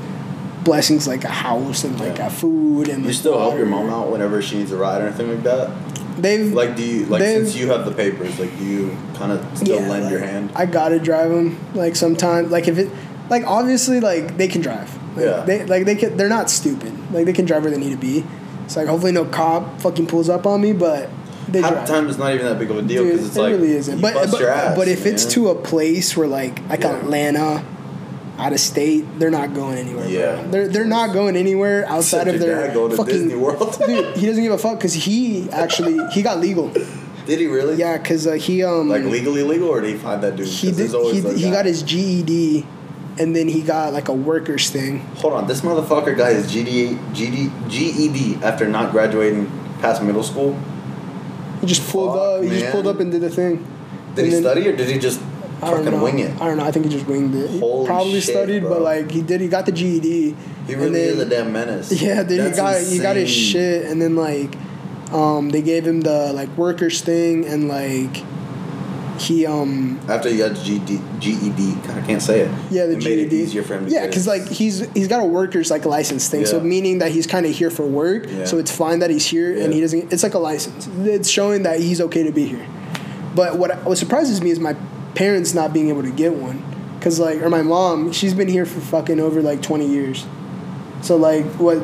blessings 0.63 1.07
like 1.07 1.23
a 1.23 1.29
house 1.29 1.83
and 1.83 1.99
like 1.99 2.17
Yeah. 2.17 2.27
a 2.27 2.29
food 2.29 2.89
and 2.89 3.01
You 3.03 3.09
like, 3.09 3.15
still 3.15 3.37
help 3.39 3.55
your 3.55 3.67
mom 3.67 3.89
out 3.89 4.11
whenever 4.11 4.41
she 4.41 4.57
needs 4.57 4.71
a 4.71 4.77
ride 4.77 5.01
or 5.01 5.07
anything 5.07 5.29
like 5.29 5.43
that. 5.43 5.69
They've 6.17 6.51
Like, 6.53 6.75
do 6.75 6.81
you 6.83 7.05
like 7.05 7.21
since 7.21 7.55
you 7.55 7.69
have 7.71 7.85
the 7.85 7.91
papers? 7.91 8.39
Like, 8.39 8.57
do 8.57 8.63
you 8.63 8.97
kind 9.15 9.31
of 9.31 9.45
still 9.57 9.79
Yeah, 9.81 9.89
lend 9.89 10.09
your 10.09 10.21
hand? 10.21 10.49
I 10.55 10.65
gotta 10.65 10.99
drive 10.99 11.29
them. 11.29 11.57
Like 11.75 11.95
sometimes, 11.95 12.51
like 12.51 12.67
if 12.67 12.77
it, 12.77 12.89
like 13.29 13.43
obviously, 13.45 13.99
like 13.99 14.37
they 14.37 14.47
can 14.47 14.61
drive. 14.61 14.89
Like, 15.15 15.25
Yeah. 15.25 15.43
They 15.45 15.65
like 15.65 15.85
they 15.85 15.95
can. 15.95 16.17
They're 16.17 16.29
not 16.29 16.49
stupid. 16.49 16.93
Like 17.13 17.25
they 17.25 17.33
can 17.33 17.45
drive 17.45 17.63
where 17.63 17.71
they 17.71 17.77
need 17.77 17.91
to 17.91 17.97
be. 17.97 18.23
It's 18.65 18.75
like 18.77 18.87
hopefully 18.87 19.11
no 19.11 19.25
cop 19.25 19.81
fucking 19.81 20.07
pulls 20.07 20.29
up 20.29 20.45
on 20.47 20.61
me, 20.61 20.73
but 20.73 21.09
they 21.47 21.61
Half 21.61 21.87
the 21.87 21.93
time, 21.93 22.09
it's 22.09 22.17
not 22.17 22.33
even 22.33 22.45
that 22.45 22.57
big 22.57 22.71
of 22.71 22.77
a 22.77 22.81
deal 22.81 23.03
because 23.03 23.27
it's 23.27 23.35
it 23.35 23.41
like 23.41 23.51
really 23.51 23.73
isn't. 23.73 24.01
But 24.01 24.13
bust 24.13 24.31
but, 24.31 24.39
your 24.39 24.49
ass, 24.49 24.75
but 24.75 24.87
if 24.87 25.05
it's 25.05 25.25
to 25.33 25.49
a 25.49 25.55
place 25.55 26.15
where 26.17 26.27
like 26.27 26.67
like 26.69 26.81
Yeah. 26.81 26.97
Atlanta, 26.97 27.65
out 28.37 28.53
of 28.53 28.59
state, 28.59 29.05
they're 29.19 29.29
not 29.29 29.53
going 29.53 29.77
anywhere. 29.77 30.07
Yeah. 30.07 30.41
bro. 30.41 30.51
they're 30.51 30.67
they're 30.67 30.85
not 30.85 31.13
going 31.13 31.35
anywhere 31.35 31.85
outside 31.87 32.27
of 32.27 32.39
their 32.39 32.67
dad 32.67 32.73
going 32.73 32.91
to 32.91 32.97
fucking. 32.97 33.13
Disney 33.13 33.35
World. 33.35 33.77
dude, 33.85 34.17
he 34.17 34.25
doesn't 34.25 34.43
give 34.43 34.51
a 34.51 34.57
fuck 34.57 34.77
because 34.77 34.93
he 34.93 35.49
actually 35.51 35.99
he 36.13 36.21
got 36.21 36.39
legal. 36.39 36.69
did 37.25 37.39
he 37.39 37.47
really? 37.47 37.75
Yeah, 37.75 37.97
because 37.97 38.27
uh, 38.27 38.33
he 38.33 38.63
um 38.63 38.89
Like 38.89 39.03
legally 39.03 39.43
legal, 39.43 39.69
or 39.69 39.81
did 39.81 39.91
he 39.91 39.97
find 39.97 40.21
that 40.23 40.35
dude? 40.35 40.47
he 40.47 40.71
did, 40.71 40.93
always 40.93 41.15
he, 41.15 41.21
like 41.21 41.37
he 41.37 41.51
got 41.51 41.65
his 41.65 41.83
GED 41.83 42.65
and 43.17 43.35
then 43.35 43.47
he 43.47 43.61
got 43.61 43.93
like 43.93 44.07
a 44.07 44.13
workers 44.13 44.69
thing. 44.69 44.99
Hold 45.17 45.33
on, 45.33 45.47
this 45.47 45.61
motherfucker 45.61 46.17
got 46.17 46.33
his 46.33 46.53
GD, 46.53 46.97
GD, 47.13 47.69
GED 47.69 48.43
after 48.43 48.67
not 48.67 48.91
graduating 48.91 49.47
past 49.79 50.01
middle 50.01 50.23
school. 50.23 50.59
He 51.67 51.73
just 51.73 51.89
pulled 51.89 52.13
Fuck, 52.13 52.21
up. 52.21 52.43
He 52.43 52.49
just 52.59 52.71
pulled 52.71 52.87
up 52.87 52.99
and 52.99 53.11
did 53.11 53.21
the 53.21 53.29
thing. 53.29 53.57
Did 54.15 54.25
And 54.25 54.25
he 54.27 54.29
then- 54.33 54.41
study 54.43 54.67
or 54.67 54.75
did 54.75 54.89
he 54.89 54.99
just 54.99 55.19
I 55.61 55.71
don't 55.71 55.83
fucking 55.85 55.97
know. 55.97 56.03
wing 56.03 56.19
it? 56.19 56.31
I 56.41 56.45
don't 56.47 56.57
know. 56.57 56.65
I 56.65 56.71
think 56.71 56.85
he 56.85 56.91
just 56.91 57.07
winged 57.07 57.33
it. 57.33 57.49
He 57.49 57.59
probably 57.59 58.19
shit, 58.19 58.35
studied, 58.35 58.59
bro. 58.61 58.69
but 58.71 58.81
like 58.81 59.09
he 59.09 59.21
did. 59.21 59.41
He 59.41 59.47
got 59.47 59.65
the 59.65 59.71
GED. 59.71 60.35
He 60.67 60.75
really 60.75 60.99
is 61.01 61.19
a 61.19 61.25
damn 61.25 61.51
menace. 61.51 61.91
Yeah, 62.01 62.23
dude. 62.23 62.39
That's 62.39 62.57
he 62.57 62.61
got 62.63 62.81
he 62.93 62.99
got 62.99 63.15
his 63.15 63.29
shit, 63.31 63.85
and 63.85 64.01
then 64.01 64.15
like, 64.15 64.53
um, 65.13 65.49
they 65.49 65.61
gave 65.61 65.85
him 65.87 66.01
the 66.01 66.33
like 66.33 66.49
workers 66.57 67.01
thing, 67.01 67.45
and 67.45 67.67
like, 67.67 68.17
he 69.19 69.45
um 69.45 69.99
After 70.07 70.29
he 70.29 70.37
got 70.37 70.51
GD, 70.51 71.19
GED, 71.19 71.89
I 71.91 72.01
can't 72.05 72.21
say 72.21 72.41
it. 72.41 72.51
Yeah, 72.71 72.85
the 72.85 72.93
it 72.93 72.99
GED. 72.99 73.09
made 73.09 73.19
it 73.19 73.33
easier 73.33 73.63
for 73.63 73.75
him. 73.77 73.87
Yeah, 73.87 74.05
because 74.07 74.27
like 74.27 74.47
he's 74.47 74.89
he's 74.93 75.07
got 75.07 75.21
a 75.21 75.25
worker's 75.25 75.69
like 75.71 75.85
license 75.85 76.27
thing, 76.29 76.45
so 76.45 76.59
meaning 76.59 76.99
that 76.99 77.11
he's 77.11 77.27
kind 77.27 77.45
of 77.45 77.51
here 77.53 77.69
for 77.71 77.85
work. 77.85 78.25
Yeah. 78.29 78.45
So 78.45 78.57
it's 78.57 78.75
fine 78.75 78.99
that 78.99 79.09
he's 79.09 79.25
here 79.25 79.57
and 79.61 79.73
he 79.73 79.81
doesn't. 79.81 80.11
It's 80.13 80.23
like 80.23 80.33
a 80.33 80.39
license. 80.39 80.87
It's 80.99 81.29
showing 81.29 81.63
that 81.63 81.79
he's 81.79 82.01
okay 82.01 82.23
to 82.23 82.31
be 82.31 82.45
here. 82.45 82.65
But 83.35 83.57
what 83.57 83.83
what 83.85 83.97
surprises 83.97 84.41
me 84.41 84.49
is 84.51 84.59
my 84.59 84.75
parents 85.15 85.53
not 85.53 85.73
being 85.73 85.89
able 85.89 86.03
to 86.03 86.11
get 86.11 86.33
one, 86.33 86.63
because 86.99 87.19
like 87.19 87.41
or 87.41 87.49
my 87.49 87.61
mom, 87.61 88.11
she's 88.11 88.33
been 88.33 88.47
here 88.49 88.65
for 88.65 88.79
fucking 88.79 89.19
over 89.19 89.41
like 89.41 89.61
twenty 89.61 89.87
years. 89.87 90.25
So 91.01 91.15
like 91.17 91.45
what 91.59 91.81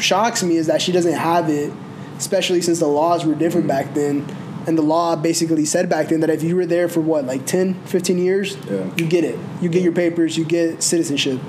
shocks 0.00 0.42
me 0.42 0.56
is 0.56 0.66
that 0.68 0.80
she 0.82 0.92
doesn't 0.92 1.12
have 1.14 1.48
it, 1.48 1.72
especially 2.16 2.60
since 2.60 2.78
the 2.78 2.86
laws 2.86 3.24
were 3.24 3.34
different 3.34 3.66
Mm. 3.66 3.70
back 3.70 3.94
then. 3.94 4.26
And 4.68 4.76
the 4.76 4.82
law 4.82 5.16
basically 5.16 5.64
said 5.64 5.88
back 5.88 6.08
then 6.08 6.20
that 6.20 6.28
if 6.30 6.42
you 6.42 6.54
were 6.54 6.66
there 6.66 6.88
for 6.88 7.00
what, 7.00 7.24
like 7.24 7.46
10, 7.46 7.74
15 7.86 8.18
years, 8.18 8.56
Yeah. 8.70 8.84
you 8.98 9.06
get 9.06 9.24
it. 9.24 9.38
You 9.62 9.68
get 9.70 9.82
your 9.82 9.92
papers, 9.92 10.36
you 10.36 10.44
get 10.44 10.82
citizenship. 10.82 11.40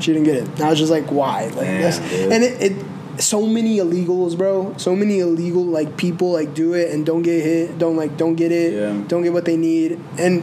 She 0.00 0.12
didn't 0.12 0.24
get 0.24 0.36
it. 0.36 0.48
And 0.48 0.60
I 0.62 0.70
was 0.70 0.78
just 0.80 0.90
like, 0.90 1.06
why? 1.12 1.44
Like 1.46 1.54
Damn, 1.66 1.82
that's, 1.82 1.98
dude. 2.00 2.32
and 2.32 2.42
it, 2.44 2.60
it 2.72 2.84
so 3.22 3.46
many 3.46 3.76
illegals, 3.78 4.36
bro. 4.36 4.74
So 4.78 4.96
many 4.96 5.20
illegal 5.20 5.64
like 5.64 5.96
people 5.96 6.32
like 6.32 6.52
do 6.54 6.74
it 6.74 6.92
and 6.92 7.06
don't 7.06 7.22
get 7.22 7.42
hit, 7.44 7.78
don't 7.78 7.94
like 7.96 8.16
don't 8.16 8.34
get 8.34 8.50
it, 8.50 8.72
Yeah. 8.74 9.00
don't 9.06 9.22
get 9.22 9.32
what 9.32 9.44
they 9.44 9.56
need. 9.56 10.00
And 10.18 10.42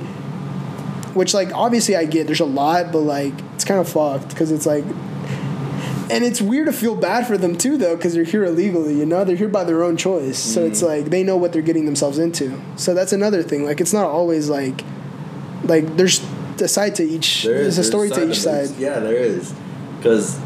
which 1.14 1.34
like 1.34 1.54
obviously 1.54 1.98
I 1.98 2.06
get 2.06 2.26
there's 2.28 2.40
a 2.40 2.46
lot, 2.46 2.94
but 2.94 3.00
like 3.02 3.34
it's 3.56 3.66
kind 3.66 3.82
of 3.82 3.90
fucked 3.90 4.30
because 4.30 4.50
it's 4.52 4.66
like 4.66 4.86
and 6.12 6.24
it's 6.24 6.42
weird 6.42 6.68
to 6.68 6.74
feel 6.74 6.96
bad 6.96 7.26
for 7.26 7.38
them 7.38 7.58
too 7.58 7.78
though 7.78 7.96
because 7.96 8.14
they're 8.14 8.24
here 8.24 8.44
illegally 8.44 8.94
you 8.94 9.06
know 9.06 9.24
they're 9.24 9.36
here 9.36 9.48
by 9.48 9.64
their 9.64 9.82
own 9.84 9.96
choice 9.98 10.38
so 10.38 10.62
Mm-hmm. 10.62 10.72
it's 10.72 10.82
like 10.82 11.06
they 11.06 11.24
know 11.24 11.38
what 11.38 11.54
they're 11.54 11.62
getting 11.62 11.86
themselves 11.86 12.18
into 12.20 12.60
so 12.76 12.94
that's 12.94 13.14
another 13.14 13.42
thing 13.44 13.64
like 13.66 13.80
it's 13.82 13.94
not 13.94 14.06
always 14.06 14.50
like 14.50 14.84
like 15.64 15.96
there's 15.98 16.22
a 16.62 16.68
side 16.68 16.94
to 16.96 17.04
each 17.04 17.44
There 17.44 17.56
is 17.56 17.76
there's 17.76 17.78
a 17.80 17.84
story 17.84 18.10
to 18.10 18.30
each 18.30 18.40
side 18.40 18.70
Yeah, 18.78 19.00
there 19.00 19.16
is. 19.16 19.52
Because, 19.98 20.40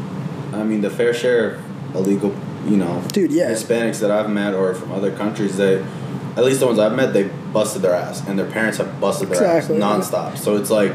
I 0.52 0.62
mean, 0.64 0.80
the 0.80 0.88
fair 0.90 1.12
share 1.12 1.56
of 1.56 1.94
illegal, 1.96 2.34
you 2.66 2.76
know, 2.78 3.02
Dude, 3.12 3.32
yeah. 3.32 3.50
Hispanics 3.50 4.00
that 4.00 4.10
I've 4.10 4.30
met 4.30 4.54
or 4.54 4.74
from 4.74 4.92
other 4.92 5.14
countries, 5.14 5.56
they, 5.58 5.82
at 6.36 6.44
least 6.44 6.60
the 6.60 6.66
ones 6.66 6.78
I've 6.78 6.94
met, 6.94 7.12
they 7.14 7.24
busted 7.52 7.82
their 7.82 7.94
ass, 7.94 8.26
and 8.26 8.38
their 8.38 8.50
parents 8.50 8.78
have 8.78 8.98
busted 9.00 9.28
their 9.28 9.56
Exactly. 9.58 9.76
ass 9.82 10.10
nonstop. 10.10 10.38
So 10.38 10.56
it's 10.56 10.70
like, 10.70 10.94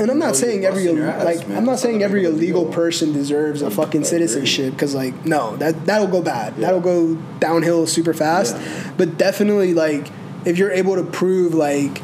and 0.00 0.10
i'm 0.10 0.18
not 0.18 0.36
saying 0.36 0.64
every 0.64 0.88
ass, 0.88 1.24
like 1.24 1.46
man. 1.48 1.58
i'm 1.58 1.64
not 1.64 1.78
saying 1.78 2.02
every 2.02 2.24
illegal 2.24 2.66
person 2.66 3.12
deserves 3.12 3.62
a 3.62 3.70
fucking 3.70 4.04
citizenship 4.04 4.72
because 4.72 4.94
like 4.94 5.24
no 5.24 5.56
that 5.56 5.86
that'll 5.86 6.06
go 6.08 6.22
bad. 6.22 6.54
Yeah. 6.56 6.66
that'll 6.66 6.80
go 6.80 7.14
downhill 7.40 7.86
super 7.86 8.14
fast. 8.14 8.56
Yeah. 8.56 8.92
but 8.96 9.18
definitely 9.18 9.74
like 9.74 10.10
if 10.44 10.56
you're 10.58 10.70
able 10.72 10.94
to 10.96 11.04
prove 11.04 11.54
like 11.54 12.00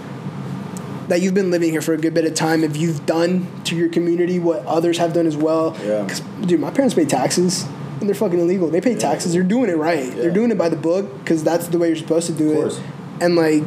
that 1.09 1.21
you've 1.21 1.35
been 1.35 1.51
living 1.51 1.71
here 1.71 1.83
for 1.83 1.93
a 1.93 1.99
good 1.99 2.15
bit 2.15 2.25
of 2.25 2.35
time 2.35 2.65
if 2.65 2.77
you've 2.77 3.05
done 3.07 3.47
to 3.65 3.77
your 3.77 3.89
community 3.91 4.39
what 4.39 4.65
others 4.67 4.99
have 4.99 5.13
done 5.13 5.27
as 5.27 5.37
well 5.37 5.77
Yeah. 5.85 6.07
'Cause, 6.07 6.21
dude 6.47 6.61
my 6.61 6.71
parents 6.71 6.95
pay 6.95 7.05
taxes 7.05 7.65
and 8.01 8.09
they're 8.09 8.15
fucking 8.15 8.41
illegal. 8.41 8.69
They 8.69 8.81
pay 8.81 8.93
Yeah. 8.93 8.99
taxes. 8.99 9.33
They're 9.35 9.43
doing 9.45 9.71
it 9.71 9.77
right. 9.77 10.15
They're 10.17 10.31
doing 10.33 10.51
it 10.51 10.59
by 10.59 10.69
the 10.69 10.77
book 10.77 11.07
because 11.23 11.45
that's 11.45 11.69
the 11.69 11.79
way 11.79 11.87
you're 11.89 11.97
supposed 11.97 12.27
to 12.27 12.33
do 12.33 12.61
Of 12.63 12.73
it. 12.73 12.81
and 13.21 13.37
like 13.37 13.63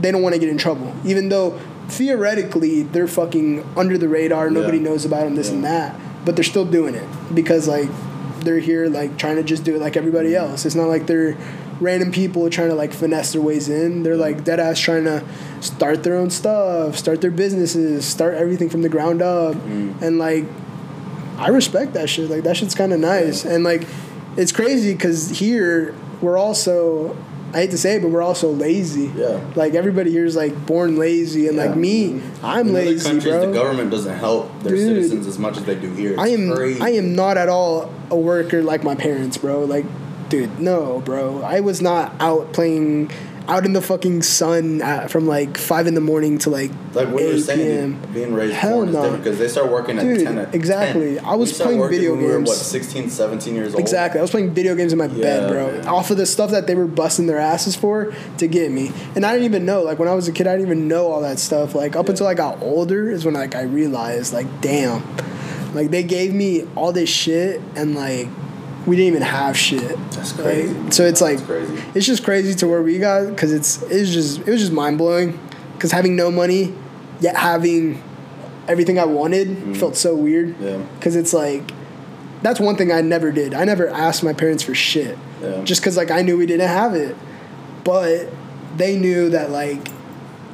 they 0.00 0.10
don't 0.10 0.22
want 0.22 0.34
to 0.34 0.38
get 0.40 0.48
in 0.48 0.56
trouble. 0.56 0.92
Even 1.04 1.28
though 1.28 1.54
theoretically 1.92 2.82
they're 2.82 3.06
fucking 3.08 3.64
under 3.76 3.96
the 3.98 4.08
radar 4.08 4.50
nobody 4.50 4.78
Yeah. 4.78 4.84
knows 4.84 5.04
about 5.04 5.24
them 5.24 5.34
this 5.36 5.50
and 5.50 5.62
that 5.64 5.98
but 6.24 6.34
they're 6.36 6.44
still 6.44 6.64
doing 6.64 6.94
it 6.94 7.06
because 7.34 7.68
like 7.68 7.88
they're 8.40 8.58
here 8.58 8.88
like 8.88 9.16
trying 9.18 9.36
to 9.36 9.42
just 9.42 9.62
do 9.64 9.74
it 9.76 9.80
like 9.80 9.96
everybody 9.96 10.34
else 10.34 10.64
it's 10.66 10.74
not 10.74 10.88
like 10.88 11.06
they're 11.06 11.36
random 11.80 12.10
people 12.12 12.48
trying 12.50 12.68
to 12.68 12.74
like 12.74 12.92
finesse 12.92 13.32
their 13.32 13.42
ways 13.42 13.68
in 13.68 14.02
they're 14.04 14.16
like 14.16 14.44
dead 14.44 14.58
ass 14.60 14.78
trying 14.80 15.04
to 15.04 15.22
start 15.60 16.02
their 16.02 16.16
own 16.16 16.30
stuff 16.30 16.96
start 16.96 17.20
their 17.20 17.30
businesses 17.30 18.04
start 18.04 18.34
everything 18.34 18.68
from 18.68 18.82
the 18.82 18.88
ground 18.88 19.20
up 19.22 19.54
Mm. 19.56 20.00
and 20.02 20.18
like 20.18 20.44
I 21.38 21.48
respect 21.48 21.94
that 21.94 22.08
shit. 22.08 22.30
Like 22.30 22.44
that 22.44 22.56
shit's 22.56 22.74
kind 22.74 22.92
of 22.92 23.00
nice, 23.00 23.44
and 23.44 23.64
like 23.64 23.84
it's 24.36 24.52
crazy 24.52 24.92
because 24.92 25.30
here 25.30 25.92
we're 26.20 26.36
also. 26.38 27.16
I 27.52 27.58
hate 27.58 27.70
to 27.72 27.78
say 27.78 27.96
it, 27.96 28.02
but 28.02 28.08
we're 28.08 28.22
also 28.22 28.50
lazy. 28.50 29.12
Yeah. 29.14 29.44
Like 29.54 29.74
everybody 29.74 30.10
here 30.10 30.24
is 30.24 30.34
like 30.34 30.66
born 30.66 30.96
lazy, 30.96 31.48
and 31.48 31.56
like 31.56 31.76
me, 31.76 32.22
I'm 32.42 32.68
in 32.68 32.74
other 32.74 32.84
lazy, 32.86 33.04
countries, 33.04 33.24
bro. 33.34 33.46
the 33.46 33.52
government 33.52 33.90
doesn't 33.90 34.16
help 34.18 34.50
their 34.60 34.74
Dude. 34.74 34.88
citizens 34.88 35.26
as 35.26 35.38
much 35.38 35.58
as 35.58 35.64
they 35.64 35.74
do 35.74 35.92
here. 35.92 36.12
It's 36.12 36.20
I 36.20 36.28
am 36.28 36.54
crazy. 36.54 36.80
I 36.80 36.90
am 36.90 37.14
not 37.14 37.36
at 37.36 37.48
all 37.50 37.92
a 38.10 38.16
worker 38.16 38.62
like 38.62 38.84
my 38.84 38.94
parents, 38.94 39.36
bro. 39.36 39.64
Like, 39.64 39.84
dude, 40.30 40.60
no, 40.60 41.00
bro. 41.00 41.42
I 41.42 41.60
was 41.60 41.82
not 41.82 42.14
out 42.20 42.54
playing 42.54 43.10
out 43.48 43.64
in 43.64 43.72
the 43.72 43.82
fucking 43.82 44.22
sun 44.22 44.80
at, 44.82 45.10
from 45.10 45.26
like 45.26 45.56
five 45.58 45.86
in 45.86 45.94
the 45.94 46.00
morning 46.00 46.38
to 46.38 46.50
like 46.50 46.70
Like 46.94 47.08
what 47.08 47.22
you 47.22 47.28
were 47.30 47.34
8 47.34 47.40
saying, 47.40 47.98
p.m. 48.00 48.12
being 48.12 48.34
raised 48.34 48.54
Hell 48.54 48.86
no. 48.86 49.16
because 49.16 49.38
they 49.38 49.48
start 49.48 49.70
working 49.70 49.98
at 49.98 50.04
Dude, 50.04 50.24
10. 50.24 50.38
At 50.38 50.54
exactly. 50.54 51.16
10. 51.16 51.24
I 51.24 51.34
was 51.34 51.52
playing 51.60 51.80
video 51.88 52.12
when 52.12 52.20
We 52.20 52.26
were, 52.28 52.38
what, 52.38 52.46
games. 52.46 52.60
16, 52.60 53.10
17 53.10 53.54
years 53.54 53.74
old? 53.74 53.80
Exactly. 53.80 54.18
I 54.18 54.22
was 54.22 54.30
playing 54.30 54.50
video 54.54 54.74
games 54.76 54.92
in 54.92 54.98
my 54.98 55.08
bed, 55.08 55.50
bro. 55.50 55.72
man. 55.72 55.88
Off 55.88 56.10
of 56.10 56.16
the 56.18 56.26
stuff 56.26 56.50
that 56.52 56.66
they 56.66 56.74
were 56.74 56.86
busting 56.86 57.26
their 57.26 57.38
asses 57.38 57.74
for 57.74 58.14
to 58.38 58.46
get 58.46 58.70
me. 58.70 58.92
And 59.16 59.26
I 59.26 59.32
didn't 59.32 59.46
even 59.46 59.64
know. 59.66 59.82
Like 59.82 59.98
when 59.98 60.08
I 60.08 60.14
was 60.14 60.28
a 60.28 60.32
kid, 60.32 60.46
I 60.46 60.52
didn't 60.56 60.66
even 60.66 60.86
know 60.88 61.08
all 61.10 61.20
that 61.22 61.38
stuff. 61.38 61.74
Like 61.74 61.96
up 61.96 62.06
Yeah. 62.06 62.10
until 62.12 62.26
I 62.28 62.34
got 62.34 62.62
older 62.62 63.10
is 63.10 63.24
when 63.24 63.34
like 63.34 63.54
I 63.54 63.62
realized, 63.62 64.32
like, 64.32 64.60
damn. 64.60 65.02
Like 65.74 65.90
they 65.90 66.02
gave 66.04 66.32
me 66.34 66.66
all 66.76 66.92
this 66.92 67.08
shit 67.08 67.60
and 67.76 67.94
like 67.94 68.28
we 68.86 68.96
didn't 68.96 69.08
even 69.08 69.22
have 69.22 69.56
shit. 69.56 69.96
That's 70.12 70.32
crazy. 70.32 70.72
Like, 70.74 70.92
so 70.92 71.04
it's 71.04 71.20
like 71.20 71.44
crazy. 71.44 71.82
it's 71.94 72.06
just 72.06 72.24
crazy 72.24 72.54
to 72.54 72.68
where 72.68 72.82
we 72.82 72.98
got 72.98 73.28
because 73.28 73.52
it's 73.52 73.82
it's 73.82 74.10
just 74.10 74.40
it 74.40 74.48
was 74.48 74.60
just 74.60 74.72
mind 74.72 74.98
blowing 74.98 75.38
because 75.74 75.92
having 75.92 76.16
no 76.16 76.30
money 76.30 76.74
yet 77.20 77.36
having 77.36 78.02
everything 78.68 78.98
I 78.98 79.04
wanted 79.04 79.48
mm-hmm. 79.48 79.74
felt 79.74 79.96
so 79.96 80.14
weird 80.14 80.58
Yeah. 80.60 80.78
because 80.98 81.16
it's 81.16 81.32
like 81.32 81.72
that's 82.42 82.58
one 82.58 82.76
thing 82.76 82.90
I 82.90 83.00
never 83.00 83.30
did. 83.30 83.54
I 83.54 83.64
never 83.64 83.88
asked 83.88 84.24
my 84.24 84.32
parents 84.32 84.62
for 84.62 84.74
shit. 84.74 85.16
Yeah. 85.40 85.62
just 85.64 85.80
because 85.80 85.96
like 85.96 86.10
I 86.10 86.22
knew 86.22 86.36
we 86.36 86.46
didn't 86.46 86.68
have 86.68 86.94
it, 86.94 87.16
but 87.84 88.28
they 88.76 88.96
knew 88.96 89.30
that 89.30 89.50
like 89.50 89.88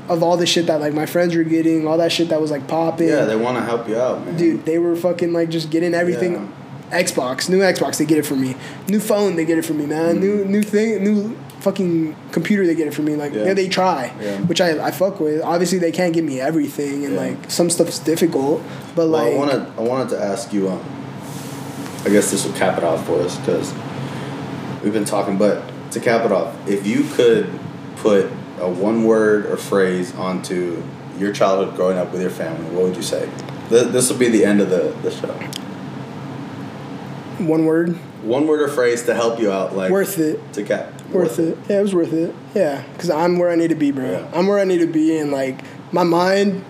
of 0.09 0.23
all 0.23 0.37
the 0.37 0.47
shit 0.47 0.67
that 0.67 0.81
like 0.81 0.95
my 0.95 1.07
friends 1.07 1.37
were 1.37 1.45
getting, 1.45 1.87
all 1.87 1.99
that 1.99 2.11
shit 2.13 2.31
that 2.31 2.41
was 2.41 2.51
like 2.51 2.67
popping. 2.67 3.09
Yeah, 3.09 3.25
they 3.25 3.37
want 3.37 3.59
to 3.59 3.63
help 3.63 3.89
you 3.89 3.99
out, 3.99 4.25
man. 4.25 4.37
dude, 4.37 4.65
they 4.65 4.79
were 4.79 4.97
fucking 4.97 5.33
like 5.33 5.51
just 5.51 5.71
getting 5.71 5.95
everything. 5.95 6.53
Xbox, 6.91 7.49
new 7.49 7.59
Xbox, 7.61 7.99
they 7.99 8.05
get 8.07 8.19
it 8.19 8.27
for 8.27 8.37
me. 8.37 8.57
New 8.89 9.01
phone, 9.01 9.37
they 9.37 9.45
get 9.45 9.59
it 9.59 9.65
for 9.65 9.75
me, 9.75 9.87
man. 9.87 10.21
New 10.21 10.45
new 10.45 10.63
thing, 10.63 11.03
new 11.05 11.37
fucking 11.61 12.15
computer, 12.33 12.67
they 12.67 12.75
get 12.75 12.87
it 12.87 12.95
for 12.95 13.03
me. 13.03 13.15
Like 13.17 13.33
Mm. 13.33 13.37
Yeah. 13.37 13.45
yeah, 13.47 13.55
they 13.55 13.69
try, 13.69 14.13
Yeah. 14.23 14.39
which 14.43 14.61
I 14.61 14.87
I 14.87 14.91
fuck 14.91 15.21
with. 15.21 15.43
Obviously, 15.43 15.79
they 15.79 15.93
can't 15.93 16.13
give 16.15 16.25
me 16.25 16.41
everything, 16.41 17.05
and 17.05 17.15
Yeah. 17.15 17.21
like 17.21 17.37
some 17.51 17.69
stuff's 17.71 17.99
difficult. 17.99 18.63
But 18.95 19.09
Well, 19.11 19.25
like, 19.25 19.33
I 19.35 19.37
wanted 19.37 19.63
I 19.79 19.83
wanted 19.83 20.09
to 20.11 20.23
ask 20.23 20.53
you. 20.53 20.69
Um, 20.69 20.81
I 22.07 22.11
guess 22.11 22.31
this 22.31 22.45
will 22.47 22.53
cap 22.55 22.79
it 22.79 22.85
off 22.85 23.05
for 23.07 23.21
us 23.21 23.37
because 23.37 23.73
we've 24.83 24.93
been 24.93 25.05
talking. 25.05 25.37
But 25.37 25.63
to 25.93 26.01
cap 26.01 26.25
it 26.25 26.33
off, 26.33 26.55
if 26.69 26.87
you 26.87 27.05
could 27.15 27.51
put 27.97 28.27
a 28.61 28.69
one 28.69 29.05
word 29.05 29.47
or 29.47 29.57
phrase 29.57 30.15
onto 30.15 30.83
your 31.19 31.33
childhood 31.33 31.75
growing 31.77 31.99
up 31.99 32.13
with 32.13 32.21
your 32.23 32.31
family, 32.31 32.65
what 32.75 32.85
would 32.85 32.97
you 32.97 33.03
say? 33.03 33.29
Th- 33.69 33.89
This 33.89 34.09
will 34.11 34.17
be 34.19 34.29
the 34.29 34.45
end 34.45 34.61
of 34.61 34.71
the, 34.71 34.95
the 35.03 35.11
show. 35.11 35.35
One 37.39 37.65
word, 37.67 37.91
One 38.23 38.47
word 38.47 38.61
or 38.61 38.69
phrase 38.69 39.03
to 39.05 39.15
help 39.15 39.39
you 39.41 39.51
out, 39.53 39.77
like 39.77 39.91
worth 39.91 40.19
it. 40.19 40.41
to 40.55 40.63
cap. 40.65 40.93
Worth 41.11 41.39
it. 41.39 41.57
Yeah, 41.69 41.79
it 41.79 41.83
was 41.83 41.95
worth 41.95 42.13
it. 42.13 42.35
Yeah, 42.55 42.83
because 42.93 43.11
I'm 43.11 43.39
where 43.39 43.51
I 43.51 43.55
need 43.55 43.69
to 43.69 43.75
be, 43.77 43.91
bro. 43.93 44.11
Yeah. 44.11 44.31
I'm 44.35 44.47
where 44.47 44.59
I 44.59 44.65
need 44.65 44.79
to 44.79 44.87
be, 44.87 45.17
and 45.19 45.31
like 45.31 45.61
my 45.93 46.03
mind, 46.03 46.65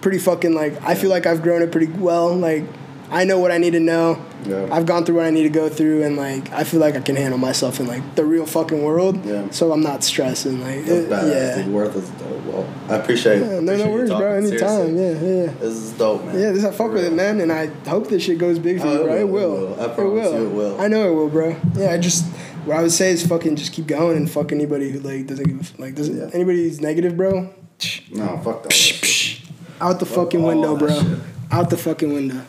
pretty 0.00 0.18
fucking 0.18 0.52
like 0.54 0.80
I 0.82 0.94
feel 0.94 1.10
like 1.10 1.26
I've 1.26 1.42
grown 1.42 1.62
it 1.62 1.70
pretty 1.72 1.86
well. 1.92 2.34
Like 2.34 2.64
I 3.10 3.24
know 3.24 3.38
what 3.38 3.50
I 3.50 3.58
need 3.58 3.72
to 3.72 3.80
know. 3.80 4.24
Yeah. 4.46 4.68
I've 4.72 4.86
gone 4.86 5.04
through 5.04 5.16
what 5.16 5.26
I 5.26 5.30
need 5.30 5.42
to 5.42 5.48
go 5.50 5.68
through, 5.68 6.02
and 6.04 6.16
like 6.16 6.50
I 6.52 6.64
feel 6.64 6.80
like 6.80 6.94
I 6.96 7.00
can 7.00 7.16
handle 7.16 7.38
myself 7.38 7.78
in 7.80 7.86
like 7.86 8.14
the 8.14 8.24
real 8.24 8.46
fucking 8.46 8.82
world. 8.82 9.24
Yeah. 9.26 9.50
So 9.50 9.72
I'm 9.72 9.82
not 9.82 10.02
stressing. 10.04 10.60
Like 10.62 10.86
it- 10.86 11.10
yeah. 11.10 11.56
dude. 11.62 11.72
Worth 11.72 11.96
is 11.96 12.08
dope. 12.10 12.44
Well, 12.44 12.68
I 12.88 12.94
appreciate. 12.96 13.40
Yeah, 13.40 13.60
no, 13.60 13.72
appreciate 13.74 13.84
no 13.84 13.90
worries, 13.90 14.10
bro. 14.10 14.32
Anytime. 14.34 14.96
Seriously. 14.96 15.28
Yeah, 15.28 15.42
yeah. 15.44 15.52
This 15.60 15.74
is 15.74 15.92
dope, 15.92 16.24
man. 16.24 16.38
Yeah, 16.40 16.52
this 16.52 16.64
I 16.64 16.70
fuck 16.72 16.92
with 16.92 17.04
it, 17.04 17.12
man, 17.12 17.40
and 17.40 17.52
I 17.52 17.66
hope 17.88 18.08
this 18.08 18.22
shit 18.24 18.38
goes 18.38 18.58
big 18.58 18.80
for 18.80 18.86
Oh, 18.86 18.92
you, 18.92 19.00
it 19.00 19.04
bro. 19.04 19.16
It 19.16 19.28
will, 19.28 19.50
will. 19.50 19.72
it 19.72 19.76
will. 19.76 19.80
I 19.90 19.94
promise 19.94 20.32
you 20.32 20.46
it 20.46 20.50
will. 20.54 20.80
I 20.80 20.88
know 20.88 21.10
it 21.10 21.14
will, 21.14 21.28
bro. 21.28 21.56
Yeah, 21.74 21.92
I 21.92 21.98
just 21.98 22.24
what 22.64 22.76
I 22.78 22.82
would 22.82 22.92
say 22.92 23.10
is 23.10 23.26
fucking 23.26 23.56
just 23.56 23.72
keep 23.72 23.86
going 23.86 24.16
and 24.16 24.30
fuck 24.30 24.52
anybody 24.52 24.90
who 24.90 25.00
like 25.00 25.26
doesn't 25.26 25.44
give 25.46 25.78
like 25.78 25.94
doesn't 25.96 26.16
Yeah. 26.16 26.30
anybody 26.32 26.62
who's 26.64 26.80
negative, 26.80 27.16
bro. 27.16 27.52
No, 28.12 28.38
fuck 28.44 28.62
that. 28.64 29.36
Out 29.80 29.98
the 30.00 30.06
fucking 30.06 30.42
window, 30.42 30.76
bro. 30.76 30.88
shit. 30.88 31.18
Out 31.50 31.70
the 31.70 31.76
fucking 31.76 32.12
window. 32.12 32.42